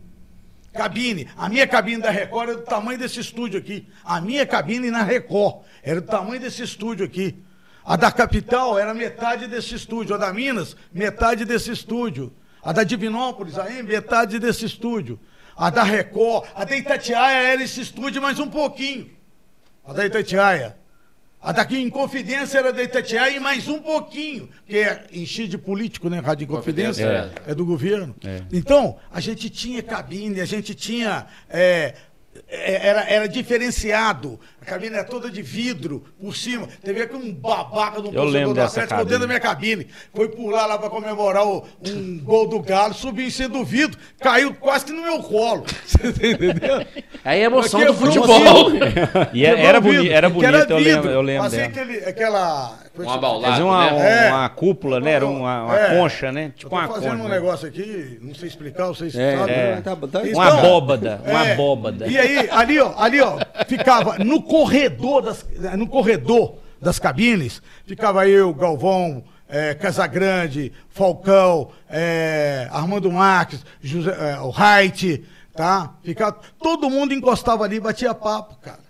Cabine. 0.73 1.29
A 1.37 1.47
minha 1.47 1.67
cabine 1.67 2.01
da 2.01 2.09
Record 2.09 2.49
era 2.49 2.57
do 2.57 2.63
tamanho 2.63 2.99
desse 2.99 3.19
estúdio 3.19 3.59
aqui. 3.59 3.87
A 4.03 4.19
minha 4.19 4.45
cabine 4.45 4.91
na 4.91 5.03
Record 5.03 5.63
era 5.81 6.01
do 6.01 6.07
tamanho 6.07 6.41
desse 6.41 6.63
estúdio 6.63 7.05
aqui. 7.05 7.35
A 7.85 7.95
da 7.95 8.11
Capital 8.11 8.79
era 8.79 8.93
metade 8.93 9.47
desse 9.47 9.75
estúdio. 9.75 10.15
A 10.15 10.17
da 10.17 10.33
Minas, 10.33 10.75
metade 10.91 11.45
desse 11.45 11.71
estúdio. 11.71 12.33
A 12.61 12.73
da 12.73 12.83
Divinópolis, 12.83 13.59
aí, 13.59 13.83
metade 13.83 14.39
desse 14.39 14.65
estúdio. 14.65 15.19
A 15.55 15.69
da 15.69 15.83
Record, 15.83 16.47
a 16.55 16.65
da 16.65 16.75
Itatiaia 16.75 17.53
era 17.53 17.63
esse 17.63 17.79
estúdio 17.79 18.21
mais 18.21 18.39
um 18.39 18.49
pouquinho. 18.49 19.11
A 19.85 19.93
da 19.93 20.05
Itatiaia. 20.05 20.75
Daqui 21.53 21.77
em 21.77 21.89
Confidência 21.89 22.57
era 22.57 22.73
da 22.73 22.81
Itatiaia 22.81 23.35
e 23.35 23.39
mais 23.39 23.67
um 23.67 23.79
pouquinho, 23.79 24.49
que 24.67 24.77
é 24.77 25.05
enchi 25.11 25.47
de 25.47 25.57
político, 25.57 26.09
né? 26.09 26.19
Rádio 26.19 26.47
Confidência, 26.47 27.31
é. 27.45 27.53
do 27.53 27.65
governo. 27.65 28.15
Então, 28.51 28.97
a 29.11 29.19
gente 29.19 29.49
tinha 29.49 29.81
cabine, 29.83 30.41
a 30.41 30.45
gente 30.45 30.73
tinha. 30.73 31.27
é, 31.49 31.93
é, 32.47 32.87
era, 32.87 33.09
era 33.09 33.29
diferenciado. 33.29 34.39
A 34.65 34.67
cabine 34.67 34.95
era 34.95 35.03
toda 35.03 35.29
de 35.29 35.43
vidro 35.43 36.03
por 36.19 36.35
cima. 36.35 36.67
Teve 36.83 37.03
aqui 37.03 37.15
um 37.15 37.31
babaca 37.31 38.01
de 38.01 38.07
um 38.07 38.11
Eu 38.13 38.23
lembro 38.23 38.55
do 38.55 38.61
Atlético 38.61 39.03
dentro 39.05 39.19
da 39.19 39.27
minha 39.27 39.39
cabine. 39.39 39.85
Foi 40.11 40.27
pular 40.29 40.65
lá 40.65 40.79
para 40.79 40.89
comemorar 40.89 41.45
o- 41.45 41.63
um 41.87 42.19
gol 42.23 42.47
do 42.47 42.59
Galo, 42.59 42.95
subiu 42.95 43.27
em 43.27 43.29
cima 43.29 43.49
do 43.49 43.63
vidro, 43.63 43.95
caiu 44.19 44.55
quase 44.55 44.85
que 44.85 44.91
no 44.91 45.03
meu 45.03 45.19
colo. 45.21 45.65
Você 45.85 46.31
entendeu? 46.31 46.83
Aí 47.23 47.39
é 47.41 47.43
a 47.43 47.45
emoção 47.45 47.85
do 47.85 47.93
futebol. 47.93 48.71
E 49.33 49.45
era, 49.45 49.55
Quebrou 49.55 49.69
era, 49.69 49.79
vidro, 49.79 49.97
boni 50.03 50.09
era 50.13 50.29
bonito, 50.29 50.51
eu 50.71 50.77
vidro. 50.77 50.77
lembro, 50.79 51.09
eu 51.11 51.21
lembro 51.21 51.43
Fazia 51.43 51.65
aquele, 51.65 51.97
aquela... 51.99 52.79
Um 52.97 53.09
abaulado, 53.09 53.51
Fazia 53.51 53.65
uma, 53.65 53.91
né? 53.91 54.27
É. 54.27 54.31
uma 54.31 54.49
cúpula, 54.49 54.99
né? 55.01 55.11
Era 55.11 55.25
uma, 55.27 55.63
uma 55.65 55.77
É. 55.79 55.97
concha, 55.97 56.31
né? 56.31 56.45
Eu 56.45 56.51
Tipo 56.51 56.69
tô 56.69 56.75
uma 56.77 56.87
fazendo 56.87 57.11
concha. 57.11 57.23
um 57.23 57.27
né? 57.27 57.35
negócio 57.35 57.67
aqui, 57.67 58.17
não 58.21 58.33
sei 58.33 58.47
explicar, 58.47 58.87
vocês 58.87 59.13
É, 59.15 59.37
sabem. 59.37 59.53
é. 59.55 59.75
né? 59.75 59.81
Tá- 59.83 59.95
tá- 59.97 60.21
Então, 60.23 60.31
Uma 60.31 60.47
abóbada, 60.47 61.21
uma 61.27 61.45
é, 61.45 61.51
abóbada. 61.53 62.07
E 62.07 62.17
aí, 62.17 62.49
ali, 62.49 62.79
ó, 62.79 62.93
ali, 62.97 63.19
ó, 63.19 63.37
ficava 63.67 64.17
no 64.19 64.41
corredor 64.55 65.21
das, 65.21 65.45
no 65.77 65.87
corredor 65.87 66.57
das 66.81 66.97
cabines, 66.97 67.61
ficava 67.85 68.27
eu, 68.27 68.53
Galvão, 68.53 69.23
é, 69.49 69.73
Casagrande, 69.73 70.71
Falcão, 70.89 71.71
é, 71.89 72.69
Armando 72.71 73.11
Marques, 73.11 73.65
José, 73.81 74.15
é, 74.17 74.39
o 74.39 74.49
Reit, 74.49 75.25
tá? 75.53 75.95
Ficava, 76.03 76.39
todo 76.61 76.89
mundo 76.89 77.13
encostava 77.13 77.65
ali 77.65 77.79
batia 77.79 78.13
papo, 78.13 78.55
cara. 78.61 78.84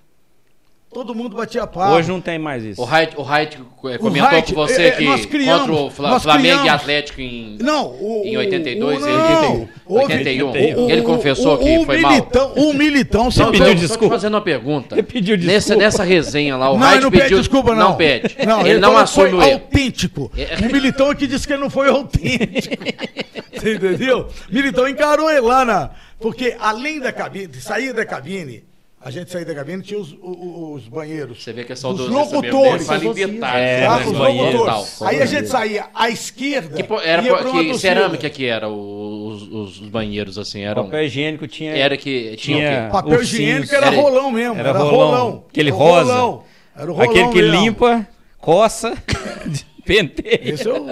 Todo 0.96 1.14
mundo 1.14 1.36
batia 1.36 1.68
papo. 1.68 1.93
Hoje 1.93 2.08
não 2.08 2.22
tem 2.22 2.39
mais 2.39 2.64
isso. 2.64 2.82
O 2.82 2.86
Height, 2.89 3.16
o 3.18 3.22
Height 3.30 3.58
eh, 3.84 3.98
comentou 3.98 4.41
com 4.43 4.54
você 4.54 4.82
é, 4.82 4.88
é, 4.88 4.91
que 4.93 5.28
criamos, 5.28 5.68
contra 5.68 5.74
o 5.84 5.89
Fla- 5.91 6.20
Flamengo 6.22 6.48
e 6.48 6.60
criamos. 6.62 6.82
Atlético 6.82 7.20
em, 7.20 7.58
Não, 7.60 7.88
o, 7.88 8.22
em 8.24 8.38
o- 8.38 8.39
82 8.39 9.04
o, 9.04 9.06
e 9.06 9.12
não, 9.12 9.70
81. 9.89 10.46
houve- 10.48 10.93
Ele 10.93 11.02
confessou 11.02 11.58
que 11.58 11.78
o 11.80 11.84
foi 11.84 11.98
militão, 11.98 12.54
O 12.54 12.74
militão 12.74 13.30
se 13.30 13.39
Não, 13.39 13.52
pediu 13.52 13.68
eu 13.68 13.76
desculpa. 13.76 14.16
fazendo 14.16 14.36
uma 14.36 14.41
pergunta. 14.41 14.96
Ele 14.96 15.04
pediu 15.04 15.36
Nessa, 15.38 15.52
desculpa. 15.52 15.82
nessa 15.84 16.04
resenha 16.06 16.56
lá, 16.56 16.70
o 16.72 16.78
não, 16.78 16.88
não 17.02 17.12
pede 17.12 17.24
pediu... 17.24 17.39
desculpa, 17.39 17.76
não. 17.76 17.89
Não 17.89 17.96
pede. 17.98 18.34
ele, 18.39 18.70
ele 18.70 18.80
não 18.80 18.93
que 18.93 19.00
assume 19.02 19.30
foi 19.32 19.38
o 19.39 19.43
erro. 19.43 19.52
autêntico. 19.52 20.32
É. 20.38 20.66
O 20.66 20.72
militão 20.72 21.12
é 21.12 21.16
que 21.16 21.28
disse 21.28 21.46
que 21.46 21.52
ele 21.52 21.62
não 21.62 21.70
foi 21.70 21.89
autêntico. 21.89 22.74
Você 23.52 23.76
entendeu? 23.76 24.30
Militão 24.50 24.88
encarou 24.88 25.30
ele 25.30 25.41
lá 25.41 25.66
na... 25.66 25.89
Porque 26.22 26.56
além 26.58 27.02
da 27.02 27.12
cabine, 27.12 27.48
de 27.48 27.60
sair 27.60 27.91
da 27.91 28.06
cabine, 28.06 28.64
a 29.06 29.12
gente 29.12 29.32
saía 29.32 29.45
da 29.45 29.53
cabine, 29.53 29.84
tinha 29.84 29.99
os, 29.99 30.14
o- 30.14 30.18
o- 30.22 30.74
os 30.74 30.88
banheiros. 30.88 31.43
Você 31.43 31.53
vê 31.53 31.64
que 31.64 31.72
é 31.72 31.76
Dos 31.76 31.82
saudosista 31.82 32.36
locutores. 32.38 32.88
Fala 32.88 33.06
em 33.06 33.14
detalhes. 33.14 33.70
É, 33.70 33.80
né, 33.82 33.86
Tá? 33.86 33.97
dos 33.99 34.08
Os 34.12 34.18
locutores. 34.18 34.66
tal. 34.97 35.08
Aí 35.08 35.22
a 35.22 35.26
gente 35.28 35.47
saía 35.47 35.86
à 35.93 36.10
esquerda. 36.10 36.82
Que, 36.82 36.93
era 37.03 37.22
que 37.22 37.78
cerâmica 37.78 38.28
que 38.32 38.45
era 38.47 38.68
os, 38.68 39.43
os- 39.43 39.80
os 39.82 39.89
banheiros, 39.89 40.39
assim, 40.39 40.62
eram... 40.62 40.86
Papel 40.86 41.03
higiênico 41.06 41.47
tinha. 41.47 41.78
Era 41.78 41.95
que 41.95 42.36
tinha, 42.36 42.58
Tinha- 42.58 42.82
o 42.82 42.86
quê? 42.88 42.91
Papel 42.91 43.12
ursinhos. 43.20 43.34
higiênico 43.39 43.76
era 43.76 43.86
Era- 43.88 43.95
rolão 43.95 44.32
mesmo. 44.32 44.60
era 44.60 44.70
Era, 44.70 44.80
rolão. 44.80 44.95
rolão. 44.97 45.43
Aquele 45.49 45.70
Era 45.70 45.78
rosa. 45.78 46.14
rolão. 46.16 46.43
Era 46.76 46.91
o 46.91 46.95
rolão 46.95 47.10
Aquele 47.12 47.28
que 47.30 47.41
mesmo. 47.43 47.62
limpa, 47.62 48.08
coça, 48.39 48.97
penteia. 49.86 50.39
Esse 50.53 50.68
é 50.68 50.74
o 50.74 50.88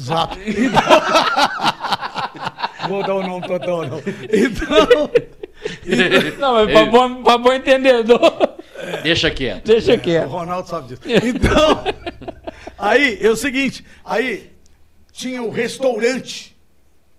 zap. 0.00 0.34
Vou 2.88 3.02
dar 3.02 3.14
o 3.14 3.22
nome 3.22 3.46
total, 3.46 3.86
não. 3.86 3.98
Então, 3.98 5.10
Não, 6.38 6.54
mas 6.54 6.70
pra 6.72 6.86
bom, 6.86 7.22
pra 7.22 7.38
bom 7.38 7.52
entendedor. 7.52 8.20
Deixa 9.02 9.30
quieto. 9.30 9.66
Deixa 9.66 9.94
o 9.94 10.00
quieto. 10.00 10.28
Ronaldo 10.28 10.68
sabe 10.68 10.88
disso. 10.88 11.02
Então, 11.06 11.84
aí 12.78 13.18
é 13.20 13.28
o 13.28 13.36
seguinte, 13.36 13.84
aí 14.04 14.50
tinha 15.12 15.42
o 15.42 15.50
restaurante 15.50 16.56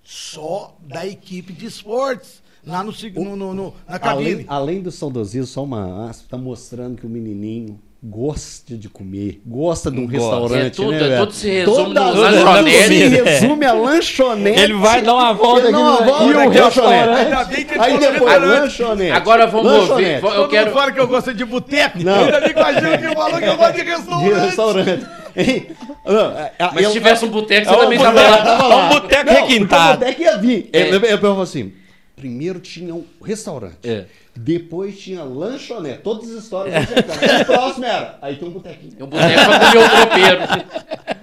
só 0.03 0.75
da 0.81 1.05
equipe 1.05 1.53
de 1.53 1.65
esportes 1.67 2.41
lá 2.65 2.83
no, 2.83 2.91
no, 3.15 3.35
no- 3.35 3.53
no- 3.53 3.73
na 3.87 3.99
cabine. 3.99 4.31
Além, 4.31 4.45
além 4.47 4.81
do 4.81 4.91
saudosismo, 4.91 5.45
só 5.47 5.63
uma 5.63 6.09
aspa, 6.09 6.27
tá 6.29 6.37
mostrando 6.37 6.97
que 6.97 7.05
o 7.05 7.09
menininho 7.09 7.79
gosta 8.03 8.75
de 8.75 8.89
comer, 8.89 9.41
gosta 9.45 9.91
de 9.91 9.99
um 9.99 10.07
Gosta. 10.07 10.17
restaurante, 10.17 10.65
É 10.65 10.69
tudo- 10.71 10.91
né, 10.91 11.13
é 11.13 11.17
tudo 11.19 11.33
se 11.33 11.49
resume 11.51 11.93
no 11.93 12.13
lanchonete. 12.15 12.87
se 12.87 13.21
resume 13.21 13.65
a 13.65 13.73
lanchonete. 13.73 14.59
Ele 14.59 14.73
vai 14.73 15.01
dar 15.03 15.13
uma 15.13 15.33
volta 15.33 15.69
uma 15.69 15.93
aqui, 15.95 16.03
volta 16.05 16.23
e 16.23 16.33
o 16.33 16.49
restaurante. 16.49 17.33
Aí 17.79 17.97
depois, 17.99 18.11
restaurante. 18.13 18.59
lanchonete. 18.59 19.11
Agora 19.11 19.45
vamos 19.45 19.71
Lanchonete. 19.71 20.25
ouvir. 20.25 20.37
Eu 20.37 20.47
quero... 20.47 20.71
fala 20.71 20.91
que 20.91 20.99
eu 20.99 21.07
gosto 21.07 21.31
de 21.33 21.45
boteco. 21.45 21.99
Não. 22.03 22.25
Ainda 22.25 22.39
bem 22.41 22.53
que 22.53 22.59
a 22.59 22.73
gente 22.73 23.13
falou 23.13 23.37
que 23.39 23.45
eu 23.45 23.57
gosto 23.57 23.73
de 23.75 23.83
De 23.83 23.89
restaurante. 23.89 24.39
restaurante. 24.45 25.05
Hein? 25.35 25.67
Não, 26.05 26.31
é- 26.39 26.51
é- 26.59 26.69
Mas 26.73 26.83
eu- 26.83 26.89
se 26.89 26.93
tivesse 26.93 27.23
um 27.25 27.29
boteco, 27.29 27.69
você 27.69 27.77
também 27.77 27.99
boteco. 27.99 28.15
tava 28.17 28.29
lá. 28.29 28.37
Tava 28.43 28.67
lá. 28.67 28.85
um 28.85 28.89
boteco 28.99 29.29
requintado. 29.31 29.93
O 29.93 29.99
boteco 29.99 30.21
ia 30.23 30.37
vir. 30.39 30.69
É. 30.73 30.89
Eu, 30.89 30.99
eu, 31.01 31.17
eu 31.19 31.41
assim, 31.41 31.71
primeiro 32.15 32.59
tinha 32.59 32.93
um 32.95 33.05
restaurante. 33.23 33.77
É. 33.83 34.05
Depois 34.35 34.97
tinha 34.99 35.23
lanchonete. 35.23 35.99
Todas 36.03 36.29
as 36.31 36.43
histórias. 36.43 36.73
É. 36.75 37.41
O 37.41 37.45
próximo 37.45 37.85
era. 37.85 38.17
Aí 38.21 38.35
tem 38.37 38.47
um 38.47 38.51
botequinho. 38.51 38.93
Um 39.01 39.07
boteco 39.07 39.45
pra 39.45 39.59
comer 39.59 39.85
o 39.85 39.89
tropeiro. 39.89 40.41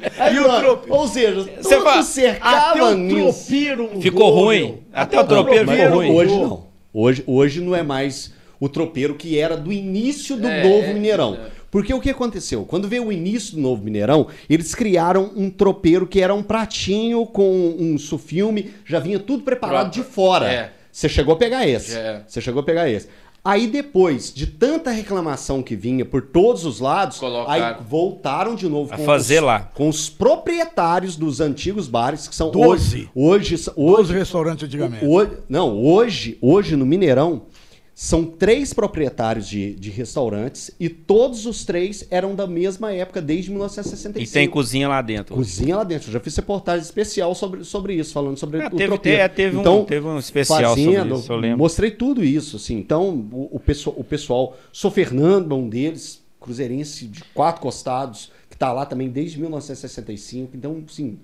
Aí, 0.18 0.34
E 0.34 0.38
o 0.40 0.42
pronto. 0.44 0.60
trope- 0.60 0.90
Ou 0.92 1.08
seja, 1.08 1.34
Você 1.42 1.50
tudo 1.50 1.84
fala- 1.84 1.90
Até 1.92 2.02
cercava 2.02 2.92
o 2.94 3.08
tropeiro 3.08 3.82
mudou, 3.84 4.00
Ficou 4.02 4.30
ruim. 4.30 4.58
meu. 4.60 4.82
Até 4.92 5.20
o 5.20 5.24
tropeiro 5.26 5.68
ficou 5.70 5.88
ruim. 5.90 6.10
Hoje 6.12 6.34
não. 6.36 6.66
Hoje, 6.92 7.24
hoje 7.26 7.60
não 7.60 7.74
é 7.74 7.82
mais 7.82 8.32
o 8.60 8.68
tropeiro 8.68 9.14
que 9.14 9.38
era 9.38 9.56
do 9.56 9.72
início 9.72 10.36
do 10.36 10.48
É, 10.48 10.62
Novo 10.64 10.84
é, 10.86 10.92
Mineirão. 10.94 11.34
é. 11.34 11.58
Porque 11.70 11.92
o 11.92 12.00
que 12.00 12.10
aconteceu? 12.10 12.64
Quando 12.64 12.88
veio 12.88 13.06
o 13.06 13.12
início 13.12 13.54
do 13.54 13.60
Novo 13.60 13.84
Mineirão, 13.84 14.26
eles 14.48 14.74
criaram 14.74 15.30
um 15.36 15.50
tropeiro 15.50 16.06
que 16.06 16.20
era 16.20 16.34
um 16.34 16.42
pratinho 16.42 17.24
com 17.26 17.76
um 17.78 17.98
sufilme, 17.98 18.70
já 18.86 18.98
vinha 18.98 19.18
tudo 19.18 19.42
preparado 19.44 19.92
Pronto. 19.92 19.94
de 19.94 20.02
fora. 20.02 20.50
É. 20.50 20.72
Você 20.98 21.08
chegou 21.08 21.34
a 21.34 21.36
pegar 21.36 21.64
esse. 21.64 21.96
É. 21.96 22.22
Você 22.26 22.40
chegou 22.40 22.58
a 22.60 22.64
pegar 22.64 22.90
esse. 22.90 23.06
Aí 23.44 23.68
depois 23.68 24.34
de 24.34 24.48
tanta 24.48 24.90
reclamação 24.90 25.62
que 25.62 25.76
vinha 25.76 26.04
por 26.04 26.22
todos 26.22 26.64
os 26.64 26.80
lados, 26.80 27.18
Colocaram. 27.18 27.66
aí 27.66 27.76
voltaram 27.88 28.56
de 28.56 28.68
novo 28.68 28.92
A 28.92 28.96
com 28.96 29.04
fazer 29.04 29.38
os, 29.38 29.44
lá. 29.44 29.60
com 29.60 29.88
os 29.88 30.10
proprietários 30.10 31.14
dos 31.14 31.40
antigos 31.40 31.86
bares 31.86 32.26
que 32.26 32.34
são 32.34 32.50
Doze. 32.50 33.08
hoje 33.14 33.54
hoje, 33.54 33.54
Hoje 33.54 33.70
hoje 33.76 34.12
restaurantes 34.12 34.64
antigamente. 34.64 35.06
Hoje, 35.06 35.38
não, 35.48 35.80
hoje, 35.80 36.36
hoje 36.42 36.74
no 36.74 36.84
Mineirão, 36.84 37.42
são 38.00 38.24
três 38.24 38.72
proprietários 38.72 39.48
de, 39.48 39.74
de 39.74 39.90
restaurantes 39.90 40.70
e 40.78 40.88
todos 40.88 41.46
os 41.46 41.64
três 41.64 42.06
eram 42.12 42.32
da 42.36 42.46
mesma 42.46 42.92
época, 42.92 43.20
desde 43.20 43.50
E 43.50 43.54
1965. 43.54 44.32
tem 44.32 44.48
cozinha 44.48 44.86
lá 44.88 45.02
dentro. 45.02 45.34
Cozinha 45.34 45.78
lá 45.78 45.82
dentro. 45.82 46.08
Eu 46.08 46.12
já 46.12 46.20
fiz 46.20 46.36
reportagem 46.36 46.84
especial 46.84 47.34
sobre, 47.34 47.64
sobre 47.64 47.94
isso, 47.94 48.12
falando 48.12 48.36
sobre 48.36 48.62
Ah, 48.62 48.68
o 48.68 48.70
teve- 48.70 48.86
tropeiro. 48.86 49.28
te- 49.28 49.34
teve 49.34 49.56
um- 49.56 49.84
teve 49.84 50.06
um 50.06 50.16
especial 50.16 50.76
sobre 50.76 50.92
isso, 51.16 51.32
eu 51.32 51.36
lembro. 51.36 51.58
Mostrei 51.58 51.90
tudo 51.90 52.22
isso, 52.24 52.54
assim. 52.54 52.76
Então, 52.78 53.08
o, 53.32 53.48
o, 53.56 53.58
pessoal, 53.58 53.96
o 53.98 54.04
pessoal, 54.04 54.56
sou 54.72 54.92
Fernando, 54.92 55.56
um 55.56 55.68
deles, 55.68 56.22
cruzeirense 56.40 57.04
de 57.04 57.24
quatro 57.34 57.60
costados, 57.60 58.30
que 58.48 58.56
tá 58.56 58.72
lá 58.72 58.86
também 58.86 59.08
desde 59.08 59.40
1965. 59.40 60.56
Então, 60.56 60.84
assim, 60.88 61.18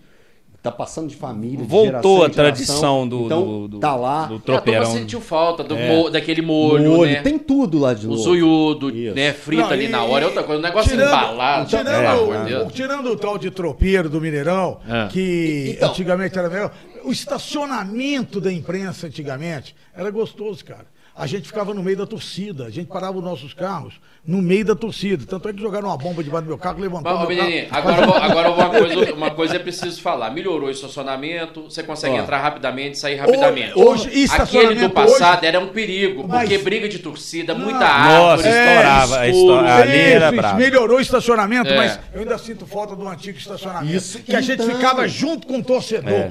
tá 0.64 0.72
passando 0.72 1.08
de 1.08 1.14
família, 1.14 1.58
de 1.58 1.64
Voltou 1.64 1.84
geração 1.84 2.10
a 2.10 2.14
em 2.14 2.18
geração. 2.32 2.34
tradição 2.34 3.06
do, 3.08 3.26
então, 3.26 3.44
do, 3.44 3.68
do- 3.68 3.78
tá 3.80 3.94
lá. 3.94 4.24
do 4.24 4.40
tropeirão. 4.40 4.86
sentiu 4.92 5.20
falta 5.20 5.62
do 5.62 5.76
É. 5.76 5.94
mo- 5.94 6.08
daquele 6.08 6.40
molho, 6.40 6.90
molho, 6.90 7.10
né? 7.12 7.20
tem 7.20 7.38
tudo 7.38 7.78
lá 7.78 7.92
de 7.92 8.06
O 8.06 8.10
novo. 8.12 8.22
zoiudo, 8.22 8.88
Isso. 8.88 9.14
né? 9.14 9.34
Frita 9.34 9.64
Não, 9.64 9.70
ali 9.70 9.84
e- 9.84 9.88
na 9.88 10.02
hora. 10.04 10.24
É 10.24 10.26
outra 10.26 10.42
coisa. 10.42 10.58
O 10.60 10.62
negócio 10.62 10.90
tirando- 10.90 11.06
embalado. 11.08 11.68
Tirando, 11.68 11.84
pelo 11.84 12.32
amor 12.32 12.46
de 12.46 12.54
o, 12.54 12.70
tirando 12.70 13.06
o 13.10 13.16
tal 13.16 13.36
de 13.36 13.50
tropeiro 13.50 14.08
do 14.08 14.22
Mineirão, 14.22 14.78
É. 14.88 15.08
que 15.08 15.74
Então. 15.76 15.90
antigamente 15.90 16.38
era 16.38 16.48
melhor. 16.48 16.72
O 17.04 17.12
estacionamento 17.12 18.40
da 18.40 18.50
imprensa 18.50 19.06
antigamente 19.06 19.76
era 19.94 20.10
gostoso, 20.10 20.64
cara. 20.64 20.86
A 21.16 21.28
gente 21.28 21.46
ficava 21.46 21.72
no 21.72 21.80
meio 21.80 21.96
da 21.96 22.06
torcida, 22.06 22.64
a 22.66 22.70
gente 22.70 22.88
parava 22.88 23.16
os 23.16 23.22
nossos 23.22 23.54
carros 23.54 23.94
no 24.26 24.42
meio 24.42 24.64
da 24.64 24.74
torcida. 24.74 25.24
Tanto 25.24 25.48
é 25.48 25.52
que 25.52 25.60
jogaram 25.60 25.86
uma 25.86 25.96
bomba 25.96 26.24
debaixo 26.24 26.44
do 26.46 26.48
meu 26.48 26.58
carro, 26.58 26.80
levantaram 26.80 27.18
ô, 27.18 27.20
meu 27.20 27.28
menininho, 27.28 27.68
carro. 27.68 27.88
agora, 27.88 28.06
vou- 28.06 28.16
agora 28.16 28.50
uma, 28.50 28.68
coisa, 28.70 29.14
uma 29.14 29.30
coisa 29.30 29.54
é 29.54 29.58
preciso 29.60 30.00
falar. 30.02 30.30
Melhorou 30.30 30.66
o 30.68 30.72
estacionamento, 30.72 31.62
você 31.70 31.84
consegue 31.84 32.16
Ó. 32.16 32.22
entrar 32.22 32.40
rapidamente, 32.40 32.98
sair 32.98 33.14
rapidamente. 33.14 33.78
Hoje, 33.78 34.08
e 34.12 34.24
Aquele 34.28 34.74
do 34.74 34.90
passado 34.90 35.38
hoje- 35.38 35.46
era 35.46 35.60
um 35.60 35.68
perigo, 35.68 36.26
Mas- 36.26 36.48
porque 36.48 36.58
briga 36.58 36.88
de 36.88 36.98
torcida, 36.98 37.54
muita 37.54 37.78
Não. 37.78 37.86
árvore, 37.86 38.18
Nossa, 38.18 38.48
estourava, 38.48 39.18
a 39.20 39.28
escuro. 39.28 39.54
histó- 39.54 39.66
ali 39.82 39.98
era 39.98 40.54
melhorou 40.54 40.98
o 40.98 41.00
estacionamento, 41.00 41.68
É. 41.70 41.76
mas 41.76 42.00
eu 42.12 42.20
ainda 42.22 42.38
sinto 42.38 42.66
falta 42.66 42.96
do 42.96 43.06
antigo 43.06 43.38
estacionamento. 43.38 43.94
Isso, 43.94 44.18
que 44.18 44.34
a 44.34 44.40
gente 44.40 44.60
então. 44.62 44.74
ficava 44.74 45.06
junto 45.06 45.46
com 45.46 45.58
o 45.58 45.62
torcedor. 45.62 46.10
É. 46.12 46.22
cara. 46.22 46.30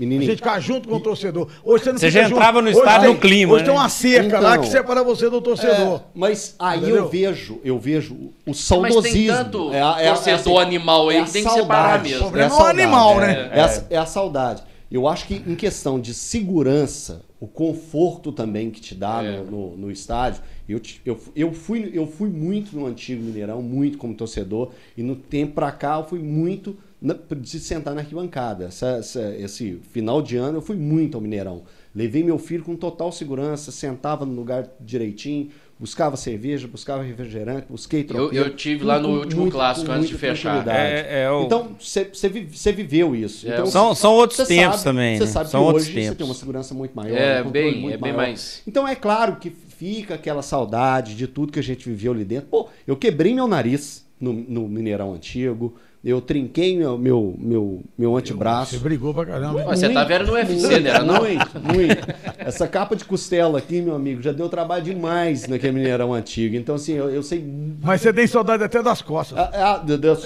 Menininho, 0.00 0.22
A 0.22 0.24
gente 0.32 0.38
ficava 0.38 0.58
junto 0.60 0.88
com 0.88 0.96
o 0.96 1.00
torcedor. 1.00 1.46
Hoje 1.62 1.84
você 1.84 1.92
não 1.92 1.98
Você 1.98 2.06
fica 2.08 2.22
já 2.22 2.28
junto. 2.28 2.38
entrava 2.38 2.62
no 2.62 2.68
Hoje 2.70 2.78
estádio 2.78 3.00
tem- 3.02 3.14
no 3.14 3.20
clima, 3.20 3.52
Hoje 3.52 3.62
né? 3.64 3.68
tem 3.70 3.78
uma 3.78 3.88
cerca 3.90 4.26
Então. 4.28 4.40
lá 4.40 4.56
que 4.58 4.66
separa 4.66 5.04
você 5.04 5.28
do 5.28 5.40
torcedor. 5.42 5.98
É, 5.98 6.02
mas 6.14 6.54
aí 6.58 6.78
Entendeu? 6.78 6.96
eu 6.96 7.08
vejo, 7.08 7.60
eu 7.62 7.78
vejo 7.78 8.14
o 8.14 8.32
Mas 8.46 8.56
saudosismo. 8.58 9.02
tem 9.02 9.26
tanto 9.26 9.72
É 9.74 9.82
a- 9.82 9.96
é 10.00 10.08
torcedor 10.08 10.58
assim, 10.58 10.66
animal 10.68 11.08
aí 11.10 11.16
é 11.16 11.20
a 11.20 11.24
que 11.26 11.32
tem 11.32 11.44
que 11.44 11.50
separar 11.50 11.82
saudade. 11.90 12.02
mesmo. 12.08 12.18
O 12.18 12.30
problema 12.30 12.54
a 12.54 12.58
é 12.58 12.62
o 12.62 12.66
animal, 12.66 13.20
né? 13.20 13.50
É, 13.52 13.60
a, 13.60 13.82
é 13.90 13.96
a 13.98 14.06
saudade. 14.06 14.62
Eu 14.90 15.06
acho 15.06 15.26
que 15.26 15.34
em 15.46 15.54
questão 15.54 16.00
de 16.00 16.12
segurança, 16.14 17.22
o 17.38 17.46
conforto 17.46 18.32
também 18.32 18.70
que 18.70 18.80
te 18.80 18.94
dá 18.94 19.22
É. 19.22 19.36
no, 19.38 19.44
no- 19.44 19.76
no 19.76 19.90
estádio, 19.90 20.42
eu, 20.68 20.80
te- 20.80 21.00
eu, 21.06 21.18
eu, 21.36 21.52
fui, 21.52 21.90
eu 21.94 22.06
fui 22.06 22.28
muito 22.28 22.74
no 22.76 22.86
antigo 22.86 23.22
Mineirão, 23.22 23.62
muito 23.62 23.98
como 23.98 24.14
torcedor, 24.14 24.70
e 24.96 25.02
no 25.02 25.14
tempo 25.14 25.52
pra 25.54 25.70
cá 25.70 25.96
eu 25.98 26.04
fui 26.04 26.18
muito 26.18 26.76
na- 27.00 27.16
de 27.36 27.58
sentar 27.60 27.94
na 27.94 28.00
arquibancada. 28.02 28.64
Essa- 28.66 28.98
essa- 28.98 29.34
esse 29.36 29.80
final 29.92 30.20
de 30.20 30.36
ano 30.36 30.58
eu 30.58 30.62
fui 30.62 30.76
muito 30.76 31.16
ao 31.16 31.20
Mineirão. 31.20 31.62
Levei 31.94 32.22
meu 32.22 32.38
filho 32.38 32.62
com 32.62 32.76
total 32.76 33.10
segurança, 33.10 33.72
sentava 33.72 34.24
no 34.24 34.32
lugar 34.34 34.68
direitinho, 34.80 35.48
buscava 35.78 36.14
cerveja, 36.16 36.68
buscava 36.68 37.02
refrigerante, 37.02 37.66
busquei 37.70 38.04
tropeiro. 38.04 38.46
eu 38.46 38.54
tive 38.54 38.84
lá 38.84 39.00
no 39.00 39.18
último 39.20 39.42
muito- 39.42 39.54
clássico, 39.54 39.90
antes 39.90 40.08
de 40.08 40.14
fechar. 40.16 40.68
É, 40.68 41.22
é 41.24 41.30
o- 41.30 41.44
Então, 41.46 41.74
você 41.80 42.70
viveu 42.72 43.16
isso. 43.16 43.48
É, 43.48 43.54
Então, 43.54 43.66
São- 43.66 43.94
são 43.94 44.12
outros 44.12 44.46
tempos 44.46 44.80
sabe- 44.80 44.84
também, 44.84 45.16
Você 45.18 45.24
né? 45.24 45.30
sabe 45.30 45.50
São 45.50 45.60
que 45.60 45.66
outros 45.66 45.84
hoje 45.86 45.94
você 45.94 46.00
tempos. 46.02 46.16
tem 46.18 46.26
uma 46.26 46.34
segurança 46.34 46.74
muito 46.74 46.92
maior. 46.94 47.16
É, 47.16 47.42
um 47.42 47.50
bem- 47.50 47.80
muito 47.80 47.94
é 47.94 47.96
bem 47.96 48.12
maior. 48.12 48.16
mais- 48.28 48.62
Então 48.66 48.86
é 48.86 48.94
claro 48.94 49.36
que 49.36 49.50
fica 49.50 50.14
aquela 50.14 50.42
saudade 50.42 51.16
de 51.16 51.26
tudo 51.26 51.50
que 51.52 51.58
a 51.58 51.62
gente 51.62 51.88
viveu 51.88 52.12
ali 52.12 52.24
dentro. 52.24 52.48
Pô, 52.50 52.68
eu 52.86 52.94
quebrei 52.96 53.34
meu 53.34 53.48
nariz 53.48 54.04
no, 54.20 54.32
no 54.32 54.68
Mineirão 54.68 55.14
Antigo, 55.14 55.74
eu 56.02 56.20
trinquei 56.20 56.76
meu, 56.76 56.96
meu, 56.96 57.34
meu, 57.38 57.82
meu 57.98 58.16
antebraço. 58.16 58.72
Você 58.72 58.78
brigou 58.78 59.12
pra 59.12 59.26
caramba. 59.26 59.64
Mas 59.66 59.78
você 59.80 59.88
tá 59.90 60.02
vendo 60.04 60.26
no 60.28 60.32
UFC, 60.32 60.80
né? 60.80 60.90
Era 60.90 61.02
não? 61.04 61.18
Muito, 61.20 61.60
muito. 61.60 62.06
Essa 62.38 62.66
capa 62.66 62.96
de 62.96 63.04
costela 63.04 63.58
aqui, 63.58 63.82
meu 63.82 63.94
amigo, 63.94 64.22
já 64.22 64.32
deu 64.32 64.48
trabalho 64.48 64.82
demais 64.82 65.46
naquele 65.46 65.72
Mineirão 65.72 66.14
Antigo. 66.14 66.56
Então, 66.56 66.74
assim, 66.76 66.94
eu, 66.94 67.10
eu 67.10 67.22
sei 67.22 67.44
Mas 67.82 68.00
você 68.00 68.12
tem 68.12 68.26
saudade 68.26 68.64
até 68.64 68.82
das 68.82 69.02
costas. 69.02 69.38
ah, 69.38 69.50
ah, 69.52 69.84
meu 69.86 69.98
Deus. 69.98 70.22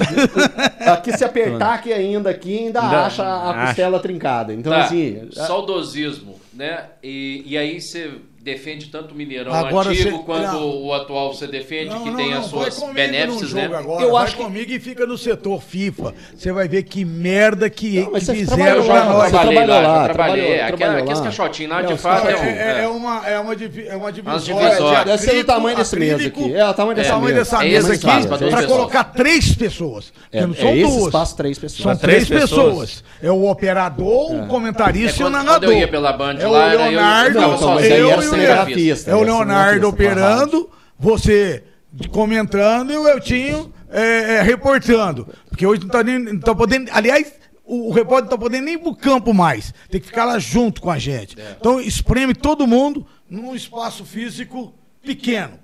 aqui 0.86 1.16
se 1.16 1.24
apertar 1.24 1.74
aqui 1.74 1.92
ainda, 1.92 2.30
aqui 2.30 2.58
ainda 2.66 2.80
Ainda 2.80 3.06
acha 3.06 3.22
a 3.24 3.50
acha. 3.50 3.66
costela 3.68 3.98
trincada. 4.00 4.52
Então, 4.54 4.72
Tá, 4.72 4.84
assim. 4.84 5.28
saudosismo, 5.32 6.36
né? 6.52 6.84
E, 7.02 7.42
e 7.46 7.58
aí 7.58 7.80
você 7.80 8.12
defende 8.44 8.88
tanto 8.88 9.14
o 9.14 9.16
Mineirão 9.16 9.54
Agora 9.54 9.88
antigo 9.88 10.18
você- 10.18 10.22
quanto 10.24 10.42
não. 10.52 10.82
o 10.84 10.92
atual 10.92 11.32
você 11.32 11.46
defende, 11.46 11.86
Não, 11.88 12.02
que 12.02 12.10
não, 12.10 12.16
tem 12.18 12.30
não, 12.30 12.40
as 12.40 12.46
suas 12.46 12.78
benéficas, 12.92 13.52
né? 13.54 13.70
Agora. 13.74 14.04
Eu 14.04 14.12
vai 14.12 14.24
acho 14.24 14.36
que- 14.36 14.42
comigo 14.42 14.70
e 14.70 14.78
fica 14.78 15.06
no 15.06 15.16
setor 15.16 15.62
FIFA. 15.62 16.12
Você 16.36 16.52
vai 16.52 16.68
ver 16.68 16.82
que 16.82 17.06
merda 17.06 17.70
que, 17.70 18.00
Não, 18.00 18.12
que 18.12 18.20
você 18.20 18.34
fizeram 18.34 18.84
pra 18.84 18.94
lá, 18.94 19.04
nós. 19.06 19.22
você 19.24 19.30
trabalhei 19.30 19.54
trabalhou 19.54 19.74
lá, 19.74 19.82
já 19.82 19.88
lá, 19.98 20.04
trabalhei. 20.04 20.58
trabalhou 20.58 21.02
aqueles 21.02 21.20
caixotinhos 21.20 21.72
lá, 21.72 21.82
de 21.82 21.96
fato, 21.96 22.28
é 22.28 22.36
um... 22.36 22.38
É, 22.44 22.80
é 22.80 22.84
é. 22.84 22.88
uma, 22.88 23.26
é 23.28 23.40
uma, 23.40 23.56
divi- 23.56 23.88
é 23.88 23.96
uma 23.96 24.12
divisória. 24.12 25.04
Deve 25.04 25.18
ser 25.18 25.26
acrílico- 25.30 25.46
tamanho 25.46 25.76
desse 25.78 25.96
mesa 25.98 26.26
aqui. 26.28 26.54
É, 26.54 26.68
o 26.68 26.74
tamanho 26.74 26.96
dessa 26.96 27.08
o 27.08 27.12
tamanho 27.14 27.34
mesa. 27.34 27.50
dessa 27.50 27.64
É 27.64 27.68
mesa 27.70 27.92
aqui 27.94 28.48
pra 28.50 28.66
colocar 28.66 29.04
três 29.04 29.54
pessoas. 29.54 30.12
É, 30.30 30.46
não 30.46 30.54
são 30.54 30.68
é 30.68 30.82
duas. 30.82 31.32
três 31.32 31.58
pessoas. 31.58 31.82
São 31.82 31.96
três 31.96 32.28
pessoas. 32.28 33.02
É 33.22 33.30
o 33.30 33.48
operador, 33.48 34.32
o 34.32 34.44
É, 34.44 34.46
comentarista 34.46 35.22
e 35.22 35.24
o 35.24 35.30
narrador. 35.30 35.60
quando 35.60 35.72
eu 35.72 35.78
ia 35.78 35.88
pela 35.88 36.12
Band 36.12 36.36
é 36.38 36.46
lá, 36.46 36.58
o 36.58 36.70
era 36.70 36.90
eu- 36.90 38.33
cinegrafista. 38.34 39.10
Leandro. 39.10 39.10
É 39.10 39.32
o 39.32 39.36
Leonardo 39.36 39.70
rádio. 39.72 39.88
operando, 39.88 40.70
você 40.98 41.64
comentando 42.10 42.92
e 42.92 42.96
o 42.96 43.08
Eltinho 43.08 43.72
é, 43.90 44.36
é, 44.36 44.42
reportando. 44.42 45.28
Porque 45.48 45.66
hoje 45.66 45.82
não 45.82 45.88
tá, 45.88 46.02
nem, 46.02 46.18
não 46.18 46.40
tá 46.40 46.54
podendo. 46.54 46.90
Aliás, 46.92 47.32
o, 47.64 47.88
o 47.88 47.92
repórter 47.92 48.24
não 48.24 48.30
tá 48.30 48.38
podendo 48.38 48.64
nem 48.64 48.74
ir 48.74 48.78
pro 48.78 48.94
campo 48.94 49.32
mais. 49.32 49.72
Tem 49.90 50.00
que 50.00 50.06
ficar 50.06 50.24
lá 50.24 50.38
junto 50.38 50.80
com 50.80 50.90
a 50.90 50.98
gente. 50.98 51.36
Então 51.58 51.80
espreme 51.80 52.34
todo 52.34 52.66
mundo 52.66 53.06
num 53.28 53.54
espaço 53.54 54.04
físico 54.04 54.74
pequeno. 55.02 55.58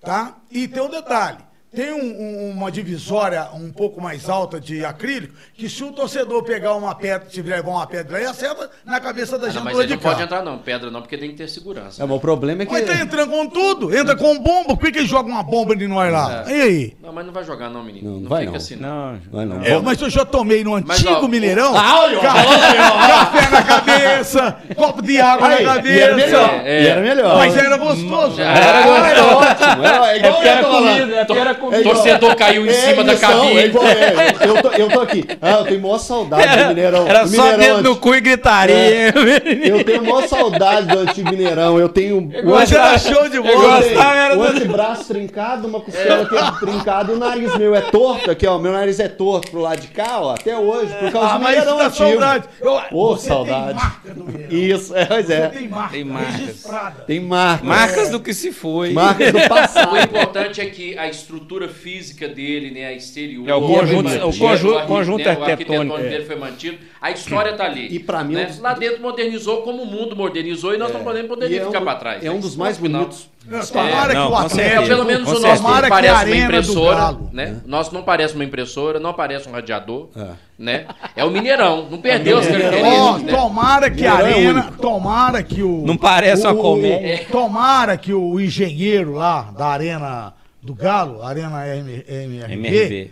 Tá? 0.00 0.36
E 0.50 0.66
tem 0.66 0.82
um 0.82 0.90
detalhe. 0.90 1.47
Tem 1.74 1.92
um- 1.92 1.98
um- 1.98 2.50
uma 2.56 2.70
divisória 2.72 3.48
um 3.54 3.70
pouco 3.70 4.00
mais 4.00 4.28
alta 4.28 4.58
de 4.58 4.84
acrílico, 4.86 5.34
que 5.54 5.68
se 5.68 5.84
o 5.84 5.92
torcedor 5.92 6.42
pegar 6.42 6.74
uma 6.74 6.94
pedra, 6.94 7.28
se 7.30 7.42
levar 7.42 7.70
uma 7.70 7.86
pedra 7.86 8.16
aí, 8.16 8.24
acerta 8.24 8.70
na 8.86 8.98
cabeça 8.98 9.38
da 9.38 9.48
Ah, 9.48 9.50
gente 9.50 9.62
não, 9.64 9.72
do 9.72 9.76
mas 9.76 9.86
de 9.86 9.92
não 9.94 10.00
pode 10.00 10.16
cá. 10.16 10.22
entrar 10.24 10.42
não, 10.42 10.58
pedra 10.58 10.90
não, 10.90 11.02
porque 11.02 11.18
tem 11.18 11.30
que 11.30 11.36
ter 11.36 11.46
segurança. 11.48 12.02
É, 12.02 12.06
mas 12.06 12.16
o 12.16 12.20
problema 12.20 12.62
é 12.62 12.66
que. 12.66 12.72
Mas 12.72 12.86
tá 12.86 12.94
entrando 12.94 13.30
com 13.30 13.46
tudo, 13.48 13.94
entra 13.94 14.16
com 14.16 14.38
bomba, 14.38 14.68
por 14.76 14.78
que, 14.78 14.92
que 14.92 14.98
ele 15.00 15.06
joga 15.06 15.28
uma 15.28 15.42
bomba 15.42 15.76
de 15.76 15.86
nós 15.86 16.10
lá? 16.10 16.44
É. 16.48 16.50
E 16.56 16.62
aí? 16.62 16.96
Não, 17.02 17.12
mas 17.12 17.26
não 17.26 17.32
vai 17.34 17.44
jogar 17.44 17.68
não, 17.68 17.82
menino. 17.82 18.04
Não, 18.08 18.14
Não, 18.14 18.20
não 18.22 18.28
vai 18.30 18.40
fica 18.40 18.52
não. 18.52 18.56
assim 18.56 18.76
não. 18.76 19.12
Não, 19.12 19.20
Vai 19.30 19.44
não. 19.44 19.62
É, 19.62 19.78
mas 19.80 20.00
eu 20.00 20.08
já 20.08 20.24
tomei 20.24 20.64
no 20.64 20.70
Mas, 20.70 21.00
antigo 21.04 21.24
ó, 21.24 21.28
Mineirão. 21.28 21.76
Ah, 21.76 22.00
olha, 22.00 22.18
café 22.20 23.50
na 23.50 23.62
cabeça, 23.62 24.56
copo 24.74 25.02
de 25.02 25.20
água 25.20 25.48
Aí, 25.48 25.54
na 25.64 25.72
e 25.72 25.76
cabeça. 25.76 26.00
era 26.04 26.16
melhor. 26.16 26.50
É, 26.64 26.82
E 26.82 26.86
era 26.86 27.00
melhor. 27.02 27.36
Mas 27.36 27.56
era 27.56 27.76
gostoso. 27.76 28.40
Ah, 28.40 28.58
Era 28.58 28.82
gostoso, 28.82 29.36
ótimo. 29.36 29.84
Era, 29.84 30.12
é 30.12 30.16
igual 30.18 30.42
eu 30.42 30.56
tô 30.64 30.70
falando. 30.70 31.14
é 31.14 31.24
porque 31.24 31.40
era 31.40 31.54
É 31.72 31.80
igual- 31.80 31.94
Torcedor 31.94 32.36
caiu 32.36 32.66
em 32.66 32.68
É 32.68 32.72
cima 32.72 33.04
da 33.04 33.16
cabine. 33.16 33.58
É 33.58 33.66
igual, 33.66 33.84
é, 33.86 34.48
eu, 34.48 34.62
tô, 34.62 34.68
eu 34.70 34.88
tô 34.88 35.00
aqui. 35.00 35.24
Ah, 35.40 35.50
eu 35.58 35.64
tenho 35.64 35.80
maior 35.80 35.98
saudade 35.98 36.62
do 36.62 36.68
Mineirão. 36.68 37.06
Era 37.08 37.22
do 37.24 37.28
só 37.28 37.42
Mineirão 37.42 37.58
dentro 37.58 37.82
do 37.82 37.96
cu 37.96 38.14
e 38.14 38.20
gritaria. 38.20 38.78
Eu 39.68 39.84
tenho 39.84 40.02
maior 40.02 40.26
saudade 40.26 40.86
do 40.88 40.98
antigo 41.00 41.30
Mineirão. 41.30 41.78
Eu 41.78 41.88
tenho. 41.88 42.30
Mas 42.44 42.70
era 42.72 42.98
show 42.98 43.28
de 43.28 43.36
Eu 43.36 43.42
bola. 43.42 43.84
era 43.84 44.34
o 44.34 44.38
do- 44.38 44.42
antebraço 44.44 45.04
trincado, 45.08 45.66
uma 45.68 45.80
costela 45.80 46.22
aqui 46.22 46.60
trincada 46.60 47.12
o 47.12 47.18
nariz 47.18 47.54
meu 47.56 47.74
é 47.74 47.80
torto 47.80 48.30
aqui, 48.30 48.46
ó. 48.46 48.58
Meu 48.58 48.72
nariz 48.72 48.98
é 49.00 49.08
torto 49.08 49.50
pro 49.50 49.60
lado 49.60 49.80
de 49.80 49.88
cá, 49.88 50.18
ó, 50.20 50.34
até 50.34 50.56
hoje, 50.56 50.92
por 50.94 51.10
causa 51.12 51.28
Ah, 51.34 51.38
do 51.38 51.44
mas 51.44 51.56
isso 51.58 51.66
Mineirão 51.66 51.86
antigo. 51.86 52.08
saudade. 52.20 52.44
Eu- 52.60 52.80
Ô, 52.92 53.16
você 53.16 53.28
saudade. 53.28 53.66
Tem 53.66 53.74
marca 53.74 54.14
do 54.14 54.24
Mineirão. 54.24 54.76
Isso, 54.76 54.96
é, 54.96 55.04
pois 55.06 55.30
é. 55.30 55.46
tem 55.48 55.68
marca. 55.68 55.88
Tem 55.92 56.04
marcas. 56.04 56.66
Tem 57.06 57.20
marcas. 57.20 57.68
Marcas 57.68 58.10
do 58.10 58.20
que 58.20 58.34
se 58.34 58.52
foi. 58.52 58.92
Marcas 58.92 59.32
do 59.32 59.38
O 59.38 59.48
passado. 59.48 59.96
importante 59.98 60.60
é 60.60 60.66
que 60.66 60.98
a 60.98 61.08
estrutura 61.08 61.47
física 61.68 62.28
dele, 62.28 62.70
né, 62.70 62.86
a 62.86 62.92
exterior, 62.92 63.48
É, 63.48 63.54
o 63.54 63.60
conjunto- 63.62 64.04
mantido, 64.04 64.28
o 64.28 64.38
conjunto- 64.38 64.74
arqui- 64.78 64.88
conjunto 64.88 65.24
né, 65.24 65.36
o 65.38 65.44
arquitetônico, 65.44 65.96
é. 65.98 66.02
dele 66.08 66.24
foi 66.24 66.36
mantido, 66.36 66.78
a 67.00 67.10
história 67.10 67.52
tá 67.54 67.64
ali. 67.64 67.88
E 67.90 67.98
pra 67.98 68.22
mim, 68.22 68.34
né? 68.34 68.52
um 68.58 68.62
lá 68.62 68.74
dentro 68.74 69.00
modernizou 69.02 69.62
como 69.62 69.82
o 69.82 69.86
mundo 69.86 70.14
modernizou 70.14 70.74
e 70.74 70.78
nós 70.78 70.92
não 70.92 71.02
podemos 71.02 71.28
poderia 71.28 71.62
é 71.62 71.64
ficar 71.64 71.80
um, 71.80 71.84
para 71.84 71.94
trás. 71.98 72.24
é 72.24 72.30
um 72.30 72.34
né? 72.34 72.40
dos 72.40 72.56
mais 72.56 72.76
bonitos. 72.78 73.28
Tomara 73.72 74.12
não, 74.12 74.26
que 74.26 74.32
o 74.34 74.36
É. 74.36 74.44
Atlético. 74.44 74.86
pelo 74.88 75.04
menos 75.06 75.28
o 75.28 75.40
nosso 75.40 75.62
não 75.62 75.88
parece 75.88 76.24
uma 76.26 76.36
impressora, 76.36 76.96
Galo. 76.96 77.30
né? 77.32 77.56
Nosso 77.64 77.94
não 77.94 78.02
parece 78.02 78.34
uma 78.34 78.44
impressora, 78.44 79.00
não 79.00 79.14
parece 79.14 79.48
um 79.48 79.52
radiador, 79.52 80.08
É. 80.14 80.26
né? 80.58 80.86
É 81.16 81.24
o 81.24 81.30
Mineirão, 81.30 81.88
não 81.90 81.96
perdeu 81.98 82.36
as 82.38 82.46
características, 82.46 83.22
né? 83.22 83.32
tomara 83.32 83.90
que 83.90 84.06
a 84.06 84.10
é 84.20 84.22
arena, 84.34 84.70
tomara 84.78 85.42
que 85.42 85.62
o. 85.62 85.82
Não 85.86 85.96
parece 85.96 86.42
uma 86.46 86.52
o- 86.52 86.58
colmeia. 86.58 87.22
o- 87.26 87.32
Tomara 87.32 87.96
que 87.96 88.12
o 88.12 88.38
engenheiro 88.38 89.14
lá 89.14 89.50
da 89.56 89.66
arena 89.68 90.34
do 90.62 90.74
Galo, 90.74 91.22
Arena 91.22 91.66
MRV, 91.66 92.04
MRV. 92.08 93.10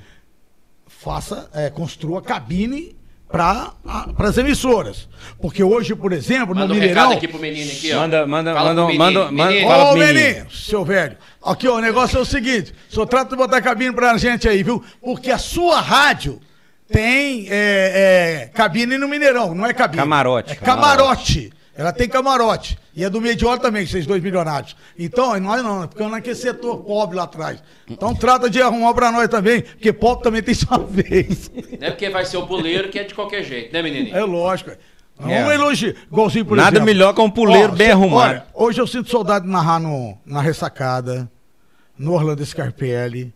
faça, 0.86 1.48
é, 1.54 1.70
construa 1.70 2.20
cabine 2.22 2.96
para 3.28 3.72
as 4.18 4.38
emissoras. 4.38 5.08
Porque 5.40 5.62
hoje, 5.62 5.94
por 5.94 6.12
exemplo, 6.12 6.54
Manda 6.54 6.68
no 6.68 6.74
um 6.74 6.76
Mineirão. 6.76 7.02
recado 7.08 7.16
aqui 7.18 7.28
pro 7.28 7.38
menino 7.40 7.70
aqui, 7.70 7.92
ó. 7.92 8.00
Manda- 8.00 8.26
manda- 8.26 8.54
Fala 8.54 8.68
manda- 8.74 8.80
pro 8.82 8.86
menino. 8.92 9.04
manda- 9.04 9.32
manda- 9.32 9.50
Menino, 9.50 9.68
fala 9.68 9.84
Ô, 9.90 9.94
menino. 9.96 10.14
menino, 10.20 10.50
seu 10.50 10.84
velho. 10.84 11.16
Aqui, 11.44 11.68
ó, 11.68 11.76
o 11.76 11.80
negócio 11.80 12.18
é 12.18 12.20
o 12.20 12.24
seguinte: 12.24 12.72
só 12.88 13.04
trata 13.04 13.30
de 13.30 13.36
botar 13.36 13.60
cabine 13.62 13.92
pra 13.92 14.16
gente 14.16 14.48
aí, 14.48 14.62
viu? 14.62 14.82
Porque 15.00 15.30
a 15.30 15.38
sua 15.38 15.80
rádio 15.80 16.40
tem 16.88 17.46
é, 17.50 18.44
é, 18.44 18.50
cabine 18.54 18.96
no 18.96 19.08
Mineirão, 19.08 19.54
não 19.54 19.66
é 19.66 19.72
cabine. 19.74 19.98
Camarote. 20.02 20.52
É 20.52 20.56
camarote. 20.56 21.52
Ela 21.76 21.92
tem 21.92 22.08
camarote. 22.08 22.78
E 22.94 23.04
é 23.04 23.10
do 23.10 23.20
Medioli 23.20 23.60
também, 23.60 23.86
vocês 23.86 24.06
dois 24.06 24.22
milionários. 24.22 24.74
Então, 24.98 25.38
nós 25.38 25.62
não, 25.62 25.80
nós 25.80 25.88
ficamos 25.90 26.12
naquele 26.12 26.34
setor 26.34 26.78
pobre 26.78 27.16
lá 27.16 27.24
atrás. 27.24 27.62
Então 27.88 28.14
trata 28.14 28.48
de 28.48 28.62
arrumar 28.62 28.94
pra 28.94 29.12
nós 29.12 29.28
também, 29.28 29.60
porque 29.62 29.92
pobre 29.92 30.24
também 30.24 30.42
tem 30.42 30.54
sua 30.54 30.78
vez. 30.88 31.50
Não 31.78 31.86
é 31.88 31.90
porque 31.90 32.08
vai 32.08 32.24
ser 32.24 32.38
o 32.38 32.46
puleiro 32.46 32.88
que 32.88 32.98
é 32.98 33.04
de 33.04 33.14
qualquer 33.14 33.42
jeito, 33.44 33.72
né, 33.72 33.82
menininho? 33.82 34.16
É 34.16 34.22
lógico. 34.24 34.70
Vamos 35.18 35.32
É. 35.82 35.94
Igualzinho, 36.10 36.44
por 36.44 36.56
Nada 36.56 36.70
exemplo. 36.76 36.84
melhor 36.86 37.12
que 37.14 37.20
um 37.20 37.30
puleiro 37.30 37.72
bem 37.72 37.86
cê- 37.88 37.92
arrumado. 37.92 38.30
olha, 38.30 38.46
hoje 38.54 38.80
eu 38.80 38.86
sinto 38.86 39.10
saudade 39.10 39.44
de 39.46 39.50
narrar 39.50 39.78
no, 39.78 40.16
na 40.26 40.40
Ressacada, 40.40 41.30
no 41.98 42.12
Orlando 42.12 42.44
Scarpelli, 42.44 43.34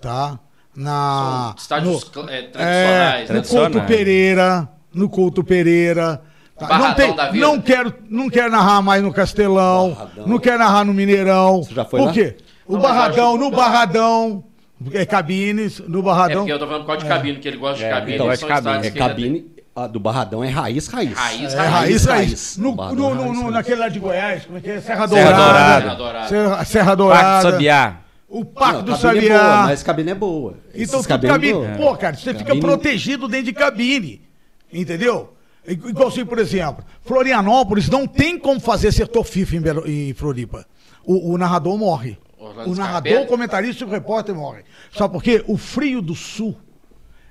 tá? 0.00 0.38
Na, 0.74 1.54
São 1.56 1.62
estádios 1.62 2.12
no- 2.14 2.30
é, 2.30 2.38
é, 2.38 2.42
tradicionais, 2.42 3.30
né? 3.30 3.36
no. 3.36 3.44
Couto 3.44 3.80
Pereira, 3.86 4.68
no 4.94 5.08
Couto 5.08 5.44
Pereira. 5.44 6.22
Tá? 6.58 6.78
Não, 6.78 6.94
tem, 6.94 7.14
da 7.14 7.30
vida. 7.30 7.46
não, 7.46 7.60
quero, 7.60 7.94
não 8.08 8.28
quero 8.28 8.50
narrar 8.50 8.82
mais 8.82 9.02
no 9.02 9.12
Castelão, 9.12 9.90
Barradão. 9.90 10.26
não 10.26 10.38
quero 10.38 10.58
narrar 10.58 10.84
no 10.84 10.94
Mineirão. 10.94 11.62
Você 11.62 11.74
já 11.74 11.84
foi 11.84 12.00
Por 12.00 12.06
lá? 12.06 12.12
quê? 12.12 12.36
O 12.66 12.74
Não, 12.74 12.80
Barradão, 12.80 13.28
acho- 13.34 13.38
no 13.38 13.50
Barradão, 13.50 14.44
é 14.92 15.04
cabines, 15.06 15.78
no 15.86 16.00
É 16.00 16.02
Barradão. 16.02 16.36
porque 16.38 16.52
eu 16.52 16.58
tô 16.58 16.66
falando 16.66 16.86
causa 16.86 17.02
de 17.02 17.08
cabine, 17.08 17.38
que 17.38 17.48
ele 17.48 17.56
gosta 17.58 17.78
de 17.78 17.84
É, 17.84 17.90
cabine. 17.90 18.14
então, 18.14 18.30
é 18.32 18.36
de 18.36 18.44
cabine. 18.46 18.86
É 18.86 18.90
cabine 18.90 19.46
a 19.76 19.86
do 19.86 20.00
Barradão 20.00 20.42
é 20.42 20.48
raiz, 20.48 20.88
raiz. 20.88 21.12
Raiz, 21.12 21.54
É, 21.54 21.56
raiz, 21.58 21.68
raiz, 21.68 22.04
raiz. 22.06 22.56
No, 22.58 22.74
no, 22.74 22.82
é 22.90 22.94
no, 22.94 23.08
raiz, 23.10 23.16
no- 23.18 23.40
raiz. 23.42 23.52
naquele 23.52 23.80
lá 23.80 23.88
de 23.88 23.98
Goiás, 23.98 24.44
como 24.46 24.58
é 24.58 24.60
que 24.62 24.70
é? 24.70 24.80
Serra 24.80 25.06
Serra 25.06 25.06
Dourada. 25.06 25.36
Dourada. 25.36 25.80
Serra 25.82 25.94
Dourada. 25.94 26.28
Serra, 26.28 26.64
Serra 26.64 26.94
Dourada. 26.94 27.50
Sabiá. 27.50 27.96
O 28.28 28.38
Não, 28.40 28.44
do 28.44 28.52
cabine 28.52 29.26
é 29.26 29.28
boa, 29.28 29.38
Sabiá. 29.38 29.62
mas 29.66 29.82
cabine 29.84 30.10
é 30.10 30.14
boa. 30.14 30.54
Então, 30.74 30.98
tudo 30.98 31.08
cabine 31.08 31.30
é 31.30 31.32
cabine. 31.32 31.52
boa. 31.52 31.68
Pô, 31.92 31.96
cara, 31.96 32.16
você 32.16 32.32
fica 32.32 32.44
Cabine- 32.46 32.60
protegido 32.60 33.28
dentro 33.28 33.46
de 33.46 33.52
cabine. 33.52 34.20
Entendeu? 34.72 35.32
Igual 35.68 36.08
assim, 36.08 36.24
por 36.24 36.38
exemplo, 36.38 36.84
Florianópolis 37.02 37.88
não 37.88 38.06
tem 38.06 38.38
como 38.38 38.60
fazer 38.60 38.92
setor 38.92 39.24
FIFA 39.24 39.56
em, 39.56 39.60
Belo- 39.60 39.88
em 39.88 40.12
Floripa. 40.14 40.66
O, 41.04 41.32
o 41.32 41.38
narrador 41.38 41.76
morre. 41.78 42.18
Orlando 42.38 42.70
o 42.70 42.74
narrador, 42.74 43.02
Scarpelli? 43.10 43.24
o 43.24 43.26
comentarista 43.26 43.84
e 43.84 43.86
o 43.86 43.90
repórter 43.90 44.34
morrem. 44.34 44.62
Só 44.92 45.08
porque 45.08 45.42
o 45.48 45.56
frio 45.56 46.00
do 46.02 46.14
sul 46.14 46.56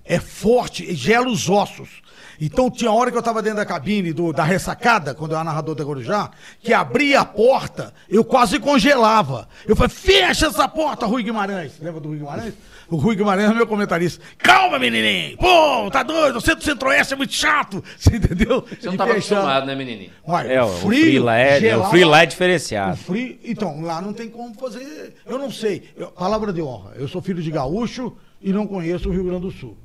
é 0.05 0.19
forte, 0.19 0.93
gela 0.95 1.27
os 1.27 1.49
ossos. 1.49 2.03
Então 2.39 2.69
tinha 2.69 2.91
hora 2.91 3.09
que 3.09 3.17
eu 3.17 3.23
tava 3.23 3.41
dentro 3.41 3.59
da 3.59 3.65
cabine 3.65 4.11
do, 4.11 4.33
da 4.33 4.43
ressacada, 4.43 5.15
quando 5.15 5.31
eu 5.31 5.37
era 5.37 5.43
narrador 5.45 5.73
da 5.73 5.85
Corujá, 5.85 6.31
que 6.61 6.73
abria 6.73 7.21
a 7.21 7.25
porta, 7.25 7.93
eu 8.09 8.25
quase 8.25 8.59
congelava. 8.59 9.47
Eu 9.65 9.73
falei, 9.73 9.89
fecha 9.89 10.47
essa 10.47 10.67
porta, 10.67 11.05
Rui 11.05 11.23
Guimarães. 11.23 11.79
Lembra 11.79 12.01
do 12.01 12.09
Rui 12.09 12.17
Guimarães? 12.17 12.53
O 12.89 12.97
Rui 12.97 13.15
Guimarães 13.15 13.49
é 13.49 13.53
meu 13.53 13.65
comentarista. 13.65 14.21
Calma, 14.37 14.77
menininho! 14.77 15.37
Pô, 15.37 15.89
tá 15.89 16.03
doido? 16.03 16.35
O 16.37 16.41
centro-centro-oeste 16.41 17.13
é 17.13 17.17
muito 17.17 17.33
chato. 17.33 17.81
Você 17.97 18.17
entendeu? 18.17 18.65
Você 18.81 18.87
não 18.89 18.97
tava 18.97 19.11
acostumado, 19.13 19.65
né, 19.65 19.73
menininho? 19.73 20.11
Uai, 20.27 20.53
É, 20.53 20.61
o 20.61 20.67
frio 20.67 21.23
lá 21.23 21.37
é, 21.37 21.55
o 21.57 21.59
gelava- 21.61 21.89
frio 21.89 22.07
lá 22.09 22.21
é 22.21 22.25
o 22.25 22.27
diferenciado. 22.27 22.97
frio, 22.97 23.39
então, 23.45 23.81
lá 23.81 24.01
não 24.01 24.11
tem 24.11 24.29
como 24.29 24.53
fazer. 24.55 25.15
Eu 25.25 25.39
não 25.39 25.49
sei. 25.49 25.83
Eu- 25.95 26.11
palavra 26.11 26.51
de 26.51 26.61
honra. 26.61 26.91
Eu 26.95 27.07
sou 27.07 27.21
filho 27.21 27.41
de 27.41 27.49
gaúcho 27.49 28.13
e 28.41 28.51
não 28.51 28.67
conheço 28.67 29.07
o 29.07 29.11
Rio 29.13 29.23
Grande 29.23 29.41
do 29.43 29.51
Sul. 29.51 29.77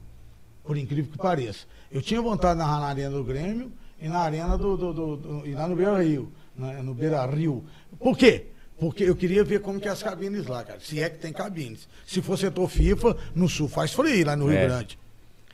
Por 0.70 0.78
incrível 0.78 1.10
que 1.10 1.18
pareça. 1.18 1.66
Eu 1.90 2.00
tinha 2.00 2.22
vontade 2.22 2.52
de 2.54 2.58
narrar 2.64 2.78
na 2.78 2.86
arena 2.86 3.10
do 3.10 3.24
Grêmio 3.24 3.72
e 4.00 4.08
na 4.08 4.20
arena 4.20 4.56
do. 4.56 4.76
do- 4.76 4.92
do- 4.92 5.16
do- 5.16 5.42
e 5.44 5.52
lá 5.52 5.66
no 5.66 5.74
Beira 5.74 6.00
Rio. 6.00 6.30
né, 6.56 6.80
no 6.80 6.94
Beira 6.94 7.26
Rio. 7.26 7.64
Por 7.98 8.16
quê? 8.16 8.44
Porque 8.78 9.02
eu 9.02 9.16
queria 9.16 9.42
ver 9.42 9.58
como 9.62 9.80
que 9.80 9.88
é 9.88 9.90
as 9.90 10.00
cabines 10.00 10.46
lá, 10.46 10.62
cara. 10.62 10.78
Se 10.78 11.02
é 11.02 11.10
que 11.10 11.18
tem 11.18 11.32
cabines. 11.32 11.88
Se 12.06 12.22
for 12.22 12.38
setor 12.38 12.68
FIFA, 12.70 13.16
no 13.34 13.48
sul 13.48 13.68
faz 13.68 13.92
frio 13.92 14.24
lá 14.24 14.36
no 14.36 14.46
Rio 14.46 14.58
É. 14.58 14.66
Grande. 14.68 14.96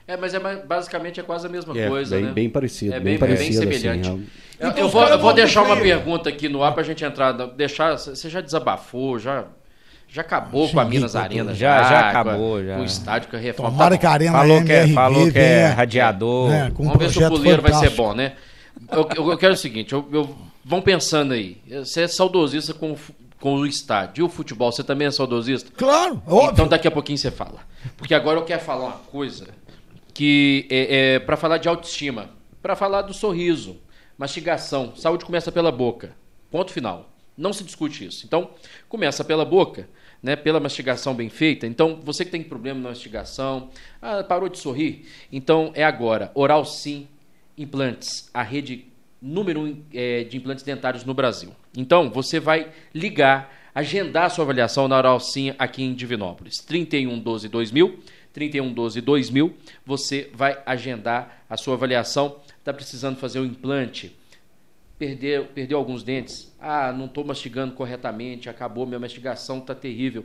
É, 0.07 0.19
mas 0.19 0.35
é 0.35 0.39
basicamente 0.67 1.19
é 1.19 1.23
quase 1.23 1.47
a 1.47 1.49
mesma 1.49 1.75
É, 1.79 1.89
coisa, 1.89 2.15
bem- 2.17 2.25
né? 2.27 2.33
bem 2.33 2.51
parecido, 2.51 2.93
É 2.93 2.97
bem 3.01 3.05
bem, 3.05 3.13
bem 3.13 3.37
parecido, 3.37 3.63
assim, 3.67 3.73
semelhante. 3.73 4.09
é. 4.11 4.13
Eu- 4.13 4.69
Então 4.69 4.79
eu 4.85 4.89
vou, 4.91 5.03
eu 5.09 5.19
vou 5.19 5.33
deixar 5.33 5.63
uma 5.63 5.79
pergunta 5.79 6.29
aqui 6.29 6.47
no 6.47 6.63
ar 6.63 6.75
pra 6.75 6.83
gente 6.83 7.03
entrar. 7.03 7.33
Deixar, 7.33 7.97
você 7.97 8.29
já 8.29 8.43
desabafou, 8.43 9.19
já, 9.19 9.47
já 10.09 10.23
acabou 10.23 10.69
com 10.71 10.81
a 10.81 10.85
Minas 10.85 11.13
com 11.13 11.19
Arena. 11.19 11.55
Já- 11.55 11.83
já 11.83 11.89
com 11.89 11.95
a- 11.95 12.09
acabou, 12.11 12.65
já. 12.65 12.75
Com 12.77 12.83
o 12.83 12.85
estádio, 12.85 13.29
com 13.31 13.37
a 13.37 13.39
reforma. 13.41 13.71
Tomara 13.73 13.95
Tá 13.95 14.01
que 14.01 14.07
a 14.07 14.11
arena 14.11 14.33
Falou 14.33 14.65
que 14.65 14.73
é- 14.73 14.77
MRV 14.85 14.95
falou 14.95 15.33
que 15.33 15.39
é 15.39 15.67
radiador. 15.69 16.49
né, 16.51 16.71
com 16.75 16.83
um 16.83 16.87
Vamos 16.87 16.99
ver 17.03 17.11
se 17.13 17.25
o 17.25 17.29
puleiro 17.29 17.63
vai 17.63 17.73
ser 17.75 17.91
bom, 17.91 18.15
né? 18.15 18.33
Eu, 18.93 19.09
eu- 19.17 19.31
eu 19.31 19.39
quero 19.39 19.55
o 19.55 19.57
seguinte, 19.57 19.93
eu, 19.93 20.07
eu- 20.13 20.37
vão 20.65 20.81
pensando 20.81 21.33
aí. 21.35 21.59
Você 21.69 22.03
é 22.03 22.09
saudosista 22.09 22.73
com, 22.75 22.97
com 23.41 23.55
o 23.57 23.67
estádio. 23.67 24.23
E 24.23 24.25
o 24.25 24.29
futebol, 24.29 24.71
você 24.73 24.83
também 24.85 25.07
é 25.07 25.11
saudosista? 25.11 25.71
Claro, 25.77 26.23
óbvio. 26.27 26.53
Então 26.53 26.69
daqui 26.69 26.87
a 26.89 26.91
pouquinho 26.91 27.19
você 27.19 27.31
fala. 27.31 27.61
Porque 27.97 28.15
agora 28.15 28.39
eu 28.39 28.45
quero 28.45 28.61
falar 28.63 28.85
uma 28.87 28.93
coisa 29.11 29.47
que 30.15 30.67
é, 30.71 31.15
é 31.15 31.19
para 31.19 31.37
falar 31.37 31.59
de 31.59 31.69
autoestima, 31.69 32.31
para 32.63 32.75
falar 32.75 33.03
do 33.03 33.13
sorriso, 33.13 33.77
mastigação. 34.19 34.93
Saúde 34.97 35.25
começa 35.25 35.53
pela 35.53 35.71
boca. 35.71 36.11
Ponto 36.51 36.73
final. 36.73 37.11
Não 37.37 37.53
se 37.53 37.65
discute 37.65 38.07
isso. 38.07 38.25
Então, 38.25 38.51
começa 38.89 39.23
pela 39.23 39.45
boca, 39.45 39.89
né, 40.23 40.35
pela 40.37 40.59
mastigação 40.59 41.15
bem 41.15 41.29
feita. 41.29 41.67
Então, 41.67 42.01
você 42.03 42.25
que 42.25 42.31
tem 42.31 42.43
problema 42.43 42.81
na 42.81 42.89
mastigação, 42.91 43.71
ah, 44.01 44.25
parou 44.25 44.49
de 44.49 44.59
sorrir, 44.59 45.07
então 45.31 45.71
é 45.75 45.85
agora. 45.85 46.31
Oral 46.35 46.65
Sim 46.65 47.07
Implantes, 47.59 48.31
a 48.35 48.43
rede 48.43 48.87
número 49.21 49.61
um 49.61 49.83
eh, 49.93 50.25
de 50.25 50.37
implantes 50.37 50.63
dentários 50.63 51.05
no 51.05 51.15
Brasil. 51.15 51.53
Então, 51.77 52.11
você 52.11 52.39
vai 52.39 52.71
ligar, 52.95 53.53
agendar 53.75 54.25
a 54.25 54.29
sua 54.29 54.45
avaliação 54.45 54.89
na 54.89 54.97
Oral 54.97 55.21
Sim 55.21 55.55
aqui 55.59 55.83
em 55.83 55.95
Divinópolis. 55.95 56.59
31 56.59 57.19
12 57.19 57.49
2000, 57.49 57.99
31 58.33 58.73
12 58.73 59.01
2000, 59.01 59.55
você 59.85 60.31
vai 60.35 60.63
agendar 60.67 61.45
a 61.49 61.57
sua 61.57 61.75
avaliação. 61.75 62.37
Está 62.59 62.73
precisando 62.73 63.17
fazer 63.17 63.41
um 63.41 63.45
implante? 63.45 64.15
Perdeu, 64.99 65.47
perdeu 65.47 65.77
alguns 65.77 66.03
dentes? 66.03 66.55
Ah, 66.59 66.93
não 66.93 67.05
estou 67.05 67.25
mastigando 67.25 67.75
corretamente, 67.75 68.49
acabou, 68.49 68.87
minha 68.87 68.99
mastigação 68.99 69.59
está 69.59 69.75
terrível. 69.75 70.25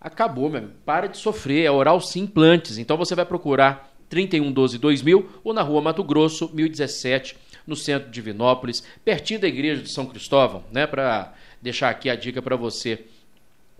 Acabou, 0.00 0.50
meu 0.50 0.58
amigo. 0.58 0.74
Para 0.84 1.06
de 1.06 1.16
sofrer. 1.16 1.64
É 1.64 1.70
Oral 1.70 2.00
Sim 2.00 2.20
Implantes. 2.22 2.78
Então 2.78 2.96
você 2.96 3.14
vai 3.14 3.24
procurar 3.24 3.90
3112 4.08 4.78
2000 4.78 5.40
ou 5.42 5.52
na 5.52 5.62
rua 5.62 5.80
Mato 5.80 6.04
Grosso, 6.04 6.50
1017, 6.54 7.36
no 7.66 7.74
centro 7.74 8.08
de 8.08 8.14
Divinópolis, 8.14 8.84
pertinho 9.04 9.40
da 9.40 9.48
igreja 9.48 9.82
de 9.82 9.90
São 9.90 10.06
Cristóvão, 10.06 10.62
né? 10.70 10.86
Para 10.86 11.34
deixar 11.60 11.88
aqui 11.88 12.08
a 12.08 12.14
dica 12.14 12.40
para 12.40 12.54
você. 12.54 13.04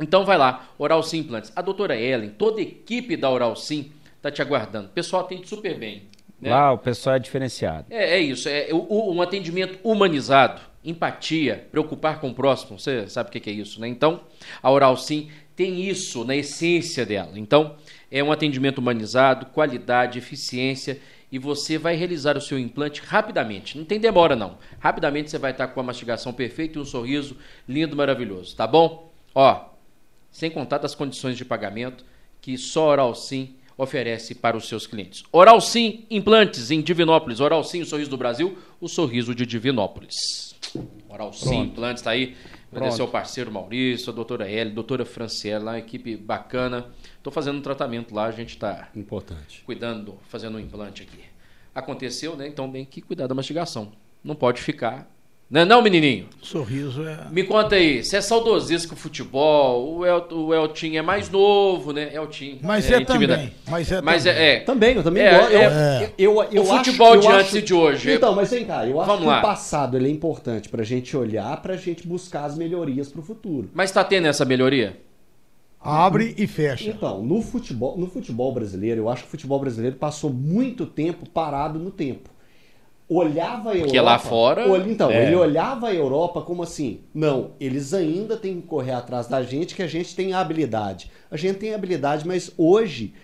Então 0.00 0.24
vai 0.24 0.36
lá, 0.36 0.68
Oral 0.78 1.02
Sim 1.02 1.18
Implantes. 1.18 1.52
A 1.54 1.62
doutora 1.62 1.96
Ellen, 1.98 2.30
toda 2.30 2.58
a 2.58 2.62
equipe 2.62 3.16
da 3.16 3.30
Oral 3.30 3.54
Sim 3.54 3.92
está 4.16 4.30
te 4.30 4.42
aguardando. 4.42 4.88
O 4.88 4.92
pessoal 4.92 5.22
atende 5.22 5.48
super 5.48 5.78
bem. 5.78 6.04
Né? 6.40 6.50
Lá 6.50 6.72
o 6.72 6.78
pessoal 6.78 7.16
é 7.16 7.18
diferenciado. 7.18 7.86
É, 7.90 8.16
é 8.16 8.20
isso, 8.20 8.48
é 8.48 8.68
o- 8.72 9.12
um 9.12 9.22
atendimento 9.22 9.78
humanizado, 9.82 10.60
empatia, 10.84 11.66
preocupar 11.70 12.20
com 12.20 12.28
o 12.30 12.34
próximo, 12.34 12.78
você 12.78 13.08
sabe 13.08 13.28
o 13.28 13.32
que 13.32 13.40
que 13.40 13.50
é 13.50 13.52
isso, 13.52 13.80
né? 13.80 13.88
Então, 13.88 14.20
a 14.62 14.70
Oral 14.70 14.96
Sim 14.96 15.28
tem 15.54 15.80
isso 15.88 16.24
na 16.24 16.36
essência 16.36 17.04
dela. 17.06 17.32
Então, 17.34 17.76
é 18.10 18.22
um 18.22 18.30
atendimento 18.30 18.78
humanizado, 18.78 19.46
qualidade, 19.46 20.18
eficiência, 20.18 21.00
e 21.32 21.38
você 21.38 21.76
vai 21.76 21.96
realizar 21.96 22.36
o 22.36 22.40
seu 22.40 22.58
implante 22.58 23.00
rapidamente. 23.00 23.76
Não 23.76 23.84
tem 23.84 23.98
demora, 23.98 24.36
não. 24.36 24.58
Rapidamente 24.78 25.28
você 25.30 25.38
vai 25.38 25.50
estar 25.50 25.66
com 25.68 25.80
a 25.80 25.82
mastigação 25.82 26.32
perfeita 26.32 26.78
e 26.78 26.80
um 26.82 26.84
sorriso 26.84 27.36
lindo, 27.68 27.96
maravilhoso, 27.96 28.54
tá 28.54 28.64
bom? 28.66 29.10
Ó, 29.34 29.64
sem 30.30 30.50
contar 30.50 30.78
das 30.78 30.94
condições 30.94 31.36
de 31.36 31.44
pagamento 31.44 32.04
que 32.40 32.56
só 32.56 32.84
a 32.84 32.92
Oral 32.92 33.14
Sim 33.14 33.54
oferece 33.76 34.34
para 34.34 34.56
os 34.56 34.68
seus 34.68 34.86
clientes. 34.86 35.22
Oral 35.30 35.60
Sim 35.60 36.06
Implantes 36.10 36.70
em 36.70 36.80
Divinópolis. 36.80 37.40
Oral 37.40 37.62
Sim, 37.62 37.82
o 37.82 37.86
sorriso 37.86 38.10
do 38.10 38.16
Brasil, 38.16 38.56
o 38.80 38.88
sorriso 38.88 39.34
de 39.34 39.44
Divinópolis. 39.44 40.54
Oral 41.08 41.32
Sim 41.32 41.62
Implantes 41.62 42.00
está 42.00 42.10
aí. 42.10 42.36
Agradecer 42.72 43.00
ao 43.00 43.08
parceiro 43.08 43.50
Maurício, 43.50 44.10
a 44.10 44.14
doutora 44.14 44.50
L, 44.50 44.70
a 44.70 44.74
doutora 44.74 45.04
Franciela, 45.04 45.72
uma 45.72 45.78
equipe 45.78 46.16
bacana. 46.16 46.86
Estou 47.16 47.32
fazendo 47.32 47.58
um 47.58 47.62
tratamento 47.62 48.14
lá, 48.14 48.26
a 48.26 48.32
gente 48.32 48.50
está 48.50 48.88
Importante. 48.94 49.62
cuidando, 49.64 50.18
fazendo 50.28 50.56
um 50.56 50.60
implante 50.60 51.02
aqui. 51.02 51.24
Aconteceu, 51.74 52.36
né? 52.36 52.46
Então 52.48 52.70
tem 52.70 52.84
que 52.84 53.00
cuidar 53.00 53.26
da 53.26 53.34
mastigação. 53.34 53.92
Não 54.22 54.34
pode 54.34 54.60
ficar. 54.60 55.08
Não 55.48 55.60
é 55.60 55.64
não, 55.64 55.80
menininho? 55.80 56.26
Sorriso 56.42 57.06
é. 57.06 57.18
Me 57.30 57.44
conta 57.44 57.76
aí, 57.76 58.02
você 58.02 58.16
é 58.16 58.20
saudosista 58.20 58.88
com 58.88 58.94
o 58.96 58.98
futebol, 58.98 59.98
o, 59.98 60.04
El, 60.04 60.26
o 60.32 60.52
Eltinho 60.52 60.98
é 60.98 61.02
mais 61.02 61.30
novo, 61.30 61.92
né? 61.92 62.12
Eltinho. 62.12 62.58
Mas 62.62 62.90
é 62.90 63.00
intimida- 63.00 63.34
também, 63.36 63.52
mas 63.68 63.92
é 63.92 64.00
Mas 64.02 64.24
também. 64.24 64.38
é, 64.42 64.54
é. 64.56 64.60
Também, 64.60 64.96
eu 64.96 65.02
também 65.04 65.22
É, 65.22 65.38
gosto. 65.38 65.52
Eu, 65.52 65.60
é. 65.60 66.02
eu, 66.18 66.32
eu, 66.34 66.42
eu 66.50 66.62
O 66.64 66.72
acho- 66.72 66.84
futebol 66.86 67.14
eu 67.14 67.20
de 67.20 67.26
acho- 67.28 67.36
antes 67.38 67.54
e 67.54 67.62
de 67.62 67.72
hoje. 67.74 68.10
Então, 68.12 68.34
mas 68.34 68.50
vem 68.50 68.64
cá, 68.64 68.84
eu 68.88 68.98
acho 69.00 69.06
Vamos 69.06 69.22
que 69.22 69.28
lá. 69.28 69.38
o 69.38 69.42
passado 69.42 69.96
ele 69.96 70.08
é 70.08 70.10
importante 70.10 70.68
pra 70.68 70.82
gente 70.82 71.16
olhar, 71.16 71.62
pra 71.62 71.76
gente 71.76 72.04
buscar 72.08 72.44
as 72.44 72.58
melhorias 72.58 73.08
pro 73.12 73.22
futuro. 73.22 73.70
Mas 73.72 73.92
tá 73.92 74.02
tendo 74.02 74.26
essa 74.26 74.44
melhoria? 74.44 74.96
Abre 75.80 76.34
e 76.36 76.48
fecha. 76.48 76.90
Então, 76.90 77.22
no 77.22 77.40
futebol, 77.40 77.96
no 77.96 78.08
futebol 78.08 78.52
brasileiro, 78.52 79.02
eu 79.02 79.08
acho 79.08 79.22
que 79.22 79.28
o 79.28 79.30
futebol 79.30 79.60
brasileiro 79.60 79.94
passou 79.94 80.30
muito 80.32 80.84
tempo 80.86 81.28
parado 81.30 81.78
no 81.78 81.92
tempo. 81.92 82.30
Olhava 83.08 83.70
a 83.70 83.72
Europa. 83.74 83.84
Porque 83.86 84.00
lá 84.00 84.18
fora- 84.18 84.68
olha- 84.68 84.90
então, 84.90 85.10
É. 85.12 85.26
ele 85.26 85.36
olhava 85.36 85.88
a 85.88 85.94
Europa 85.94 86.40
como 86.42 86.62
assim: 86.64 87.00
não, 87.14 87.52
eles 87.60 87.94
ainda 87.94 88.36
têm 88.36 88.60
que 88.60 88.66
correr 88.66 88.92
atrás 88.92 89.28
da 89.28 89.42
gente, 89.44 89.76
que 89.76 89.82
a 89.82 89.86
gente 89.86 90.14
tem 90.16 90.32
a 90.32 90.40
habilidade. 90.40 91.08
A 91.30 91.36
gente 91.36 91.58
tem 91.58 91.72
a 91.72 91.76
habilidade, 91.76 92.26
mas 92.26 92.50
hoje 92.58 93.14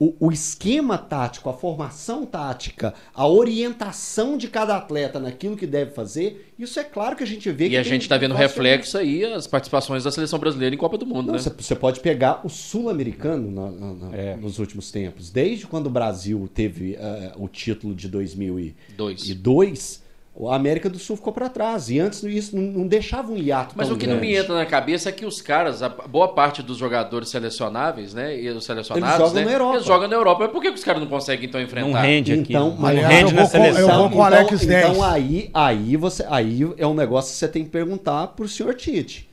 o, 0.00 0.14
o 0.18 0.32
esquema 0.32 0.96
tático, 0.96 1.50
a 1.50 1.52
formação 1.52 2.24
tática, 2.24 2.94
a 3.14 3.28
orientação 3.28 4.38
de 4.38 4.48
cada 4.48 4.74
atleta 4.76 5.20
naquilo 5.20 5.56
que 5.56 5.66
deve 5.66 5.90
fazer, 5.90 6.52
isso 6.58 6.80
é 6.80 6.84
claro 6.84 7.14
que 7.14 7.22
a 7.22 7.26
gente 7.26 7.50
vê 7.52 7.68
que 7.68 7.74
E 7.74 7.76
a 7.78 7.82
gente 7.82 8.08
tá 8.08 8.16
vendo 8.16 8.34
reflexo 8.34 8.96
aí 8.96 9.22
as 9.24 9.46
participações 9.46 10.02
da 10.02 10.10
seleção 10.10 10.38
brasileira 10.38 10.74
em 10.74 10.78
Copa 10.78 10.96
do 10.96 11.04
Mundo, 11.04 11.26
não, 11.26 11.34
né? 11.34 11.38
você, 11.38 11.74
pode 11.76 12.00
pegar 12.00 12.40
o 12.44 12.48
sul-americano 12.48 13.50
na- 13.50 13.70
na- 13.70 13.94
na- 14.08 14.16
É. 14.16 14.36
nos 14.36 14.58
últimos 14.58 14.90
tempos. 14.90 15.30
Desde 15.30 15.66
quando 15.66 15.86
o 15.86 15.90
Brasil 15.90 16.48
teve 16.52 16.94
eh, 16.94 17.32
o 17.36 17.46
título 17.46 17.94
de 17.94 18.08
2002, 18.08 19.28
Dois. 19.36 20.02
A 20.48 20.54
América 20.56 20.88
do 20.88 20.98
Sul 20.98 21.16
ficou 21.16 21.32
para 21.32 21.48
trás. 21.48 21.90
E 21.90 21.98
antes 21.98 22.22
isso 22.22 22.56
não, 22.56 22.62
não 22.62 22.86
deixava 22.86 23.32
um 23.32 23.36
hiato 23.36 23.74
Mas 23.76 23.88
tão 23.88 23.96
o 23.96 23.98
que 23.98 24.06
não 24.06 24.14
me 24.14 24.20
grande. 24.28 24.36
entra 24.36 24.54
na 24.54 24.64
cabeça 24.64 25.08
é 25.08 25.12
que 25.12 25.26
os 25.26 25.42
caras, 25.42 25.82
a 25.82 25.88
boa 25.88 26.28
parte 26.28 26.62
dos 26.62 26.78
jogadores 26.78 27.28
selecionáveis, 27.28 28.14
né? 28.14 28.40
E 28.40 28.48
os 28.48 28.64
selecionados, 28.64 29.08
Eles 29.18 29.18
jogam 29.28 29.34
né, 29.34 29.44
na 29.44 29.52
Europa. 29.52 29.74
Eles 29.74 29.86
jogam 29.86 30.08
na 30.08 30.14
Europa. 30.16 30.42
Mas 30.44 30.52
por 30.52 30.62
que 30.62 30.68
que 30.70 30.78
os 30.78 30.84
caras 30.84 31.00
não 31.02 31.08
conseguem 31.08 31.46
então 31.48 31.60
enfrentar? 31.60 31.88
Não 31.88 32.00
rende 32.00 32.32
aqui. 32.32 32.52
Então, 32.52 32.70
não 32.70 32.76
mas- 32.76 32.94
rende 32.96 33.06
Aliás, 33.06 33.30
eu 33.30 33.36
na 33.36 33.46
seleção. 33.46 33.80
eu 33.90 33.96
vou 33.98 34.10
com 34.10 34.18
o 34.18 34.22
Alex 34.22 34.52
então, 34.62 34.66
10. 34.68 34.88
então 34.90 35.02
aí, 35.04 35.50
aí 35.52 35.96
você, 35.96 36.24
aí 36.30 36.60
é 36.78 36.86
um 36.86 36.94
negócio 36.94 37.32
que 37.32 37.36
você 37.38 37.48
tem 37.48 37.64
que 37.64 37.70
perguntar 37.70 38.28
pro 38.28 38.48
senhor 38.48 38.74
Tite. 38.74 39.28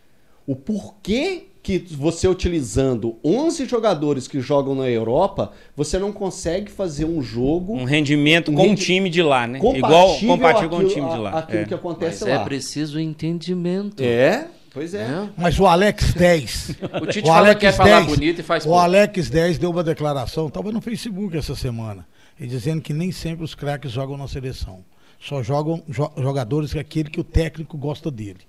O 0.45 0.55
porquê 0.55 1.47
que 1.68 1.93
você 1.93 2.30
utilizando 2.30 3.18
11 3.22 3.65
jogadores 3.65 4.26
que 4.26 4.39
jogam 4.39 4.74
na 4.74 4.89
Europa, 4.89 5.51
você 5.76 5.99
não 5.99 6.13
consegue 6.13 6.72
fazer 6.72 7.03
um 7.03 7.22
jogo 7.22 7.74
Um 7.74 7.84
rendimento 7.84 8.51
Um 8.51 8.55
com 8.55 8.61
o 8.61 8.65
rendi- 8.68 8.86
time 8.86 9.09
de 9.09 9.22
lá, 9.22 9.45
né? 9.45 9.59
compatível, 9.59 9.89
Igual 9.89 10.20
compatível 10.20 10.70
com 10.70 10.78
o 10.78 10.88
time 10.88 11.09
de 11.09 11.18
lá. 11.18 11.39
aquilo 11.39 11.61
É. 11.63 11.65
que 11.65 11.74
acontece 11.74 12.24
Mas 12.24 12.34
é 12.34 12.38
lá. 12.38 12.43
preciso 12.45 12.97
entendimento. 12.99 14.01
É, 14.01 14.47
pois 14.74 14.93
é. 14.93 15.07
né? 15.09 15.30
Mas 15.36 15.59
o 15.59 15.65
Alex 15.68 16.13
10. 16.15 16.76
O 17.01 17.05
Tite 17.07 17.28
fala 17.28 17.53
que 17.53 17.59
quer 17.61 17.74
falar 17.74 18.01
bonito 18.05 18.39
e 18.39 18.43
faz 18.43 18.63
O 18.63 18.68
pouco. 18.70 18.80
Alex 18.82 19.30
10 19.30 19.57
deu 19.57 19.70
uma 19.70 19.84
declaração, 19.84 20.47
estava 20.47 20.72
no 20.72 20.80
Facebook 20.80 21.36
essa 21.38 21.53
semana, 21.53 22.07
e 22.39 22.47
dizendo 22.47 22.82
que 22.82 22.93
nem 22.93 23.11
sempre 23.11 23.43
os 23.43 23.53
craques 23.53 23.91
jogam 23.91 24.15
na 24.15 24.30
seleção. 24.30 24.86
Só 25.20 25.43
jogam 25.43 25.84
jo- 25.89 26.11
jogadores 26.18 26.72
que 26.72 26.78
é 26.78 26.82
aquele 26.82 27.09
que 27.09 27.20
o 27.20 27.24
técnico 27.26 27.76
gosta 27.78 28.09
dele. 28.09 28.39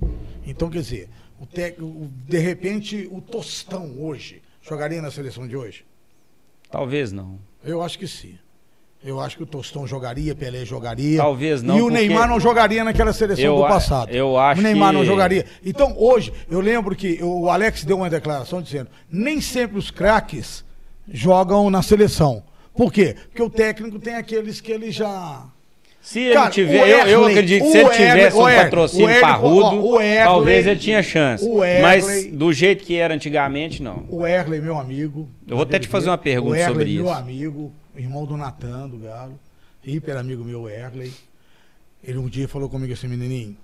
Então, 0.47 0.69
quer 0.71 0.81
dizer, 0.83 1.09
o 1.41 1.47
tec- 1.47 1.81
o- 1.81 2.09
de 2.27 2.39
repente 2.39 3.09
o 3.11 3.21
Tostão 3.21 3.95
hoje 3.99 4.43
jogaria 4.63 5.01
na 5.03 5.11
seleção 5.11 5.47
de 5.47 5.57
hoje? 5.57 5.85
Talvez 6.71 7.13
não. 7.13 7.39
Eu 7.65 7.83
acho 7.83 7.99
que 7.99 8.07
sim. 8.07 8.39
Eu 9.03 9.21
acho 9.21 9.37
que 9.37 9.43
o 9.45 9.47
Tostão 9.47 9.87
jogaria, 9.87 10.35
Pelé 10.35 10.65
jogaria. 10.65 11.19
Talvez 11.19 11.63
não, 11.63 11.79
E 11.79 11.83
o 11.83 11.89
Neymar 11.89 12.29
não 12.29 12.41
jogaria 12.41 12.83
naquela 12.83 13.13
seleção 13.13 13.45
Eu 13.45 13.57
do 13.59 13.63
passado. 13.69 14.11
eu 14.11 14.37
acho 14.37 14.61
O 14.61 14.65
Neymar 14.65 14.93
não 14.93 15.03
que- 15.03 15.07
jogaria. 15.07 15.47
Então, 15.65 15.95
hoje, 15.97 16.33
eu 16.51 16.61
lembro 16.61 16.97
que 16.97 17.23
o 17.23 17.49
Alex 17.49 17.85
deu 17.85 17.97
uma 17.99 18.11
declaração 18.11 18.61
dizendo: 18.61 18.91
nem 19.11 19.41
sempre 19.41 19.79
os 19.79 19.91
craques 19.93 20.65
jogam 21.09 21.71
na 21.71 21.81
seleção. 21.81 22.43
Por 22.75 22.93
quê? 22.93 23.15
Porque 23.29 23.43
o 23.43 23.49
técnico 23.51 23.99
tem 24.01 24.15
aqueles 24.17 24.61
que 24.61 24.73
ele 24.73 24.91
já. 24.91 25.47
Se 26.09 26.21
ele 26.21 26.33
Cara, 26.33 26.49
tiver, 26.49 26.89
eu, 26.89 27.07
eu 27.07 27.25
acredito 27.27 27.67
se 27.67 27.77
ele 27.77 27.91
tivesse 27.91 28.35
o 28.35 28.41
um 28.41 28.45
patrocínio 28.45 29.21
parrudo, 29.21 29.99
talvez 30.25 30.67
ele 30.67 30.81
tinha 30.81 31.03
chance. 31.03 31.47
Mas 31.83 32.27
do 32.33 32.51
jeito 32.51 32.83
que 32.83 32.97
era 32.97 33.13
antigamente, 33.13 33.83
não. 33.83 34.07
O 34.09 34.27
Erley, 34.27 34.59
meu 34.59 34.79
amigo. 34.79 35.29
Eu 35.47 35.57
vou 35.57 35.65
até 35.65 35.79
te 35.79 35.87
fazer 35.87 36.09
uma 36.09 36.17
pergunta 36.17 36.53
o 36.53 36.55
Erley, 36.55 36.73
sobre 36.73 36.95
meu 36.95 37.05
isso. 37.05 37.13
amigo, 37.13 37.73
irmão 37.95 38.25
do 38.25 38.39
Natan, 38.39 38.89
do 38.89 38.97
Galo, 38.97 39.39
hiper 39.85 40.17
amigo 40.17 40.43
meu, 40.43 40.67
Erley. 40.67 41.13
Ele 42.03 42.17
um 42.17 42.27
dia 42.27 42.49
falou 42.49 42.71
comigo 42.71 42.91
assim, 42.91 43.07
menininho, 43.07 43.55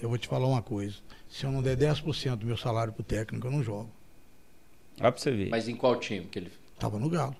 eu 0.00 0.08
vou 0.08 0.16
te 0.16 0.26
falar 0.26 0.46
uma 0.46 0.62
coisa. 0.62 0.94
Se 1.28 1.44
eu 1.44 1.52
não 1.52 1.60
der 1.60 1.76
10% 1.76 2.36
do 2.36 2.46
meu 2.46 2.56
salário 2.56 2.94
pro 2.94 3.02
técnico, 3.02 3.46
eu 3.46 3.50
não 3.50 3.62
jogo. 3.62 3.90
Dá 4.96 5.12
pra 5.12 5.20
você 5.20 5.30
ver. 5.32 5.50
Mas 5.50 5.68
em 5.68 5.76
qual 5.76 5.96
time 5.96 6.24
que 6.24 6.38
ele. 6.38 6.50
Tava 6.78 6.98
no 6.98 7.10
Galo. 7.10 7.36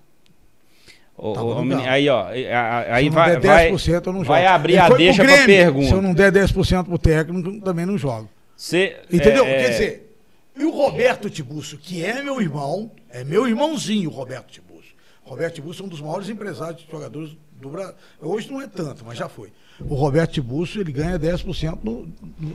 No 1.17 1.55
menino, 1.61 1.81
Galo. 1.81 1.89
aí, 1.91 2.09
ó, 2.09 2.25
aí- 2.27 3.09
vai, 3.09 3.31
der 3.39 3.47
vai, 3.47 3.71
10%, 3.71 4.07
eu 4.07 4.13
não 4.13 4.19
jogo. 4.21 4.33
vai 4.33 4.45
abrir 4.45 4.77
a 4.79 4.89
deixa 4.89 5.23
pra 5.23 5.31
Grêmio. 5.43 5.45
pergunta. 5.47 5.87
Se 5.87 5.93
eu 5.93 6.01
não 6.01 6.13
der 6.13 6.31
10% 6.31 6.83
pro 6.85 6.97
técnico, 6.97 7.61
também 7.61 7.85
não 7.85 7.97
jogo. 7.97 8.27
Você, 8.55 8.97
Entendeu? 9.11 9.45
é, 9.45 9.49
Quer 9.59 9.65
é, 9.65 9.69
dizer, 9.69 10.15
e 10.57 10.63
o 10.65 10.71
Roberto 10.71 11.29
Tiburcio, 11.29 11.77
que 11.77 12.03
é 12.03 12.21
meu 12.23 12.41
irmão, 12.41 12.91
é 13.11 13.23
meu 13.23 13.47
irmãozinho, 13.47 14.09
o 14.09 14.13
Roberto 14.13 14.47
Tiburcio. 14.51 14.93
Roberto 15.23 15.55
Tiburcio 15.55 15.83
é 15.83 15.85
um 15.85 15.89
dos 15.89 16.01
maiores 16.01 16.27
empresários 16.29 16.81
de 16.83 16.91
jogadores 16.91 17.37
do 17.59 17.69
Brasil. 17.69 17.93
Hoje 18.21 18.51
não 18.51 18.59
é 18.61 18.67
tanto, 18.67 19.03
mas 19.05 19.17
já 19.17 19.29
foi. 19.29 19.49
O 19.79 19.93
Roberto 19.95 20.31
Tiburcio, 20.31 20.81
ele 20.81 20.91
ganha 20.91 21.17
10% 21.19 21.79
no, 21.83 22.07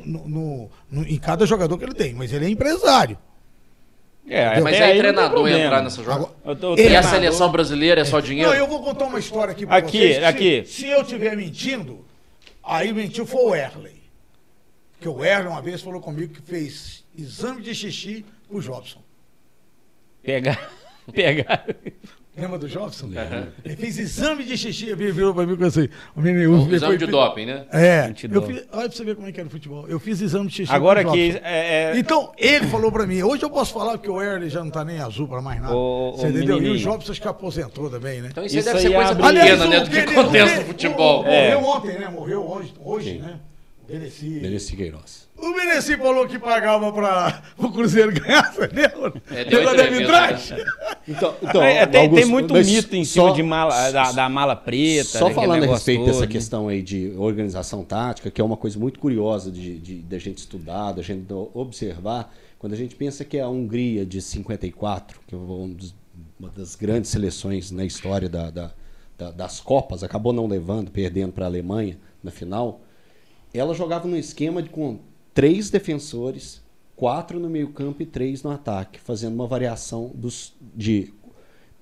no, 0.04 0.28
no- 0.28 0.70
no- 0.90 1.06
em 1.06 1.18
cada 1.18 1.46
jogador 1.46 1.78
que 1.78 1.84
ele 1.84 1.94
tem, 1.94 2.12
mas 2.14 2.32
ele 2.32 2.46
é 2.46 2.48
empresário. 2.48 3.16
É, 4.28 4.60
Mas 4.60 4.74
até 4.74 4.84
aí 4.84 4.98
treinador 4.98 5.48
entrar 5.48 5.82
nessa 5.82 6.02
jogada. 6.02 6.28
E 6.78 6.96
a 6.96 7.02
seleção 7.02 7.50
brasileira 7.50 8.00
é 8.00 8.04
só 8.04 8.20
dinheiro? 8.20 8.50
Não, 8.50 8.56
eu 8.56 8.66
vou 8.66 8.82
contar 8.82 9.04
uma 9.06 9.18
história 9.18 9.52
aqui 9.52 9.64
pra 9.66 9.76
Aqui, 9.76 9.98
vocês. 9.98 10.24
aqui. 10.24 10.64
Se, 10.66 10.72
se 10.82 10.88
eu 10.88 11.02
estiver 11.02 11.36
mentindo, 11.36 12.04
aí 12.62 12.92
mentiu 12.92 13.24
foi 13.26 13.40
o 13.44 13.54
Erley. 13.54 14.02
Porque 14.92 15.08
o 15.08 15.24
Erley 15.24 15.48
uma 15.48 15.62
vez 15.62 15.80
falou 15.82 16.00
comigo 16.00 16.32
que 16.34 16.42
fez 16.42 17.04
exame 17.16 17.62
de 17.62 17.74
xixi 17.74 18.24
pro 18.48 18.60
Jobson. 18.60 19.00
Pegar, 20.22 20.70
pegar. 21.12 21.66
Lembra 22.36 22.58
do 22.58 22.68
Jobson? 22.68 23.08
Ele 23.64 23.76
fez 23.76 23.98
exame 23.98 24.44
de 24.44 24.58
xixi, 24.58 24.90
ele 24.90 25.10
virou 25.10 25.32
pra 25.34 25.46
mim 25.46 25.56
com 25.56 25.64
assim. 25.64 25.88
O 26.14 26.20
menino, 26.20 26.52
O 26.62 26.66
ele 26.66 26.76
exame 26.76 26.98
foi- 26.98 27.06
de 27.06 27.10
doping, 27.10 27.46
né? 27.46 27.64
É, 27.72 28.12
eu 28.30 28.42
fiz, 28.42 28.56
olha 28.72 28.88
pra 28.88 28.96
você 28.96 29.04
ver 29.04 29.14
como 29.16 29.26
é 29.26 29.32
que 29.32 29.40
era 29.40 29.48
o 29.48 29.50
futebol. 29.50 29.86
Eu 29.88 29.98
fiz 29.98 30.20
exame 30.20 30.46
de 30.48 30.54
xixi. 30.54 30.72
Agora 30.72 31.02
que 31.04 31.40
é, 31.42 31.92
é, 31.92 31.98
Então, 31.98 32.32
ele 32.36 32.66
falou 32.66 32.92
pra 32.92 33.06
mim, 33.06 33.22
hoje 33.22 33.42
eu 33.42 33.48
posso 33.50 33.72
falar 33.72 33.96
que 33.98 34.10
o 34.10 34.20
Erley 34.20 34.50
já 34.50 34.62
não 34.62 34.70
tá 34.70 34.84
nem 34.84 34.98
azul 35.00 35.26
pra 35.26 35.40
mais 35.40 35.60
nada. 35.62 35.74
Ô, 35.74 36.12
você 36.12 36.28
entendeu? 36.28 36.56
E 36.56 36.58
o 36.58 36.62
menininho. 36.62 36.78
Jobson 36.84 37.12
acho 37.12 37.22
que 37.22 37.28
aposentou 37.28 37.88
também, 37.88 38.20
né? 38.20 38.28
Então 38.30 38.44
isso, 38.44 38.58
Isso 38.58 38.68
aí 38.68 38.74
deve 38.74 38.86
ser 38.88 38.94
coisa 38.94 39.14
pequena, 39.16 39.64
o 39.64 39.68
né? 39.70 39.80
Do 39.80 39.90
que 39.90 39.98
acontece 39.98 40.54
o 40.54 40.58
no 40.58 40.64
futebol. 40.66 41.22
o- 41.22 41.26
É. 41.26 41.54
Morreu 41.54 41.68
ontem, 41.70 41.98
né? 41.98 42.08
Morreu 42.10 42.50
hoje, 42.50 42.74
hoje 42.84 43.18
né? 43.18 43.36
Beneci. 43.88 44.26
Mereci 44.40 44.76
Queiroz. 44.76 45.26
O 45.36 45.52
Beneci 45.54 45.96
falou 45.96 46.26
que 46.26 46.38
pagava 46.38 46.92
para 46.92 47.42
o 47.58 47.70
Cruzeiro 47.70 48.12
ganhar, 48.12 48.52
você 48.52 48.66
lembra? 48.66 49.12
É, 49.30 49.44
deu 49.44 49.68
arbitragem. 49.68 50.58
Então, 51.08 51.36
então 51.40 51.62
É, 51.62 51.86
tem, 51.86 52.00
Augusto, 52.00 52.20
tem 52.20 52.28
muito 52.28 52.52
mito 52.52 52.96
em 52.96 53.04
só- 53.04 53.26
cima 53.26 53.32
de 53.36 53.42
mala, 53.44 53.92
da, 53.92 54.10
da 54.10 54.28
mala 54.28 54.56
preta. 54.56 55.04
Só 55.20 55.30
falando 55.30 55.62
a 55.62 55.66
respeito 55.66 56.00
todo, 56.00 56.06
dessa 56.08 56.22
né? 56.22 56.26
questão 56.26 56.66
aí 56.66 56.82
de 56.82 57.12
organização 57.16 57.84
tática, 57.84 58.28
que 58.28 58.40
é 58.40 58.44
uma 58.44 58.56
coisa 58.56 58.76
muito 58.76 58.98
curiosa 58.98 59.48
de, 59.52 59.78
de, 59.78 59.94
da 60.02 60.18
gente 60.18 60.38
estudar, 60.38 60.90
da 60.90 61.02
gente 61.02 61.24
observar, 61.54 62.34
quando 62.58 62.72
a 62.72 62.76
gente 62.76 62.96
pensa 62.96 63.24
que 63.24 63.38
a 63.38 63.48
Hungria 63.48 64.04
de 64.04 64.20
54, 64.20 65.20
que 65.28 65.34
é 65.36 65.38
um 65.38 65.76
uma 66.40 66.48
das 66.50 66.74
grandes 66.74 67.08
seleções 67.12 67.70
na 67.70 67.84
história 67.84 68.28
da, 68.28 68.50
da- 68.50 68.72
da- 69.16 69.30
das 69.30 69.60
Copas, 69.60 70.02
acabou 70.02 70.32
não 70.32 70.48
levando, 70.48 70.90
perdendo 70.90 71.32
para 71.32 71.44
a 71.44 71.48
Alemanha 71.48 71.96
na 72.20 72.32
final, 72.32 72.80
ela 73.58 73.74
jogava 73.74 74.06
num 74.06 74.16
esquema 74.16 74.62
de, 74.62 74.68
com 74.68 74.98
três 75.32 75.70
defensores, 75.70 76.62
quatro 76.94 77.38
no 77.38 77.48
meio 77.48 77.68
campo 77.68 78.02
e 78.02 78.06
três 78.06 78.42
no 78.42 78.50
ataque, 78.50 79.00
fazendo 79.00 79.34
uma 79.34 79.46
variação 79.46 80.10
dos, 80.14 80.54
de 80.74 81.12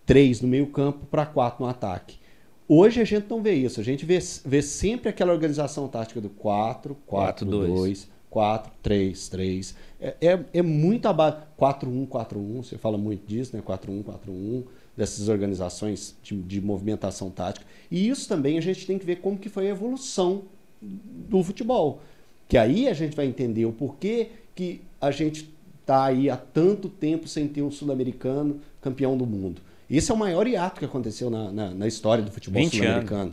três 0.05 0.41
no 0.41 0.49
meio 0.49 0.67
campo 0.69 1.07
para 1.07 1.25
quatro 1.27 1.65
no 1.65 1.71
ataque. 1.71 2.19
Hoje 2.67 3.01
a 3.01 3.05
gente 3.05 3.27
não 3.29 3.43
vê 3.43 3.55
isso, 3.55 3.81
a 3.81 3.85
gente 3.85 4.07
vê, 4.07 4.19
vê 4.45 4.63
sempre 4.63 5.09
aquela 5.09 5.33
organização 5.33 5.87
tática 5.87 6.21
do 6.21 6.31
4, 6.31 6.97
4, 7.07 7.47
4-2. 7.47 7.67
2, 7.67 8.09
4, 8.31 8.73
3, 8.83 9.29
3. 9.29 9.75
É, 10.01 10.17
é, 10.21 10.45
é 10.55 10.63
muito 10.63 11.07
abaixo. 11.07 11.39
4, 11.57 11.89
1, 11.89 12.07
4, 12.07 12.39
1, 12.41 12.63
você 12.63 12.79
fala 12.79 12.99
muito 12.99 13.27
disso, 13.27 13.55
né? 13.55 13.63
4, 13.63 13.93
1, 13.93 14.03
4, 14.03 14.33
1, 14.33 14.65
dessas 14.97 15.29
organizações 15.29 16.17
de, 16.23 16.43
de 16.43 16.61
movimentação 16.61 17.31
tática. 17.31 17.67
E 17.91 18.09
isso 18.09 18.27
também 18.29 18.59
a 18.59 18.61
gente 18.61 18.87
tem 18.87 18.99
que 18.99 19.07
ver 19.07 19.17
como 19.17 19.39
que 19.39 19.49
foi 19.49 19.67
a 19.67 19.71
evolução 19.71 20.43
do 20.81 21.43
futebol. 21.43 22.01
Que 22.49 22.59
aí 22.59 22.89
a 22.89 22.93
gente 22.93 23.17
vai 23.17 23.27
entender 23.27 23.65
o 23.67 23.73
porquê 23.73 24.29
que 24.55 24.83
a 25.01 25.11
gente 25.11 25.49
está 25.81 26.05
aí 26.05 26.31
há 26.31 26.37
tanto 26.37 26.89
tempo 26.89 27.27
sem 27.29 27.47
ter 27.49 27.63
um 27.63 27.71
sul-americano 27.71 28.61
campeão 28.81 29.17
do 29.17 29.27
mundo. 29.27 29.61
Esse 29.89 30.11
é 30.11 30.15
o 30.15 30.17
maior 30.17 30.47
hiato 30.47 30.79
que 30.79 30.85
aconteceu 30.85 31.29
na, 31.31 31.51
na, 31.53 31.71
na 31.71 31.87
história 31.87 32.23
do 32.25 32.31
futebol 32.31 32.63
20 32.63 32.77
sul-americano. 32.77 33.33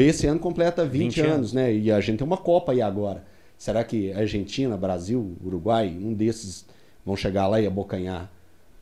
Esse 0.00 0.26
ano 0.26 0.40
completa 0.40 0.84
20, 0.84 1.02
20 1.16 1.20
anos, 1.20 1.32
anos. 1.34 1.52
né? 1.52 1.74
E 1.74 1.90
a 1.92 2.00
gente 2.00 2.18
tem 2.18 2.26
uma 2.26 2.38
Copa 2.38 2.72
aí 2.72 2.80
agora. 2.80 3.24
Será 3.58 3.84
que 3.84 4.12
Argentina, 4.12 4.76
Brasil, 4.76 5.36
Uruguai, 5.44 5.88
um 5.88 6.12
desses 6.14 6.64
vão 7.04 7.16
chegar 7.16 7.46
lá 7.46 7.60
e 7.60 7.66
abocanhar 7.66 8.30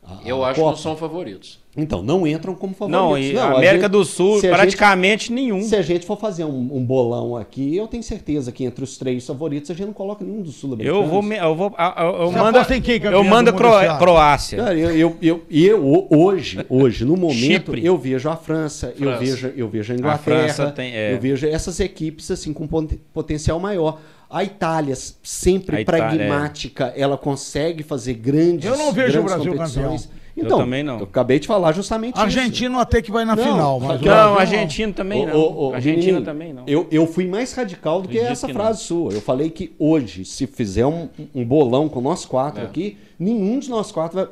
a, 0.01 0.21
Eu 0.25 0.43
a 0.43 0.47
acho 0.49 0.55
que 0.55 0.61
Copa? 0.61 0.71
não 0.71 0.77
são 0.77 0.97
favoritos. 0.97 1.60
Então, 1.77 2.03
não 2.03 2.27
entram 2.27 2.53
como 2.53 2.73
favoritos. 2.73 3.01
Não, 3.01 3.17
e 3.17 3.31
Não, 3.31 3.41
a 3.43 3.45
a 3.45 3.57
América 3.57 3.83
gente- 3.83 3.91
do 3.91 4.03
Sul, 4.03 4.39
a 4.39 4.41
praticamente 4.41 5.31
nenhum. 5.31 5.61
Se 5.61 5.73
a 5.73 5.81
gente 5.81 6.05
for 6.05 6.19
fazer 6.19 6.43
um, 6.43 6.69
um 6.75 6.83
bolão 6.83 7.37
aqui, 7.37 7.77
eu 7.77 7.87
tenho 7.87 8.03
certeza 8.03 8.51
que 8.51 8.65
entre 8.65 8.83
os 8.83 8.97
três 8.97 9.25
favoritos 9.25 9.71
a 9.71 9.73
gente 9.73 9.85
não 9.87 9.93
coloca 9.93 10.23
nenhum 10.25 10.41
dos 10.41 10.55
sul-americanos. 10.55 11.01
Eu 11.05 11.09
vou, 11.09 11.21
me- 11.21 11.37
eu 11.37 11.55
vou, 11.55 11.73
eu, 11.77 12.03
eu, 12.05 12.21
eu 12.23 12.31
mando, 12.33 12.59
em 12.73 12.81
quem, 12.81 12.99
campeão 12.99 13.23
eu 13.23 13.23
mando 13.23 13.51
do 13.53 13.55
a 13.55 13.57
Cro-? 13.57 13.97
Croácia. 13.99 14.57
Cara, 14.57 14.75
eu, 14.77 14.91
eu, 14.91 15.17
eu, 15.21 15.43
e 15.49 15.65
eu, 15.65 16.07
hoje, 16.09 16.59
hoje, 16.67 17.05
no 17.05 17.15
momento, 17.15 17.35
Chipre. 17.37 17.85
eu 17.85 17.97
vejo 17.97 18.29
a 18.29 18.35
França, 18.35 18.87
eu 18.99 19.03
França. 19.07 19.19
vejo, 19.19 19.53
eu 19.55 19.69
vejo 19.69 19.93
a 19.93 19.95
A 19.95 19.99
Inglaterra, 19.99 20.37
França 20.53 20.71
tem- 20.71 20.93
é. 20.93 21.13
eu 21.13 21.19
vejo 21.21 21.47
essas 21.47 21.79
equipes 21.79 22.29
assim 22.31 22.51
com 22.51 22.67
poten- 22.67 22.99
potencial 23.13 23.57
maior. 23.61 23.97
A 24.29 24.43
Itália, 24.43 24.93
sempre 25.23 25.77
A 25.77 25.81
Itália, 25.81 26.05
pragmática, 26.17 26.93
ela 26.97 27.17
consegue 27.17 27.81
fazer 27.83 28.13
grandes 28.15 28.65
Eu 28.69 28.77
não 28.77 28.91
vejo 28.91 29.19
o 29.19 29.23
grandes 29.23 29.33
Brasil 29.45 29.51
competições. 29.53 30.09
Campeão. 30.41 30.49
Eu 30.49 30.55
Então, 30.57 30.65
também 30.65 30.83
não. 30.83 30.97
Eu 30.99 31.03
acabei 31.05 31.39
de 31.39 31.47
falar 31.47 31.71
justamente 31.71 32.15
isso. 32.15 32.23
Argentino 32.23 32.79
até 32.79 33.01
que 33.01 33.11
vai 33.11 33.25
na 33.25 33.35
Não, 33.35 33.43
final, 33.43 33.79
mas 33.79 34.01
o 34.01 34.05
Não, 34.05 34.11
não, 34.31 34.39
Argentina 34.39 34.93
também 34.93 35.25
não. 35.25 35.35
Ô, 35.35 35.69
ô, 35.69 35.73
Argentina 35.73 36.05
menino, 36.05 36.25
também 36.25 36.53
não. 36.53 36.63
Eu, 36.67 36.87
eu 36.91 37.07
fui 37.07 37.25
mais 37.27 37.53
radical 37.53 38.01
do 38.01 38.07
que 38.09 38.19
essa 38.19 38.47
que 38.47 38.53
frase 38.53 38.83
sua. 38.83 39.13
Eu 39.13 39.21
falei 39.21 39.49
que 39.49 39.73
hoje, 39.79 40.25
se 40.25 40.45
fizer 40.47 40.85
um, 40.85 41.09
um 41.33 41.45
bolão 41.45 41.87
com 41.87 42.01
nós 42.01 42.25
quatro 42.25 42.61
É. 42.61 42.65
aqui, 42.65 42.97
nenhum 43.19 43.59
de 43.59 43.69
nós 43.69 43.91
quatro 43.91 44.17
vai. 44.17 44.27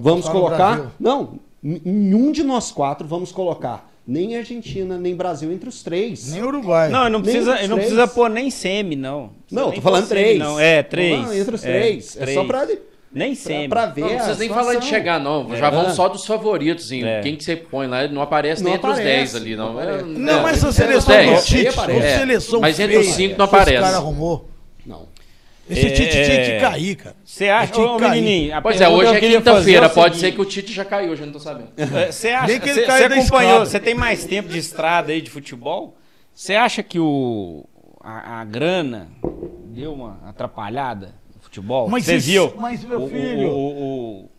Vamos 0.00 0.26
no 0.26 0.32
colocar. 0.32 0.92
Não, 0.98 1.34
nenhum 1.62 2.32
de 2.32 2.42
nós 2.42 2.70
quatro 2.70 3.06
vamos 3.06 3.30
colocar 3.30 3.90
nem 4.04 4.36
Argentina, 4.36 4.98
nem 4.98 5.14
Brasil 5.14 5.52
entre 5.52 5.68
os 5.68 5.80
três. 5.82 6.32
Nem 6.32 6.42
Uruguai. 6.42 6.88
Não, 6.90 7.08
não 7.08 7.22
precisa, 7.22 7.52
não 7.52 7.58
três. 7.58 7.70
precisa 7.78 8.08
pôr 8.08 8.28
nem 8.28 8.50
semi, 8.50 8.96
não. 8.96 9.30
Não, 9.50 9.66
Nem 9.66 9.74
tô 9.76 9.80
falando 9.80 10.02
pôr 10.02 10.08
semi, 10.08 10.20
três. 10.24 10.38
Não. 10.40 10.58
É, 10.58 10.82
três. 10.82 11.22
Não, 11.22 11.32
entre 11.32 11.54
os 11.54 11.64
É, 11.64 11.68
três. 11.80 12.16
É, 12.16 12.26
só 12.34 12.44
pra, 12.44 12.66
Nem 13.14 13.34
pra, 13.34 13.42
semi. 13.44 13.68
pra 13.68 13.86
ver. 13.86 14.00
Não, 14.00 14.08
não 14.08 14.16
precisa 14.16 14.38
nem 14.38 14.48
falar 14.48 14.74
de 14.76 14.86
chegar, 14.86 15.20
não. 15.20 15.54
Já 15.56 15.66
É. 15.66 15.70
vão 15.70 15.90
só 15.94 16.08
dos 16.08 16.24
favoritos. 16.26 16.90
Em 16.90 17.04
É. 17.04 17.20
Quem 17.20 17.36
que 17.36 17.44
você 17.44 17.54
põe 17.56 17.86
lá, 17.86 18.06
não 18.08 18.22
aparece 18.22 18.62
Não 18.62 18.70
nem 18.70 18.76
entre 18.78 18.90
os 18.90 18.98
aparece, 18.98 19.32
10 19.32 19.36
ali, 19.36 19.56
não. 19.56 19.74
não 19.74 19.80
É, 19.80 19.84
aparece. 19.84 20.04
Não, 20.08 20.42
mas 20.42 20.56
essa 20.58 20.72
seleção 20.72 20.98
os 20.98 21.04
do 21.04 21.30
10. 21.30 21.44
Tite, 21.46 21.68
aparece. 21.68 22.06
É. 22.06 22.18
seleção 22.18 22.60
Mas 22.60 22.80
entre 22.80 22.96
os 22.96 23.04
feia 23.04 23.16
5 23.16 23.38
não 23.38 23.46
que 23.48 23.54
Esse 23.54 23.62
aparece. 23.62 23.82
cara 23.84 23.96
arrumou. 23.98 24.48
Não. 24.86 25.06
Esse 25.70 25.86
É, 25.86 25.90
Tite 25.90 26.10
tinha 26.10 26.24
é. 26.40 26.54
que 26.54 26.60
cair, 26.60 26.96
cara. 26.96 27.16
Você 27.24 27.48
acha, 27.48 27.72
que 27.72 27.80
ô 27.80 27.98
menininho, 27.98 28.60
Pois 28.62 28.80
é, 28.80 28.88
hoje 28.88 29.14
é 29.14 29.20
quinta-feira. 29.20 29.86
é 29.86 29.88
Pode 29.88 30.16
ser 30.16 30.32
que 30.32 30.40
o 30.40 30.44
Tite 30.44 30.72
já 30.72 30.84
caiu, 30.84 31.12
hoje 31.12 31.22
eu 31.22 31.26
não 31.26 31.32
tô 31.32 31.38
sabendo. 31.38 31.68
É, 31.78 32.10
Você 32.10 32.30
acha, 32.30 32.46
Nem 32.48 32.58
que 32.60 32.68
ele 32.68 32.84
da 32.86 32.96
acompanhou, 33.06 33.60
você 33.60 33.78
tem 33.78 33.94
mais 33.94 34.24
tempo 34.24 34.48
de 34.48 34.58
estrada 34.58 35.12
aí 35.12 35.20
de 35.20 35.30
futebol? 35.30 35.96
Você 36.34 36.54
acha 36.54 36.82
que 36.82 36.98
o 36.98 37.64
a, 38.02 38.40
a 38.40 38.44
grana 38.44 39.08
deu 39.66 39.92
uma 39.94 40.18
atrapalhada 40.26 41.14
futebol? 41.52 41.88
Mas 41.88 42.04
você 42.06 42.16
isso- 42.16 42.26
viu? 42.30 42.54
mas, 42.58 42.82
meu 42.82 43.02
o- 43.02 43.08
filho- 43.08 43.48
o- 43.50 44.30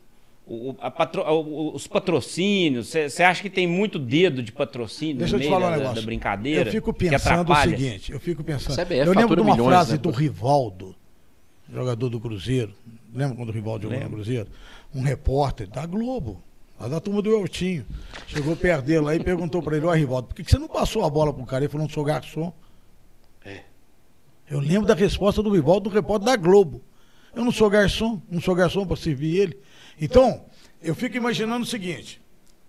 o- 0.47 0.69
o- 0.71 0.75
a 0.81 0.89
patro- 0.89 1.21
o- 1.23 1.75
os 1.75 1.85
patrocínios, 1.87 2.87
você 2.89 3.23
acha 3.23 3.41
que 3.41 3.49
tem 3.49 3.67
muito 3.67 3.99
dedo 3.99 4.41
de 4.41 4.51
patrocínio 4.51 5.17
Deixa 5.17 5.35
eu 5.35 5.39
te 5.39 5.47
falar 5.47 5.67
um 5.67 5.71
da, 5.71 5.77
negócio. 5.77 5.95
da 5.95 6.01
brincadeira? 6.01 6.69
Eu 6.69 6.71
fico 6.73 6.91
pensando 6.93 7.51
o 7.51 7.55
seguinte, 7.55 8.11
eu 8.11 8.19
fico 8.19 8.43
pensando. 8.43 8.75
CBF 8.75 9.07
eu 9.07 9.13
lembro 9.13 9.35
de 9.35 9.41
uma 9.41 9.51
milhões, 9.53 9.69
frase 9.69 9.91
né, 9.93 9.97
do? 9.99 10.09
Rivaldo, 10.09 10.95
jogador 11.71 12.09
do 12.09 12.19
Cruzeiro. 12.19 12.73
Lembra 13.13 13.35
quando 13.37 13.49
o 13.49 13.51
Rivaldo 13.51 13.83
jogou 13.87 13.99
no. 13.99 14.09
Cruzeiro? 14.09 14.47
Um 14.93 15.01
repórter 15.01 15.67
da 15.69 15.85
Globo, 15.85 16.41
Lá 16.79 16.87
da 16.89 16.99
turma 16.99 17.21
do 17.21 17.29
Eltinho. 17.31 17.85
Chegou 18.27 18.55
perto 18.57 18.83
dele 18.85 18.99
lá 19.01 19.15
e 19.15 19.19
perguntou 19.23 19.61
pra 19.61 19.77
ele, 19.77 19.85
ó, 19.85 19.93
Rivaldo, 19.93 20.27
por 20.29 20.35
que, 20.35 20.43
que 20.43 20.49
você 20.51 20.57
não 20.57 20.67
passou 20.67 21.05
a 21.05 21.09
bola 21.09 21.31
pro 21.31 21.45
cara? 21.45 21.63
Ele 21.63 21.71
falou, 21.71 21.85
não 21.87 21.93
sou 21.93 22.03
garçom. 22.03 22.51
É. 23.45 23.59
Eu 24.49 24.59
lembro 24.59 24.87
da 24.87 24.95
resposta 24.95 25.41
do 25.41 25.51
Rivaldo, 25.51 25.89
do 25.89 25.93
repórter 25.95 26.25
da 26.25 26.35
Globo. 26.35 26.81
Eu 27.35 27.43
não 27.43 27.51
sou 27.51 27.69
garçom, 27.69 28.21
não 28.29 28.41
sou 28.41 28.55
garçom 28.55 28.85
para 28.85 28.95
servir 28.95 29.37
ele. 29.37 29.59
Então, 29.99 30.45
eu 30.81 30.93
fico 30.93 31.17
imaginando 31.17 31.63
o 31.63 31.67
seguinte: 31.67 32.21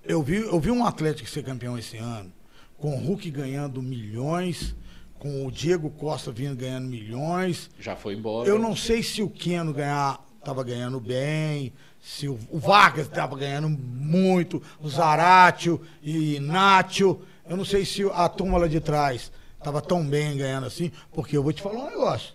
eu 0.05 0.23
vi, 0.23 0.37
eu 0.37 0.61
vi 0.61 0.71
um 0.71 0.85
Atlético 0.85 1.29
ser 1.29 1.43
campeão 1.43 1.79
esse 1.79 1.97
ano, 1.97 2.33
com 2.79 2.95
o 2.95 2.99
Hulk 2.99 3.31
ganhando 3.31 3.83
milhões, 3.83 4.75
com 5.19 5.47
o 5.47 5.51
Diego 5.51 5.91
Costa 5.91 6.31
vindo 6.31 6.57
ganhando 6.57 6.89
milhões. 6.89 7.71
Já 7.79 7.97
foi 7.97 8.15
embora. 8.15 8.49
Eu 8.49 8.59
não 8.59 8.77
sei 8.77 9.03
se 9.03 9.23
o 9.23 9.29
Keno 9.29 9.73
ganhar 9.73 10.23
estava 10.39 10.63
ganhando 10.63 11.01
bem, 11.01 11.73
se 12.01 12.29
o, 12.29 12.39
o 12.51 12.59
Vargas 12.59 13.07
estava 13.07 13.35
ganhando 13.35 13.69
muito, 13.69 14.63
o 14.79 14.89
Zaratio 14.89 15.81
e 16.03 16.39
Nacho. 16.41 17.19
Eu 17.49 17.57
não 17.57 17.65
sei 17.65 17.85
se 17.85 18.03
a 18.13 18.29
turma 18.29 18.59
lá 18.59 18.69
de 18.69 18.81
trás 18.81 19.33
estava 19.59 19.81
tão 19.81 20.07
bem 20.07 20.37
ganhando 20.37 20.67
assim, 20.67 20.93
porque 21.13 21.37
eu 21.37 21.43
vou 21.43 21.53
te 21.53 21.63
falar 21.63 21.85
um 21.85 21.91
negócio. 21.91 22.35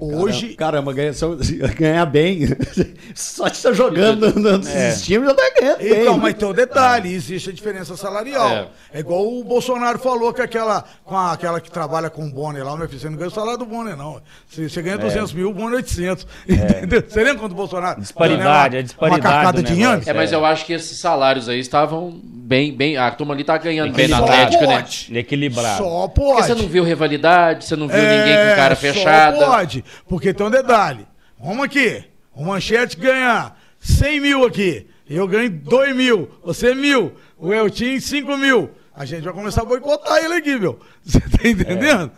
Hoje. 0.00 0.54
Caramba, 0.54 0.92
ganha, 0.92 1.12
só- 1.12 1.36
ganhar 1.78 2.06
bem. 2.06 2.46
Só 3.14 3.48
de 3.48 3.56
estar 3.56 3.72
jogando 3.72 4.32
no- 4.38 4.58
nos 4.58 4.68
É. 4.68 4.92
times 4.94 5.28
já 5.28 5.34
tá 5.34 5.50
ganhando 5.60 5.78
bem. 5.78 6.02
Então, 6.02 6.18
mas 6.18 6.34
tem 6.34 6.48
o 6.48 6.52
detalhe, 6.52 7.12
existe 7.12 7.50
a 7.50 7.52
diferença 7.52 7.96
salarial. 7.96 8.48
É. 8.48 8.68
É, 8.94 9.00
igual 9.00 9.26
o 9.26 9.42
Bolsonaro 9.42 9.98
falou 9.98 10.32
que 10.32 10.40
aquela, 10.40 10.84
com 11.04 11.16
a- 11.16 11.32
aquela 11.32 11.60
que 11.60 11.70
trabalha 11.70 12.08
com 12.10 12.24
o 12.26 12.30
Bonner 12.30 12.64
lá, 12.64 12.76
meu 12.76 12.88
filho, 12.88 13.00
você 13.00 13.08
não 13.10 13.16
ganha 13.16 13.28
o 13.28 13.32
salário 13.32 13.58
do 13.58 13.66
Bonner, 13.66 13.96
não. 13.96 14.20
Você, 14.48 14.68
você 14.68 14.82
ganha 14.82 14.98
200 14.98 15.32
mil, 15.32 15.50
o 15.50 15.54
Bonner 15.54 15.76
800. 15.76 16.26
Entendeu? 16.48 17.02
Você 17.08 17.24
lembra 17.24 17.40
quando 17.40 17.52
o 17.52 17.56
Bolsonaro... 17.56 18.00
Disparidade, 18.00 18.42
ganhava 18.44 18.76
a 18.78 18.82
disparidade 18.82 19.20
Uma 19.26 19.32
carcada 19.32 19.62
do 19.62 19.66
de 19.66 19.72
inhame? 19.74 20.02
É, 20.06 20.12
mas 20.12 20.30
eu 20.32 20.44
acho 20.44 20.64
que 20.64 20.72
esses 20.72 20.98
salários 20.98 21.48
aí 21.48 21.58
estavam 21.58 22.20
bem, 22.22 22.72
bem. 22.74 22.96
A 22.96 23.10
turma 23.10 23.34
ali 23.34 23.42
tá 23.44 23.56
ganhando 23.58 23.92
bem 23.92 24.06
no 24.08 24.16
Só 24.16 24.24
Atlético, 24.24 24.64
né? 24.66 24.84
Equilibrado. 25.12 25.78
Só 25.82 26.08
Porque 26.08 26.32
pode. 26.34 26.46
você 26.46 26.54
não 26.54 26.68
viu 26.68 26.84
rivalidade, 26.84 27.64
você 27.64 27.74
não 27.76 27.88
viu 27.88 27.96
ninguém 27.96 28.34
com 28.34 28.40
É, 28.40 28.54
cara 28.56 28.74
só 28.74 28.80
fechada. 28.80 29.36
pode, 29.46 29.84
porque 30.08 30.32
tem 30.34 30.46
um 30.46 30.50
detalhe. 30.50 31.06
Vamos 31.40 31.64
aqui, 31.64 32.04
o 32.34 32.44
Manchete 32.44 32.96
ganha 32.96 33.52
100 33.80 34.20
mil 34.20 34.44
aqui, 34.44 34.86
eu 35.08 35.26
ganho 35.28 35.50
2 35.50 35.94
mil, 35.96 36.30
você 36.44 36.74
mil, 36.74 37.12
o 37.38 37.52
Eltim 37.52 37.98
5 38.00 38.36
mil. 38.36 38.70
A 38.94 39.04
gente 39.04 39.22
vai 39.22 39.32
começar 39.32 39.62
a 39.62 39.64
boicotar 39.64 40.18
ele 40.24 40.34
aqui, 40.34 40.58
meu. 40.58 40.78
Você 41.04 41.20
tá 41.20 41.48
entendendo? 41.48 42.10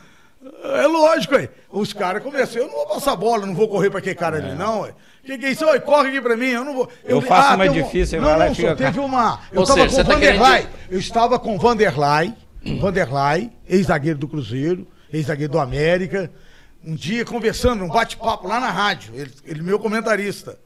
É, 0.64 0.86
lógico, 0.86 1.36
aí. 1.36 1.50
Os 1.70 1.92
caras 1.92 2.22
começam, 2.22 2.62
eu 2.62 2.66
não 2.68 2.74
vou 2.74 2.86
passar 2.86 3.14
bola, 3.14 3.44
não 3.44 3.54
vou 3.54 3.68
correr 3.68 3.90
pra 3.90 3.98
aquele 3.98 4.14
cara 4.14 4.38
ali, 4.38 4.54
não, 4.54 4.80
ué. 4.80 4.94
Que 5.22 5.36
que 5.36 5.44
é 5.44 5.50
isso? 5.50 5.66
Oi, 5.66 5.78
corre 5.80 6.08
aqui 6.08 6.20
pra 6.22 6.34
mim, 6.34 6.46
eu 6.46 6.64
não 6.64 6.74
vou. 6.74 6.88
Eu 7.04 7.20
faço 7.20 7.58
mais 7.58 7.70
tem 7.70 7.82
um- 7.82 7.84
difícil, 7.84 8.18
você 8.18 8.20
não, 8.20 8.38
não, 8.38 8.54
só 8.54 8.74
teve 8.74 8.98
uma. 8.98 9.38
Eu 9.52 9.60
Ou 9.60 9.66
tava 9.66 9.80
seja, 9.82 9.96
com 9.96 10.04
tá 10.08 10.14
Vanderlei. 10.14 10.66
Eu 10.90 10.98
estava 10.98 11.38
com 11.38 11.58
Vanderlei, 11.58 12.32
Vanderlei, 12.80 13.50
ex-zagueiro 13.68 14.18
do 14.18 14.26
Cruzeiro, 14.26 14.86
ex-zagueiro 15.12 15.52
do 15.52 15.58
América. 15.58 16.30
Um 16.84 16.94
dia 16.94 17.24
conversando, 17.24 17.84
um 17.84 17.88
bate-papo 17.88 18.48
lá 18.48 18.58
na 18.58 18.70
rádio, 18.70 19.14
ele, 19.14 19.32
ele 19.44 19.62
meu 19.62 19.78
comentarista. 19.78 20.58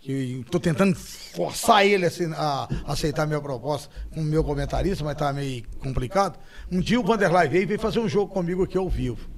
Que 0.00 0.44
tô 0.50 0.58
tentando 0.58 0.96
forçar 0.96 1.86
ele 1.86 2.04
assim, 2.06 2.24
a 2.34 2.68
aceitar 2.86 3.22
a 3.22 3.26
minha 3.26 3.40
proposta 3.40 3.88
como 4.12 4.26
meu 4.26 4.42
comentarista, 4.42 5.04
mas 5.04 5.16
tá 5.16 5.32
meio 5.32 5.62
complicado. 5.78 6.36
Um 6.72 6.80
dia 6.80 6.98
o 6.98 7.04
Vanderlei 7.04 7.46
veio 7.48 7.62
e 7.62 7.66
veio 7.66 7.78
fazer 7.78 8.00
um 8.00 8.08
jogo 8.08 8.32
comigo 8.34 8.64
aqui 8.64 8.76
ao 8.76 8.88
vivo. 8.88 9.30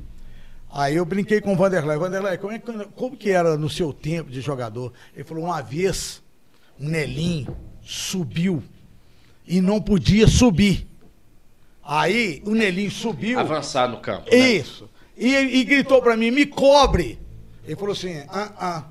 Aí 0.72 0.96
eu 0.96 1.04
brinquei 1.04 1.42
com 1.42 1.52
o 1.52 1.56
Vanderlei. 1.56 1.98
Vanderlei, 1.98 2.38
como, 2.38 2.52
é, 2.54 2.58
que- 2.58 2.72
como 2.96 3.14
que 3.14 3.30
era 3.30 3.58
no 3.58 3.68
seu 3.68 3.92
tempo 3.92 4.30
de 4.30 4.40
jogador? 4.40 4.90
Ele 5.14 5.22
falou, 5.24 5.44
uma 5.44 5.60
vez, 5.60 6.22
um 6.80 6.88
Nelim 6.88 7.46
subiu 7.82 8.62
e 9.46 9.60
não 9.60 9.82
podia 9.82 10.26
subir. 10.26 10.88
Aí 11.82 12.42
o 12.46 12.52
Nelim 12.54 12.88
subiu. 12.88 13.38
Avançar 13.38 13.86
no 13.86 13.98
campo. 14.00 14.30
né? 14.30 14.36
Isso. 14.36 14.88
E, 15.16 15.34
e 15.34 15.64
gritou 15.64 16.02
pra 16.02 16.16
mim, 16.16 16.30
me 16.30 16.46
cobre. 16.46 17.18
Ele 17.64 17.76
falou 17.76 17.92
assim, 17.92 18.22
ah, 18.28 18.52
ah, 18.58 18.84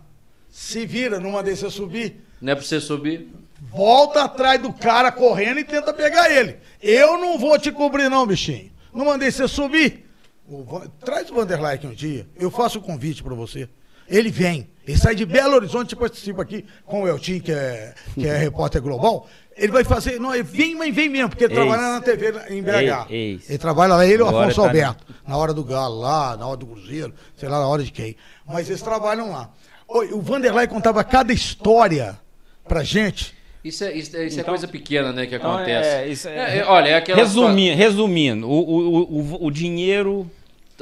se 0.50 0.86
vira, 0.86 1.20
não 1.20 1.32
mandei 1.32 1.56
você 1.56 1.70
subir. 1.70 2.22
Não 2.42 2.52
é 2.52 2.56
pra 2.56 2.64
você 2.64 2.80
subir. 2.80 3.28
Volta 3.72 4.24
atrás 4.24 4.62
do 4.62 4.74
cara 4.74 5.12
correndo 5.12 5.60
e 5.60 5.64
tenta 5.64 5.94
pegar 5.94 6.30
ele. 6.30 6.58
Eu 6.82 7.18
não 7.18 7.38
vou 7.38 7.58
te 7.58 7.72
cobrir 7.72 8.10
não, 8.10 8.26
bichinho. 8.28 8.72
Não 8.94 9.06
mandei 9.06 9.32
você 9.32 9.48
subir. 9.48 10.06
O 10.48 10.82
Traz 11.04 11.30
o 11.30 11.36
Vanderlei 11.36 11.74
aqui 11.74 11.88
um 11.88 11.94
dia. 11.94 12.28
Eu 12.38 12.52
faço 12.52 12.80
o 12.80 12.82
convite 12.82 13.24
pra 13.24 13.34
você. 13.34 13.70
Ele 14.08 14.30
vem. 14.30 14.70
Ele 14.86 14.98
sai 14.98 15.16
de 15.16 15.26
Belo 15.26 15.56
Horizonte 15.56 15.94
e 15.94 15.96
participa 15.96 16.42
aqui 16.42 16.66
com 16.86 17.04
o 17.04 17.08
Eltim, 17.08 17.40
que 17.40 17.52
é, 17.52 17.94
que 18.14 18.28
é 18.28 18.36
repórter 18.38 18.82
global. 18.82 19.28
Ele 19.56 19.72
vai 19.72 19.84
fazer. 19.84 20.20
Não, 20.20 20.34
ele 20.34 20.44
vem, 20.44 20.76
mas 20.76 20.94
vem 20.94 21.08
mesmo, 21.08 21.30
porque 21.30 21.46
ele 21.46 21.54
Ex. 21.54 21.60
trabalha 21.62 21.82
na 21.94 22.02
TV 22.02 22.34
em 22.50 22.62
BH. 22.62 23.08
Ex, 23.10 23.12
ex. 23.12 23.50
Ele 23.50 23.58
trabalha 23.60 23.94
lá, 23.96 24.06
ele 24.06 24.22
e 24.22 24.22
o 24.22 24.28
Afonso 24.28 24.56
tá- 24.62 24.68
Alberto. 24.68 25.06
Na 25.26 25.38
hora 25.38 25.54
do 25.54 25.64
Galo 25.64 26.00
lá, 26.00 26.36
na 26.36 26.46
hora 26.48 26.58
do 26.58 26.66
Cruzeiro, 26.66 27.14
sei 27.38 27.48
lá, 27.48 27.60
na 27.60 27.68
hora 27.68 27.84
de 27.84 27.92
quem. 27.92 28.16
Mas 28.46 28.68
eles 28.68 28.82
trabalham 28.82 29.32
lá. 29.32 29.50
O 29.88 30.20
Vanderlei 30.22 30.68
contava 30.68 31.04
cada 31.04 31.32
história 31.32 32.20
pra 32.68 32.84
gente. 32.84 33.34
Isso 33.64 33.84
é, 33.86 33.94
isso 33.94 34.18
é, 34.18 34.26
isso 34.26 34.38
é 34.38 34.42
Então- 34.42 34.52
coisa 34.54 34.68
pequena, 34.68 35.14
né, 35.14 35.26
que 35.28 35.36
Então, 35.36 35.54
acontece. 35.54 35.88
é, 35.90 36.08
isso 36.08 36.28
é- 36.28 36.36
É, 36.36 36.58
é, 36.60 36.66
olha, 36.66 36.88
é 36.90 36.96
aquela 36.96 37.20
Resumindo, 37.20 37.78
resumindo 37.78 38.50
o, 38.50 38.60
o, 38.60 39.02
o, 39.04 39.46
o 39.46 39.52
dinheiro 39.52 40.30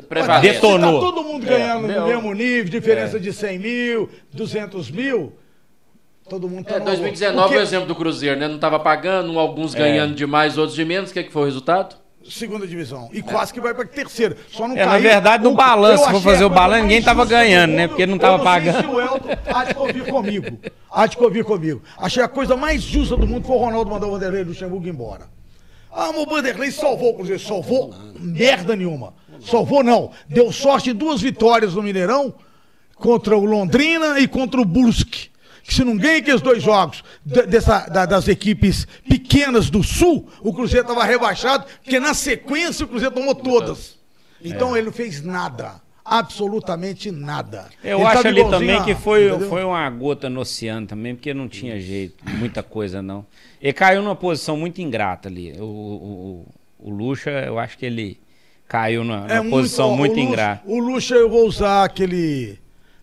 prevalece. 0.08 0.54
Detonou. 0.54 1.00
Se 1.02 1.06
tá 1.08 1.14
todo 1.14 1.24
mundo 1.28 1.46
ganhando 1.46 1.86
É, 1.86 1.88
no 2.00 2.06
deu- 2.06 2.08
mesmo 2.08 2.34
nível, 2.34 2.70
diferença 2.72 3.20
de 3.20 3.32
100 3.34 3.60
mil, 3.60 4.10
200 4.34 4.90
mil, 4.92 5.34
todo 6.30 6.48
mundo 6.50 6.66
tá 6.66 6.76
É, 6.76 6.80
no- 6.80 6.86
2019 6.86 7.42
Porque- 7.48 7.56
é 7.58 7.60
o 7.60 7.64
exemplo 7.64 7.88
do 7.88 7.96
Cruzeiro, 7.96 8.40
né? 8.40 8.48
Não 8.48 8.60
tava 8.60 8.80
pagando, 8.80 9.38
alguns 9.40 9.74
ganhando 9.74 10.14
demais, 10.16 10.58
outros 10.58 10.76
de 10.76 10.86
menos. 10.86 11.10
O 11.10 11.14
que, 11.14 11.20
é 11.20 11.24
que 11.24 11.32
foi 11.32 11.42
o 11.44 11.46
resultado? 11.46 11.96
Segunda 12.30 12.68
divisão. 12.68 13.10
E 13.12 13.20
quase 13.24 13.52
que 13.52 13.60
vai 13.60 13.74
pra 13.74 13.84
terceira. 13.84 14.38
Só 14.52 14.68
não 14.68 14.78
É, 14.78 14.86
na 14.86 15.00
verdade, 15.00 15.44
no 15.44 15.54
O- 15.54 15.56
balanço, 15.56 15.94
eu 15.94 15.98
se 15.98 16.04
for 16.12 16.18
achei 16.18 16.22
fazer 16.32 16.44
o 16.46 16.50
balanço, 16.52 16.84
ninguém 16.84 17.02
tava 17.02 17.22
justa 17.24 17.36
do 17.36 17.40
ganhando, 17.40 17.72
né? 17.74 17.88
Porque 17.88 18.06
não 18.06 18.14
Eu 18.14 18.20
tava 18.20 18.36
sei 18.38 18.46
pagando. 18.46 18.80
se 18.80 18.86
o 18.86 19.02
Elton 19.02 19.30
há 19.48 19.64
de 19.66 19.74
convir 19.74 20.06
comigo. 20.06 20.60
Há 20.92 21.08
de 21.08 21.18
convir 21.18 21.44
comigo. 21.44 21.82
Achei 21.98 22.22
a 22.22 22.28
coisa 22.28 22.56
mais 22.56 22.84
justa 22.84 23.18
do 23.18 23.26
mundo 23.26 23.48
foi 23.48 23.56
o 23.56 23.60
Ronaldo 23.60 23.90
mandar 23.90 24.06
o 24.06 24.12
Vanderlei 24.12 24.44
Luxemburgo 24.44 24.88
embora. 24.88 25.24
Ah, 25.92 26.10
o 26.12 26.26
Vanderlei 26.26 26.72
salvou 26.72 27.12
o 27.12 27.16
Cruzeiro. 27.16 27.42
Salvou 27.42 27.94
merda 28.20 28.76
nenhuma. 28.76 29.14
Salvou 29.46 29.84
não. 29.84 30.12
Deu 30.30 30.52
sorte 30.52 30.92
em 30.92 30.96
duas 30.96 31.22
vitórias 31.22 31.74
no 31.76 31.82
Mineirão 31.84 32.34
contra 32.96 33.36
o 33.38 33.44
Londrina 33.44 34.20
e 34.20 34.28
contra 34.28 34.62
o 34.62 34.66
Brusque. 34.66 35.30
Que 35.64 35.74
se 35.74 35.84
não 35.84 35.96
ganha 35.98 36.18
aqueles 36.20 36.42
dois 36.42 36.62
jogos 36.64 37.04
de- 37.26 37.44
dessa, 37.44 37.82
da- 37.88 38.06
das 38.06 38.28
equipes 38.28 38.88
pequenas 39.08 39.70
do 39.70 39.84
Sul, 39.84 40.28
o 40.42 40.54
Cruzeiro 40.54 40.88
estava 40.88 41.04
rebaixado, 41.06 41.66
porque 41.84 42.00
na 42.00 42.14
sequência 42.14 42.86
o 42.86 42.88
Cruzeiro 42.90 43.14
tomou 43.14 43.36
todas. 43.36 43.96
Então 44.44 44.76
ele 44.76 44.88
não 44.88 44.94
fez 44.94 45.22
nada. 45.24 45.80
Absolutamente 46.04 47.12
nada. 47.12 47.70
Eu 47.84 48.00
Ele 48.00 48.08
acho 48.08 48.28
ali 48.28 48.44
também 48.50 48.76
a- 48.78 48.84
que 48.84 48.96
foi, 48.96 49.30
entendeu? 49.30 49.50
foi 49.50 49.64
uma 49.64 49.90
gota 49.90 50.30
no 50.30 50.42
oceano 50.42 50.88
também, 50.88 51.16
porque 51.16 51.34
não 51.34 51.48
tinha 51.48 51.80
jeito, 51.80 52.16
muita 52.38 52.62
coisa 52.64 53.02
não. 53.02 53.26
Ele 53.62 53.74
caiu 53.74 54.02
numa 54.02 54.16
posição 54.16 54.58
muito 54.58 54.82
ingrata 54.82 55.30
ali. 55.30 55.54
O, 55.60 55.64
o, 55.64 56.46
o 56.80 56.90
Lucha, 56.90 57.30
eu 57.30 57.58
acho 57.60 57.78
que 57.78 57.86
ele 57.86 58.20
caiu 58.68 59.04
numa, 59.04 59.28
numa 59.28 59.50
posição 59.50 59.92
ó, 59.92 59.96
muito 59.96 60.14
o 60.14 60.16
Lucha- 60.16 60.28
ingrata. 60.28 60.62
O 60.66 60.80
Lucha 60.80 61.16
eu 61.16 61.30
vou 61.30 61.46
usar 61.46 61.84
aquele 61.84 62.58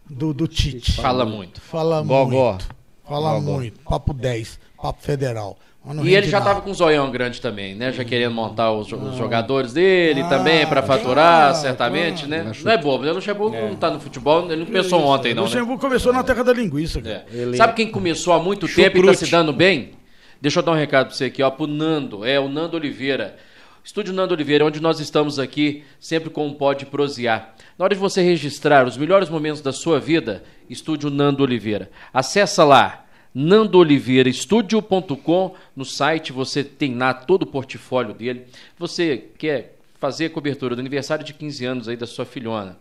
do, 0.08 0.34
do 0.34 0.48
Tite. 0.48 0.92
Fala 1.00 1.24
muito. 1.24 1.60
Fala 1.60 2.02
Gogó. 2.02 2.50
muito. 2.52 2.68
Fala 3.06 3.34
Gogó. 3.38 3.52
muito. 3.58 3.80
Papo 3.80 4.12
10. 4.12 4.58
Papo 4.80 5.02
federal. 5.02 5.56
Mas 5.94 6.06
E 6.06 6.14
ele 6.14 6.26
já 6.28 6.38
nada. 6.38 6.50
tava 6.50 6.62
com 6.62 6.70
um 6.70 6.74
zoião 6.74 7.10
grande 7.10 7.40
também, 7.40 7.74
né? 7.74 7.90
Já 7.92 8.04
querendo 8.04 8.34
montar 8.34 8.70
os, 8.72 8.92
os 8.92 9.16
jogadores 9.16 9.72
dele 9.72 10.20
Ah, 10.22 10.28
também 10.28 10.66
pra 10.66 10.82
faturar, 10.82 11.48
claro, 11.50 11.56
certamente, 11.56 12.26
claro. 12.26 12.44
né? 12.44 12.52
Não 12.64 12.72
é 12.72 12.76
bobo, 12.76 13.04
né? 13.04 13.10
O 13.10 13.14
Luxemburgo 13.14 13.56
não 13.56 13.74
tá 13.76 13.90
no 13.90 13.98
futebol, 13.98 14.44
ele 14.46 14.56
não 14.56 14.66
começou 14.66 15.00
ontem, 15.02 15.34
não, 15.34 15.44
né? 15.44 15.48
Luxemburgo 15.48 15.80
começou 15.80 16.12
na 16.12 16.22
terra 16.22 16.44
da 16.44 16.52
linguiça. 16.52 17.00
cara. 17.00 17.24
É. 17.34 17.56
Sabe 17.56 17.72
quem 17.74 17.90
começou 17.90 18.32
há 18.34 18.38
muito 18.38 18.66
tempo 18.68 18.80
e 18.98 19.00
tá 19.00 19.06
Chucrute. 19.12 19.16
se 19.24 19.30
dando 19.30 19.52
bem? 19.52 19.92
Deixa 20.40 20.60
eu 20.60 20.62
dar 20.62 20.72
um 20.72 20.76
recado 20.76 21.06
pra 21.06 21.16
você 21.16 21.24
aqui, 21.24 21.42
ó, 21.42 21.50
pro 21.50 21.66
Nando, 21.66 22.24
é 22.24 22.38
o 22.38 22.48
Nando 22.48 22.76
Oliveira. 22.76 23.36
Estúdio 23.82 24.12
Nando 24.12 24.34
Oliveira, 24.34 24.64
onde 24.66 24.80
nós 24.82 25.00
estamos 25.00 25.38
aqui, 25.38 25.82
sempre 25.98 26.28
com 26.28 26.46
um 26.46 26.52
Pode 26.52 26.84
Prosear. 26.84 27.54
Na 27.78 27.86
hora 27.86 27.94
de 27.94 28.00
você 28.00 28.20
registrar 28.20 28.86
os 28.86 28.96
melhores 28.98 29.30
momentos 29.30 29.62
da 29.62 29.72
sua 29.72 29.98
vida, 29.98 30.42
Estúdio 30.68 31.08
Nando 31.08 31.42
Oliveira. 31.42 31.90
Acessa 32.12 32.62
lá, 32.64 33.06
nandooliveiraestudio.com. 33.34 35.54
No 35.76 35.84
site 35.84 36.32
você 36.32 36.64
tem 36.64 36.96
lá 36.96 37.12
todo 37.14 37.42
o 37.42 37.46
portfólio 37.46 38.14
dele. 38.14 38.44
Você 38.78 39.24
quer 39.36 39.74
fazer 39.98 40.26
a 40.26 40.30
cobertura 40.30 40.76
do 40.76 40.80
aniversário 40.80 41.24
de 41.24 41.34
15 41.34 41.64
anos 41.64 41.88
aí 41.88 41.96
da 41.96 42.06
sua 42.06 42.24
filhona. 42.24 42.78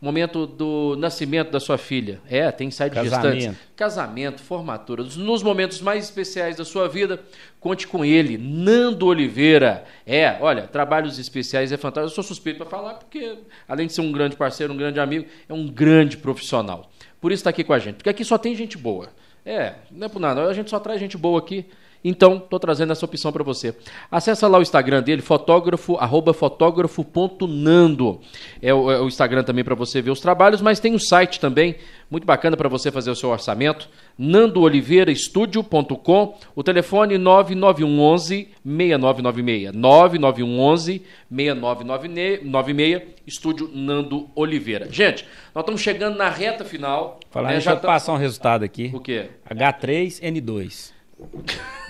Momento 0.00 0.46
do 0.46 0.96
nascimento 0.96 1.50
da 1.50 1.60
sua 1.60 1.76
filha. 1.76 2.22
É, 2.26 2.50
tem 2.50 2.70
site 2.70 2.94
de 2.94 3.02
Casamento. 3.02 3.34
gestantes. 3.34 3.60
Casamento, 3.76 4.40
formatura. 4.40 5.02
Nos 5.02 5.42
momentos 5.42 5.82
mais 5.82 6.04
especiais 6.04 6.56
da 6.56 6.64
sua 6.64 6.88
vida, 6.88 7.22
conte 7.60 7.86
com 7.86 8.02
ele, 8.02 8.38
Nando 8.38 9.06
Oliveira. 9.06 9.84
É, 10.06 10.38
olha, 10.40 10.62
trabalhos 10.62 11.18
especiais 11.18 11.70
é 11.70 11.76
fantástico. 11.76 12.12
Eu 12.12 12.14
sou 12.14 12.24
suspeito 12.24 12.56
para 12.56 12.66
falar 12.66 12.94
porque, 12.94 13.36
além 13.68 13.88
de 13.88 13.92
ser 13.92 14.00
um 14.00 14.10
grande 14.10 14.36
parceiro, 14.36 14.72
um 14.72 14.76
grande 14.76 14.98
amigo, 14.98 15.26
é 15.46 15.52
um 15.52 15.68
grande 15.68 16.16
profissional. 16.16 16.90
Por 17.20 17.30
isso 17.30 17.40
está 17.40 17.50
aqui 17.50 17.62
com 17.62 17.74
a 17.74 17.78
gente. 17.78 17.96
Porque 17.96 18.08
aqui 18.08 18.24
só 18.24 18.38
tem 18.38 18.54
gente 18.54 18.78
boa. 18.78 19.10
É, 19.44 19.74
não 19.90 20.06
é 20.06 20.08
por 20.08 20.20
nada. 20.20 20.44
A 20.44 20.54
gente 20.54 20.70
só 20.70 20.78
traz 20.78 21.00
gente 21.00 21.16
boa 21.16 21.38
aqui. 21.38 21.66
Então, 22.02 22.38
tô 22.38 22.58
trazendo 22.58 22.92
essa 22.92 23.04
opção 23.04 23.30
para 23.30 23.44
você. 23.44 23.74
Acessa 24.10 24.48
lá 24.48 24.58
o 24.58 24.62
Instagram 24.62 25.02
dele, 25.02 25.20
fotógrafo, 25.20 25.96
arroba 25.96 26.32
fotógrafo.nando. 26.32 28.20
É 28.62 28.72
o, 28.72 28.90
é 28.90 28.98
o 29.00 29.06
Instagram 29.06 29.44
também 29.44 29.62
para 29.62 29.74
você 29.74 30.00
ver 30.00 30.10
os 30.10 30.20
trabalhos, 30.20 30.62
mas 30.62 30.80
tem 30.80 30.94
um 30.94 30.98
site 30.98 31.38
também, 31.38 31.76
muito 32.10 32.26
bacana 32.26 32.56
para 32.56 32.70
você 32.70 32.90
fazer 32.90 33.10
o 33.10 33.14
seu 33.14 33.28
orçamento, 33.28 33.86
nandooliveiraestudio.com, 34.18 36.38
o 36.54 36.62
telefone 36.62 37.18
9911 37.18 38.48
6996. 38.64 39.72
9911 39.74 41.02
6996, 41.30 43.02
estúdio 43.26 43.70
Nando 43.74 44.30
Oliveira. 44.34 44.88
Gente, 44.90 45.26
nós 45.54 45.62
estamos 45.62 45.80
chegando 45.80 46.16
na 46.16 46.28
reta 46.30 46.64
final. 46.64 47.20
Falar, 47.30 47.48
né? 47.48 47.54
deixa 47.54 47.70
Já 47.70 47.76
eu 47.76 47.80
tá- 47.80 47.88
passar 47.88 48.12
um 48.14 48.16
resultado 48.16 48.64
aqui. 48.64 48.90
O 48.94 49.00
quê? 49.00 49.28
H3N2. 49.48 50.92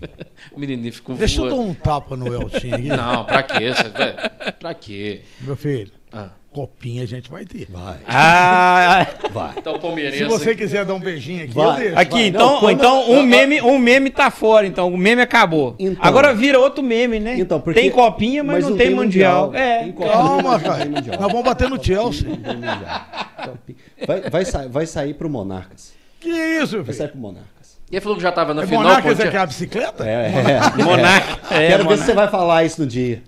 O 0.52 0.60
menininho 0.60 0.92
ficou 0.92 1.16
Deixa 1.16 1.40
eu 1.40 1.48
dar 1.48 1.54
um 1.56 1.74
tapa 1.74 2.16
no 2.16 2.26
Eltinho 2.32 2.74
aqui. 2.76 2.88
Não, 2.88 3.24
pra 3.24 3.42
quê? 3.42 3.72
Pra 4.58 4.74
quê? 4.74 5.20
Meu 5.40 5.56
filho, 5.56 5.90
Ah. 6.12 6.30
copinha 6.52 7.02
a 7.02 7.06
gente 7.06 7.28
vai 7.30 7.44
ter. 7.44 7.66
Vai, 7.68 7.98
Ah, 8.06 9.06
vai. 9.32 9.54
Então, 9.58 9.78
palmeirense. 9.78 10.18
Se 10.18 10.24
você 10.24 10.54
quiser 10.54 10.84
dar 10.86 10.94
um 10.94 11.00
beijinho 11.00 11.44
aqui, 11.44 11.52
Vai. 11.52 11.66
eu 11.66 11.74
deixo. 11.80 11.98
aqui, 11.98 12.10
Vai, 12.14 12.26
então, 12.28 12.52
não, 12.52 12.60
quando- 12.60 12.78
então 12.78 13.10
um, 13.10 13.20
Ah, 13.20 13.22
meme, 13.26 13.60
um 13.60 13.78
meme 13.78 14.08
tá 14.10 14.30
fora, 14.30 14.66
então. 14.66 14.88
O 14.92 14.96
meme 14.96 15.20
acabou. 15.20 15.74
Então. 15.78 16.02
Agora 16.02 16.32
vira 16.32 16.58
outro 16.58 16.82
meme, 16.82 17.20
né? 17.20 17.36
Então, 17.38 17.60
porque- 17.60 17.80
tem 17.80 17.90
copinha, 17.90 18.42
mas, 18.42 18.66
não, 18.66 18.76
tem, 18.76 18.94
mundial. 18.94 19.54
É. 19.54 19.80
Tem 19.84 19.92
Calma, 19.92 20.42
mas 20.42 20.62
não 20.62 20.70
cara. 20.70 20.82
tem 20.84 20.90
mundial. 20.90 21.20
Nós 21.20 21.30
vamos 21.32 21.44
bater 21.44 21.68
no 21.68 21.82
Chelsea. 21.84 22.24
Tem 22.28 22.38
mundial. 22.56 23.06
Copinha. 23.44 23.78
Vai, 24.06 24.30
vai, 24.30 24.44
sa- 24.44 24.68
vai 24.68 24.86
sair 24.86 25.12
pro 25.14 25.28
Monarcas. 25.28 25.92
Que 26.20 26.30
isso, 26.30 26.76
Vai 26.76 26.84
filho? 26.86 26.96
sair 26.96 27.08
pro 27.08 27.18
Monarcas. 27.18 27.55
Ele 27.90 28.00
falou 28.00 28.16
que 28.16 28.22
já 28.22 28.32
tava 28.32 28.52
na 28.52 28.62
É 28.62 28.66
final. 28.66 28.82
Monarcas 28.82 29.04
pô, 29.04 29.10
é 29.10 29.14
tinha- 29.14 29.30
que 29.30 29.36
é 29.36 29.40
a 29.40 29.46
bicicleta? 29.46 30.04
É, 30.04 30.10
é. 30.78 30.82
Monarca. 30.82 31.54
É, 31.54 31.68
Quero 31.68 31.78
ver 31.78 31.84
Monarca. 31.84 31.96
se 31.98 32.04
você 32.06 32.14
vai 32.14 32.28
falar 32.28 32.64
isso 32.64 32.80
no 32.80 32.86
dia. 32.86 33.22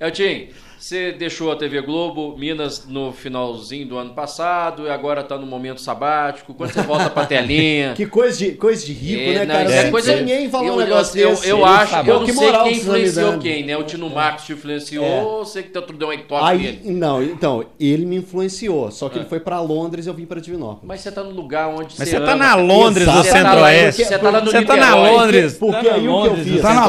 Eltim, 0.00 0.48
você 0.78 1.12
deixou 1.12 1.50
a 1.52 1.56
TV 1.56 1.80
Globo, 1.82 2.36
Minas, 2.38 2.86
no 2.88 3.12
finalzinho 3.12 3.86
do 3.86 3.98
ano 3.98 4.14
passado, 4.14 4.86
e 4.86 4.90
agora 4.90 5.22
tá 5.22 5.36
no 5.36 5.46
momento 5.46 5.80
sabático. 5.80 6.54
Quando 6.54 6.72
você 6.72 6.82
volta 6.82 7.10
pra 7.10 7.24
telinha. 7.26 7.94
Que 7.94 8.06
coisa 8.06 8.38
de, 8.38 8.52
coisa 8.52 8.84
de 8.86 8.92
rico, 8.92 9.22
É, 9.30 9.32
né, 9.34 9.44
não, 9.46 9.54
cara? 9.54 9.72
é 9.74 9.90
coisa- 9.90 10.16
ninguém 10.16 10.48
falar 10.48 10.66
eu, 10.68 10.74
um 10.74 10.76
negócio 10.78 11.18
eu, 11.20 11.30
desse. 11.30 11.48
eu 11.48 11.56
Ele 11.58 11.64
acho, 11.66 11.90
sabe. 11.90 12.10
eu 12.10 12.18
não 12.20 12.26
Que 12.26 12.32
sei 12.32 12.40
quem 12.40 12.48
que 12.48 12.52
você 12.54 12.58
tá 12.58 12.64
me 12.64 12.72
influenciou 12.76 13.38
quem, 13.38 13.64
né? 13.66 13.76
O 13.76 13.82
Tino 13.84 14.08
Marcos 14.10 14.44
te 14.44 14.52
influenciou, 14.52 15.04
É. 15.04 15.22
ou 15.22 15.44
você 15.44 15.62
que 15.62 15.70
tá 15.70 15.82
tudo 15.82 15.98
deu 15.98 16.08
um 16.10 16.18
toque 16.18 16.44
Aí, 16.44 16.58
dele. 16.58 16.80
não, 16.92 17.22
então, 17.22 17.64
ele 17.80 18.06
me 18.06 18.16
influenciou. 18.16 18.90
Só 18.90 19.08
que 19.08 19.18
É. 19.18 19.20
ele 19.22 19.28
foi 19.28 19.40
pra 19.40 19.60
Londres 19.60 20.06
e 20.06 20.08
eu 20.08 20.14
vim 20.14 20.26
pra 20.26 20.40
Divinópolis. 20.40 20.84
Mas 20.84 21.00
você 21.00 21.10
tá 21.10 21.22
no 21.22 21.30
lugar 21.30 21.68
onde 21.68 21.94
Mas 21.98 22.08
você 22.08 22.16
você 22.18 22.20
tá 22.20 22.32
ama. 22.32 22.44
na 22.44 22.54
Londres 22.54 23.06
do 23.06 23.12
tá 23.12 23.22
Centro-Oeste. 23.24 24.04
você 24.04 24.18
tá 24.18 24.30
lá 24.30 24.40
no 24.40 24.50
Você 24.50 24.62
tá 24.64 24.76
na. 24.76 24.94
Londres. 24.94 25.54
Porque 25.58 25.88
tá 25.88 25.94
aí 25.94 26.08
o 26.08 26.22
que 26.22 26.28
eu 26.28 26.36
fiz? 26.36 26.62
Tá 26.62 26.74
na 26.74 26.88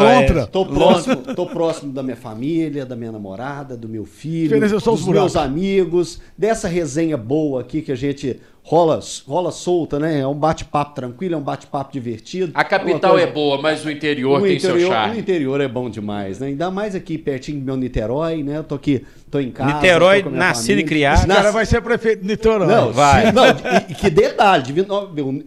próximo, 0.66 1.16
tô 1.36 1.46
próximo 1.46 1.92
da 1.94 2.04
minha 2.04 2.16
família, 2.16 2.86
da 2.86 2.96
minha 2.96 3.12
namorada, 3.12 3.76
do 3.80 3.90
meu 3.90 4.06
filho, 4.06 4.56
é 4.56 4.60
dos 4.68 5.06
meus 5.08 5.36
amigos, 5.36 6.22
dessa 6.38 6.68
resenha 6.68 7.18
boa 7.18 7.62
aqui 7.62 7.82
que 7.82 7.92
a 7.92 7.96
gente 7.96 8.40
rola, 8.62 9.00
rola 9.26 9.52
solta, 9.52 9.98
né? 9.98 10.20
É 10.20 10.28
um 10.28 10.36
bate-papo 10.36 10.94
tranquilo, 10.94 11.34
é 11.34 11.38
um 11.38 11.42
bate-papo 11.42 11.92
divertido. 11.92 12.52
A 12.54 12.64
capital 12.64 13.14
Uma 13.14 13.20
é 13.20 13.24
coisa- 13.24 13.34
boa, 13.34 13.62
mas 13.62 13.84
o 13.84 13.90
interior 13.90 14.40
o 14.40 14.44
tem 14.44 14.58
interior, 14.58 14.80
seu 14.80 14.88
o 14.90 14.92
charme. 14.92 15.20
interior 15.20 15.60
é 15.62 15.68
bom 15.68 15.90
demais, 15.90 16.38
né? 16.40 16.48
Ainda 16.48 16.70
mais 16.70 16.94
aqui 16.94 17.18
pertinho 17.18 17.60
do 17.60 17.66
meu 17.66 17.76
Niterói, 17.78 18.44
né? 18.44 18.58
Eu 18.58 18.64
tô 18.64 18.76
aqui, 18.76 19.04
tô 19.32 19.40
em 19.40 19.50
casa. 19.50 19.74
Niterói, 19.74 20.24
nascido 20.30 20.80
e 20.80 20.84
criado. 20.84 21.18
Esse 21.20 21.28
cara 21.28 21.52
vai 21.52 21.66
ser 21.66 21.82
prefeito 21.82 22.22
de 22.22 22.28
Niterói. 22.28 22.68
Não, 22.68 22.92
Vai. 22.94 23.32
não, 23.32 23.46
e, 23.90 23.96
que 23.96 24.10
detalhe, 24.10 24.64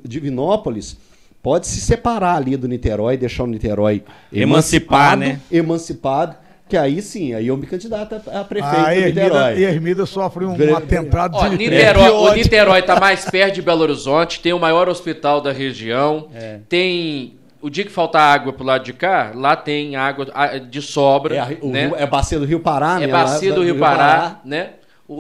Divinópolis 0.05 0.97
pode 1.43 1.67
se 1.67 1.81
separar 1.81 2.37
ali 2.37 2.57
do 2.57 2.69
Niterói, 2.69 3.17
deixar 3.17 3.45
o 3.45 3.47
Niterói 3.47 4.03
Emancipar, 4.33 5.13
emancipado, 5.15 5.21
né? 5.21 5.41
emancipado, 5.51 6.37
que 6.69 6.77
aí 6.77 7.03
sim, 7.03 7.35
aí 7.35 7.47
eu 7.49 7.57
me 7.57 7.67
candidato 7.67 8.15
a, 8.31 8.41
a 8.41 8.45
prefeito 8.45 8.75
A 8.77 8.85
do 8.85 8.91
Ermida, 8.93 9.23
Niterói. 9.25 9.63
Ermida 9.65 10.07
sofre 10.07 10.45
um, 10.47 10.55
Bre- 10.55 10.73
atentado 10.73 11.37
Ó, 11.37 11.49
de 11.49 11.57
Niterói, 11.59 12.05
de 12.05 12.11
o. 12.11 12.35
Niterói 12.35 12.83
tá 12.83 12.99
mais 12.99 13.25
perto 13.29 13.55
de 13.57 13.63
Belo 13.63 13.83
Horizonte, 13.83 14.41
tem 14.41 14.53
o 14.53 14.59
maior 14.59 14.89
hospital 14.89 15.41
da 15.41 15.53
região, 15.53 16.29
tem... 16.69 17.37
O 17.61 17.71
dia 17.71 17.85
que 17.85 17.93
faltar 17.93 18.23
água 18.35 18.53
pro 18.53 18.65
lado 18.65 18.83
de 18.83 18.93
cá, 18.93 19.31
lá 19.37 19.55
tem 19.55 19.95
água 19.95 20.27
ah, 20.35 20.59
de 20.59 20.83
sobra, 20.83 21.37
É, 21.37 21.39
a- 21.39 21.49
o 21.61 21.71
né? 21.71 21.87
rio- 21.87 21.97
é 21.97 22.05
bacia 22.07 22.37
do 22.41 22.45
Rio 22.45 22.59
Pará, 22.59 22.97
É 23.01 23.07
né? 23.07 23.13
Lá 23.13 23.23
bacia 23.23 23.51
da- 23.51 23.55
do 23.57 23.63
Rio 23.63 23.79
Pará, 23.79 24.41
né? 24.45 24.71
O, 25.07 25.15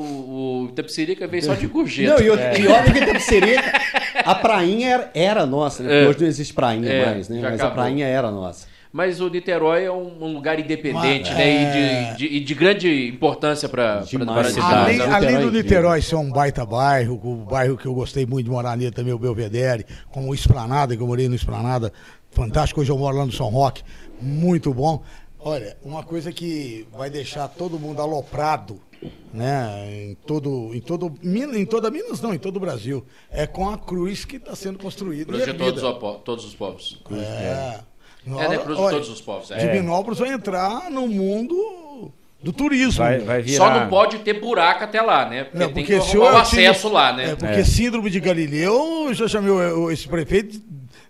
o 0.64 0.69
Itapecerica 0.73 1.28
veio 1.28 1.44
só 1.44 1.55
de 1.55 1.69
gorjeta. 1.69 2.14
Não, 2.14 2.20
e, 2.20 2.31
outra- 2.31 2.59
e 2.59 2.66
olha 2.66 2.82
que 2.93 2.98
Itapecerica, 2.98 3.73
a 4.24 4.35
prainha 4.35 4.89
era, 4.89 5.10
era 5.14 5.47
nossa, 5.47 5.85
né? 5.85 6.02
É. 6.05 6.09
Hoje 6.09 6.20
não 6.20 6.27
existe 6.27 6.52
prainha 6.52 6.90
É, 6.90 7.06
mais, 7.06 7.28
né? 7.28 7.39
Mas 7.43 7.52
a 7.52 7.55
acabou. 7.66 7.74
prainha 7.74 8.06
era 8.09 8.28
nossa. 8.31 8.66
Mas 8.93 9.23
o 9.23 9.28
Niterói 9.31 9.85
é 9.85 9.90
um, 9.90 10.32
lugar 10.35 10.60
independente, 10.60 11.31
Mas, 11.31 11.39
né? 11.39 11.44
é. 11.48 12.12
E 12.12 12.14
de, 12.14 12.19
de- 12.28 12.36
e 12.36 12.40
de 12.40 12.55
grande 12.55 13.09
importância 13.09 13.66
para 13.66 14.01
a 14.01 14.02
cidade. 14.05 14.60
Além, 14.60 15.01
é 15.01 15.40
do. 15.40 15.51
Niterói 15.51 16.02
ser 16.02 16.16
um 16.16 16.31
baita 16.31 16.66
bairro, 16.66 17.19
o 17.24 17.36
bairro 17.36 17.78
que 17.78 17.86
eu 17.86 17.94
gostei 17.94 18.27
muito 18.27 18.44
de 18.44 18.51
morar 18.51 18.77
nele 18.77 18.90
também, 18.90 19.14
o 19.14 19.19
Belvedere, 19.19 19.86
como 20.10 20.28
o 20.28 20.35
Esplanada, 20.35 20.94
que 20.94 21.02
eu 21.02 21.06
morei 21.06 21.27
no 21.27 21.35
Esplanada, 21.35 21.90
fantástico. 22.31 22.82
Hoje 22.82 22.90
eu 22.90 22.98
moro 22.98 23.16
lá 23.16 23.24
no 23.24 23.32
São 23.32 23.48
Roque, 23.48 23.82
muito 24.20 24.74
bom. 24.74 25.02
Olha, 25.40 25.74
uma 25.82 26.02
coisa 26.02 26.31
que 26.31 26.86
vai 26.97 27.09
deixar 27.09 27.48
todo 27.48 27.78
mundo 27.78 28.01
aloprado, 28.02 28.78
né, 29.32 29.89
em 29.90 30.14
todo, 30.27 30.70
em 30.74 30.81
todo, 30.81 31.12
em 31.24 31.64
toda 31.66 31.90
Minas 31.90 32.20
não, 32.20 32.32
em 32.32 32.39
todo 32.39 32.59
o 32.59 32.60
Brasil, 32.60 33.05
é 33.31 33.47
com 33.47 33.69
a 33.69 33.77
cruz 33.78 34.24
que 34.24 34.36
está 34.36 34.55
sendo 34.55 34.78
construída. 34.78 35.24
Cruz 35.32 35.44
de 35.44 35.55
todos, 35.55 35.82
todos 36.24 36.44
os 36.44 36.55
povos. 36.55 37.02
É. 37.10 37.81
É, 38.26 38.48
né? 38.48 38.58
Cruz 38.58 38.78
de 38.78 38.90
todos 38.90 39.08
os 39.10 39.20
povos. 39.20 39.50
é. 39.50 39.56
Divinópolis 39.58 40.18
vai 40.18 40.30
entrar 40.32 40.90
no 40.90 41.06
mundo 41.08 42.10
do 42.42 42.52
turismo. 42.52 43.02
Vai, 43.04 43.18
vai 43.20 43.42
virar. 43.42 43.56
Só 43.56 43.70
não 43.80 43.88
pode 43.88 44.18
ter 44.18 44.40
buraco 44.40 44.84
até 44.84 45.00
lá, 45.00 45.28
né? 45.28 45.44
Porque 45.44 45.58
Não, 45.58 45.72
tem 45.72 45.84
porque 45.84 45.98
que 45.98 46.04
se 46.06 46.16
arrumar 46.16 46.34
o 46.34 46.38
eu 46.38 46.44
tive- 46.44 46.66
acesso 46.66 46.88
lá, 46.88 47.12
né? 47.12 47.30
É, 47.30 47.36
porque 47.36 47.60
É. 47.60 47.64
síndrome 47.64 48.10
de 48.10 48.20
Galileu, 48.20 49.06
eu 49.08 49.14
já 49.14 49.28
chamei 49.28 49.52
esse 49.92 50.08
prefeito 50.08 50.60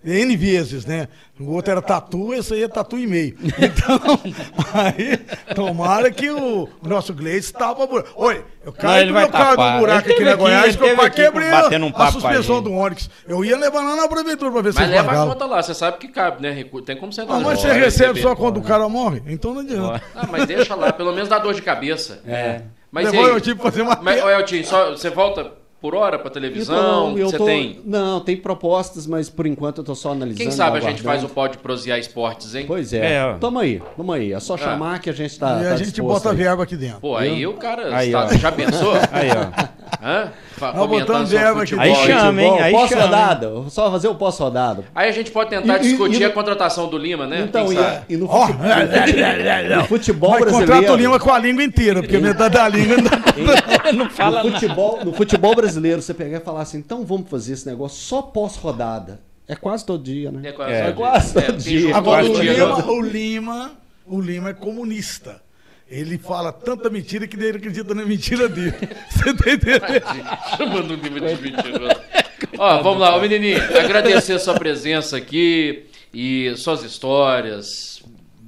N 0.05 0.37
vezes, 0.37 0.85
né? 0.85 1.09
O 1.39 1.53
outro 1.53 1.71
era 1.73 1.83
tatu, 1.83 2.35
esse 2.35 2.55
aí 2.55 2.63
é 2.63 2.69
tatu 2.69 2.99
e 2.99 3.07
meio. 3.07 3.37
Então, 3.43 4.01
aí, 4.75 5.17
tomara 5.55 6.11
que 6.11 6.31
o, 6.31 6.69
o 6.83 6.89
nosso 6.89 7.15
Gleice 7.15 7.53
tapa 7.53 7.87
buraco. 7.87 8.11
Oi, 8.17 8.45
eu 8.65 8.67
Não, 8.67 8.73
caí 8.73 9.03
ele 9.03 9.09
do 9.09 9.15
vai 9.15 9.25
meu 9.25 9.33
carro 9.33 9.57
do 9.57 9.79
buraco 9.81 10.11
aqui 10.11 10.25
na 10.25 10.31
aqui, 10.31 10.41
Goiás, 10.41 10.77
que 10.77 10.85
eu 10.85 11.01
aqui 11.01 11.17
quebrei 11.17 11.51
batendo 11.51 11.87
um 11.87 11.93
a, 11.95 12.13
suspensão 12.13 12.63
do 12.63 12.73
Onix. 12.73 13.09
Eu 13.27 13.45
ia 13.45 13.57
levar 13.57 13.83
lá 13.83 13.97
na 13.97 14.09
prefeitura 14.09 14.51
pra 14.51 14.63
ver 14.63 14.73
se 14.73 14.81
Mas 14.81 14.91
leva 14.91 15.13
a 15.13 15.27
conta 15.27 15.47
lá, 15.47 15.63
você 15.63 15.75
sabe 15.75 15.99
que 15.99 16.09
cabe, 16.09 16.43
né? 16.43 16.65
Tem 16.85 16.97
como 16.97 17.13
sentar 17.13 17.37
Ah, 17.37 17.41
mas 17.41 17.63
lá, 17.63 17.71
você 17.71 17.73
recebe 17.73 18.21
só 18.21 18.35
quando 18.35 18.59
o 18.59 18.63
cara 18.63 18.89
morre? 18.89 19.23
Então 19.27 19.55
não 19.55 19.61
adianta. 19.61 20.03
Ah, 20.15 20.27
mas 20.31 20.47
deixa 20.47 20.75
lá, 20.75 20.93
pelo 20.93 21.13
menos 21.13 21.29
dá 21.29 21.39
dor 21.39 21.55
de 21.55 21.63
cabeça. 21.63 22.21
É. 22.27 22.63
Mas 22.91 23.07
Levou 23.07 23.25
aí? 23.25 23.31
eu 23.31 23.41
tive 23.41 23.57
que 23.57 23.63
fazer 23.63 23.83
uma 23.83 23.99
Mas, 24.03 24.21
Eltinho, 24.21 24.67
só, 24.67 24.91
você 24.91 25.09
volta 25.09 25.62
por 25.83 25.97
hora 25.97 26.17
pra 26.19 26.31
televisão? 26.31 27.11
Então, 27.11 27.19
eu 27.19 27.29
você 27.29 27.37
tô- 27.37 27.45
tem... 27.45 27.81
Não, 27.85 28.21
tem 28.21 28.37
propostas, 28.37 29.05
mas 29.07 29.29
por 29.29 29.47
enquanto 29.47 29.79
eu 29.79 29.85
tô 29.85 29.95
só 29.97 30.13
analisando. 30.13 30.41
Quem 30.41 30.51
sabe 30.53 30.79
a 30.79 30.81
gente 30.81 31.03
faz 31.03 31.25
o 31.25 31.29
Pode 31.29 31.59
Prosear 31.59 31.99
Esportes, 31.99 32.55
hein? 32.55 32.65
Pois 32.69 32.93
é. 32.93 33.15
É. 33.15 33.37
Tamo 33.41 33.59
aí, 33.59 33.83
tamo 33.97 34.13
aí. 34.13 34.33
É 34.33 34.39
só 34.39 34.57
chamar 34.57 35.01
que 35.01 35.11
a 35.11 35.13
gente 35.13 35.37
tá. 35.39 35.59
e 35.61 35.65
tá 35.65 35.75
a 35.75 35.77
gente 35.77 36.01
bota 36.01 36.31
aí. 36.31 36.37
verba 36.37 36.63
aqui 36.63 36.77
dentro. 36.77 37.01
Pô, 37.01 37.17
aí 37.17 37.45
o 37.47 37.55
cara 37.55 37.95
Aí, 37.95 38.07
está- 38.15 38.29
já 38.37 38.53
pensou? 38.53 38.93
Aí, 39.11 39.29
ó. 39.31 39.83
Hã? 40.05 40.33
Nós 40.61 40.73
Comentando 40.77 41.07
botamos 41.07 41.31
verba 41.31 41.63
aqui. 41.63 41.75
Aí 41.79 41.95
chama, 41.97 42.43
hein? 42.43 42.51
Aí 42.53 42.57
chama, 42.59 42.69
hein? 42.69 42.73
Pós-rodada. 42.73 43.53
Só 43.69 43.91
fazer 43.91 44.09
o 44.09 44.15
pós-rodada. 44.15 44.85
Aí 44.95 45.09
a 45.09 45.13
gente 45.13 45.31
pode 45.33 45.51
tentar 45.51 45.79
E- 45.79 45.81
e- 45.81 45.83
discutir 45.89 46.21
e- 46.21 46.25
a 46.25 46.31
contratação 46.31 46.89
do 46.89 46.97
Lima, 46.97 47.27
né? 47.27 47.41
Então, 47.49 47.67
e, 47.73 47.77
e 48.15 48.17
no 48.17 48.29
futebol, 48.29 48.79
no 49.81 49.85
futebol 49.87 50.31
Mas 50.31 50.39
contrata 50.45 50.63
o 50.63 50.67
brasileiro. 50.67 50.97
Lima 50.97 51.19
com 51.19 51.31
a 51.33 51.39
língua 51.39 51.65
inteira, 51.65 52.01
porque 52.01 52.19
metade 52.19 52.55
da 52.55 52.69
língua 52.69 52.97
não 53.93 54.09
fala 54.09 54.43
no 54.45 54.53
futebol, 54.53 55.01
no 55.05 55.13
futebol 55.13 55.55
brasileiro, 55.55 55.72
você 55.81 56.15
pegar 56.15 56.39
e 56.39 56.41
falar 56.41 56.63
assim, 56.63 56.79
então 56.79 57.05
vamos 57.05 57.29
fazer 57.29 57.53
esse 57.55 57.67
negócio 57.67 57.99
só 57.99 58.23
pós-rodada. 58.23 59.21
É 59.47 59.57
quase 59.57 59.85
todo 59.85 60.03
dia, 60.03 60.31
né? 60.31 60.49
É 60.49 60.53
quase 60.53 60.73
É, 60.73 60.85
todo 60.87 60.97
quase 60.97 61.35
dia. 61.59 61.89
todo 61.89 61.97
Agora, 61.97 62.25
o 62.25 62.41
dia. 62.41 62.53
Lima, 62.53 62.87
o, 62.91 63.01
Lima, 63.03 63.73
o 64.07 64.21
Lima 64.21 64.51
é 64.51 64.55
comunista. 64.55 65.43
Ele 65.89 66.17
fala 66.17 66.53
tanta 66.53 66.89
mentira 66.89 67.27
que 67.27 67.37
ele 67.37 67.57
acredita 67.57 67.95
na 67.95 68.05
mentira 68.05 68.49
dele. 68.49 68.73
Você 69.11 69.35
tá 69.35 69.51
entendendo? 69.53 70.57
Chamando 70.57 70.91
o 70.93 70.95
Lima 70.95 71.35
de 71.35 71.43
mentiroso. 71.43 72.01
Ó, 72.59 72.83
vamos 72.83 73.01
lá, 73.01 73.17
ô 73.17 73.21
menininho, 73.21 73.61
agradecer 73.79 74.35
a 74.35 74.39
sua 74.39 74.55
presença 74.55 75.17
aqui 75.17 75.85
e 76.13 76.53
suas 76.57 76.83
histórias, 76.83 78.02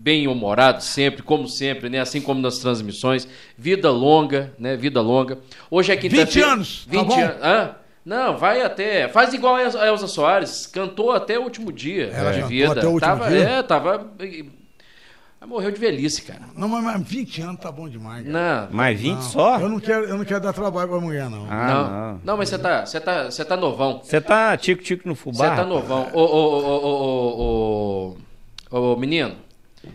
bem 0.04 0.28
humorado 0.28 0.82
sempre, 0.82 1.22
como 1.22 1.48
sempre, 1.48 1.88
né? 1.88 1.98
Assim 1.98 2.20
como 2.20 2.38
nas 2.38 2.58
transmissões. 2.58 3.26
Vida 3.56 3.90
longa, 3.90 4.52
né? 4.58 4.76
Vida 4.76 5.00
longa. 5.00 5.38
Hoje 5.70 5.92
é 5.92 5.96
quinta-feira. 5.96 6.26
20 6.30 6.42
anos, 6.42 6.84
tá 6.84 6.90
20 6.90 7.06
bom? 7.06 7.20
anos. 7.20 7.36
Hã? 7.42 7.74
Não, 8.04 8.36
vai 8.36 8.60
até. 8.60 9.08
Faz 9.08 9.32
igual 9.32 9.56
a 9.56 9.62
El- 9.62 9.80
a 9.80 9.86
Elza 9.86 10.06
Soares, 10.06 10.66
cantou 10.66 11.10
até 11.10 11.38
o 11.38 11.42
último 11.42 11.72
dia 11.72 12.10
Ela 12.12 12.32
de 12.32 12.42
vida. 12.42 12.72
até 12.72 12.86
o 12.86 12.90
último 12.90 13.00
tava, 13.00 13.28
dia? 13.30 13.48
É, 13.48 13.62
tava. 13.62 14.10
Morreu 15.46 15.70
de 15.70 15.78
velhice, 15.78 16.22
cara. 16.22 16.40
Não, 16.56 16.66
mas, 16.68 16.82
mas 16.84 17.02
20 17.06 17.42
anos 17.42 17.60
tá 17.60 17.70
bom 17.72 17.86
demais. 17.88 18.26
cara. 18.26 18.66
Não. 18.68 18.76
Mais 18.76 18.98
20 19.00 19.14
Não, 19.14 19.22
só? 19.22 19.58
Eu 19.58 19.68
não, 19.68 19.78
quero, 19.80 20.04
eu 20.06 20.16
não 20.18 20.24
quero 20.24 20.40
dar 20.40 20.52
trabalho 20.54 20.88
pra 20.88 21.00
mulher, 21.00 21.28
não. 21.30 21.46
Ah, 21.50 21.66
não. 21.66 21.90
não. 21.90 22.20
não. 22.24 22.36
mas 22.38 22.48
você 22.50 22.58
tá, 22.58 22.84
você 22.86 22.98
tá, 23.00 23.24
você 23.30 23.44
tá 23.44 23.54
novão. 23.56 24.00
Você 24.02 24.20
tá 24.22 24.56
tico-tico 24.56 25.06
no 25.08 25.14
Você 25.14 25.22
fubá? 25.22 25.54
tá 25.56 25.64
novão. 25.64 26.08
Ô, 26.14 26.20
ô, 26.20 26.24
ô, 26.24 26.76
ô, 26.86 28.16
ô, 28.70 28.78
ô, 28.78 28.92
ô, 28.92 28.96
menino. 28.96 29.34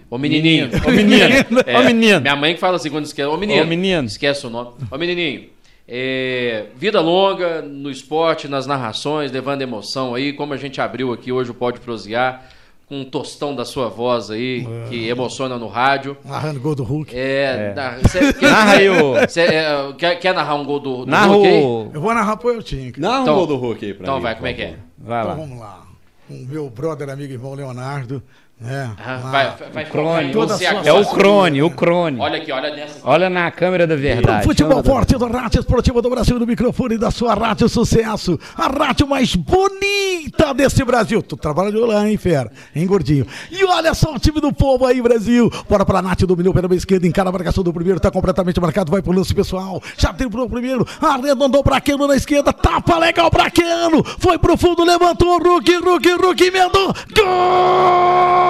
Ô 0.09 0.17
menininho. 0.17 0.69
Ô 0.87 0.91
menino. 0.91 1.59
É, 1.65 1.77
Ô 1.79 1.83
menino. 1.83 2.21
Minha 2.21 2.35
mãe 2.35 2.53
que 2.53 2.59
fala 2.59 2.75
assim 2.77 2.89
quando 2.89 3.05
esquece. 3.05 3.27
Ô 3.27 3.37
menino. 3.37 3.63
Ô, 3.63 3.65
menino. 3.65 4.05
Esquece 4.07 4.45
o 4.45 4.49
nome. 4.49 4.71
Ô 4.91 4.97
menininho. 4.97 5.49
é, 5.87 6.65
vida 6.75 7.01
longa 7.01 7.61
no 7.61 7.89
esporte, 7.89 8.47
nas 8.47 8.67
narrações, 8.67 9.31
levando 9.31 9.61
emoção 9.61 10.13
aí, 10.15 10.33
como 10.33 10.53
a 10.53 10.57
gente 10.57 10.79
abriu 10.79 11.11
aqui 11.11 11.31
hoje 11.31 11.49
o 11.51 11.53
Pode 11.53 11.79
Prosear, 11.79 12.45
com 12.87 13.01
um 13.01 13.03
tostão 13.05 13.55
da 13.55 13.65
sua 13.65 13.87
voz 13.89 14.29
aí, 14.31 14.65
que 14.89 15.07
emociona 15.07 15.57
no 15.57 15.67
rádio. 15.67 16.17
Narrando 16.25 16.59
gol 16.59 16.75
do 16.75 16.83
Hulk. 16.83 17.11
É, 17.15 17.73
na- 17.75 17.97
cê- 18.09 18.33
quer- 18.33 18.41
Narra 18.49 18.71
aí 18.73 18.89
o- 18.89 19.29
cê, 19.29 19.41
é, 19.41 19.93
quer, 19.97 20.15
quer 20.19 20.33
narrar 20.33 20.55
um 20.55 20.63
gol 20.65 20.79
do, 20.79 20.97
do 21.05 21.11
Narra 21.11 21.27
Hulk 21.27 21.47
aí? 21.47 21.61
Eu 21.93 22.01
vou 22.01 22.13
narrar 22.13 22.37
pro 22.37 22.51
Eltinho. 22.51 22.91
Narra 22.97 23.19
um 23.19 23.21
Então- 23.23 23.35
gol 23.35 23.47
do 23.47 23.55
Hulk 23.57 23.85
aí 23.85 23.93
pra 23.93 24.03
Então 24.03 24.15
mim, 24.17 24.21
vai, 24.23 24.35
como 24.35 24.47
é 24.47 24.53
que 24.53 24.61
é? 24.61 24.75
Vai 24.97 25.19
Então 25.21 25.29
lá. 25.29 25.33
vamos 25.35 25.59
lá. 25.59 25.81
Com 26.27 26.33
o 26.35 26.45
meu 26.45 26.69
brother, 26.69 27.09
amigo, 27.09 27.33
irmão 27.33 27.53
Leonardo. 27.55 28.21
Né? 28.59 28.91
Ah, 28.99 29.17
vai, 29.17 29.55
vai, 29.57 29.69
vai 29.71 29.85
Crone. 29.85 30.33
Toda 30.33 30.57
você 30.57 30.65
a 30.65 30.71
sua 30.71 30.79
agora. 30.81 30.89
É 30.89 30.93
o 31.01 31.05
Crone, 31.05 31.63
o 31.63 31.69
Crone. 31.69 32.19
Olha 32.19 32.37
aqui, 32.41 32.51
olha 32.51 32.75
nessa. 32.75 32.99
Olha 33.05 33.29
na 33.29 33.49
câmera 33.51 33.87
da 33.87 33.95
verdade. 33.95 34.43
futebol 34.43 34.83
forte 34.83 35.17
da 35.17 35.27
Rádio 35.27 35.61
Esportiva 35.61 36.01
do 36.01 36.09
Brasil, 36.09 36.37
no 36.37 36.45
microfone 36.45 36.97
da 36.97 37.09
sua 37.09 37.33
Rádio 37.35 37.69
Sucesso. 37.69 38.37
A 38.57 38.67
rádio 38.67 39.07
mais 39.07 39.33
bonita 39.33 40.53
desse 40.53 40.83
Brasil. 40.83 41.23
Tu 41.23 41.37
trabalha 41.37 41.71
de 41.71 41.77
lá, 41.77 42.09
hein, 42.09 42.17
fera? 42.17 42.51
Hein, 42.75 42.85
gordinho? 42.85 43.25
E 43.49 43.63
olha 43.63 43.93
só 43.93 44.13
o 44.13 44.19
time 44.19 44.41
do 44.41 44.51
povo 44.51 44.85
aí, 44.85 45.01
Brasil. 45.01 45.49
Bora 45.69 45.85
pra 45.85 46.01
Nath, 46.01 46.23
dominou 46.23 46.53
pela 46.53 46.75
esquerda, 46.75 47.07
encara 47.07 47.29
a 47.29 47.31
marcação 47.31 47.63
do 47.63 47.71
primeiro, 47.71 47.97
tá 47.97 48.11
completamente 48.11 48.59
marcado, 48.59 48.91
vai 48.91 49.01
pro 49.01 49.13
lance 49.13 49.33
pessoal. 49.33 49.81
Já 49.97 50.11
tem 50.11 50.29
pro 50.29 50.49
primeiro, 50.49 50.85
arredondou 51.01 51.63
pra 51.63 51.79
Keno 51.79 52.07
na 52.07 52.15
esquerda, 52.17 52.51
tapa 52.51 52.97
legal 52.97 53.31
pra 53.31 53.49
Keno. 53.49 54.03
Foi 54.19 54.37
pro 54.37 54.57
fundo, 54.57 54.83
levantou, 54.83 55.41
Hulk, 55.41 55.75
Hulk, 55.77 56.09
Hulk, 56.11 56.43
emendou. 56.43 56.93
Gol! 57.15 58.48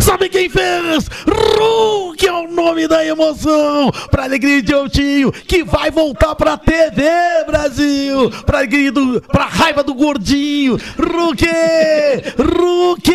Sabe 0.00 0.28
quem 0.28 0.48
fez? 0.48 1.08
Hulk 1.26 2.26
é 2.26 2.32
o 2.32 2.48
nome 2.48 2.88
da 2.88 3.04
emoção. 3.04 3.90
Pra 4.10 4.24
alegria 4.24 4.62
de 4.62 4.72
Eltinho, 4.72 5.30
que 5.30 5.62
vai 5.62 5.90
voltar 5.90 6.34
pra 6.34 6.56
TV, 6.56 7.02
Brasil. 7.46 8.30
Pra 8.44 8.58
alegria 8.58 8.90
do, 8.90 9.20
pra 9.20 9.44
raiva 9.44 9.82
do 9.82 9.94
gordinho. 9.94 10.76
Hulk! 10.98 11.46
Hulk! 12.38 13.12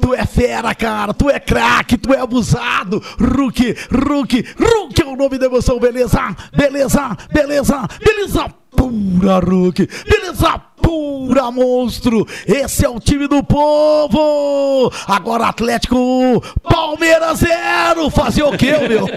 Tu 0.00 0.14
é 0.14 0.26
fera, 0.26 0.74
cara. 0.74 1.12
Tu 1.12 1.30
é 1.30 1.40
craque, 1.40 1.96
tu 1.96 2.12
é 2.12 2.20
abusado. 2.20 3.02
Hulk, 3.18 3.76
Hulk, 3.90 4.44
Hulk 4.58 5.02
é 5.02 5.04
o 5.04 5.16
nome 5.16 5.38
da 5.38 5.46
emoção, 5.46 5.78
beleza? 5.78 6.36
Beleza, 6.56 7.16
beleza, 7.32 7.88
beleza 8.04 8.61
pura, 8.76 9.38
Hulk. 9.38 9.88
Beleza 10.08 10.58
pura, 10.82 11.50
monstro. 11.50 12.26
Esse 12.46 12.84
é 12.84 12.88
o 12.88 12.98
time 12.98 13.26
do 13.28 13.42
povo. 13.44 14.92
Agora 15.06 15.46
Atlético, 15.46 16.42
Palmeiras 16.62 17.38
zero. 17.38 18.10
Fazer 18.10 18.42
o 18.42 18.56
quê, 18.56 18.72
meu? 18.88 19.06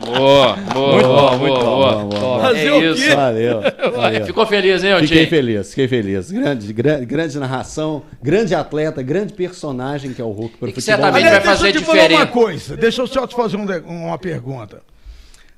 Boa, 0.00 0.56
boa, 0.56 0.96
Muito 0.96 1.06
boa, 1.06 1.30
bom, 1.30 1.38
muito 1.38 2.18
boa. 2.20 2.40
Fazer 2.40 2.66
É 2.66 2.72
o 2.72 2.92
isso. 2.92 3.02
quê? 3.02 3.14
Valeu. 3.14 3.60
valeu. 3.94 4.26
Ficou 4.26 4.46
feliz, 4.46 4.82
hein, 4.82 4.92
Fiquei 5.00 5.18
Otinho? 5.18 5.28
feliz, 5.28 5.68
fiquei 5.68 5.88
feliz. 5.88 6.30
Grande, 6.32 6.72
grande, 6.72 7.06
grande 7.06 7.38
narração, 7.38 8.02
grande 8.20 8.54
atleta, 8.54 9.02
grande 9.02 9.32
personagem 9.34 10.12
que 10.12 10.20
é 10.20 10.24
o 10.24 10.30
Hulk 10.30 10.56
para 10.56 10.68
que 10.68 10.74
futebol. 10.80 10.96
certamente 10.96 11.26
Aliás, 11.26 11.44
vai 11.44 11.54
fazer 11.54 11.72
deixa 11.72 11.78
eu 11.78 11.82
te 11.82 11.86
falar 12.08 12.10
uma 12.10 12.26
coisa. 12.26 12.76
Deixa 12.76 13.02
eu 13.02 13.06
só 13.06 13.26
te 13.26 13.36
fazer 13.36 13.56
um 13.56 13.66
uma 14.06 14.18
pergunta. 14.18 14.82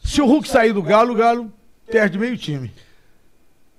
Se 0.04 0.20
o 0.20 0.26
Hulk 0.26 0.48
sair 0.48 0.72
do 0.72 0.82
Galo, 0.82 1.12
o 1.12 1.16
Galo 1.16 1.50
perde 1.90 2.18
meio 2.18 2.36
time. 2.36 2.70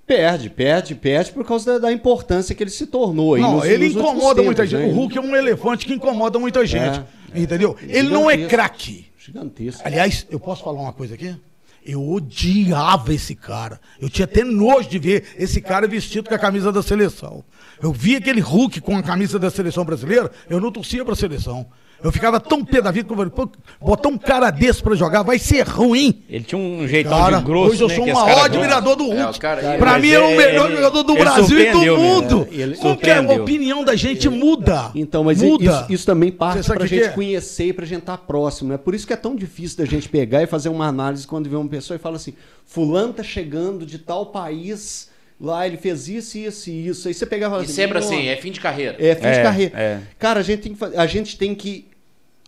Perde, 0.06 0.50
perde, 0.50 0.96
perde 0.96 1.32
por 1.32 1.46
causa 1.46 1.74
da, 1.74 1.88
da 1.88 1.92
importância 1.92 2.54
que 2.54 2.62
ele 2.62 2.70
se 2.70 2.86
tornou. 2.88 3.36
aí 3.36 3.42
Não, 3.42 3.56
nos- 3.56 3.66
ele 3.66 3.86
nos 3.88 3.96
incomoda 3.96 4.36
tempos, 4.36 4.46
muita 4.46 4.68
gente. 4.68 4.82
né? 4.88 4.92
O 4.92 4.96
Hulk 4.96 5.18
é 5.18 5.22
um 5.22 5.36
elefante 5.36 5.86
que 5.86 5.94
incomoda 5.94 6.38
muita 6.38 6.66
gente. 6.66 7.02
É. 7.34 7.40
Entendeu? 7.40 7.76
Ele 7.82 8.10
não 8.10 8.30
é 8.30 8.46
craque. 8.46 9.06
Gigantesco. 9.18 9.82
Aliás, 9.86 10.28
eu 10.30 10.40
posso 10.40 10.62
falar 10.64 10.82
uma 10.82 10.92
coisa 10.92 11.16
aqui? 11.16 11.34
Eu 11.86 12.06
odiava 12.10 13.14
esse 13.14 13.34
cara. 13.34 13.80
Eu 14.00 14.10
tinha 14.10 14.26
até 14.26 14.44
nojo 14.44 14.90
de 14.90 15.00
ver 15.00 15.24
esse 15.38 15.62
cara 15.62 15.88
vestido 15.88 16.28
com 16.30 16.36
a 16.36 16.40
camisa 16.40 16.72
da 16.72 16.84
seleção. 16.84 17.44
Eu 17.82 17.92
vi 17.94 18.18
aquele 18.18 18.42
Hulk 18.42 18.82
com 18.82 18.98
a 18.98 19.04
camisa 19.04 19.40
da 19.40 19.50
seleção 19.50 19.84
brasileira, 19.86 20.30
eu 20.50 20.60
não 20.60 20.72
torcia 20.72 21.04
pra 21.06 21.16
seleção. 21.16 21.66
Eu 22.02 22.12
ficava 22.12 22.40
tão 22.40 22.64
pé 22.66 22.82
da 22.82 22.92
vida 22.92 23.08
que 23.08 23.14
eu 23.14 23.18
falei, 23.18 23.32
botar 23.82 24.10
um 24.10 24.18
cara 24.18 24.50
desse 24.52 24.84
pra 24.84 24.94
jogar 24.94 25.24
vai 25.24 25.40
ser 25.40 25.66
ruim. 25.68 26.22
Ele 26.30 26.44
tinha 26.44 26.60
um 26.60 26.86
jeitão 26.88 27.18
Cara, 27.18 27.38
de 27.38 27.44
grosso, 27.46 27.72
hoje 27.72 27.82
eu 27.82 27.88
né, 27.88 27.96
sou 27.96 28.04
o 28.04 28.08
esse 28.08 28.14
maior 28.20 28.36
cara 28.36 28.46
admirador 28.46 28.96
do 28.98 29.04
Hulk. 29.06 29.38
É, 29.38 29.40
cara- 29.40 29.78
pra 29.78 29.92
Mas 29.94 30.02
mim 30.02 30.10
é 30.10 30.20
o 30.20 30.24
ele- 30.26 30.36
melhor 30.38 30.66
ele- 30.68 30.76
jogador 30.76 31.04
do 31.04 31.14
ele 31.14 31.22
Brasil 31.24 31.60
e 31.60 31.72
do 31.72 31.98
mundo. 31.98 32.40
né? 32.40 32.48
Ele 32.52 32.76
Porque 32.76 33.10
a 33.10 33.22
opinião 33.22 33.84
da 33.86 33.96
gente 33.96 34.28
muda. 34.28 34.92
Então, 34.94 35.24
mas 35.24 35.42
muda. 35.42 35.64
isso, 35.64 35.86
isso 35.94 36.06
também 36.06 36.30
parte 36.32 36.62
pra 36.68 36.86
gente 36.86 37.00
que 37.04 37.08
é? 37.08 37.10
conhecer 37.12 37.68
e 37.68 37.74
pra 37.74 37.86
gente 37.86 38.00
estar 38.00 38.18
próximo, 38.18 38.72
né? 38.72 38.78
Por 38.78 38.94
isso 38.94 39.08
que 39.08 39.14
é 39.14 39.18
tão 39.18 39.34
difícil 39.36 39.78
da 39.78 39.86
gente 39.86 40.10
pegar 40.10 40.44
e 40.44 40.46
fazer 40.48 40.68
uma 40.70 40.86
análise 40.88 41.26
quando 41.26 41.50
vê 41.50 41.56
uma 41.56 41.70
pessoa 41.70 41.96
e 41.96 42.00
fala 42.00 42.18
assim: 42.18 42.34
Fulano 42.66 43.14
tá 43.14 43.24
chegando 43.24 43.86
de 43.86 43.98
tal 43.98 44.26
país, 44.26 45.10
lá 45.40 45.66
ele 45.68 45.78
fez 45.78 46.08
isso, 46.08 46.38
isso 46.38 46.70
e 46.70 46.88
isso. 46.88 47.08
Aí 47.08 47.14
você 47.14 47.26
pega 47.26 47.48
e 47.48 47.54
assim: 47.64 47.74
sempre 47.74 48.00
"Não, 48.00 48.06
assim, 48.08 48.28
é 48.28 48.36
fim 48.38 48.52
de 48.52 48.60
carreira. 48.60 48.96
É, 49.00 49.16
fim 49.16 49.22
de 49.22 49.28
É, 49.28 49.44
carreira. 49.44 49.80
é. 49.80 50.00
Cara, 50.20 50.40
a 50.40 50.44
gente, 50.44 50.62
tem 50.62 50.74
que, 50.74 50.84
a 50.98 51.06
gente 51.08 51.38
tem 51.38 51.56
que 51.56 51.88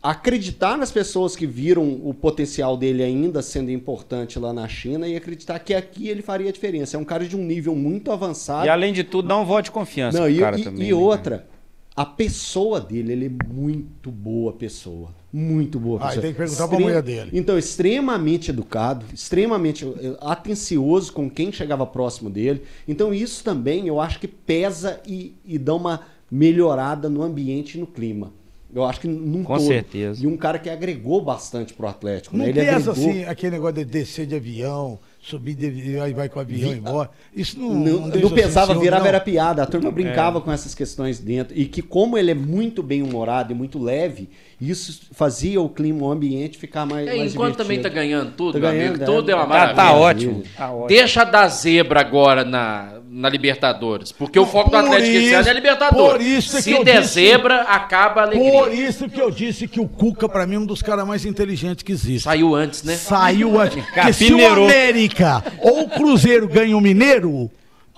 acreditar 0.02 0.78
nas 0.78 0.92
pessoas 0.92 1.36
que 1.36 1.48
viram 1.48 2.00
o 2.04 2.14
potencial 2.14 2.78
dele 2.78 3.02
ainda 3.02 3.42
sendo 3.42 3.72
importante 3.72 4.38
lá 4.38 4.54
na 4.54 4.68
China 4.68 5.08
e 5.08 5.16
acreditar 5.16 5.58
que 5.60 5.74
aqui 5.74 6.08
ele 6.10 6.22
faria 6.22 6.52
diferença. 6.52 6.96
É 6.96 7.00
um 7.00 7.04
cara 7.04 7.26
de 7.28 7.36
um 7.36 7.44
nível 7.44 7.76
muito 7.76 8.12
avançado. 8.12 8.68
E 8.68 8.70
além 8.70 8.94
de 8.94 9.04
tudo, 9.04 9.28
dá 9.28 9.38
um 9.38 9.46
voto 9.46 9.66
de 9.66 9.72
confiança 9.72 10.18
Não, 10.20 10.26
pro 10.26 10.34
e, 10.36 10.40
cara 10.40 10.60
e- 10.60 10.64
também. 10.64 10.84
e 10.88 10.92
né, 10.92 10.94
outra, 10.94 11.48
a 11.96 12.06
pessoa 12.06 12.80
dele, 12.80 13.14
ele 13.14 13.26
é 13.26 13.48
muito 13.52 14.12
boa 14.12 14.54
pessoa. 14.54 15.10
Muito 15.38 15.78
boa 15.82 16.00
Ah, 16.02 16.06
pessoa. 16.08 16.22
tem 16.22 16.32
que 16.32 16.38
perguntar 16.38 16.68
pra 16.70 16.80
mulher 16.80 17.02
dele. 17.02 17.30
Então, 17.34 17.58
extremamente 17.58 18.52
educado, 18.52 19.06
extremamente 19.14 19.86
eh, 19.86 20.16
atencioso 20.22 21.12
com 21.12 21.30
quem 21.30 21.52
chegava 21.52 21.86
próximo 21.86 22.30
dele. 22.30 22.62
Então, 22.88 23.14
isso 23.14 23.44
também 23.44 23.86
eu 23.86 24.00
acho 24.00 24.18
que 24.18 24.30
pesa 24.30 25.02
e, 25.06 25.34
e 25.46 25.58
dá 25.58 25.76
uma 25.76 26.02
melhorada 26.32 27.10
no 27.10 27.22
ambiente 27.22 27.76
e 27.78 27.82
no 27.82 27.86
clima. 27.88 28.32
Eu 28.74 28.86
acho 28.86 29.02
que 29.02 29.08
num 29.10 29.44
Com 29.44 29.58
todo. 29.58 29.68
certeza. 29.68 30.24
E 30.24 30.28
um 30.28 30.38
cara 30.38 30.58
que 30.58 30.70
agregou 30.70 31.22
bastante 31.22 31.74
pro 31.74 31.88
Atlético. 31.88 32.38
Não 32.38 32.46
né? 32.46 32.52
Ele 32.52 32.62
pensa 32.62 32.92
agregou... 32.92 33.10
assim, 33.12 33.24
aquele 33.26 33.52
negócio 33.52 33.76
de 33.76 33.86
descer 33.86 34.26
de 34.26 34.36
avião, 34.36 34.98
subir 35.26 35.56
de 35.56 35.66
e 35.98 36.14
vai 36.14 36.30
com 36.30 36.38
o 36.38 36.42
avião 36.42 36.70
Vi- 36.72 36.78
embora. 36.78 37.10
Isso 37.36 37.60
não. 37.60 37.74
Não, 37.74 38.00
não, 38.08 38.20
não 38.20 38.30
pesava, 38.30 38.74
assim, 38.74 38.82
virava 38.82 39.02
não. 39.04 39.10
era 39.10 39.20
piada. 39.20 39.64
A 39.64 39.66
turma 39.66 39.90
brincava 39.92 40.40
com 40.40 40.52
essas 40.52 40.76
questões 40.76 41.20
dentro. 41.20 41.58
E 41.58 41.66
que 41.66 41.82
como 41.82 42.18
ele 42.18 42.32
é 42.32 42.36
muito 42.36 42.84
bem 42.84 43.02
humorado 43.02 43.52
e 43.52 43.56
muito 43.56 43.80
leve, 43.82 44.30
isso 44.62 45.08
fazia 45.12 45.60
o 45.60 45.68
clima, 45.68 46.04
o 46.06 46.12
ambiente 46.12 46.58
ficar 46.58 46.86
mais, 46.86 47.08
É, 47.08 47.16
mais 47.18 47.34
enquanto 47.34 47.58
também 47.58 47.82
tá 47.82 47.90
divertido. 47.90 47.96
ganhando 48.20 48.36
tudo, 48.36 48.54
Tá 48.54 48.60
meu 48.60 48.70
ganhando, 48.70 48.90
amigo, 48.96 49.04
é. 49.04 49.06
tudo 49.06 49.32
é 49.32 49.36
uma 49.36 49.44
Tá, 49.44 49.50
maravilha. 49.50 49.76
tá 49.76 49.94
ótimo. 49.94 50.44
Tá 50.56 50.72
ótimo. 50.72 50.88
Deixa 50.88 51.24
dar 51.24 51.48
zebra 51.48 52.00
agora 52.00 52.46
na, 52.46 52.95
na 53.18 53.30
Libertadores. 53.30 54.12
Porque 54.12 54.38
o 54.38 54.46
foco 54.46 54.66
do 54.70 54.72
Por 54.72 54.80
Atlético 54.86 55.08
esse 55.18 55.34
ano 55.34 55.40
isso- 55.42 55.50
é 55.50 55.54
Libertadores. 55.54 56.12
por 56.12 56.22
isso 56.22 56.62
Se 56.62 56.84
der 56.84 57.02
disse- 57.02 57.14
zebra, 57.14 57.62
acaba 57.62 58.22
a 58.22 58.24
alegria. 58.26 58.52
Por 58.52 58.74
isso 58.74 59.08
que 59.10 59.22
eu 59.22 59.32
disse 59.32 59.68
que 59.70 59.80
o 59.80 59.88
Cuca, 59.88 60.28
pra 60.28 60.46
mim, 60.46 60.56
é 60.56 60.60
um 60.60 60.66
dos 60.66 60.82
caras 60.82 61.08
mais 61.08 61.24
inteligentes 61.26 61.82
que 61.82 61.94
existe. 61.94 62.24
Saiu 62.26 62.54
antes, 62.54 62.84
né? 62.84 62.96
Saiu 62.98 63.58
antes. 63.60 63.82
Porque 63.94 64.12
se 64.14 64.34
o. 64.34 64.46
América 64.66 65.42
ou 65.62 65.84
o 65.84 65.90
Cruzeiro 65.90 66.48
ganha 66.48 66.76
o 66.76 66.82
Mineiro, 66.82 67.50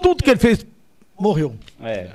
tudo 0.02 0.23
que 0.23 0.30
ele 0.30 0.39
fez 0.39 0.65
morreu. 1.19 1.56
É. 1.84 2.10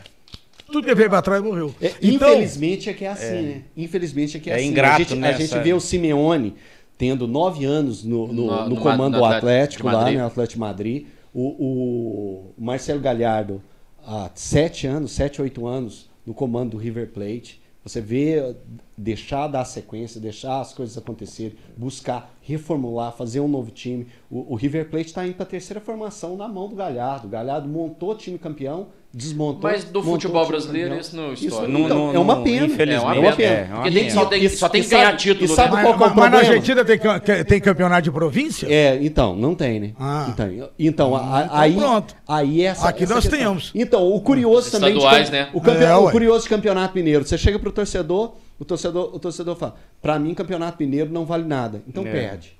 Tudo 0.66 0.85
que 0.85 0.91
ele 0.91 0.97
fez 0.97 1.09
pra 1.09 1.20
trás 1.20 1.43
morreu. 1.43 1.74
É, 1.83 1.93
então, 2.01 2.31
infelizmente 2.31 2.89
é 2.89 2.93
que 2.95 3.05
é 3.05 3.09
assim, 3.09 3.43
né? 3.43 3.62
Infelizmente 3.77 4.37
é 4.37 4.41
que 4.41 4.49
é, 4.49 4.55
É 4.55 4.57
assim. 4.57 4.66
ingrato, 4.69 4.95
a 4.95 4.99
gente, 5.05 5.15
né, 5.16 5.29
a 5.29 5.33
gente 5.33 5.59
vê 5.59 5.73
o 5.74 5.81
Simeone 5.81 6.55
tendo 6.97 7.27
nove 7.27 7.65
anos 7.65 8.05
no, 8.05 8.29
no, 8.29 8.47
No- 8.47 8.69
no 8.70 8.77
comando 8.77 9.12
Ma- 9.12 9.19
do 9.19 9.19
no 9.19 9.24
Atlético, 9.24 9.89
Atlético 9.89 9.89
lá, 9.89 10.11
né? 10.23 10.24
Atlético 10.24 10.61
Madrid. 10.61 11.07
O, 11.34 12.52
o 12.59 12.62
Marcelo 12.62 13.00
Galhardo 13.00 13.62
há 14.04 14.30
sete 14.34 14.86
anos, 14.86 15.12
sete, 15.12 15.40
oito 15.40 15.66
anos 15.66 16.10
no 16.26 16.34
comando 16.34 16.72
do 16.72 16.76
River 16.76 17.10
Plate. 17.10 17.62
Você 17.84 18.00
vê 18.00 18.54
deixar 18.96 19.48
dar 19.48 19.64
sequência, 19.64 20.20
deixar 20.20 20.60
as 20.60 20.72
coisas 20.72 20.96
acontecerem, 20.96 21.56
buscar 21.76 22.32
reformular, 22.40 23.12
fazer 23.16 23.40
um 23.40 23.48
novo 23.48 23.72
time. 23.72 24.06
O, 24.30 24.52
o 24.52 24.54
River 24.54 24.88
Plate 24.88 25.06
está 25.06 25.26
indo 25.26 25.34
para 25.34 25.42
a 25.42 25.48
terceira 25.48 25.80
formação 25.80 26.36
na 26.36 26.46
mão 26.46 26.68
do 26.68 26.76
Galhardo. 26.76 27.26
O 27.26 27.30
Galhardo 27.30 27.68
montou 27.68 28.12
o 28.12 28.16
time 28.16 28.38
campeão 28.38 28.88
desmontou. 29.14 29.70
Mas 29.70 29.84
do 29.84 30.02
futebol 30.02 30.47
brasileiro 30.47 30.97
isso 30.98 31.14
não 31.14 31.32
Isso 31.32 31.44
estoura. 31.47 31.68
não- 31.68 31.80
então, 31.80 31.98
Não- 31.98 32.14
é 32.14 32.18
uma 32.18 32.43
pena. 32.43 32.66
infelizmente, 32.66 32.93
É 32.93 33.01
uma 33.01 33.14
É 33.16 33.18
uma 33.18 33.32
pena. 33.32 33.56
pena. 33.64 33.74
Porque 33.76 33.90
tem 33.90 34.05
que 34.05 34.10
só 34.10 34.24
tem, 34.24 34.48
só 34.48 34.68
tem 34.68 34.82
que 34.82 34.89
ganhar 34.89 35.16
título, 35.16 35.44
e 35.44 35.48
sabe 35.48 35.74
né? 35.76 35.82
qual 35.82 35.97
que 35.98 36.02
é 36.02 36.06
o 36.06 36.09
mas, 36.09 36.16
mas 36.16 36.30
na? 36.32 36.39
Argentina 36.39 36.84
tem, 36.84 36.98
tem- 37.44 37.60
campeonato 37.60 38.02
de 38.02 38.10
província? 38.10 38.66
É, 38.72 38.98
então, 39.02 39.36
não 39.36 39.55
tem, 39.55 39.78
né? 39.80 39.90
Ah. 40.01 40.26
Então, 40.30 40.51
então, 40.51 40.70
então 40.78 41.16
aí, 41.52 41.74
pronto. 41.76 42.14
aí 42.26 42.62
essa, 42.62 42.89
Aqui 42.89 43.05
essa 43.05 43.14
nós 43.14 43.22
questão. 43.24 43.39
tenhamos. 43.39 43.70
Então, 43.74 44.06
o 44.10 44.20
curioso 44.20 44.66
Os 44.66 44.70
também 44.72 44.93
de 44.93 44.98
estaduais, 44.98 45.28
cam- 45.30 45.36
né? 45.36 45.48
o, 45.52 45.60
campe- 45.60 45.84
É, 45.84 45.94
o 45.94 46.10
curioso 46.10 46.44
de 46.44 46.48
campeonato 46.48 46.94
mineiro, 46.94 47.24
você 47.26 47.36
chega 47.36 47.59
pro 47.59 47.70
torcedor, 47.70 48.32
o 48.59 48.64
torcedor, 48.64 49.10
o 49.14 49.18
torcedor 49.18 49.56
fala: 49.56 49.74
"Pra 50.01 50.18
mim 50.18 50.32
campeonato 50.34 50.76
mineiro 50.82 51.10
não 51.12 51.24
vale 51.26 51.44
nada". 51.44 51.82
Então 51.86 52.06
É. 52.06 52.10
perde. 52.10 52.56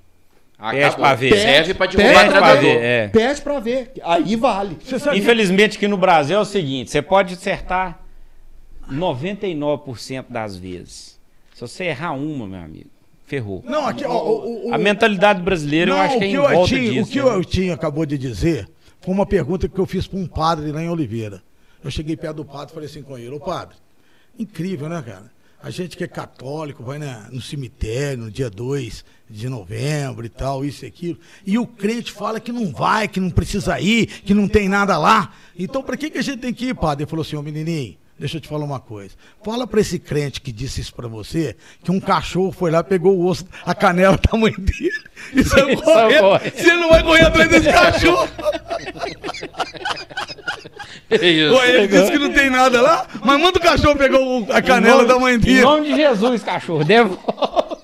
Acabou. 0.57 0.97
pra 0.97 1.15
ver. 1.15 1.33
Serve 1.37 1.73
pra 1.73 1.85
derrubar 1.87 2.13
pra 2.13 2.29
treinador. 2.31 2.61
ver, 2.61 2.81
é. 2.81 3.07
Perde 3.09 3.41
pra 3.41 3.59
ver. 3.59 3.91
Aí 4.03 4.35
vale. 4.35 4.77
Infelizmente 5.15 5.77
aqui 5.77 5.87
no 5.87 5.97
Brasil 5.97 6.37
é 6.37 6.39
o 6.39 6.45
seguinte, 6.45 6.89
você 6.91 7.01
pode 7.01 7.33
acertar 7.33 7.99
99% 8.89 10.25
das 10.29 10.55
vezes. 10.55 11.19
Se 11.53 11.61
você 11.61 11.85
errar 11.85 12.13
uma, 12.13 12.47
meu 12.47 12.59
amigo, 12.59 12.89
ferrou. 13.25 13.63
Não, 13.65 13.85
aqui, 13.87 14.03
ó, 14.05 14.11
o, 14.23 14.69
o- 14.69 14.73
A 14.73 14.77
mentalidade 14.77 15.41
brasileira 15.41 15.91
eu 15.91 15.95
Não, 15.95 16.01
acho 16.03 16.17
que 16.19 16.23
é 16.25 16.27
o 16.27 16.31
em 16.31 16.35
volta 16.37 16.55
Eltinho, 16.75 16.93
disso. 16.93 17.09
O 17.09 17.11
que 17.13 17.19
né? 17.19 17.25
o 17.25 17.33
Eltinho 17.37 17.73
acabou 17.73 18.05
de 18.05 18.17
dizer 18.17 18.67
foi 19.01 19.13
uma 19.13 19.25
pergunta 19.25 19.67
que 19.67 19.77
eu 19.79 19.85
fiz 19.85 20.07
para 20.07 20.19
um 20.19 20.27
padre 20.27 20.71
lá 20.71 20.81
em 20.81 20.89
Oliveira. 20.89 21.41
Eu 21.83 21.91
cheguei 21.91 22.15
perto 22.15 22.37
do 22.37 22.45
padre 22.45 22.71
e 22.71 22.73
falei 22.73 22.89
assim 22.89 23.01
com 23.03 23.17
ele, 23.17 23.29
ô 23.29 23.39
padre, 23.39 23.75
incrível, 24.39 24.87
né, 24.87 25.03
cara? 25.05 25.31
A 25.63 25.69
gente 25.69 25.95
que 25.95 26.03
é 26.03 26.07
católico 26.09 26.83
vai 26.83 26.99
na- 26.99 27.29
no 27.31 27.41
cemitério 27.41 28.25
no 28.25 28.29
dia 28.29 28.49
2 28.49 29.05
de 29.29 29.47
novembro 29.47 30.25
e 30.25 30.29
tal, 30.29 30.65
isso 30.65 30.83
e 30.83 30.87
aquilo. 30.89 31.17
E 31.45 31.57
o 31.57 31.65
crente 31.65 32.11
fala 32.11 32.37
que 32.39 32.51
não 32.51 32.69
vai, 32.69 33.07
que 33.07 33.19
não 33.19 33.29
precisa 33.29 33.79
ir, 33.79 34.05
que 34.07 34.33
não 34.33 34.45
tem 34.47 34.67
nada 34.67 34.97
lá. 34.97 35.33
Então, 35.57 35.81
para 35.81 35.95
que, 35.95 36.09
que 36.09 36.17
a 36.17 36.21
gente 36.21 36.39
tem 36.41 36.53
que 36.53 36.65
ir, 36.65 36.75
padre? 36.75 37.05
Ele 37.05 37.09
falou 37.09 37.23
assim, 37.23 37.37
ô 37.37 37.41
menininho, 37.41 37.95
deixa 38.19 38.37
eu 38.37 38.41
te 38.41 38.47
falar 38.47 38.63
uma 38.65 38.79
coisa. 38.79 39.15
Fala 39.43 39.65
para 39.67 39.81
esse 39.81 39.99
crente 39.99 40.39
que 40.41 40.51
disse 40.51 40.81
isso 40.81 40.93
para 40.93 41.07
você, 41.07 41.55
que 41.83 41.91
um 41.91 41.99
cachorro 41.99 42.51
foi 42.51 42.71
lá, 42.71 42.83
pegou 42.83 43.17
o 43.17 43.25
osso, 43.25 43.45
a 43.65 43.73
canela 43.75 44.17
da 44.17 44.37
mãe 44.37 44.53
dele 44.57 44.91
e 45.33 45.43
saiu 45.43 45.77
Saiu 45.83 46.19
correndo. 46.21 46.53
Você 46.55 46.73
não 46.73 46.89
vai 46.89 47.03
correr 47.03 47.25
atrás 47.25 47.49
desse 47.49 47.67
cachorro. 47.71 48.29
É 51.09 51.29
isso. 51.29 51.55
Ué, 51.55 51.69
ele 51.69 51.87
disse 51.87 52.11
que 52.11 52.19
não 52.19 52.31
tem 52.31 52.49
nada 52.49 52.81
lá, 52.81 53.07
mas 53.23 53.39
manda 53.41 53.57
o 53.59 53.61
cachorro 53.61 53.95
pegar 53.97 54.17
a 54.55 54.61
canela 54.61 55.03
Em 55.03 55.07
nome- 55.07 55.07
da 55.13 55.19
mãe 55.19 55.35
Em 55.35 55.39
dele. 55.39 55.61
nome 55.61 55.87
de 55.89 55.95
Jesus, 55.95 56.43
cachorro, 56.43 56.83
devolve. 56.83 57.83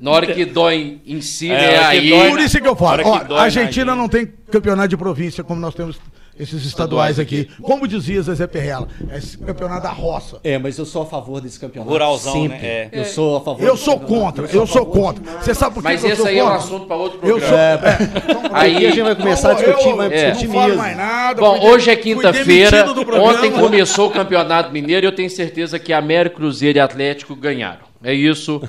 Na 0.00 0.10
hora 0.10 0.26
que 0.34 0.44
dói 0.44 1.00
em 1.06 1.20
si, 1.20 1.50
É, 1.50 1.78
que 1.78 1.84
Aí. 1.84 2.10
dói 2.10 2.30
Por 2.30 2.40
isso 2.40 2.60
que 2.60 2.66
eu 2.66 2.74
falo, 2.74 3.02
ó, 3.06 3.18
a 3.18 3.24
na 3.24 3.42
Argentina 3.42 3.94
não 3.94 4.08
tem 4.08 4.26
campeonato 4.50 4.88
de 4.88 4.96
província 4.96 5.44
como 5.44 5.60
nós 5.60 5.74
temos 5.74 5.96
esses 6.38 6.64
estaduais 6.64 7.18
aqui. 7.18 7.48
Como 7.60 7.86
dizia 7.86 8.20
Zezé 8.22 8.46
Perrela, 8.46 8.88
é 9.10 9.18
esse 9.18 9.36
campeonato 9.38 9.82
da 9.82 9.90
roça. 9.90 10.40
É, 10.42 10.58
mas 10.58 10.78
eu 10.78 10.84
sou 10.86 11.02
a 11.02 11.06
favor 11.06 11.40
desse 11.40 11.58
campeonato. 11.60 11.90
Ruralzão, 11.92 12.32
sempre. 12.32 12.58
né? 12.58 12.64
É. 12.66 12.88
Eu 12.92 13.04
sou 13.04 13.36
a 13.36 13.40
favor. 13.40 13.62
Eu 13.66 13.76
sou 13.76 14.00
contra, 14.00 14.46
eu 14.46 14.66
sou 14.66 14.86
contra. 14.86 15.22
Você 15.40 15.54
sabe 15.54 15.74
por 15.74 15.82
que 15.82 15.88
Mas 15.88 16.00
que 16.00 16.06
eu 16.06 16.10
esse 16.12 16.20
sou 16.22 16.26
aí 16.30 16.38
é 16.38 16.42
um 16.42 16.46
contra? 16.46 16.58
assunto 16.64 16.86
para 16.86 16.96
outro 16.96 17.18
Eu 17.22 17.38
programa. 17.38 17.82
sou. 17.82 18.50
Aí- 18.56 18.76
Aqui 18.76 18.86
a 18.86 18.90
gente 18.90 19.02
vai 19.02 19.14
começar 19.16 19.50
a 19.50 19.54
discutir, 19.54 19.88
eu, 19.88 19.96
vai 19.96 20.06
eu 20.08 20.12
É. 20.12 20.30
discutir 20.30 20.48
mesmo. 20.48 20.76
mais 20.76 20.96
nada. 20.96 21.40
Bom, 21.40 21.60
fui 21.60 21.70
hoje 21.70 21.90
é 21.90 21.96
quinta-feira. 21.96 22.86
Ontem 23.20 23.50
começou 23.52 24.08
o 24.08 24.10
Campeonato 24.10 24.72
Mineiro 24.72 25.06
e 25.06 25.08
eu 25.08 25.14
tenho 25.14 25.30
certeza 25.30 25.78
que 25.78 25.92
América, 25.92 26.36
Cruzeiro 26.36 26.78
e 26.78 26.80
Atlético 26.80 27.36
ganharam. 27.36 27.82
É 28.02 28.12
isso. 28.14 28.60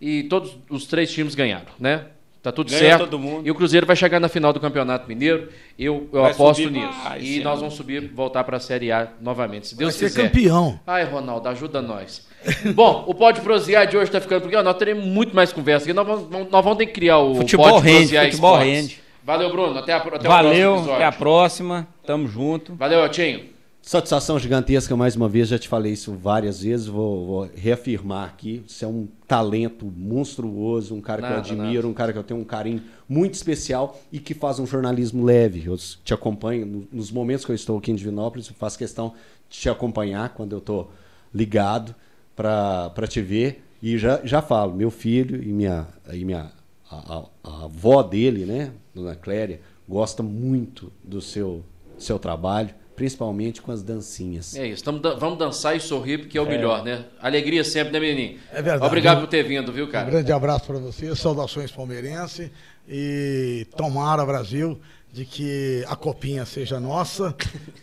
E 0.00 0.22
todos 0.24 0.56
os 0.70 0.86
três 0.86 1.10
times 1.12 1.34
ganharam, 1.34 1.66
né? 1.78 2.02
Tá 2.42 2.50
tudo 2.50 2.70
Ganhou 2.70 2.84
certo. 2.86 3.00
todo 3.00 3.18
mundo. 3.18 3.46
E 3.46 3.50
o 3.50 3.54
Cruzeiro 3.54 3.86
vai 3.86 3.94
chegar 3.94 4.18
na 4.18 4.28
final 4.28 4.50
do 4.50 4.58
Campeonato 4.58 5.06
Mineiro. 5.06 5.50
Eu, 5.78 6.08
eu 6.10 6.22
Vai 6.22 6.30
aposto 6.30 6.62
subir 6.62 6.80
nisso. 6.80 6.98
e 7.20 7.40
nós 7.40 7.60
vamos 7.60 7.74
subir, 7.74 8.10
voltar 8.14 8.44
para 8.44 8.56
a 8.56 8.60
Série 8.60 8.90
A 8.90 9.08
novamente, 9.20 9.66
se 9.68 9.74
Vai 9.74 9.84
Deus 9.84 9.94
ser 9.94 10.06
quiser. 10.06 10.22
campeão. 10.30 10.80
Ai, 10.86 11.04
Ronaldo, 11.04 11.46
ajuda 11.50 11.82
nós. 11.82 12.26
Bom, 12.74 13.04
o 13.06 13.14
Pode 13.14 13.42
Prosear 13.42 13.86
de 13.86 13.96
hoje 13.96 14.06
está 14.06 14.20
ficando 14.22 14.40
porque 14.42 14.60
nós 14.62 14.76
teremos 14.78 15.04
muito 15.04 15.36
mais 15.36 15.52
conversa 15.52 15.84
aqui. 15.84 15.92
Nós 15.92 16.06
vamos, 16.06 16.30
nós 16.50 16.64
vamos 16.64 16.78
ter 16.78 16.86
que 16.86 16.92
criar 16.92 17.18
o 17.18 17.34
Futebol 17.34 17.68
Pode 17.72 17.84
rende, 17.86 18.06
futebol 18.18 18.26
Esportes. 18.54 18.66
rende. 18.72 19.00
Valeu, 19.22 19.50
Bruno. 19.50 19.78
Até, 19.78 19.92
a, 19.92 19.96
até 19.98 20.06
o 20.08 20.10
próximo 20.10 20.30
Valeu, 20.30 20.94
até 20.94 21.04
a 21.04 21.12
próxima. 21.12 21.88
Tamo 22.06 22.26
junto. 22.26 22.74
Valeu, 22.74 23.04
Otinho. 23.04 23.44
Satisfação 23.90 24.38
gigantesca, 24.38 24.96
mais 24.96 25.16
uma 25.16 25.28
vez, 25.28 25.48
já 25.48 25.58
te 25.58 25.66
falei 25.66 25.94
isso 25.94 26.12
várias 26.12 26.62
vezes, 26.62 26.86
vou, 26.86 27.26
vou 27.26 27.50
reafirmar 27.56 28.28
aqui. 28.28 28.62
Você 28.64 28.84
é 28.84 28.88
um 28.88 29.08
talento 29.26 29.84
monstruoso, 29.84 30.94
um 30.94 31.00
cara 31.00 31.20
que 31.20 31.28
Nada, 31.28 31.48
eu 31.48 31.58
admiro, 31.58 31.88
um 31.88 31.92
cara 31.92 32.12
que 32.12 32.18
eu 32.20 32.22
tenho 32.22 32.38
um 32.38 32.44
carinho 32.44 32.80
muito 33.08 33.34
especial 33.34 34.00
e 34.12 34.20
que 34.20 34.32
faz 34.32 34.60
um 34.60 34.64
jornalismo 34.64 35.24
leve. 35.24 35.64
Eu 35.66 35.76
te 35.76 36.14
acompanho 36.14 36.64
no- 36.64 36.88
nos 36.92 37.10
momentos 37.10 37.44
que 37.44 37.50
eu 37.50 37.54
estou 37.56 37.78
aqui 37.78 37.90
em 37.90 37.96
Divinópolis, 37.96 38.46
eu 38.46 38.54
faço 38.54 38.78
questão 38.78 39.12
de 39.48 39.58
te 39.58 39.68
acompanhar 39.68 40.34
quando 40.34 40.52
eu 40.52 40.58
estou 40.60 40.92
ligado 41.34 41.92
para 42.36 43.08
te 43.08 43.20
ver. 43.20 43.64
E 43.82 43.98
já, 43.98 44.20
já 44.22 44.40
falo, 44.40 44.72
meu 44.72 44.92
filho 44.92 45.42
e 45.42 45.48
minha, 45.52 45.88
e 46.12 46.24
minha 46.24 46.52
a, 46.88 47.16
a- 47.18 47.24
a 47.42 47.64
avó 47.64 48.04
dele, 48.04 48.44
né, 48.44 48.70
Dona 48.94 49.16
Cléria, 49.16 49.60
gosta 49.88 50.22
muito 50.22 50.92
do 51.02 51.20
seu, 51.20 51.64
seu 51.98 52.20
trabalho, 52.20 52.72
principalmente 53.00 53.62
com 53.62 53.72
as 53.72 53.82
dancinhas. 53.82 54.54
É 54.54 54.66
isso, 54.66 54.84
tamo 54.84 55.00
vamos 55.18 55.38
dançar 55.38 55.74
e 55.74 55.80
sorrir 55.80 56.18
porque 56.18 56.36
é 56.36 56.40
o 56.42 56.44
melhor, 56.46 56.84
né? 56.84 57.06
Alegria 57.18 57.64
sempre, 57.64 57.94
né, 57.94 57.98
menininho? 57.98 58.38
É 58.52 58.60
verdade. 58.60 58.84
Obrigado 58.84 59.20
por 59.22 59.26
ter 59.26 59.42
vindo, 59.42 59.72
viu, 59.72 59.86
Um 59.86 59.90
cara? 59.90 60.10
grande 60.10 60.30
abraço 60.30 60.66
para 60.66 60.76
você, 60.78 61.16
saudações 61.16 61.72
palmeirense 61.72 62.52
e 62.86 63.66
tomara, 63.74 64.22
Brasil, 64.26 64.78
de 65.10 65.24
que 65.24 65.82
a 65.88 65.96
copinha 65.96 66.44
seja 66.44 66.78
nossa 66.78 67.34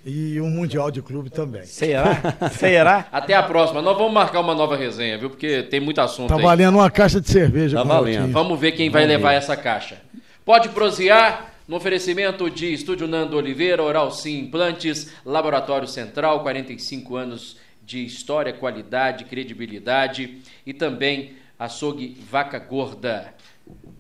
e 0.05 0.39
um 0.39 0.51
mundial 0.51 0.91
de 0.91 1.01
clube 1.01 1.31
também. 1.31 1.65
Será? 1.65 2.21
Será? 2.51 3.07
Até 3.11 3.33
a 3.33 3.41
próxima. 3.41 3.81
Nós 3.81 3.97
vamos 3.97 4.13
marcar 4.13 4.39
uma 4.41 4.53
nova 4.53 4.77
resenha, 4.77 5.17
viu? 5.17 5.31
Porque 5.31 5.63
tem 5.63 5.79
muito 5.79 5.99
assunto 5.99 6.29
Tá 6.29 6.35
aí. 6.35 6.43
valendo 6.43 6.75
uma 6.75 6.91
caixa 6.91 7.19
de 7.19 7.27
cerveja. 7.27 7.77
Tá 7.77 7.83
o 7.83 7.87
valendo. 7.87 8.31
Vamos 8.31 8.59
ver 8.59 8.73
quem 8.73 8.91
vai 8.91 9.07
levar 9.07 9.33
essa 9.33 9.57
caixa. 9.57 9.97
Pode 10.45 10.69
prosear 10.69 11.56
no 11.67 11.75
oferecimento 11.75 12.49
de 12.49 12.73
Estúdio 12.73 13.07
Nando 13.07 13.35
Oliveira, 13.35 13.83
Oral 13.83 14.09
Sim 14.09 14.39
Implantes, 14.39 15.13
Laboratório 15.25 15.87
Central, 15.87 16.41
45 16.41 17.15
anos 17.15 17.57
de 17.83 18.05
história, 18.05 18.53
qualidade, 18.53 19.25
credibilidade 19.25 20.41
e 20.65 20.73
também 20.73 21.33
açougue 21.59 22.17
Vaca 22.29 22.59
Gorda. 22.59 23.33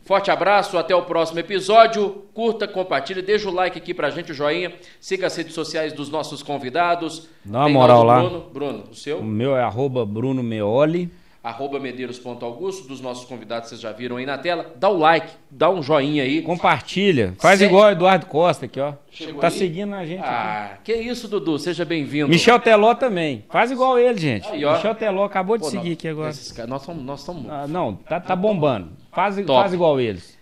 Forte 0.03 0.31
abraço, 0.31 0.77
até 0.77 0.95
o 0.95 1.01
próximo 1.03 1.39
episódio. 1.39 2.23
Curta, 2.33 2.65
compartilhe, 2.65 3.21
deixa 3.21 3.49
o 3.49 3.53
like 3.53 3.77
aqui 3.77 3.93
pra 3.93 4.09
gente, 4.09 4.31
o 4.31 4.35
joinha. 4.35 4.73
Siga 5.01 5.27
as 5.27 5.35
redes 5.35 5.53
sociais 5.53 5.91
dos 5.91 6.09
nossos 6.09 6.41
convidados. 6.41 7.27
Dá 7.43 7.59
uma 7.59 7.65
Tem 7.65 7.73
moral 7.73 8.03
lá. 8.03 8.19
Bruno, 8.21 8.49
Bruno, 8.53 8.83
o 8.91 8.95
seu? 8.95 9.19
O 9.19 9.25
meu 9.25 9.57
é 9.57 9.61
arroba 9.61 10.05
Bruno 10.05 10.41
Meoli. 10.41 11.11
Arroba 11.43 11.79
medeiros.augusto, 11.79 12.87
dos 12.87 12.99
nossos 12.99 13.25
convidados, 13.25 13.69
vocês 13.69 13.79
já 13.79 13.91
viram 13.91 14.17
aí 14.17 14.25
na 14.25 14.37
tela. 14.37 14.73
Dá 14.75 14.89
o 14.89 14.97
like, 14.97 15.27
dá 15.49 15.69
um 15.69 15.81
joinha 15.81 16.23
aí. 16.23 16.41
Compartilha. 16.41 17.33
Faz 17.39 17.61
igual 17.61 17.85
o 17.85 17.91
Eduardo 17.91 18.25
Costa 18.25 18.65
aqui, 18.65 18.79
ó. 18.79 18.93
Chegou 19.09 19.39
tá 19.41 19.47
aí? 19.47 19.53
seguindo 19.53 19.93
a 19.95 20.05
gente 20.05 20.19
aqui. 20.19 20.29
Ah, 20.29 20.77
que 20.83 20.93
isso, 20.93 21.27
Dudu, 21.27 21.57
seja 21.57 21.85
bem-vindo. 21.85 22.27
Michel 22.27 22.59
Teló 22.59 22.93
também. 22.95 23.45
Faz 23.49 23.71
igual 23.71 23.97
ele, 23.97 24.19
gente. 24.19 24.47
Aí. 24.49 24.65
Michel 24.65 24.95
Teló 24.95 25.23
acabou 25.23 25.57
de 25.57 25.63
Pô, 25.63 25.69
seguir 25.69 25.89
nós- 25.89 25.97
aqui 25.97 26.07
agora. 26.07 26.29
esses 26.29 26.51
caras- 26.51 26.69
nós 26.69 26.81
estamos... 26.81 27.03
Nós 27.03 27.19
estamos... 27.21 27.49
Ah, 27.49 27.65
não, 27.67 27.95
tá, 27.95 28.19
tá 28.19 28.35
bombando. 28.35 28.91
Faz, 29.11 29.35
Top. 29.37 29.47
faz 29.47 29.73
igual 29.73 29.99
eles. 29.99 30.37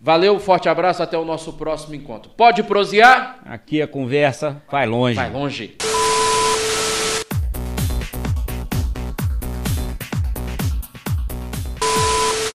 Valeu, 0.00 0.38
forte 0.40 0.66
abraço, 0.68 1.02
até 1.02 1.18
o 1.18 1.24
nosso 1.26 1.52
próximo 1.52 1.94
encontro. 1.94 2.30
Pode 2.34 2.62
prosear? 2.62 3.38
Aqui 3.44 3.82
a 3.82 3.86
conversa 3.86 4.62
vai 4.70 4.86
longe. 4.86 5.16
Vai 5.16 5.30
longe. 5.30 5.76